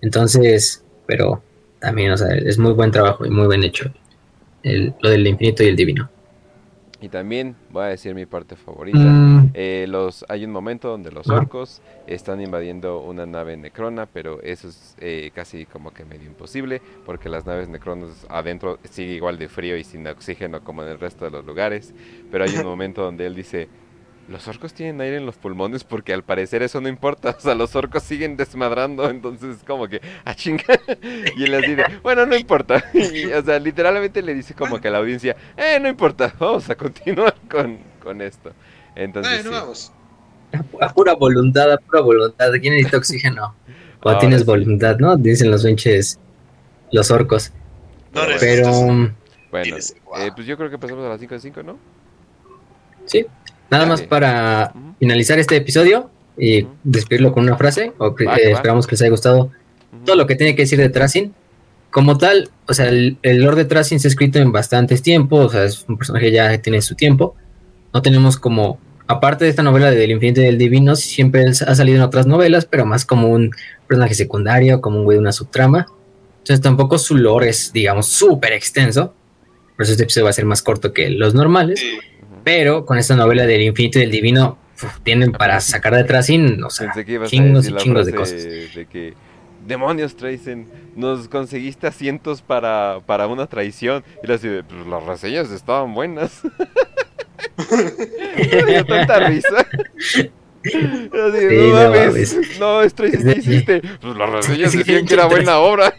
[0.00, 1.42] Entonces, pero
[1.80, 3.92] también, o sea, es muy buen trabajo y muy bien hecho.
[4.62, 6.10] El- lo del infinito y el divino.
[7.00, 8.98] Y también voy a decir mi parte favorita.
[8.98, 14.42] Mm, Eh, los, hay un momento donde los orcos están invadiendo una nave necrona, pero
[14.42, 19.38] eso es eh, casi como que medio imposible, porque las naves necronas adentro sigue igual
[19.38, 21.94] de frío y sin oxígeno como en el resto de los lugares.
[22.32, 23.68] Pero hay un momento donde él dice,
[24.28, 27.54] los orcos tienen aire en los pulmones porque al parecer eso no importa, o sea,
[27.54, 30.64] los orcos siguen desmadrando, entonces como que, ah, chinga.
[31.36, 32.84] Y él así de, bueno, no importa.
[32.94, 36.68] Y, o sea, literalmente le dice como que a la audiencia, eh, no importa, vamos
[36.70, 38.52] a continuar con, con esto.
[38.94, 39.56] Entonces, Bueno, sí.
[39.60, 39.92] vamos.
[40.80, 42.50] a, a pura voluntad, a pura voluntad.
[42.60, 43.54] ¿Quién necesita oxígeno?
[44.00, 44.46] Ahora tienes sí.
[44.46, 45.16] voluntad, ¿no?
[45.16, 46.18] Dicen los pinches,
[46.92, 47.52] los orcos.
[48.12, 49.14] No Pero mm,
[49.50, 51.78] Bueno, eh, pues yo creo que empezamos a las 5 de 5, ¿no?
[53.06, 53.26] sí.
[53.70, 57.92] Nada más para finalizar este episodio y despedirlo con una frase.
[57.98, 59.50] O que- eh, esperamos que les haya gustado
[60.04, 61.32] todo lo que tiene que decir de Tracing.
[61.90, 65.46] Como tal, o sea, el, el Lord de Tracing se ha escrito en bastantes tiempos,
[65.46, 67.34] o sea, es un personaje que ya tiene su tiempo.
[67.94, 71.74] No tenemos como, aparte de esta novela de Del Infinito y del Divino, siempre ha
[71.74, 73.50] salido en otras novelas, pero más como un
[73.86, 75.86] personaje secundario, como un güey de una subtrama.
[76.40, 79.14] Entonces tampoco su lore es, digamos, súper extenso.
[79.76, 81.80] Por eso este episodio va a ser más corto que los normales.
[81.80, 81.98] Sí.
[82.48, 86.64] Pero con esta novela del Infinito y del Divino, uf, tienen para sacar de Tracing,
[86.64, 86.90] o sea,
[87.26, 88.42] chingos y chingos de cosas.
[88.42, 89.12] de que
[89.66, 94.02] demonios, Tracen, nos conseguiste asientos para, para una traición.
[94.24, 96.40] Y le así, pues las reseñas estaban buenas.
[97.70, 99.48] Me dio tanta risa.
[100.08, 100.30] Así,
[100.64, 100.76] Sí,
[101.12, 102.58] no, no mames, mames.
[102.58, 103.82] no, es Tracen, ¿qué hiciste?
[104.00, 105.94] Pues las reseñas decían que era buena obra.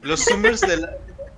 [0.00, 0.96] Los zoomers de la,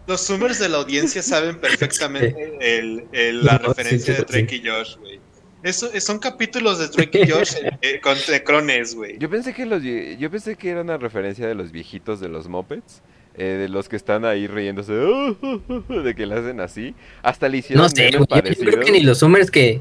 [0.09, 4.33] los zoomers de la audiencia saben perfectamente el, el- la No, referencia sí, de sí,
[4.33, 5.21] Drake y Josh, güey.
[5.63, 9.19] Eso, son capítulos de Drake y Josh eh, con necrones, güey.
[9.19, 12.49] Yo pensé que los yo pensé que era una referencia de los viejitos de los
[12.49, 13.03] mopeds,
[13.37, 14.93] eh, de los que están ahí riéndose
[16.05, 16.95] de que le hacen así.
[17.23, 18.27] Hasta le hicieron No sé, güey.
[18.31, 19.81] Yo, yo creo que ni los Zoomers que.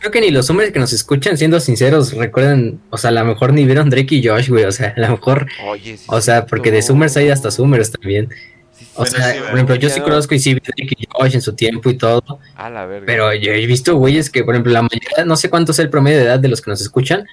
[0.00, 2.80] Creo que ni los Zoomers que nos escuchan, siendo sinceros, recuerdan.
[2.90, 4.64] O sea, a lo mejor ni vieron Drake y Josh, güey.
[4.64, 5.46] O sea, a lo mejor.
[5.64, 6.82] Oye, sí O sea, porque de.
[6.82, 8.30] Zoomers hay hasta Zoomers también.
[8.96, 11.42] O sea, por ejemplo, yo sí no- conozco y sí vi Drake y Josh en
[11.42, 12.22] su tiempo y todo.
[12.56, 13.06] A la verga.
[13.06, 15.88] Pero yo he visto güeyes que, por ejemplo, la mayoría, no sé cuánto es el
[15.90, 17.24] promedio de edad de los que nos escuchan,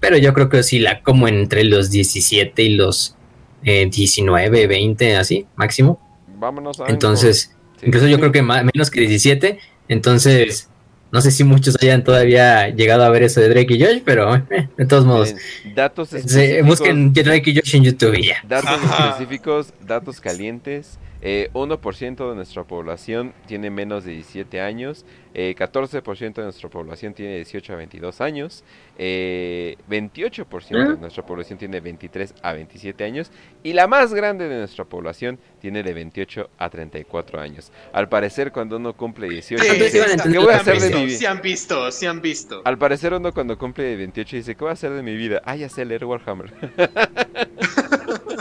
[0.00, 3.16] pero yo creo que sí la como entre los 17 y los
[3.64, 5.98] eh, 19, 20, así, máximo.
[6.38, 7.86] Vámonos a Entonces, Sí.
[7.86, 9.58] incluso yo creo que más, menos que 17.
[9.88, 10.68] Entonces,
[11.14, 14.34] no sé si muchos hayan todavía llegado a ver eso de Drake y Josh, pero
[14.34, 15.32] eh, de todos modos,
[15.64, 18.36] Miren, datos se- específicos, busquen Drake y Josh en YouTube y ya.
[18.46, 19.08] datos Ajá.
[19.10, 20.98] específicos, datos calientes.
[21.26, 27.14] Eh, 1% de nuestra población tiene menos de 17 años, eh, 14% de nuestra población
[27.14, 28.62] tiene 18 a 22 años,
[28.98, 33.30] eh, 28% de nuestra población tiene 23 a 27 años
[33.62, 37.72] y la más grande de nuestra población tiene de 28 a 34 años.
[37.94, 40.98] Al parecer cuando uno cumple 18 Sí, Entonces dice, ¿qué voy a hacer de visto,
[40.98, 41.18] mi vida?
[41.18, 42.60] Se han visto, se han visto.
[42.66, 45.40] Al parecer uno cuando cumple 28 dice, ¿qué voy a hacer de mi vida?
[45.46, 46.52] Ah, ya sé leer Warhammer.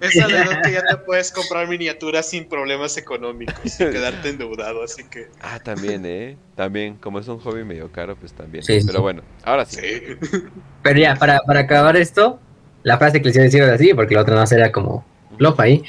[0.00, 4.82] Esa de edad que ya te puedes comprar miniaturas sin problemas económicos, sin quedarte endeudado,
[4.82, 5.28] así que...
[5.40, 6.36] Ah, también, ¿eh?
[6.54, 8.64] También, como es un hobby medio caro, pues también.
[8.64, 9.02] Sí, Pero sí.
[9.02, 9.80] bueno, ahora sí.
[9.80, 10.38] Sí.
[10.82, 12.38] Pero ya, para, para acabar esto,
[12.82, 15.04] la frase que les iba a decir ahora sí, porque la otra no era como
[15.38, 15.82] flop ahí.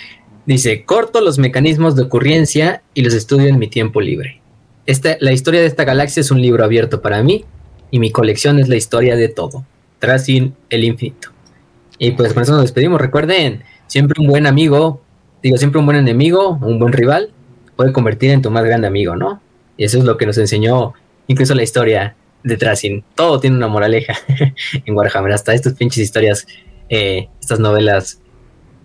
[0.46, 4.42] Dice, corto los mecanismos de ocurrencia y los estudio en mi tiempo libre.
[4.86, 7.44] Esta, la historia de esta galaxia es un libro abierto para mí
[7.92, 9.66] y mi colección es la historia de todo.
[10.00, 11.30] Tracing el infinito.
[12.00, 13.02] Y pues con eso nos despedimos.
[13.02, 15.02] Recuerden, siempre un buen amigo,
[15.42, 17.32] digo, siempre un buen enemigo, un buen rival,
[17.76, 19.42] puede convertir en tu más grande amigo, ¿no?
[19.78, 20.94] Y eso es lo que nos enseñó
[21.28, 23.04] incluso la historia de Tracing.
[23.16, 24.16] Todo tiene una moraleja
[24.86, 26.48] en Warhammer, hasta estas pinches historias,
[26.90, 28.22] eh, estas novelas,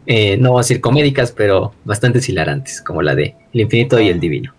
[0.06, 4.08] eh, no voy a decir comédicas, pero bastante hilarantes, como la de El Infinito y
[4.08, 4.54] el Divino.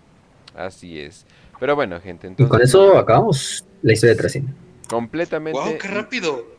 [0.54, 1.26] Así es.
[1.60, 2.50] Pero bueno, gente, Y entonces...
[2.50, 4.54] con eso acabamos la historia de Tracing.
[4.88, 5.58] Completamente...
[5.58, 6.54] ¡Wow, qué rápido!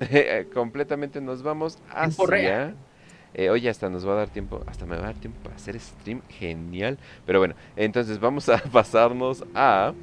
[0.54, 2.62] completamente nos vamos Tiempo real.
[2.62, 2.74] hacia...
[3.34, 5.56] Eh, oye, hasta nos va a dar tiempo, hasta me va a dar tiempo para
[5.56, 6.98] hacer stream, genial.
[7.24, 9.94] Pero bueno, entonces vamos a pasarnos a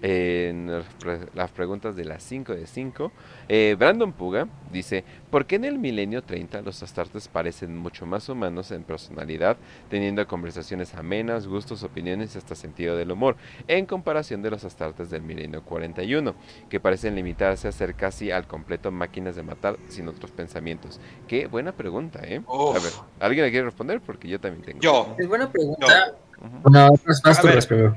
[0.00, 3.12] pre- las preguntas de las 5 de 5.
[3.48, 8.28] Eh, Brandon Puga dice, ¿por qué en el milenio 30 los astartes parecen mucho más
[8.28, 9.56] humanos en personalidad,
[9.88, 13.36] teniendo conversaciones amenas, gustos, opiniones y hasta sentido del humor,
[13.68, 16.34] en comparación de los astartes del milenio 41,
[16.68, 21.00] que parecen limitarse a ser casi al completo máquinas de matar sin otros pensamientos?
[21.26, 22.40] Qué buena pregunta, ¿eh?
[22.46, 22.76] Uf.
[22.76, 24.00] A ver, ¿alguien le quiere responder?
[24.00, 24.80] Porque yo también tengo.
[24.80, 26.12] Yo, Es buena pregunta.
[26.38, 27.92] Ujú, Bueno, vas, vas A tú, ver.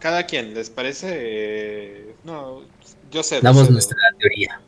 [0.00, 2.14] Cada quien, ¿les parece?
[2.24, 2.62] No,
[3.10, 3.40] yo sé.
[3.40, 4.60] Damos nuestra teoría.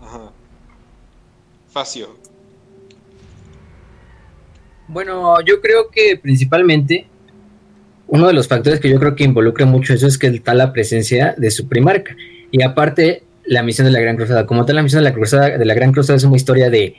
[0.00, 0.30] Ajá.
[1.70, 2.16] Facio.
[4.88, 7.06] Bueno, yo creo que principalmente
[8.08, 10.72] uno de los factores que yo creo que involucra mucho eso es que está la
[10.72, 12.14] presencia de su primarca.
[12.50, 14.46] Y aparte, la misión de la Gran Cruzada.
[14.46, 16.96] Como tal, la misión de la Cruzada, de la Gran Cruzada es una historia de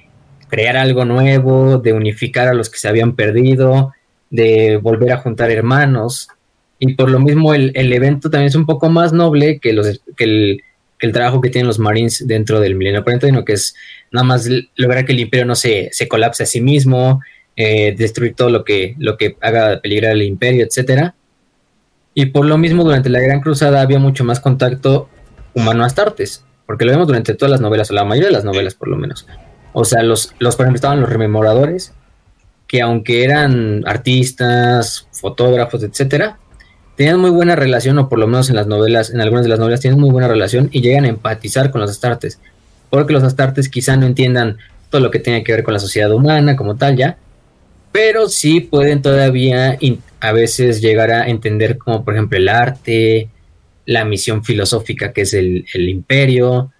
[0.50, 3.94] crear algo nuevo, de unificar a los que se habían perdido,
[4.32, 6.30] de volver a juntar hermanos.
[6.80, 10.02] Y por lo mismo el, el evento también es un poco más noble que, los,
[10.18, 10.64] que, el,
[11.00, 13.76] el trabajo que tienen los Marines dentro del Milenio 41, que es
[14.12, 17.22] nada más lograr que el imperio no se, se colapse a sí mismo,
[17.56, 21.16] eh, destruir todo lo que, lo que haga peligrar al imperio, etcétera.
[22.14, 25.10] Y por lo mismo, durante la Gran Cruzada había mucho más contacto
[25.54, 28.88] humano-astartes, porque lo vemos durante todas las novelas, o la mayoría de las novelas por
[28.88, 29.28] lo menos.
[29.74, 31.94] O sea, los, los por ejemplo, estaban los rememoradores,
[32.68, 36.40] que aunque eran artistas, fotógrafos, etcétera,
[36.96, 39.60] tenían muy buena relación, o por lo menos en las novelas, en algunas de las
[39.60, 42.40] novelas tienen muy buena relación y llegan a empatizar con los astartes,
[42.90, 44.58] porque los astartes quizá no entiendan
[44.90, 47.18] todo lo que tenga que ver con la sociedad humana como tal ya,
[47.92, 49.78] pero sí pueden todavía
[50.20, 53.30] a veces llegar a entender como por ejemplo el arte,
[53.86, 56.72] la misión filosófica que es el, el imperio,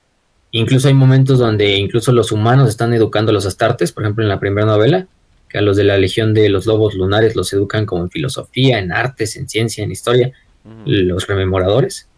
[0.52, 4.30] incluso hay momentos donde incluso los humanos están educando a los astartes, por ejemplo en
[4.30, 5.08] la primera novela,
[5.54, 8.80] que a los de la Legión de los Lobos Lunares los educan como en filosofía,
[8.80, 10.34] en artes, en ciencia, en historia,
[10.86, 12.10] los rememoradores.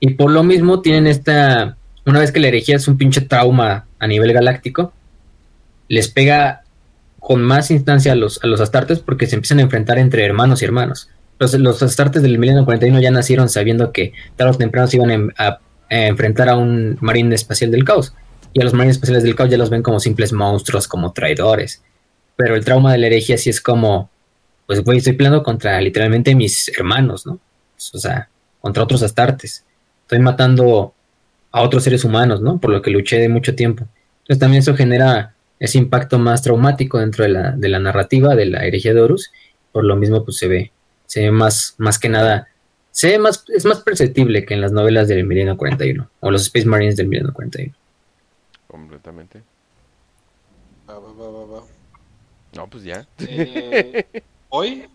[0.00, 3.86] Y por lo mismo tienen esta una vez que la herejía es un pinche trauma
[3.98, 4.92] a nivel galáctico,
[5.88, 6.62] les pega
[7.18, 10.62] con más instancia a los, a los astartes porque se empiezan a enfrentar entre hermanos
[10.62, 11.10] y hermanos.
[11.38, 15.32] Los, los astartes del milenio 41 ya nacieron sabiendo que tarde o temprano se iban
[15.38, 18.14] a, a enfrentar a un marine espacial del caos.
[18.52, 21.82] Y a los marines espaciales del caos ya los ven como simples monstruos, como traidores.
[22.40, 24.08] Pero el trauma de la herejía sí es como,
[24.66, 27.38] pues güey, estoy peleando contra literalmente mis hermanos, ¿no?
[27.92, 28.30] O sea,
[28.62, 29.62] contra otros astartes.
[30.02, 30.94] Estoy matando
[31.50, 32.58] a otros seres humanos, ¿no?
[32.58, 33.86] Por lo que luché de mucho tiempo.
[34.22, 38.46] Entonces también eso genera ese impacto más traumático dentro de la, de la narrativa de
[38.46, 39.30] la herejía de Horus.
[39.70, 40.72] Por lo mismo, pues se ve,
[41.04, 42.48] se ve más, más que nada,
[42.90, 46.42] se ve más, es más perceptible que en las novelas del Milenio 41 o los
[46.44, 47.74] Space Marines del Milenio 41.
[48.66, 49.42] Completamente.
[50.88, 51.79] Va, va, va, va, va.
[52.52, 53.06] No, pues ya.
[53.18, 54.00] Eh,
[54.48, 54.90] Hoy,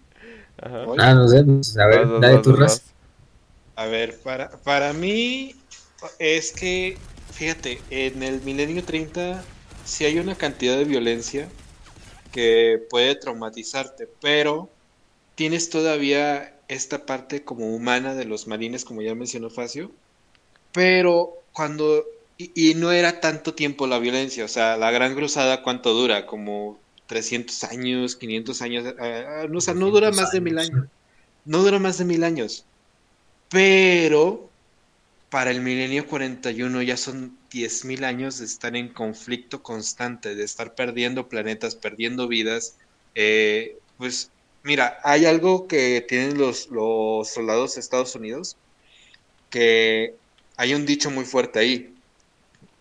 [0.57, 0.89] Ajá.
[0.89, 2.81] hoy, Ah, no sé, pues, a ver, Vas, dale vas, tu vas, ras.
[2.81, 2.95] vas.
[3.75, 5.67] a ver, para, para mí
[6.19, 9.53] es que, fíjate, en el milenio 30
[9.83, 11.53] sí hay una cantidad de violencia
[12.31, 14.77] que puede traumatizarte, pero
[15.35, 19.95] tienes todavía esta parte como humana de los marines, como ya mencionó Facio,
[20.71, 22.05] pero cuando...
[22.37, 26.25] Y, y no era tanto tiempo la violencia, o sea, la Gran Cruzada, ¿cuánto dura?
[26.25, 30.41] Como 300 años, 500 años, eh, eh, no, o sea, no dura 200 más de
[30.41, 30.89] mil años, años.
[31.45, 32.65] No dura más de mil años.
[33.49, 34.49] Pero
[35.29, 40.75] para el milenio 41 ya son 10.000 años de estar en conflicto constante, de estar
[40.75, 42.77] perdiendo planetas, perdiendo vidas.
[43.15, 44.31] Eh, pues
[44.63, 48.57] mira, hay algo que tienen los, los soldados de Estados Unidos,
[49.49, 50.15] que
[50.57, 51.93] hay un dicho muy fuerte ahí,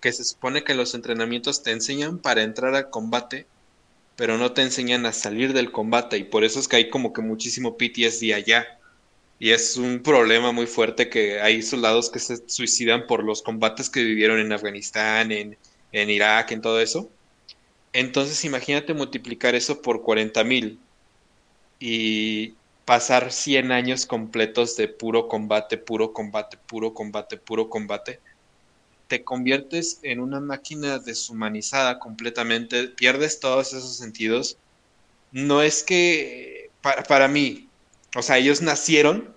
[0.00, 3.46] que se supone que los entrenamientos te enseñan para entrar al combate,
[4.16, 7.12] pero no te enseñan a salir del combate, y por eso es que hay como
[7.12, 8.66] que muchísimo PTSD allá.
[9.38, 13.90] Y es un problema muy fuerte que hay soldados que se suicidan por los combates
[13.90, 15.58] que vivieron en Afganistán, en,
[15.92, 17.10] en Irak, en todo eso.
[17.92, 20.78] Entonces imagínate multiplicar eso por 40.000
[21.78, 28.20] y pasar 100 años completos de puro combate, puro combate, puro combate, puro combate.
[29.08, 34.56] Te conviertes en una máquina deshumanizada completamente, pierdes todos esos sentidos.
[35.32, 37.68] No es que, para, para mí,
[38.16, 39.34] o sea, ellos nacieron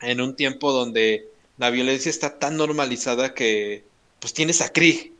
[0.00, 3.84] en un tiempo donde la violencia está tan normalizada que
[4.20, 5.12] pues tienes a Krieg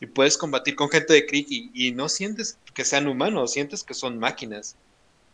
[0.00, 3.84] y puedes combatir con gente de Krieg y, y no sientes que sean humanos, sientes
[3.84, 4.76] que son máquinas.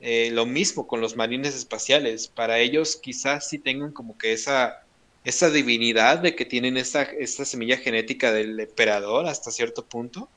[0.01, 2.29] Eh, lo mismo con los marines espaciales.
[2.29, 4.85] Para ellos quizás sí tengan como que esa,
[5.27, 10.29] esa divinidad de que tienen esta, esta semilla genética del emperador hasta cierto punto.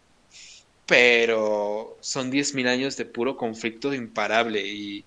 [0.87, 5.05] Pero son 10.000 años de puro conflicto imparable y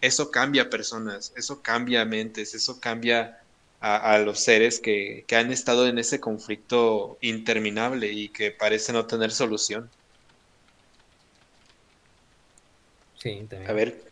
[0.00, 3.38] eso cambia personas, eso cambia mentes, eso cambia
[3.80, 8.94] a, a los seres que, que han estado en ese conflicto interminable y que parece
[8.94, 9.90] no tener solución.
[13.18, 13.70] Sí, también.
[13.70, 14.02] A ver.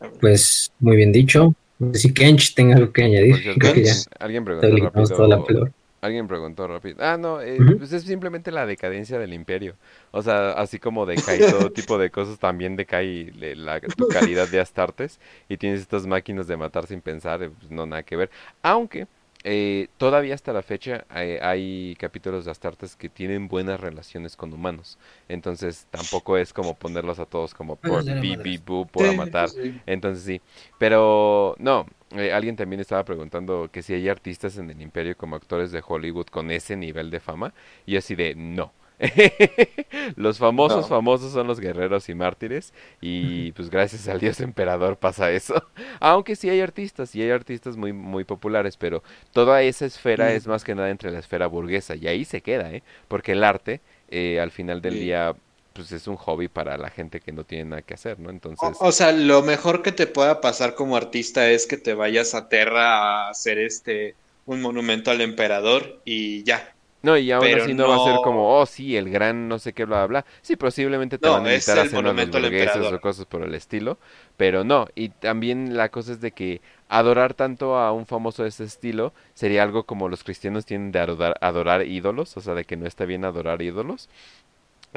[0.00, 0.18] a ver.
[0.18, 1.54] Pues muy bien dicho.
[1.78, 3.36] No sé si Kench tenga algo que añadir.
[3.58, 5.68] Creo que ya alguien preguntó la rápido.
[6.00, 6.96] Alguien preguntó rápido.
[7.00, 9.74] Ah, no, eh, pues es simplemente la decadencia del imperio.
[10.10, 14.60] O sea, así como decae todo tipo de cosas, también decae la, tu calidad de
[14.60, 15.18] astartes.
[15.48, 18.30] Y tienes estas máquinas de matar sin pensar, eh, pues no nada que ver.
[18.62, 19.06] Aunque
[19.44, 24.52] eh, todavía hasta la fecha eh, hay capítulos de astartes que tienen buenas relaciones con
[24.52, 24.98] humanos.
[25.28, 28.44] Entonces tampoco es como ponerlos a todos como por Pues, de la bi, madre.
[28.44, 29.54] bi, bu, por a matar.
[29.86, 30.40] Entonces sí,
[30.78, 35.36] pero no, eh, alguien también estaba preguntando que si hay artistas en el imperio como
[35.36, 37.52] actores de Hollywood con ese nivel de fama,
[37.86, 38.72] y así de no.
[40.16, 40.88] Los famosos, No.
[40.88, 45.54] famosos son los guerreros y mártires, y pues gracias al dios emperador pasa eso.
[46.00, 50.34] Aunque sí hay artistas, y hay artistas muy, muy populares, pero toda esa esfera Mm.
[50.34, 52.82] es más que nada entre la esfera burguesa, y ahí se queda, ¿eh?
[53.08, 54.98] Porque el arte, eh, al final del Sí.
[54.98, 55.34] día,
[55.72, 58.30] pues es un hobby para la gente que no tiene nada que hacer, ¿no?
[58.30, 58.70] Entonces...
[58.80, 62.34] O, o sea, lo mejor que te pueda pasar como artista es que te vayas
[62.34, 66.76] a Terra a hacer este un monumento al emperador y ya.
[67.04, 69.58] No, y aún Pero así no va a ser como, oh, sí, el gran no
[69.58, 70.26] sé qué, bla, bla, bla.
[70.42, 72.92] Sí, posiblemente te No, van a invitar a el cenas monumento al burguesas emperador.
[72.92, 73.98] o cosas por el estilo,
[74.36, 74.88] pero no.
[74.94, 79.12] Y también la cosa es de que adorar tanto a un famoso de ese estilo
[79.34, 82.86] sería algo como los cristianos tienen de adorar, adorar ídolos, o sea, de que no
[82.86, 84.08] está bien adorar ídolos.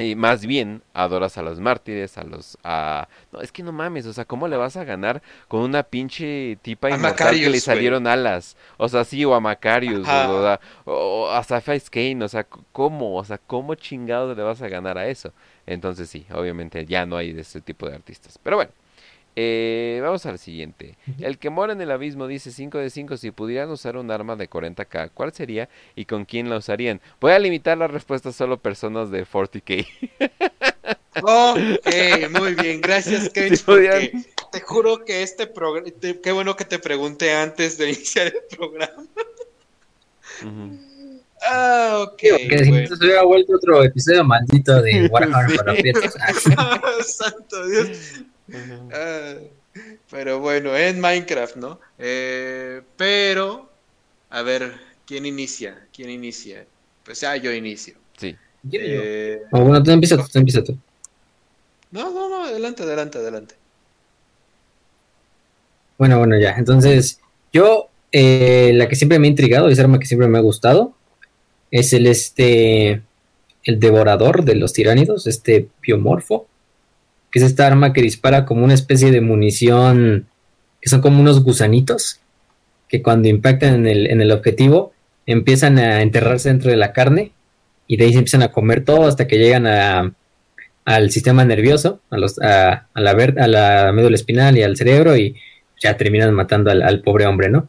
[0.00, 2.56] Y más bien adoras a los mártires, a los...
[2.62, 3.08] A...
[3.32, 6.56] No, es que no mames, o sea, ¿cómo le vas a ganar con una pinche
[6.62, 7.60] tipa inmortal que Macarius, le güey.
[7.60, 8.56] salieron alas?
[8.76, 13.16] O sea, sí, o a Macarius, o, a- o a Sapphire Kane, o sea, ¿cómo?
[13.16, 15.32] O sea, ¿cómo chingados le vas a ganar a eso?
[15.66, 18.38] Entonces sí, obviamente ya no hay de ese tipo de artistas.
[18.42, 18.70] Pero bueno,
[19.40, 20.96] Eh, vamos al siguiente.
[21.20, 23.16] El que mora en el abismo dice 5 de 5.
[23.18, 27.00] Si pudieran usar un arma de 40k, ¿cuál sería y con quién la usarían?
[27.20, 29.86] Voy a limitar la respuesta solo a personas de 40k.
[31.20, 32.80] Ok, muy bien.
[32.80, 33.56] Gracias, Kevin.
[33.56, 35.88] Si pudieran- porque te juro que este programa.
[36.22, 39.04] Qué bueno que te pregunté antes de iniciar el programa.
[41.42, 42.16] Ah, ok.
[42.18, 42.88] Que si bueno.
[42.90, 45.56] no se hubiera vuelto otro episodio maldito de Warhammer Sí.
[45.56, 46.14] para prietos.
[46.56, 46.80] Ah,
[48.92, 49.34] Ah,
[50.10, 51.80] pero bueno, en Minecraft, ¿no?
[51.98, 53.70] Eh, pero,
[54.30, 54.74] a ver,
[55.06, 55.86] ¿quién inicia?
[55.92, 56.66] ¿Quién inicia?
[57.04, 57.94] Pues ya yo inicio.
[58.16, 58.36] Sí.
[58.72, 60.78] Eh, Oh, bueno, tú empieza tú, tú empieza tú.
[61.90, 63.54] no, no, no, adelante, adelante, adelante.
[65.98, 66.52] Bueno, bueno, ya.
[66.56, 67.20] Entonces,
[67.52, 70.94] yo, eh, la que siempre me ha intrigado, esa arma que siempre me ha gustado,
[71.70, 73.02] es el este,
[73.64, 76.46] el devorador de los tiránidos, este biomorfo,
[77.30, 80.26] que es esta arma que dispara como una especie de munición,
[80.80, 82.20] que son como unos gusanitos,
[82.88, 84.92] que cuando impactan en el, en el objetivo,
[85.26, 87.32] empiezan a enterrarse dentro de la carne,
[87.86, 90.12] y de ahí se empiezan a comer todo hasta que llegan a,
[90.84, 94.76] al sistema nervioso, a, los, a, a la, ver- a la médula espinal y al
[94.76, 95.36] cerebro, y
[95.80, 97.58] ya terminan matando al, pobre hombre, ¿no?
[97.60, 97.68] O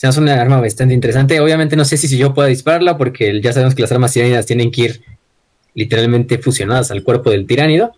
[0.00, 1.40] sea, es una arma bastante interesante.
[1.40, 4.46] Obviamente no sé si, si yo puedo dispararla porque ya sabemos que las armas tiránidas
[4.46, 5.02] tienen que ir
[5.74, 7.92] literalmente fusionadas al cuerpo del tiránido.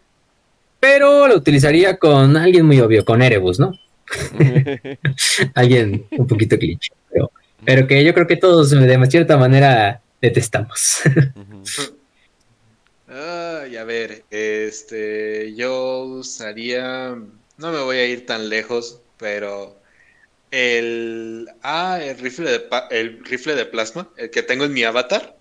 [0.82, 3.72] Pero lo utilizaría con alguien muy obvio, con Erebus, ¿no?
[5.54, 6.90] Alguien un poquito glitch.
[7.08, 7.30] Pero,
[7.64, 11.02] pero que yo creo que todos de cierta manera detestamos.
[13.06, 17.14] Ay, a ver, este, yo usaría,
[17.58, 19.78] no me voy a ir tan lejos, pero
[20.50, 24.82] el, ah, el rifle de, pa- el rifle de plasma, el que tengo en mi
[24.82, 25.36] avatar,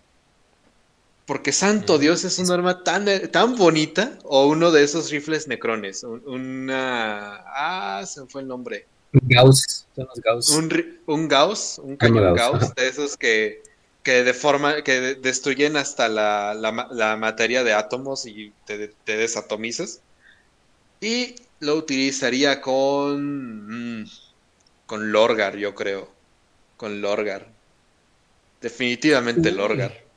[1.31, 6.03] porque santo Dios es un arma tan, tan bonita, o uno de esos rifles necrones,
[6.03, 10.49] un- una, ah, se me fue el nombre, Gauss, son los Gauss.
[11.05, 13.63] un, Gauss, un cañón Gauss, de esos que,
[14.03, 18.89] que deforman, que de- destruyen hasta la, la ma- la materia de átomos y te,
[19.05, 20.01] te desatomizas.
[20.99, 24.01] Y lo utilizaría con.
[24.01, 24.05] mm,
[24.85, 26.13] con Lorgar, yo creo.
[26.75, 27.47] Con Lorgar.
[28.59, 29.49] Definitivamente.
[29.51, 30.10] Lorgar.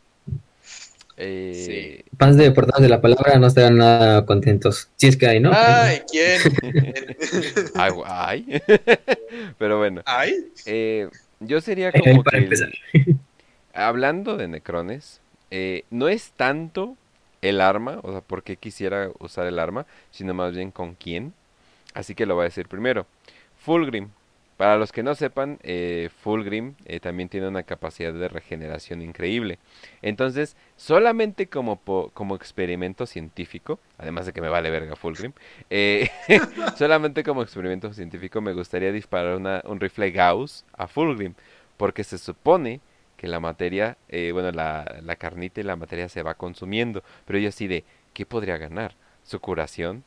[1.16, 4.88] Eh, Fans de portadas de la palabra no estarán nada contentos.
[4.96, 5.50] Si es que hay, ¿no?
[5.52, 6.02] ¡Ay!
[6.10, 6.40] ¿Quién?
[7.74, 8.62] ay, ay.
[9.58, 10.46] Pero bueno, ¿Ay?
[10.66, 11.08] eh,
[11.40, 12.72] yo sería como para que empezar.
[13.74, 15.20] hablando de necrones,
[15.50, 16.96] eh, no es tanto
[17.42, 21.32] el arma, o sea, por qué quisiera usar el arma, sino más bien con quién.
[21.92, 23.06] Así que lo voy a decir primero.
[23.58, 24.08] Fulgrim.
[24.56, 29.58] Para los que no sepan, eh, Fulgrim eh, también tiene una capacidad de regeneración increíble.
[30.00, 35.32] Entonces, solamente como, po- como experimento científico, además de que me vale verga Fulgrim,
[35.70, 36.08] eh,
[36.78, 41.34] solamente como experimento científico me gustaría disparar una- un rifle Gauss a Fulgrim,
[41.76, 42.80] porque se supone
[43.16, 47.38] que la materia, eh, bueno, la, la carnita y la materia se va consumiendo, pero
[47.40, 48.94] yo así de, ¿qué podría ganar?
[49.24, 50.04] ¿Su curación?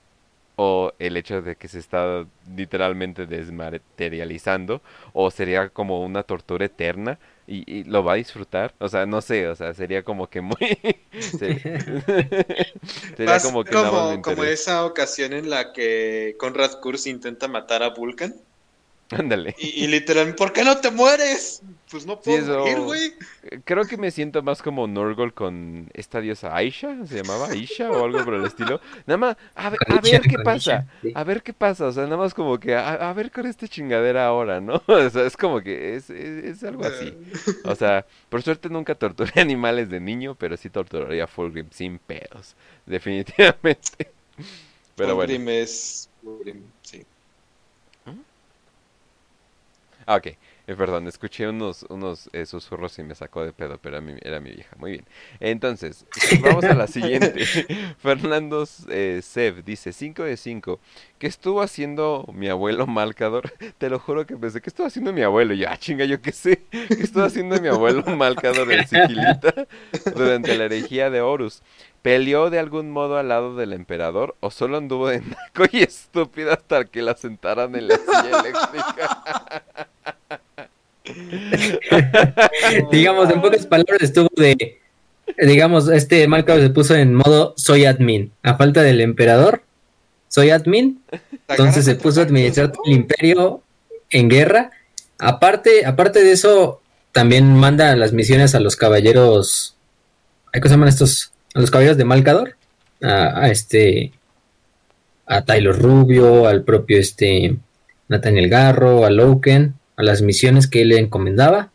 [0.60, 4.82] ¿O el hecho de que se está literalmente desmaterializando?
[5.14, 7.20] ¿O sería como una tortura eterna?
[7.46, 8.74] ¿Y, y lo va a disfrutar?
[8.80, 10.58] O sea, no sé, o sea, sería como que muy...
[11.32, 11.62] se-
[13.16, 17.90] sería como que como, como esa ocasión en la que Conrad Kurz intenta matar a
[17.90, 18.36] Vulcan.
[19.12, 19.56] Ándale.
[19.58, 21.62] Y, y literal, ¿por qué no te mueres?
[21.90, 23.14] Pues no Sí, puedo eso- morir, güey.
[23.64, 28.04] Creo que me siento más como Norgol con esta diosa Aisha, ¿se llamaba Aisha o
[28.04, 28.82] algo por el estilo?
[29.06, 31.14] Nada más, a ver, a ver qué pasa, sí.
[31.16, 33.66] a ver qué pasa, o sea, nada más como que, a, a ver con esta
[33.70, 34.84] chingadera ahora, ¿no?
[34.88, 37.18] O sea, es como que es, es, es algo así.
[37.64, 42.00] O sea, por suerte nunca torturé animales de niño, pero sí torturaría a Fulgrim sin
[42.00, 42.56] pedos,
[42.86, 44.12] definitivamente.
[44.98, 46.10] Pero bueno, Fulgrim es.
[46.24, 47.06] Fulgrim, sí.
[50.08, 50.38] Ah, ok.
[50.70, 54.16] Eh, perdón, escuché unos, unos eh, susurros y me sacó de pedo, pero era mi,
[54.22, 54.76] era mi vieja.
[54.78, 55.06] Muy bien.
[55.40, 56.06] Entonces,
[56.42, 57.46] vamos a la siguiente.
[58.00, 60.80] Fernando eh, Sev dice 5 de 5.
[61.20, 63.50] ¿Qué estuvo haciendo mi abuelo Malcador?
[63.78, 65.54] Te lo juro que pensé, ¿qué estuvo haciendo mi abuelo?
[65.54, 66.62] Y yo, ah, chinga, yo qué sé.
[66.70, 69.68] ¿Qué estuvo haciendo mi abuelo Malcador el Sigilita
[70.14, 71.64] durante la herejía de Horus?
[72.02, 76.52] ¿Peleó de algún modo al lado del emperador o solo anduvo de naco y estúpido
[76.52, 80.17] hasta que la sentaran en la silla eléctrica?
[82.92, 84.80] digamos, en pocas palabras estuvo de,
[85.38, 88.32] digamos, este Malcolm se puso en modo soy admin.
[88.44, 89.64] A falta del emperador,
[90.28, 91.02] soy admin.
[91.48, 93.62] Entonces se puso a administrar todo el imperio
[94.10, 94.72] en guerra.
[95.20, 99.76] Aparte, aparte de eso, también manda las misiones a los caballeros.
[100.54, 101.32] ¿Cómo se llaman estos?
[101.54, 102.56] A los caballeros de Malcador.
[103.02, 104.12] A, a este.
[105.26, 107.58] a Tyler Rubio, al propio este
[108.08, 111.72] Nathaniel Garro, a Loken, a las misiones que él le encomendaba.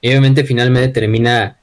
[0.00, 1.58] Y obviamente finalmente termina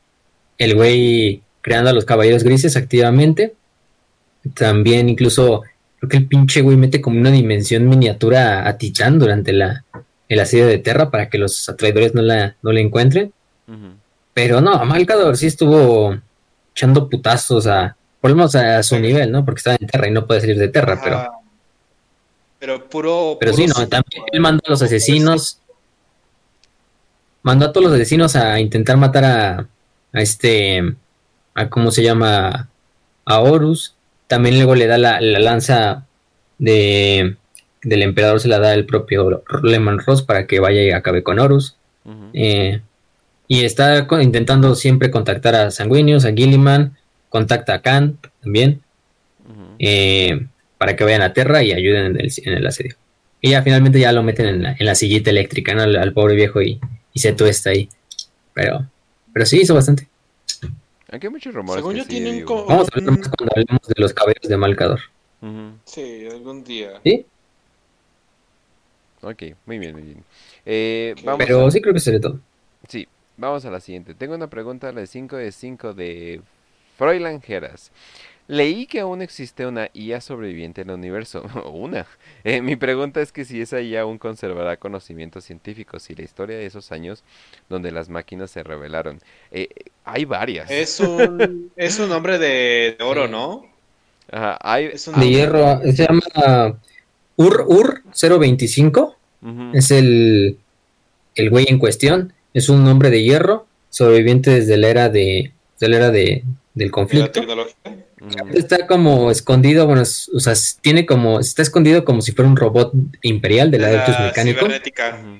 [0.58, 3.56] el güey creando a los caballeros grises activamente.
[4.54, 5.64] También incluso
[6.00, 9.84] creo que el pinche güey mete como una dimensión miniatura a Titán durante la,
[10.30, 13.34] el asedio de Terra para que los traidores no la, no la encuentren.
[14.34, 16.16] Pero no, Malcador sí estuvo
[16.74, 19.44] echando putazos a, por lo menos a su nivel, ¿no?
[19.44, 21.32] Porque estaba en Terra y no puede salir de Terra, pero...
[22.60, 23.38] Pero puro...
[23.40, 25.60] Pero sí, no, también él mandó a los asesinos...
[27.44, 29.68] Mandó a todos los asesinos a intentar matar a,
[30.14, 30.96] a este...
[31.54, 32.70] a cómo se llama...
[33.26, 33.96] a Horus.
[34.28, 36.06] También luego le da la, la lanza
[36.58, 37.38] de
[37.84, 41.40] del emperador se la da el propio Lehman Ross para que vaya y acabe con
[41.40, 41.76] Horus.
[42.34, 42.82] eh,
[43.48, 46.98] y está intentando siempre contactar a Sanguinius, a Gilliman,
[47.30, 48.82] contacta a Khan también,
[49.80, 52.96] eh, para que vayan a Terra y ayuden en el, en el, asedio.
[53.40, 55.84] Y ya finalmente ya lo meten en la, en la sillita eléctrica, ¿no?
[55.84, 56.82] al, al, pobre viejo y,
[57.18, 57.90] y, se tuesta ahí.
[58.54, 58.86] Pero,
[59.34, 60.08] pero sí hizo bastante.
[61.10, 61.82] Aquí hay muchos rumores.
[61.82, 62.48] Según yo sí, tienen digo.
[62.48, 65.00] como- Vamos a hablar más cuando hablemos de los caballeros de Malcador.
[65.42, 65.72] Ujú.
[65.86, 67.00] Sí, algún día.
[67.04, 67.26] ¿Sí?
[69.22, 70.24] Ok, muy bien, muy bien.
[70.66, 72.40] Eh, vamos Pero a- sí creo que sería todo.
[72.88, 74.14] Sí, vamos a la siguiente.
[74.14, 76.42] Tengo una pregunta, la de 5 de 5 de
[76.98, 77.92] Froilan Geras.
[78.48, 81.44] Leí que aún existe una IA sobreviviente en el universo.
[81.72, 82.06] una.
[82.44, 86.58] Eh, mi pregunta es que si esa IA aún conservará conocimientos científicos y la historia
[86.58, 87.24] de esos años
[87.70, 89.20] donde las máquinas se revelaron.
[89.52, 89.68] Eh,
[90.06, 90.70] hay varias.
[90.70, 93.66] Es un, es un hombre de, de oro, ¿no?
[94.32, 94.86] Ajá, hay...
[94.86, 96.80] Es un De hierro, se llama
[97.38, 98.04] Ur Ur
[98.40, 99.16] 025.
[99.42, 100.58] Ujú, Es el,
[101.36, 102.34] el güey en cuestión.
[102.54, 106.44] Es un hombre de hierro, sobreviviente desde la era de, de la era de,
[106.74, 107.32] del de la conflicto.
[107.32, 108.07] tecnología.
[108.54, 112.58] Está como escondido, bueno, es- o sea, tiene como, está escondido como si fuera un
[112.58, 114.60] robot imperial De Adeptus la mecánico.
[114.60, 115.20] cibernética.
[115.22, 115.38] ujú,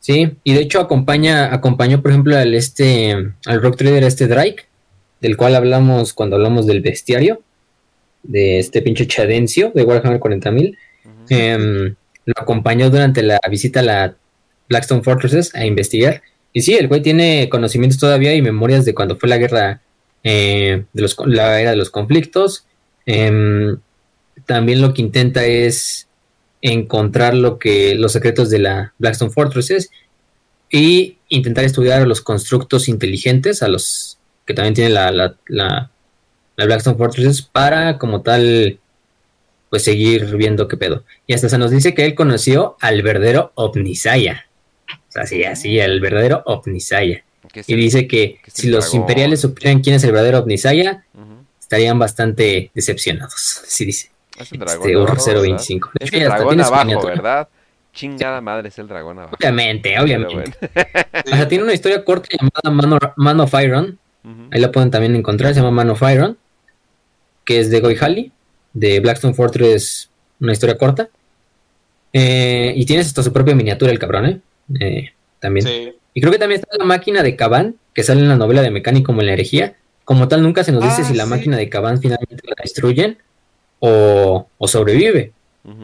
[0.00, 3.12] Sí, y de hecho acompaña, acompañó, por ejemplo, al este,
[3.46, 4.64] al Rock Trader este Drake,
[5.20, 7.42] del cual hablamos cuando hablamos del bestiario,
[8.22, 10.76] de este pinche Chadencio de Warhammer 40.000.
[11.04, 11.14] ujú.
[11.30, 11.94] Em,
[12.26, 14.14] lo acompañó durante la visita a la
[14.68, 16.22] Blackstone Fortresses a investigar.
[16.52, 19.80] Y sí, el güey tiene conocimientos todavía y memorias de cuando fue la guerra,
[20.24, 22.64] eh, de los, la era de los conflictos.
[23.06, 23.78] Em,
[24.46, 26.08] también lo que intenta es
[26.62, 29.90] encontrar lo que, los secretos de la Blackstone Fortresses
[30.70, 35.90] y intentar estudiar a los constructos inteligentes, a los que también tiene la, la, la,
[36.56, 38.78] la Blackstone Fortresses, para como tal
[39.70, 41.04] pues seguir viendo qué pedo.
[41.26, 44.46] Y hasta se nos dice que él conoció al verdadero Omnisaya.
[44.90, 47.24] O sea, sí, así, el verdadero Omnisaya.
[47.66, 51.04] Y dice que si los imperiales supieran quién es el verdadero Omnisaya,
[51.60, 53.62] estarían bastante decepcionados.
[53.66, 54.10] Así dice.
[54.38, 55.42] Es el dragón Este abajo, ¿verdad?
[55.42, 55.90] 025.
[55.98, 57.14] De Es hecho, el dragón tiene su abajo, miniatura.
[57.14, 57.48] ¿verdad?
[57.92, 59.36] Chingada madre, es el dragón abajo.
[59.38, 60.34] Obviamente, obviamente.
[60.34, 60.54] bueno.
[61.26, 63.98] O sea, tiene una historia corta llamada Man of, Man of Iron.
[64.50, 65.54] Ahí la pueden también encontrar.
[65.54, 66.38] Se llama Man of Iron.
[67.44, 68.30] Que es de Goy Halley.
[68.74, 70.10] De Blackstone Fortress.
[70.40, 71.08] Una historia corta.
[72.12, 74.40] Eh, y tienes hasta su propia miniatura, el cabrón, ¿eh?
[74.80, 75.66] Eh, también.
[75.66, 75.92] Sí.
[76.18, 77.76] Y creo que también está la máquina de Caban.
[77.94, 79.76] Que sale en la novela de Mecánico como en la herejía.
[80.04, 81.30] Como tal, nunca se nos dice Ah, si la sí.
[81.30, 83.18] máquina de Caban finalmente la destruyen.
[83.78, 85.32] O, o sobrevive.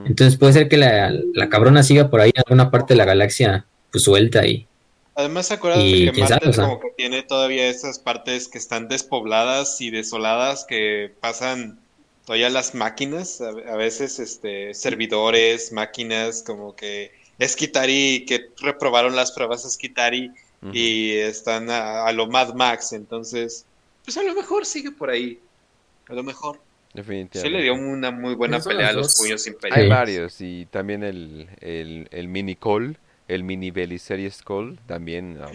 [0.07, 3.05] Entonces puede ser que la, la cabrona siga por ahí en alguna parte de la
[3.05, 3.65] galaxia.
[3.93, 4.67] Pues suelta y.
[5.15, 6.65] Además, acuérdate Y que Marte sabe, o sea.
[6.65, 11.79] como que tiene todavía esas partes que están despobladas y desoladas que pasan
[12.27, 19.33] todavía las máquinas, a, a veces este servidores, máquinas, como que Esquitari, que reprobaron las
[19.33, 20.31] pruebas Esquitari
[20.63, 20.73] Ujú.
[20.73, 23.67] y están a, a lo Mad Max, entonces,
[24.05, 25.39] pues a lo mejor sigue por ahí.
[26.09, 26.57] A lo mejor.
[26.57, 27.51] Sí Definitivamente.
[27.59, 29.85] le dio una muy buena pelea a los puños Hay imperiales.
[29.87, 29.91] Sí.
[29.91, 32.97] varios y también el, el, el mini Cole,
[33.27, 35.39] el mini Belisaries Cole, también.
[35.43, 35.51] ah,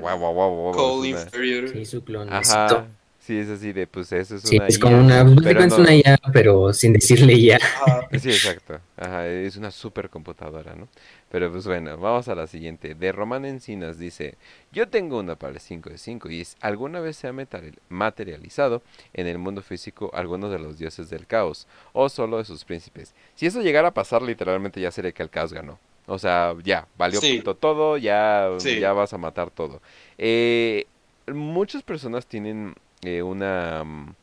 [0.00, 1.70] guau, Cole Inferior.
[1.70, 2.32] Sí, su clon.
[2.32, 2.86] Ajá,
[3.24, 5.64] sí, es así de, pues eso es Sí, una es IA, como una, pues, pero
[5.66, 7.58] no- una IA, pero sin decirle IA.
[7.58, 8.08] Ajá.
[8.18, 8.80] Sí, exacto.
[8.96, 10.88] Ajá, es una supercomputadora, ¿no?
[11.30, 12.94] Pero pues bueno, vamos a la siguiente.
[12.94, 14.36] De Román Encinas dice,
[14.72, 17.78] yo tengo una para el 5 de 5 y es, ¿alguna vez se ha materi-
[17.88, 22.64] materializado en el mundo físico alguno de los dioses del caos o solo de sus
[22.64, 23.14] príncipes?
[23.34, 25.78] Si eso llegara a pasar, literalmente ya sería que el caos ganó.
[26.06, 27.36] O sea, ya, valió Sí.
[27.36, 28.78] punto todo, ya, Sí.
[28.78, 29.80] ya vas a matar todo.
[30.18, 30.86] Eh,
[31.32, 32.74] muchas personas tienen
[33.06, 33.84] eh, una...
[33.84, 34.14] mm,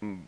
[0.00, 0.18] mm,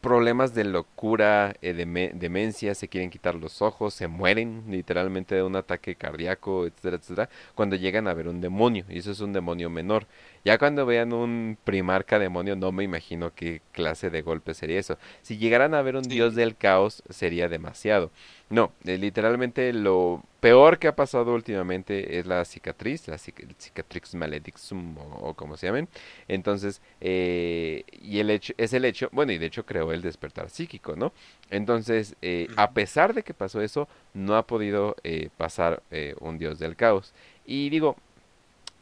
[0.00, 5.42] problemas de locura, eh, deme- demencia, se quieren quitar los ojos, se mueren literalmente de
[5.42, 9.32] un ataque cardíaco, etcétera, etcétera, cuando llegan a ver un demonio, y eso es un
[9.32, 10.06] demonio menor.
[10.44, 14.98] Ya cuando vean un primarca demonio, no me imagino qué clase de golpe sería eso.
[15.22, 18.10] Si llegaran a ver un dios del caos, sería demasiado.
[18.50, 24.96] No, eh, literalmente lo peor que ha pasado últimamente es la cicatriz, la cicatrix maledixum
[24.98, 25.88] o, como se llamen.
[26.28, 30.48] Entonces, eh, y el hecho, es el hecho, bueno, y de hecho creó el despertar
[30.48, 31.12] psíquico, ¿no?
[31.50, 34.96] Entonces, eh, a pesar de que pasó eso, no ha podido
[35.36, 35.82] pasar
[36.20, 37.12] un dios del caos.
[37.44, 37.96] Y digo,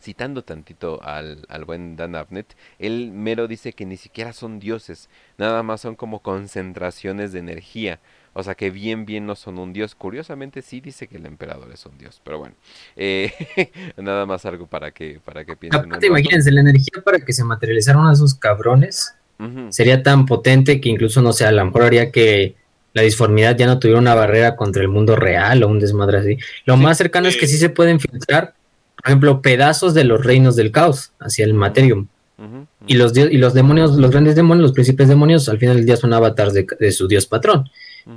[0.01, 5.09] citando tantito al, al buen Dan Abnett, él mero dice que ni siquiera son dioses,
[5.39, 8.01] nada más son como concentraciones de energía.
[8.39, 9.95] O sea que bien, bien no son un dios.
[9.95, 12.21] Curiosamente sí dice que el emperador es un dios.
[12.23, 12.55] Pero bueno,
[12.95, 13.33] eh,
[13.97, 15.87] nada más algo para que, para que piensen.
[15.87, 19.15] Aparte, imagínense, la energía para que se materializaran esos cabrones
[19.71, 22.57] sería tan potente que incluso, no sé, a lo mejor haría que
[22.93, 26.39] la disformidad ya no tuviera una barrera contra el mundo real o un desmadre así.
[26.67, 28.55] Lo más cercano es que sí se pueden filtrar,
[29.07, 32.09] por ejemplo, pedazos de los reinos del caos hacia el materium.
[32.89, 35.97] Y los, y los demonios, los grandes demonios, los príncipes demonios, al final del día
[35.97, 37.71] son avatars de su dios patrón.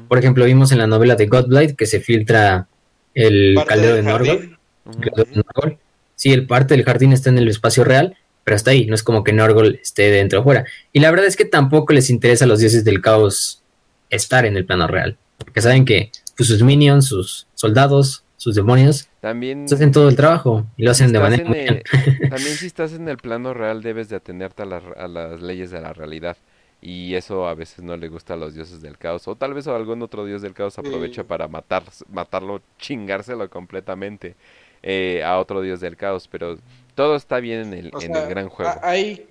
[0.08, 2.68] Por ejemplo, vimos en la novela de Godblight que se filtra
[3.14, 5.78] el caldero de Norgol.
[6.16, 9.04] Sí, el parte del jardín está en el espacio real, pero hasta ahí, no es
[9.04, 10.66] como que Norgol esté dentro o fuera.
[10.92, 13.62] Y la verdad es que tampoco les interesa a los dioses del caos
[14.10, 19.09] estar en el plano real, porque saben que pues, sus minions, sus soldados, sus demonios,
[19.20, 21.44] también hacen todo el trabajo y lo hacen de manera...
[22.30, 25.94] también si estás en el plano real debes de atenderte a las leyes de la
[25.94, 26.38] realidad.
[26.82, 29.28] Y eso a veces no le gusta a los dioses del caos.
[29.28, 34.36] O tal vez algún otro dios del caos aprovecha para matar, matarlo, chingárselo completamente
[34.82, 36.58] eh, a otro dios del caos, pero
[36.96, 38.72] todo está bien en el, en el gran juego.
[38.82, 39.28] Hay,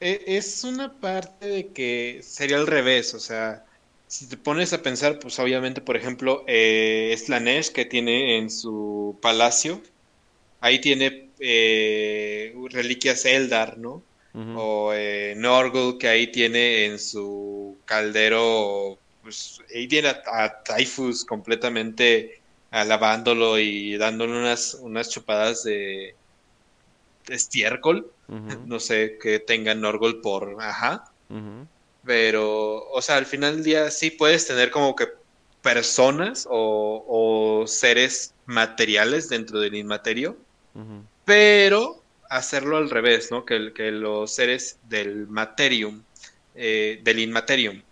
[0.00, 3.65] e, es una parte de que sería al revés, o sea,
[4.06, 9.18] si te pones a pensar, pues obviamente, por ejemplo, eh, Slanesh que tiene en su
[9.20, 9.82] palacio,
[10.60, 14.02] ahí tiene eh, reliquias Eldar, ¿no?
[14.54, 22.42] o eh, Norgul que ahí tiene en su caldero, pues ahí tiene a, Typhus completamente
[22.70, 26.14] alabándolo y dándole unas, unas chupadas de,
[27.28, 28.12] estiércol,
[28.66, 31.10] no sé, que tenga Norgul por, ajá,
[32.06, 35.08] pero, o sea, al final del día sí puedes tener como que
[35.60, 40.36] personas o, seres materiales dentro del inmaterio,
[41.24, 43.44] pero hacerlo al revés, ¿no?
[43.44, 46.02] Que, que los seres del materium,
[46.54, 47.82] eh, del inmaterium,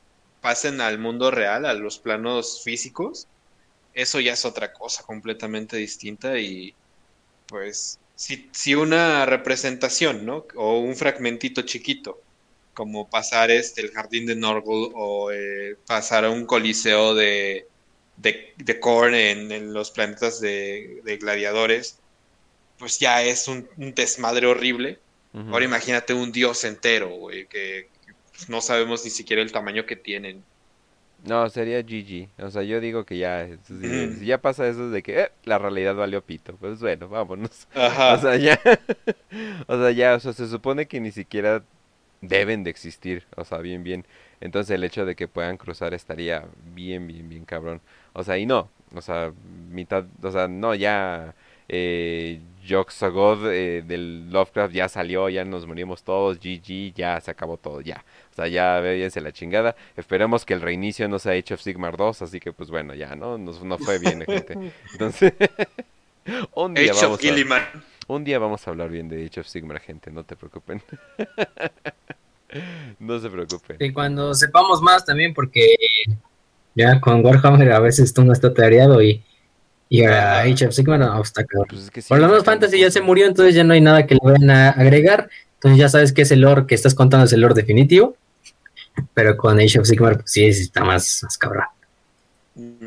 [0.41, 3.27] pasen al mundo real, a los planos físicos,
[3.95, 6.75] eso ya es otra cosa completamente distinta y
[7.47, 10.47] pues si, si una representación, ¿no?
[10.55, 12.21] O un fragmentito chiquito,
[12.75, 17.67] como pasar este, el jardín de Norgul o eh, pasar a un coliseo de,
[18.17, 21.99] de, de Korn en, los planetas de, de gladiadores,
[22.79, 24.99] pues ya es un, desmadre horrible.
[25.51, 27.89] Ahora imagínate un dios entero, güey, que,
[28.31, 30.45] pues, no sabemos ni siquiera el tamaño que tienen.
[31.25, 32.29] No, sería GG.
[32.45, 35.95] O sea, yo digo que ya, si, ya pasa eso de que eh, la realidad
[35.95, 37.67] valió pito, pues bueno, vámonos.
[37.75, 38.61] O sea, ya,
[39.67, 41.65] o sea, ya, o sea, se supone que ni siquiera
[42.29, 44.05] deben de existir, o sea, bien, bien.
[44.41, 46.45] Entonces el hecho de que puedan cruzar estaría
[46.75, 47.81] bien, bien, bien cabrón.
[48.13, 49.33] O sea, y no, o sea,
[49.71, 51.35] mitad, o sea, no, ya
[51.69, 57.57] eh, Joxagod eh, del Lovecraft ya salió, ya nos morimos todos, GG, ya se acabó
[57.57, 58.05] todo, ya.
[58.33, 59.77] O sea, ya véanse la chingada.
[59.97, 63.15] Esperemos que el reinicio no sea Age of Sigmar 2, así que pues bueno, ya,
[63.17, 63.39] ¿no?
[63.39, 64.73] no fue bien, gente.
[64.93, 65.33] Entonces,
[66.55, 70.11] un día vamos a, un día vamos a hablar bien de Age of Sigmar, gente,
[70.11, 70.83] no te preocupen.
[72.99, 73.77] no se preocupen.
[73.81, 75.75] Y cuando sepamos más también, porque
[76.75, 79.23] ya con Warhammer a veces tú no está tareado y
[79.89, 83.27] y a Age of Sigmar, no, está pues Por lo menos Fantasy ya se murió,
[83.27, 85.29] entonces ya no hay nada que le vayan a agregar.
[85.55, 88.17] Entonces ya sabes que es el lore que estás contando, es el lore definitivo.
[89.13, 91.65] Pero con Age of Sigmar, pues sí, está más, más cabrón.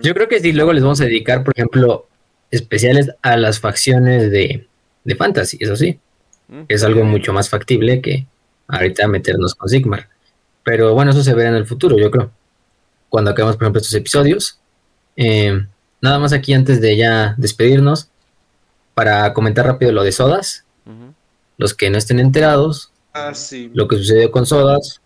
[0.01, 2.07] Yo creo que sí, luego les vamos a dedicar, por ejemplo,
[2.51, 4.67] especiales a las facciones de,
[5.03, 5.99] de Fantasy, eso sí.
[6.67, 8.25] Es algo mucho más factible que
[8.67, 10.09] ahorita meternos con Sigmar.
[10.63, 12.31] Pero bueno, eso se verá en el futuro, yo creo.
[13.09, 14.59] Cuando acabemos, por ejemplo, estos episodios.
[15.15, 15.65] Eh,
[16.01, 18.09] nada más aquí antes de ya despedirnos,
[18.93, 20.65] para comentar rápido lo de Sodas.
[21.57, 23.33] Los que no estén enterados, ah,
[23.73, 25.01] lo que sucedió con Sodas.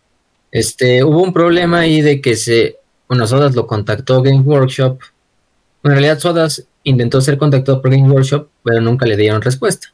[0.51, 4.99] Este, hubo un problema ahí de que se, bueno, Sodas lo contactó Game Workshop.
[5.83, 9.93] En realidad Sodas intentó ser contactado por Game Workshop, pero nunca le dieron respuesta.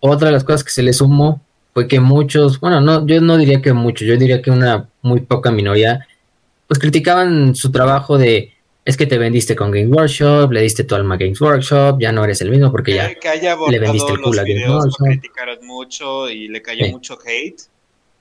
[0.00, 1.42] Otra de las cosas que se le sumó
[1.74, 5.20] fue que muchos, bueno, no, yo no diría que muchos, yo diría que una muy
[5.20, 6.06] poca minoría,
[6.68, 8.52] pues criticaban su trabajo de
[8.86, 12.12] es que te vendiste con Games Workshop, le diste tu alma a Games Workshop, ya
[12.12, 14.76] no eres el mismo porque ya Que, haya le vendiste el culo a Game lo
[14.78, 15.06] Workshop.
[15.06, 16.90] criticaron mucho y le cayó Sí.
[16.92, 17.62] mucho hate,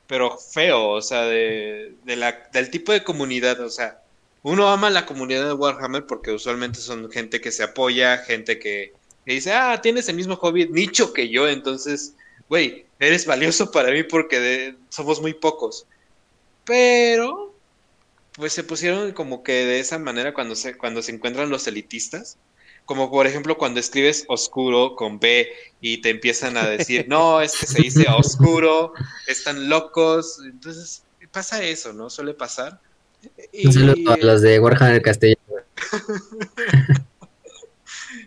[0.07, 3.99] pero feo, o sea, de, de la, del tipo de comunidad, o sea,
[4.41, 8.93] uno ama la comunidad de Warhammer porque usualmente son gente que se apoya, gente que,
[9.25, 12.15] que dice, ah, tienes el mismo hobby nicho que yo, entonces,
[12.53, 15.87] güey, eres valioso para mí porque de- somos muy pocos.
[16.65, 17.55] Pero,
[18.35, 22.37] pues se pusieron como que de esa manera cuando se, cuando se encuentran los elitistas.
[22.85, 25.49] Como por ejemplo cuando escribes oscuro con B
[25.81, 28.93] y te empiezan a decir, no, es que se dice oscuro,
[29.25, 30.39] están locos.
[30.45, 31.01] Entonces
[31.31, 32.11] pasa eso, ¿no?
[32.11, 32.79] Suele pasar.
[33.51, 35.41] Y Un saludo a los de Warhammer Castellano.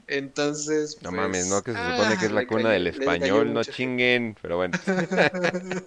[0.09, 0.97] entonces...
[1.03, 3.53] No pues, mames, no, que se ah, supone que es la cuna cayó- del español,
[3.55, 4.79] no chinguen, pero bueno.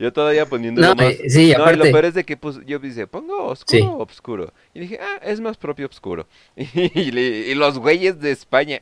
[0.00, 1.12] Yo todavía poniéndolo No, más...
[1.14, 3.78] eh, sí, No, y lo aparte, peor es de que pues, yo dije, pongo oscuro
[3.78, 3.86] Sí.
[3.86, 4.52] o obscuro.
[4.74, 6.26] Y dije, ah, es más propio obscuro.
[6.56, 8.80] Y, le- y los güeyes de España,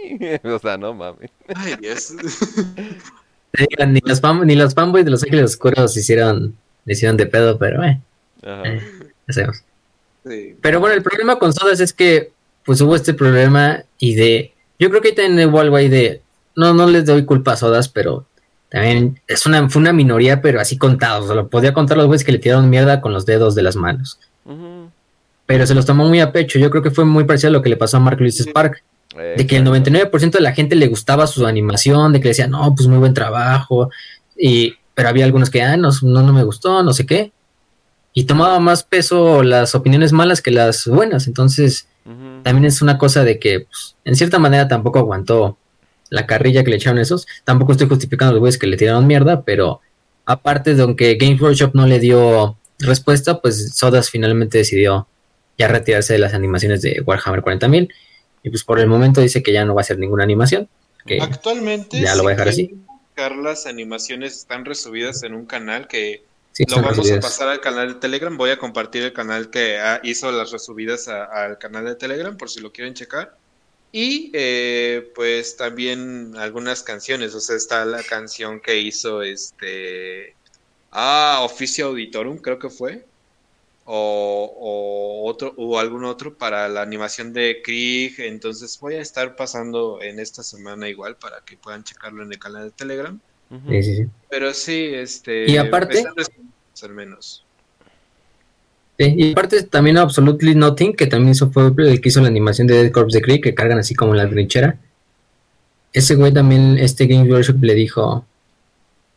[0.42, 1.30] o sea, no mames.
[1.54, 2.12] Ay, Dios.
[3.86, 7.84] ni los, fan- ni los fanboys de los Ángeles Oscuros hicieron, hicieron de pedo, pero
[7.84, 8.00] eh,
[8.42, 8.62] Ajá.
[8.66, 8.80] eh.
[10.26, 10.56] Sí.
[10.60, 12.32] Pero bueno, el problema con Sodas es que
[12.64, 14.52] pues hubo este problema y de...
[14.78, 16.22] Yo creo que ahí también hubo algo ahí de...
[16.56, 18.26] No, no les doy culpa a Sodas, pero
[18.74, 21.24] también es una, fue una minoría, pero así contados.
[21.24, 23.62] O sea, lo podía contar los güeyes que le tiraron mierda con los dedos de
[23.62, 24.18] las manos.
[25.46, 26.58] Pero se los tomó muy a pecho.
[26.58, 28.82] Yo creo que fue muy parecido a lo que le pasó a Mark Lewis Spark.
[29.36, 32.50] De que el 99% de la gente le gustaba su animación, de que le decían,
[32.50, 33.90] no, pues muy buen trabajo.
[34.36, 37.30] Y, pero había algunos que, ah, no, no, no me gustó, no sé qué.
[38.12, 41.28] Y tomaba más peso las opiniones malas que las buenas.
[41.28, 45.56] Entonces, También es una cosa de que, pues, en cierta manera, tampoco aguantó
[46.10, 47.26] la carrilla que le echaron esos.
[47.44, 49.80] Tampoco estoy justificando a los güeyes que le tiraron mierda, pero
[50.26, 55.08] aparte de aunque Games Workshop no le dio respuesta, pues Sodas finalmente decidió
[55.56, 57.90] ya retirarse de las animaciones de Warhammer 40.000.
[58.42, 60.68] Y pues por el momento dice que ya no va a hacer ninguna animación.
[61.06, 62.54] Que Actualmente, Ya lo voy a dejar
[63.14, 66.24] buscar las animaciones están resubidas en un canal que
[66.54, 68.34] sí, lo vamos a pasar al canal de Telegram.
[68.36, 72.60] Voy a compartir el canal que hizo las resubidas al canal de Telegram por si
[72.60, 73.36] lo quieren checar.
[73.92, 77.34] Y eh, pues también algunas canciones.
[77.34, 80.34] O sea, está la canción que hizo este.
[80.90, 83.04] Ah, Oficio Auditorum, creo que fue.
[83.86, 88.14] O, o otro, o algún otro para la animación de Krieg.
[88.18, 92.38] Entonces voy a estar pasando en esta semana igual para que puedan checarlo en el
[92.38, 93.20] canal de Telegram.
[93.68, 94.04] Sí, sí, sí.
[94.28, 95.48] Pero sí, este.
[95.48, 96.14] Y aparte- están
[96.82, 97.44] al menos.
[98.96, 102.74] Y aparte también Absolutely Nothing, que también hizo, fue el que hizo la animación de
[102.82, 104.78] Dead Corps de Creek, que cargan así como la trinchera.
[105.92, 108.24] Ese güey también, este Game Workshop le dijo,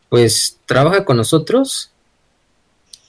[0.08, 1.90] pues trabaja con nosotros,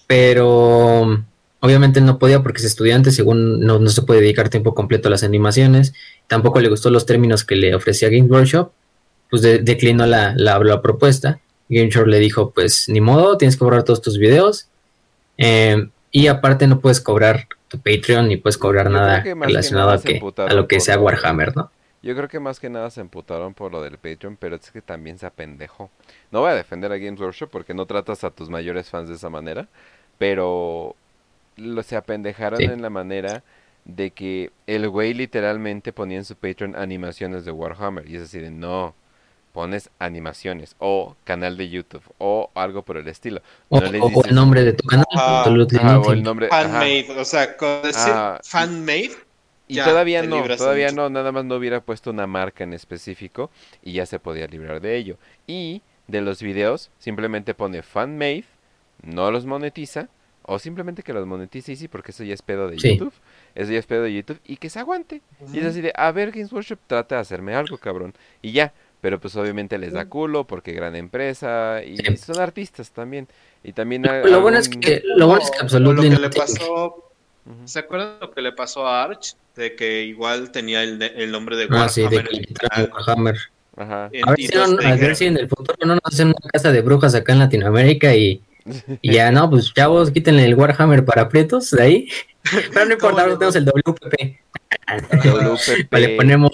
[0.08, 1.24] pero
[1.60, 5.12] obviamente no podía porque es estudiante, según no, no se puede dedicar tiempo completo a
[5.12, 5.94] las animaciones,
[6.28, 8.72] tampoco le gustó los términos que le ofrecía Game Workshop,
[9.30, 11.40] pues de- declinó la, la propuesta.
[11.70, 14.68] Game Workshop le dijo, pues ni modo, tienes que borrar todos tus videos.
[15.38, 19.36] Eh, y aparte no puedes cobrar tu Patreon ni puedes cobrar Yo nada más que
[19.36, 21.72] relacionado nada a, que, a lo que sea Warhammer, ¿no?
[22.02, 24.82] Yo creo que más que nada se emputaron por lo del Patreon, pero es que
[24.82, 25.90] también se apendejó.
[26.32, 29.16] No voy a defender a Games Workshop porque no tratas a tus mayores fans de
[29.16, 29.68] esa manera,
[30.18, 30.96] pero
[31.58, 32.64] lo, se apendejaron Sí.
[32.66, 33.44] en la manera
[33.84, 38.10] de que el güey literalmente ponía en su Patreon animaciones de Warhammer.
[38.10, 38.96] Y es así de, no,
[39.54, 43.42] pones animaciones o canal de YouTube o algo por el estilo.
[43.70, 46.48] O, No les o dices- el nombre de tu canal, Ah, Ah, o el nombre.
[46.50, 49.12] Fanmade, o sea, con decir Ah, fanmade,
[49.68, 53.52] Y Ya, todavía no, todavía no, nada más no hubiera puesto una marca en específico
[53.84, 55.18] y ya se podía librar de ello.
[55.46, 58.46] Y de los videos, simplemente pone fanmade,
[59.04, 60.10] no los monetiza,
[60.42, 62.94] o simplemente que los monetice y sí, porque eso ya es pedo de Sí.
[62.98, 63.14] YouTube.
[63.54, 65.22] Eso ya es pedo de YouTube y que se aguante.
[65.54, 68.16] Y es así de, a ver, Games Workshop trata de hacerme algo, cabrón.
[68.42, 72.18] Y ya, pero pues obviamente les da culo porque gran empresa y Sí.
[72.18, 73.28] son artistas también.
[73.64, 77.12] Y también Lo, bueno es que, lo bueno es que lo le pasó,
[77.46, 77.56] Ujú.
[77.68, 79.36] ¿se acuerdan lo que le pasó a Arch?
[79.56, 82.70] De que igual tenía el, el nombre de Ah, sí, de Warhammer que el quitaron
[82.88, 82.92] canal.
[82.94, 83.36] Warhammer.
[83.76, 84.10] Ajá.
[84.12, 86.50] En- A ver, si no- a ver si en el futuro no nos hacen una
[86.52, 88.42] casa de brujas acá en Latinoamérica y,
[89.02, 92.10] y ya, no, pues chavos, quítenle el Warhammer para prietos de ahí.
[92.74, 94.40] Pero no importa, ahora tenemos el WPP.
[95.26, 95.94] WPP.
[95.94, 96.52] Le ponemos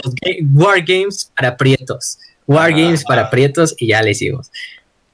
[0.54, 2.18] War Games para prietos.
[2.48, 2.76] War Ah.
[2.78, 4.52] Games para prietos y ya le hicimos.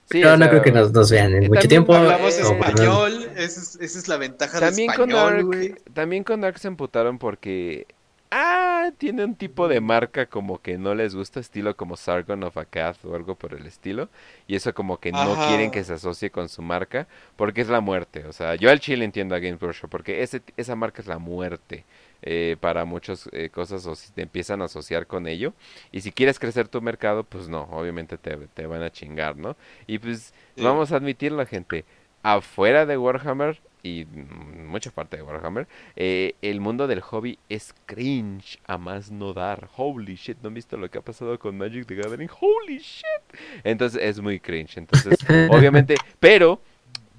[0.10, 1.96] Sí, Pero no sea, creo que nos, nos vean en mucho también tiempo.
[1.96, 5.76] Hablamos Eh, español, esa es, esa es la ventaja También de con español, Ark, güey.
[5.94, 7.88] también con Ark se emputaron porque
[8.30, 12.58] ah, tiene un tipo de marca como que no les gusta, estilo como Sargon of
[12.58, 14.10] Akkad o algo por el estilo.
[14.48, 17.80] Y eso como que no quieren que se asocie con su marca porque es la
[17.80, 18.26] muerte.
[18.26, 21.20] O sea, yo al chile entiendo a Games Workshop porque ese, esa marca es la
[21.20, 21.86] muerte.
[22.24, 25.54] Eh, para muchas eh, cosas o si te empiezan a asociar con ello.
[25.92, 29.56] Y si quieres crecer tu mercado, pues no, obviamente te, te van a chingar, ¿no?
[29.88, 30.64] Y pues Sí.
[30.64, 31.86] vamos a admitirlo, gente.
[32.24, 37.74] Afuera de Warhammer y mm, mucha parte de Warhammer, eh, el mundo del hobby es
[37.88, 39.70] cringe a más no dar.
[39.76, 42.30] Holy shit, ¿no han visto lo que ha pasado con Magic the Gathering?
[42.40, 43.40] Holy shit.
[43.64, 44.78] Entonces es muy cringe.
[44.78, 45.18] Entonces,
[45.50, 46.62] obviamente, pero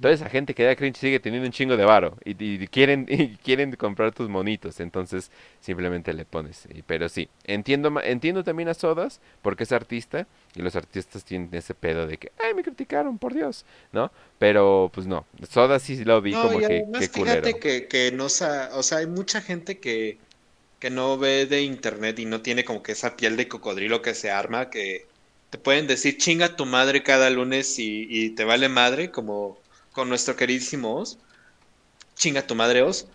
[0.03, 2.33] toda esa gente que da cringe sigue teniendo un chingo de varo y,
[2.63, 6.69] y quieren y quieren comprar tus monitos, entonces simplemente le pones.
[6.87, 11.75] Pero sí, entiendo entiendo también a Sodas porque es artista y los artistas tienen ese
[11.75, 14.13] pedo de que, ay, me criticaron, por Dios, ¿no?
[14.39, 17.49] Pero pues no, Sodas sí lo vi No, como y que, que culero.
[17.49, 20.25] fíjate que, que no o sea, hay mucha gente que,
[20.81, 24.15] que no ve de internet y no tiene como que esa piel de cocodrilo que
[24.15, 25.11] se arma, que
[25.51, 29.62] te pueden decir chinga tu madre cada lunes y, y te vale madre, como
[29.93, 31.19] con nuestro queridísimo Oz,
[32.17, 33.07] chinga tu madre Oz,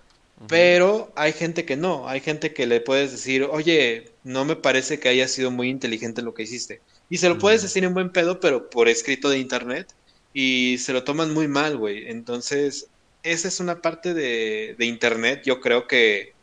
[0.47, 4.99] pero hay gente que no, hay gente que le puedes decir, oye, no me parece
[4.99, 6.81] que haya sido muy inteligente lo que hiciste.
[7.09, 9.93] Y se lo puedes decir en buen pedo, pero por escrito de internet,
[10.33, 12.07] y se lo toman muy mal, güey.
[12.09, 12.87] Entonces,
[13.23, 16.33] esa es una parte de, de internet, yo creo que,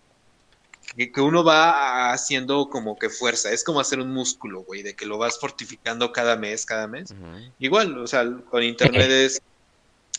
[0.96, 4.94] que, que uno va haciendo como que fuerza, es como hacer un músculo, güey, de
[4.94, 7.14] que lo vas fortificando cada mes, cada mes.
[7.60, 9.40] Igual, o sea, con internet es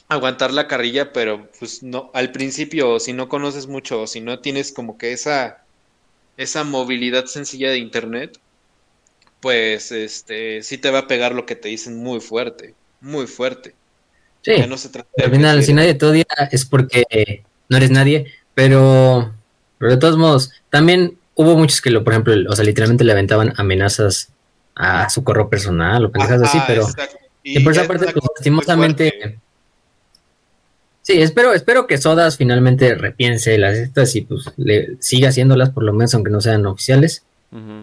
[0.08, 4.72] aguantar la carrilla, pero pues no, al principio, si no conoces mucho, si no tienes
[4.72, 5.64] como que esa,
[6.38, 8.40] esa movilidad sencilla de internet,
[9.42, 13.74] pues este sí te va a pegar lo que te dicen muy fuerte, muy fuerte.
[14.42, 17.78] Sí, Ya no se trata de al final, si nadie te odia es porque no
[17.78, 19.34] eres nadie, pero,
[19.80, 23.12] pero de todos modos, también hubo muchos que, lo, por ejemplo, o sea, literalmente le
[23.12, 24.30] aventaban amenazas
[24.76, 26.88] a su correo personal o pendejas así, pero
[27.42, 29.40] y por esa es parte, pues, lastimosamente.
[31.06, 35.84] Sí, espero, espero que Sodas finalmente repiense las estas y pues le siga haciéndolas, por
[35.84, 37.24] lo menos aunque no sean oficiales.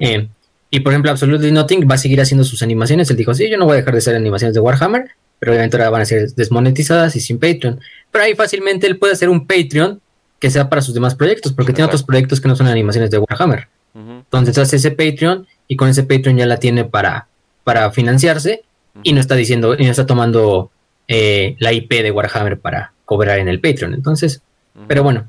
[0.00, 0.28] Eh,
[0.70, 3.08] y por ejemplo, Absolutely Nothing va a seguir haciendo sus animaciones.
[3.10, 5.76] Él dijo, sí, yo no voy a dejar de hacer animaciones de Warhammer, pero obviamente
[5.76, 7.80] ahora van a ser desmonetizadas y sin Patreon.
[8.10, 10.00] Pero ahí fácilmente él puede hacer un Patreon
[10.38, 13.18] que sea para sus demás proyectos, porque tiene otros proyectos que no son animaciones de
[13.18, 13.68] Warhammer.
[13.94, 17.28] Entonces hace ese Patreon y con ese Patreon ya la tiene para,
[17.62, 18.64] para financiarse
[19.02, 20.70] y no está diciendo, y no está tomando
[21.06, 23.94] eh, la IP de Warhammer para cobrar en el Patreon.
[23.94, 24.42] Entonces,
[24.74, 24.84] Ujú.
[24.88, 25.28] pero bueno,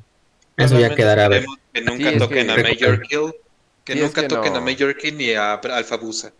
[0.57, 1.45] eso ya quedará a ver.
[1.73, 3.33] Que nunca es toquen que- a Major Kill,
[3.83, 4.59] que Sí, es nunca que toquen no.
[4.59, 6.31] a Major Kill ni a Alpha Busa.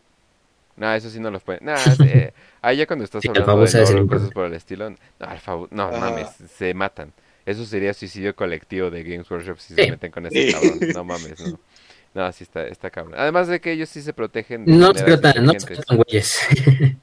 [0.76, 1.66] No, eso sí no los pueden.
[1.66, 4.90] Nah, eh, ahí ya cuando estás Sí, hablando Alfabusa de es cosas por el estilo.
[4.90, 6.00] No, Alfabu- no Ajá.
[6.00, 7.14] mames, se matan.
[7.46, 9.84] Eso sería suicidio colectivo de Games Workshop si Sí.
[9.84, 10.54] se meten con ese Sí.
[10.54, 10.80] cabrón.
[10.96, 11.04] No
[11.36, 11.60] mames, no.
[12.16, 13.16] No, sí está, está cabrón.
[13.20, 16.40] Además de que ellos sí se protegen de No tratan, no tratan güeyes.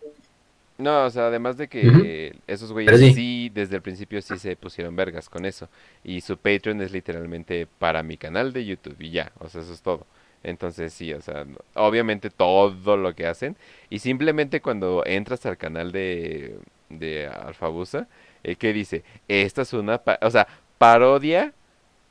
[0.81, 3.13] No, o sea, además de que esos güeyes sí.
[3.15, 3.51] sí.
[3.55, 5.69] desde el principio sí se pusieron vergas con eso.
[6.05, 9.73] Y su Patreon es literalmente para mi canal de YouTube y ya, o sea, eso
[9.73, 10.07] es todo.
[10.43, 11.45] Entonces sí, o sea,
[11.75, 13.57] obviamente todo lo que hacen.
[13.91, 16.57] Y simplemente cuando entras al canal de,
[16.89, 18.09] de Alfabusa,
[18.43, 19.05] eh, ¿qué dice?
[19.29, 21.53] Esta es una, pa- o sea, parodia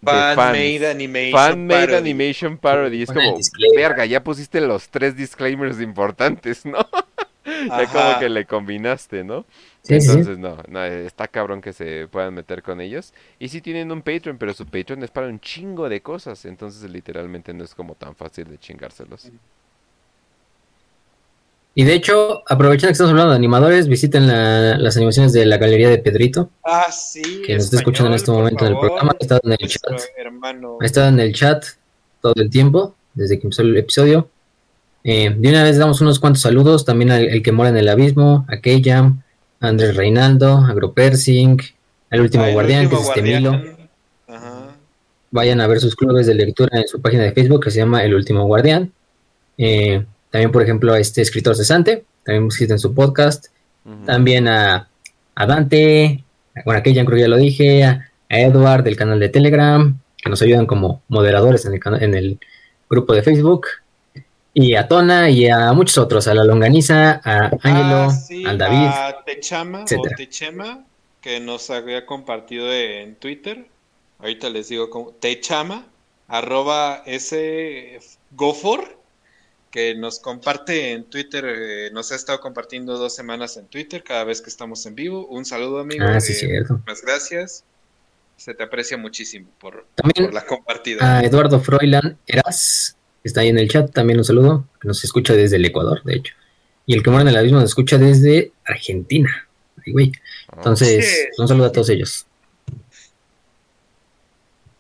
[0.02, 0.52] de Fan fans.
[0.58, 1.34] made animation.
[1.40, 1.98] Fan made parody.
[1.98, 3.02] animation parody.
[3.02, 3.36] Es como,
[3.76, 6.78] verga, ya pusiste los tres disclaimers importantes, ¿no?
[7.70, 9.46] ya como que le combinaste, ¿no?
[9.82, 10.10] Sí, sí, sí.
[10.12, 13.14] Entonces, no, no, está cabrón que se puedan meter con ellos.
[13.40, 16.46] Y sí tienen un Patreon, pero su Patreon es para un chingo de cosas.
[16.46, 19.30] Entonces, literalmente no es como tan fácil de chingárselos.
[21.76, 25.58] Y de hecho, aprovechando que estamos hablando de animadores, visiten la- las animaciones de la
[25.58, 27.22] galería de Pedrito, Ah, sí.
[27.46, 29.16] que nos está escuchando en este momento en el programa.
[29.20, 30.02] estado en el chat.
[30.18, 30.78] hermano.
[30.82, 31.64] Ha estado en el chat
[32.22, 34.30] todo el tiempo, desde que empezó el episodio.
[35.04, 37.88] Eh, de una vez damos unos cuantos saludos también al el que mora en el
[37.90, 39.22] abismo, a Keyam,
[39.60, 41.58] a Andrés Reinaldo, a Gropersing,
[42.10, 43.44] al último Ah, guardián, último que es este guardián.
[43.62, 43.78] Milo.
[44.28, 44.76] Ajá.
[45.32, 48.04] Vayan a ver sus clubes de lectura en su página de Facebook que se llama
[48.04, 48.92] El Último Guardián.
[49.58, 53.48] Eh, también, por ejemplo, a este escritor cesante, también visiten su podcast.
[54.06, 54.88] También a,
[55.34, 56.24] a Dante,
[56.64, 59.98] bueno, aquí ya creo que ya lo dije, a, a Edward del canal de Telegram,
[60.18, 62.40] que nos ayudan como moderadores en el, en el
[62.90, 63.66] grupo de Facebook.
[64.54, 68.58] Y a Tona y a muchos otros, a la Longaniza, a Ángelo, Ah, sí, al
[68.58, 68.88] David.
[68.88, 70.14] A Techama etcétera.
[70.14, 70.86] o Techema,
[71.22, 73.66] que nos había compartido en Twitter.
[74.20, 75.12] Ahorita les digo cómo.
[75.12, 75.86] Techama,
[76.28, 78.00] arroba ese
[78.32, 78.98] Gofor,
[79.72, 81.46] que nos comparte en Twitter.
[81.48, 85.26] eh, nos ha estado compartiendo dos semanas en Twitter cada vez que estamos en vivo.
[85.28, 86.06] Un saludo, amigo.
[86.08, 86.74] Ah, sí, eh, cierto.
[86.80, 87.64] Muchas gracias.
[88.36, 91.18] Se te aprecia muchísimo por, También por la compartida.
[91.20, 95.34] a Eduardo Froilan Eras, está ahí en el chat, también un saludo, que nos escucha
[95.34, 96.34] desde el Ecuador, de hecho.
[96.86, 99.48] Y el que muere en el abismo nos escucha desde Argentina.
[99.86, 100.12] Ay, güey.
[100.52, 101.42] Oh, Entonces, Sí.
[101.42, 102.26] un saludo a todos ellos.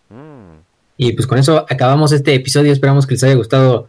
[0.09, 0.59] mm.
[0.97, 2.71] Y pues con eso acabamos este episodio.
[2.73, 3.87] Esperamos que les haya gustado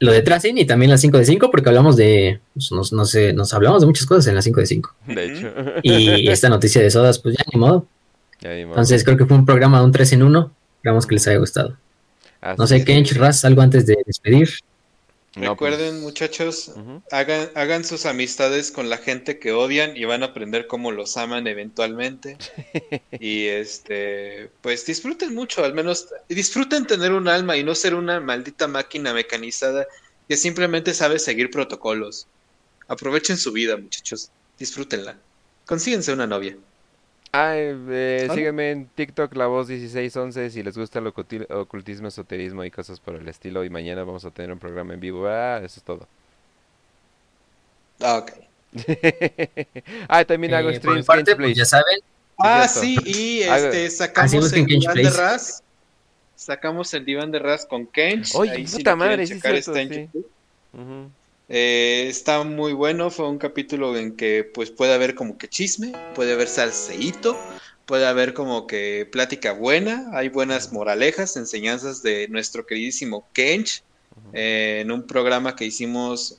[0.00, 2.40] lo de Tracing y también las 5 de 5, porque hablamos de.
[2.54, 4.94] pues, nos, no sé, nos hablamos de muchas cosas en las 5 de 5.
[5.06, 5.52] De hecho.
[5.82, 7.86] Y esta noticia de sodas, pues ya ni modo.
[8.40, 8.74] Ya ni modo.
[8.74, 10.50] Entonces creo que fue un programa de un 3 en 1.
[10.76, 11.76] Esperamos que les haya gustado.
[12.40, 12.84] Así No sé.
[12.84, 14.48] Kench, Raz, algo antes de despedir.
[15.36, 16.72] No, Recuerden, pues, muchachos,
[17.12, 21.46] hagan sus amistades con la gente que odian y van a aprender cómo los aman
[21.46, 22.36] eventualmente.
[23.20, 28.20] Y este, pues disfruten mucho, al menos disfruten tener un alma y no ser una
[28.20, 29.86] maldita máquina mecanizada
[30.28, 32.26] que simplemente sabe seguir protocolos.
[32.86, 35.18] Aprovechen su vida, muchachos, disfrútenla.
[35.66, 36.56] Consíguense una novia.
[37.40, 42.64] Ah, eh, sígueme en TikTok, la voz 1611, si les gusta el oculti- ocultismo, esoterismo
[42.64, 43.64] y cosas por el estilo.
[43.64, 45.26] Y mañana vamos a tener un programa en vivo.
[45.28, 46.08] Ah, eso es todo.
[48.00, 48.32] Ah, ok.
[50.08, 52.00] ah, también hago Eh, por mi streams, parte, pues ya saben.
[52.38, 55.10] Ah, sí, y este, sacamos el diván de.
[55.10, 55.62] Raz.
[56.34, 58.34] Sacamos el diván de Raz con Kench.
[58.34, 60.00] Oye, ahí puta madre, sí cierto, está en sí.
[60.02, 60.30] YouTube.
[60.72, 61.10] Ujú.
[61.48, 65.92] Eh, está muy bueno, fue un capítulo en que pues puede haber como que chisme,
[66.14, 67.38] puede haber salseíto,
[67.86, 73.82] puede haber como que plática buena, hay buenas moralejas, enseñanzas de nuestro queridísimo Kench
[74.34, 76.38] eh, en un programa que hicimos,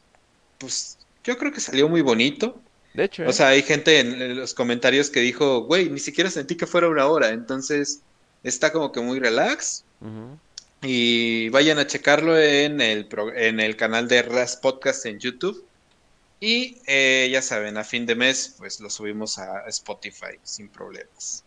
[0.60, 2.62] pues yo creo que salió muy bonito.
[2.94, 3.34] De hecho, O ¿eh?
[3.34, 7.08] sea, hay gente en, los comentarios que dijo, güey, ni siquiera sentí que fuera una
[7.08, 8.02] hora, entonces
[8.44, 9.84] está como que muy relax.
[10.02, 10.38] Ujú.
[10.82, 15.66] Y vayan a checarlo en el, pro- en el canal de Ras Podcast en YouTube.
[16.40, 21.44] Y eh, ya saben, a fin de mes, pues lo subimos a Spotify sin problemas.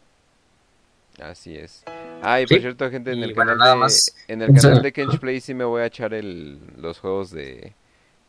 [1.19, 1.83] Así es.
[2.23, 2.61] Ah, y por Sí.
[2.61, 4.15] cierto, gente, en Y el bueno, canal nada de, más.
[4.29, 7.75] en el canal de Kench Play sí me voy a echar el, los juegos de,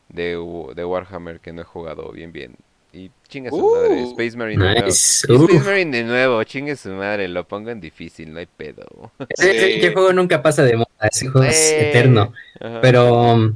[0.08, 2.56] de Warhammer que no he jugado bien bien.
[2.94, 3.74] Y chinga su Uh.
[3.74, 4.86] madre, Space Marine de nuevo.
[4.86, 8.46] Y Uh, Space Marine de nuevo, chingue su madre, lo pongo en difícil, no hay
[8.46, 8.84] pedo.
[9.36, 9.48] Sí.
[9.48, 10.88] ese juego nunca pasa de moda.
[11.10, 11.90] Ese juego es Eh.
[11.90, 12.32] eterno.
[12.60, 12.80] Ajá.
[12.80, 13.52] Pero.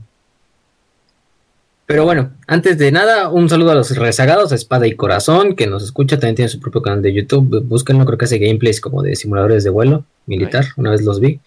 [1.86, 5.66] Pero bueno, antes de nada, un saludo a los rezagados, a Espada y Corazón, que
[5.66, 7.62] nos escucha, también tiene su propio canal de YouTube.
[7.64, 10.64] Búsquenlo, creo que hace gameplays como de simuladores de vuelo militar.
[10.64, 10.74] Nice.
[10.76, 11.40] Una vez los vi.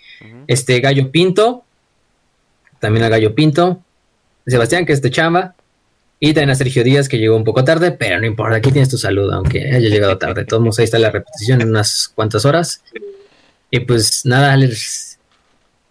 [0.47, 1.63] Este Gallo Pinto,
[2.79, 3.81] también a Gallo Pinto,
[4.47, 5.53] Sebastián, que es de chamba,
[6.23, 8.89] y también a Sergio Díaz, que llegó un poco tarde, pero no importa, aquí tienes
[8.89, 10.41] tu saludo, aunque haya llegado tarde.
[10.41, 12.83] De Todos ahí está la repetición en unas cuantas horas.
[13.71, 15.17] Y pues nada, les,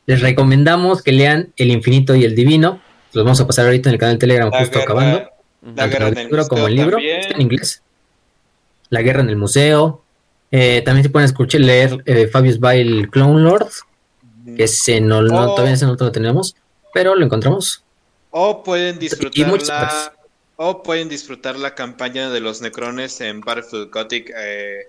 [0.07, 2.81] les recomendamos que lean El Infinito y el Divino.
[3.12, 5.18] Los vamos a pasar ahorita en el canal de Telegram, La justo guerra- acabando.
[5.18, 7.20] La Tanto guerra en en el libro como el libro, también.
[7.20, 7.83] está en inglés.
[8.89, 10.02] La guerra en el museo.
[10.52, 13.68] Eh, también se pueden escuchar leer eh, Fabius Bile Clone Lord,
[14.57, 15.55] que ese no, no- Oh.
[15.55, 16.55] todavía ese no lo tenemos,
[16.94, 17.83] pero lo encontramos.
[18.31, 20.12] O pueden Y disfrutar muchos la.
[20.63, 24.89] O pueden disfrutar la campaña de los Necrones en Battlefield Gothic eh,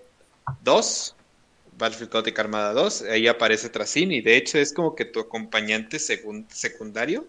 [0.64, 1.16] 2.
[1.77, 3.03] Battlefield Gothic Armada 2.
[3.03, 7.25] Ahí aparece Tracin y de hecho es como que tu acompañante secundario.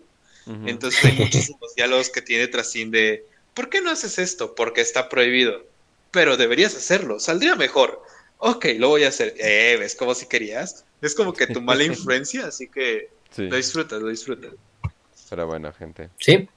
[0.67, 4.57] Entonces hay muchísimos diálogos que tiene Tracin de ¿por qué no haces esto?
[4.57, 5.65] Porque está prohibido.
[6.11, 8.03] Pero deberías hacerlo, saldría mejor.
[8.39, 9.35] Ok, lo voy a hacer.
[9.39, 10.85] Eh, ¿ves como si querías?
[11.01, 14.51] Es como que tu mala influencia, así que Sí, lo disfrutas, lo disfrutas.
[15.31, 16.11] pero bueno, gente.
[16.19, 16.49] Sí.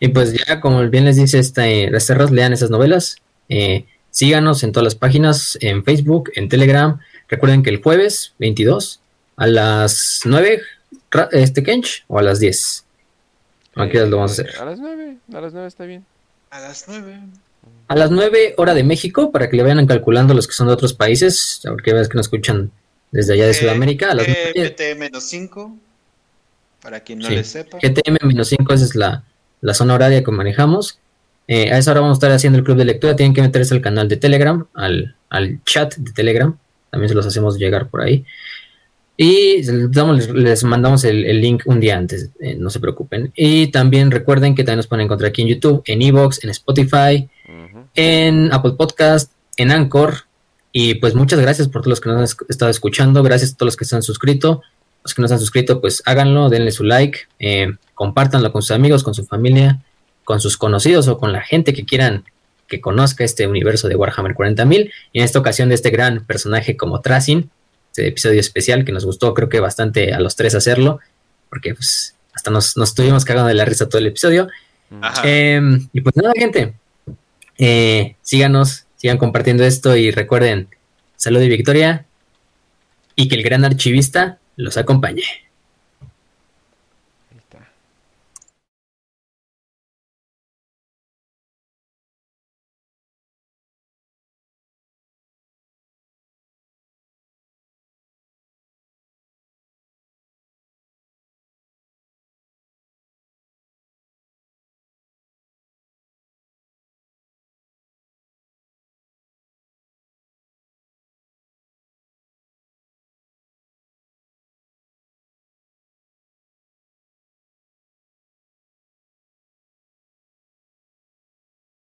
[0.00, 3.16] Y pues ya, como bien les dice este, este Ross, lean esas novelas.
[3.48, 6.98] Eh, síganos en todas las páginas, en Facebook, en Telegram.
[7.28, 9.00] Recuerden que el jueves 22
[9.36, 10.60] a las 9,
[11.10, 12.84] ra- este Kench, o a las 10.
[13.76, 14.60] ¿A qué horas lo vamos a Eh, hacer?
[14.60, 16.04] A las nueve, a las nueve está bien.
[16.50, 17.18] A las nueve.
[17.88, 20.72] A las 9 hora de México, para que le vayan calculando los que son de
[20.74, 22.70] otros países, porque ves que nos escuchan
[23.12, 24.10] desde allá de Eh, Sudamérica.
[24.10, 25.76] A las eh, 9, PT-5,
[26.82, 27.34] para quien no Sí.
[27.36, 27.78] le sepa.
[27.78, 29.22] GTM-5, esa es la,
[29.60, 30.98] la zona horaria que manejamos.
[31.46, 33.16] Eh, a esa hora vamos a estar haciendo el club de lectura.
[33.16, 36.56] Tienen que meterse al canal de Telegram, al, al chat de Telegram.
[36.90, 38.24] También se los hacemos llegar por ahí.
[39.16, 43.32] Y les, damos- les mandamos el, el link un día antes, eh, no se preocupen.
[43.34, 47.28] Y también recuerden que también nos pueden encontrar aquí en YouTube, en Evox, en Spotify,
[47.94, 50.14] en Apple Podcast, en Anchor.
[50.70, 53.22] Y pues muchas gracias por todos los que nos han estado escuchando.
[53.24, 54.62] Gracias a todos los que se han suscrito.
[55.08, 58.72] Los que no se han suscrito, pues háganlo, denle su like, eh, compártanlo con sus
[58.72, 59.80] amigos, con su familia,
[60.24, 62.24] con sus conocidos o con la gente que quieran
[62.66, 64.92] que conozca este universo de Warhammer 40.000.
[65.14, 67.48] Y en esta ocasión de este gran personaje como Tracin,
[67.90, 71.00] este episodio especial que nos gustó, creo que bastante a los tres hacerlo,
[71.48, 74.48] porque pues hasta nos, nos estuvimos cagando de la risa todo el episodio.
[75.24, 75.58] Eh,
[75.94, 76.74] y pues nada, gente.
[77.56, 80.68] Eh, síganos, sigan compartiendo esto y recuerden,
[81.16, 82.04] salud y victoria.
[83.16, 85.22] Y que el gran archivista los acompañe.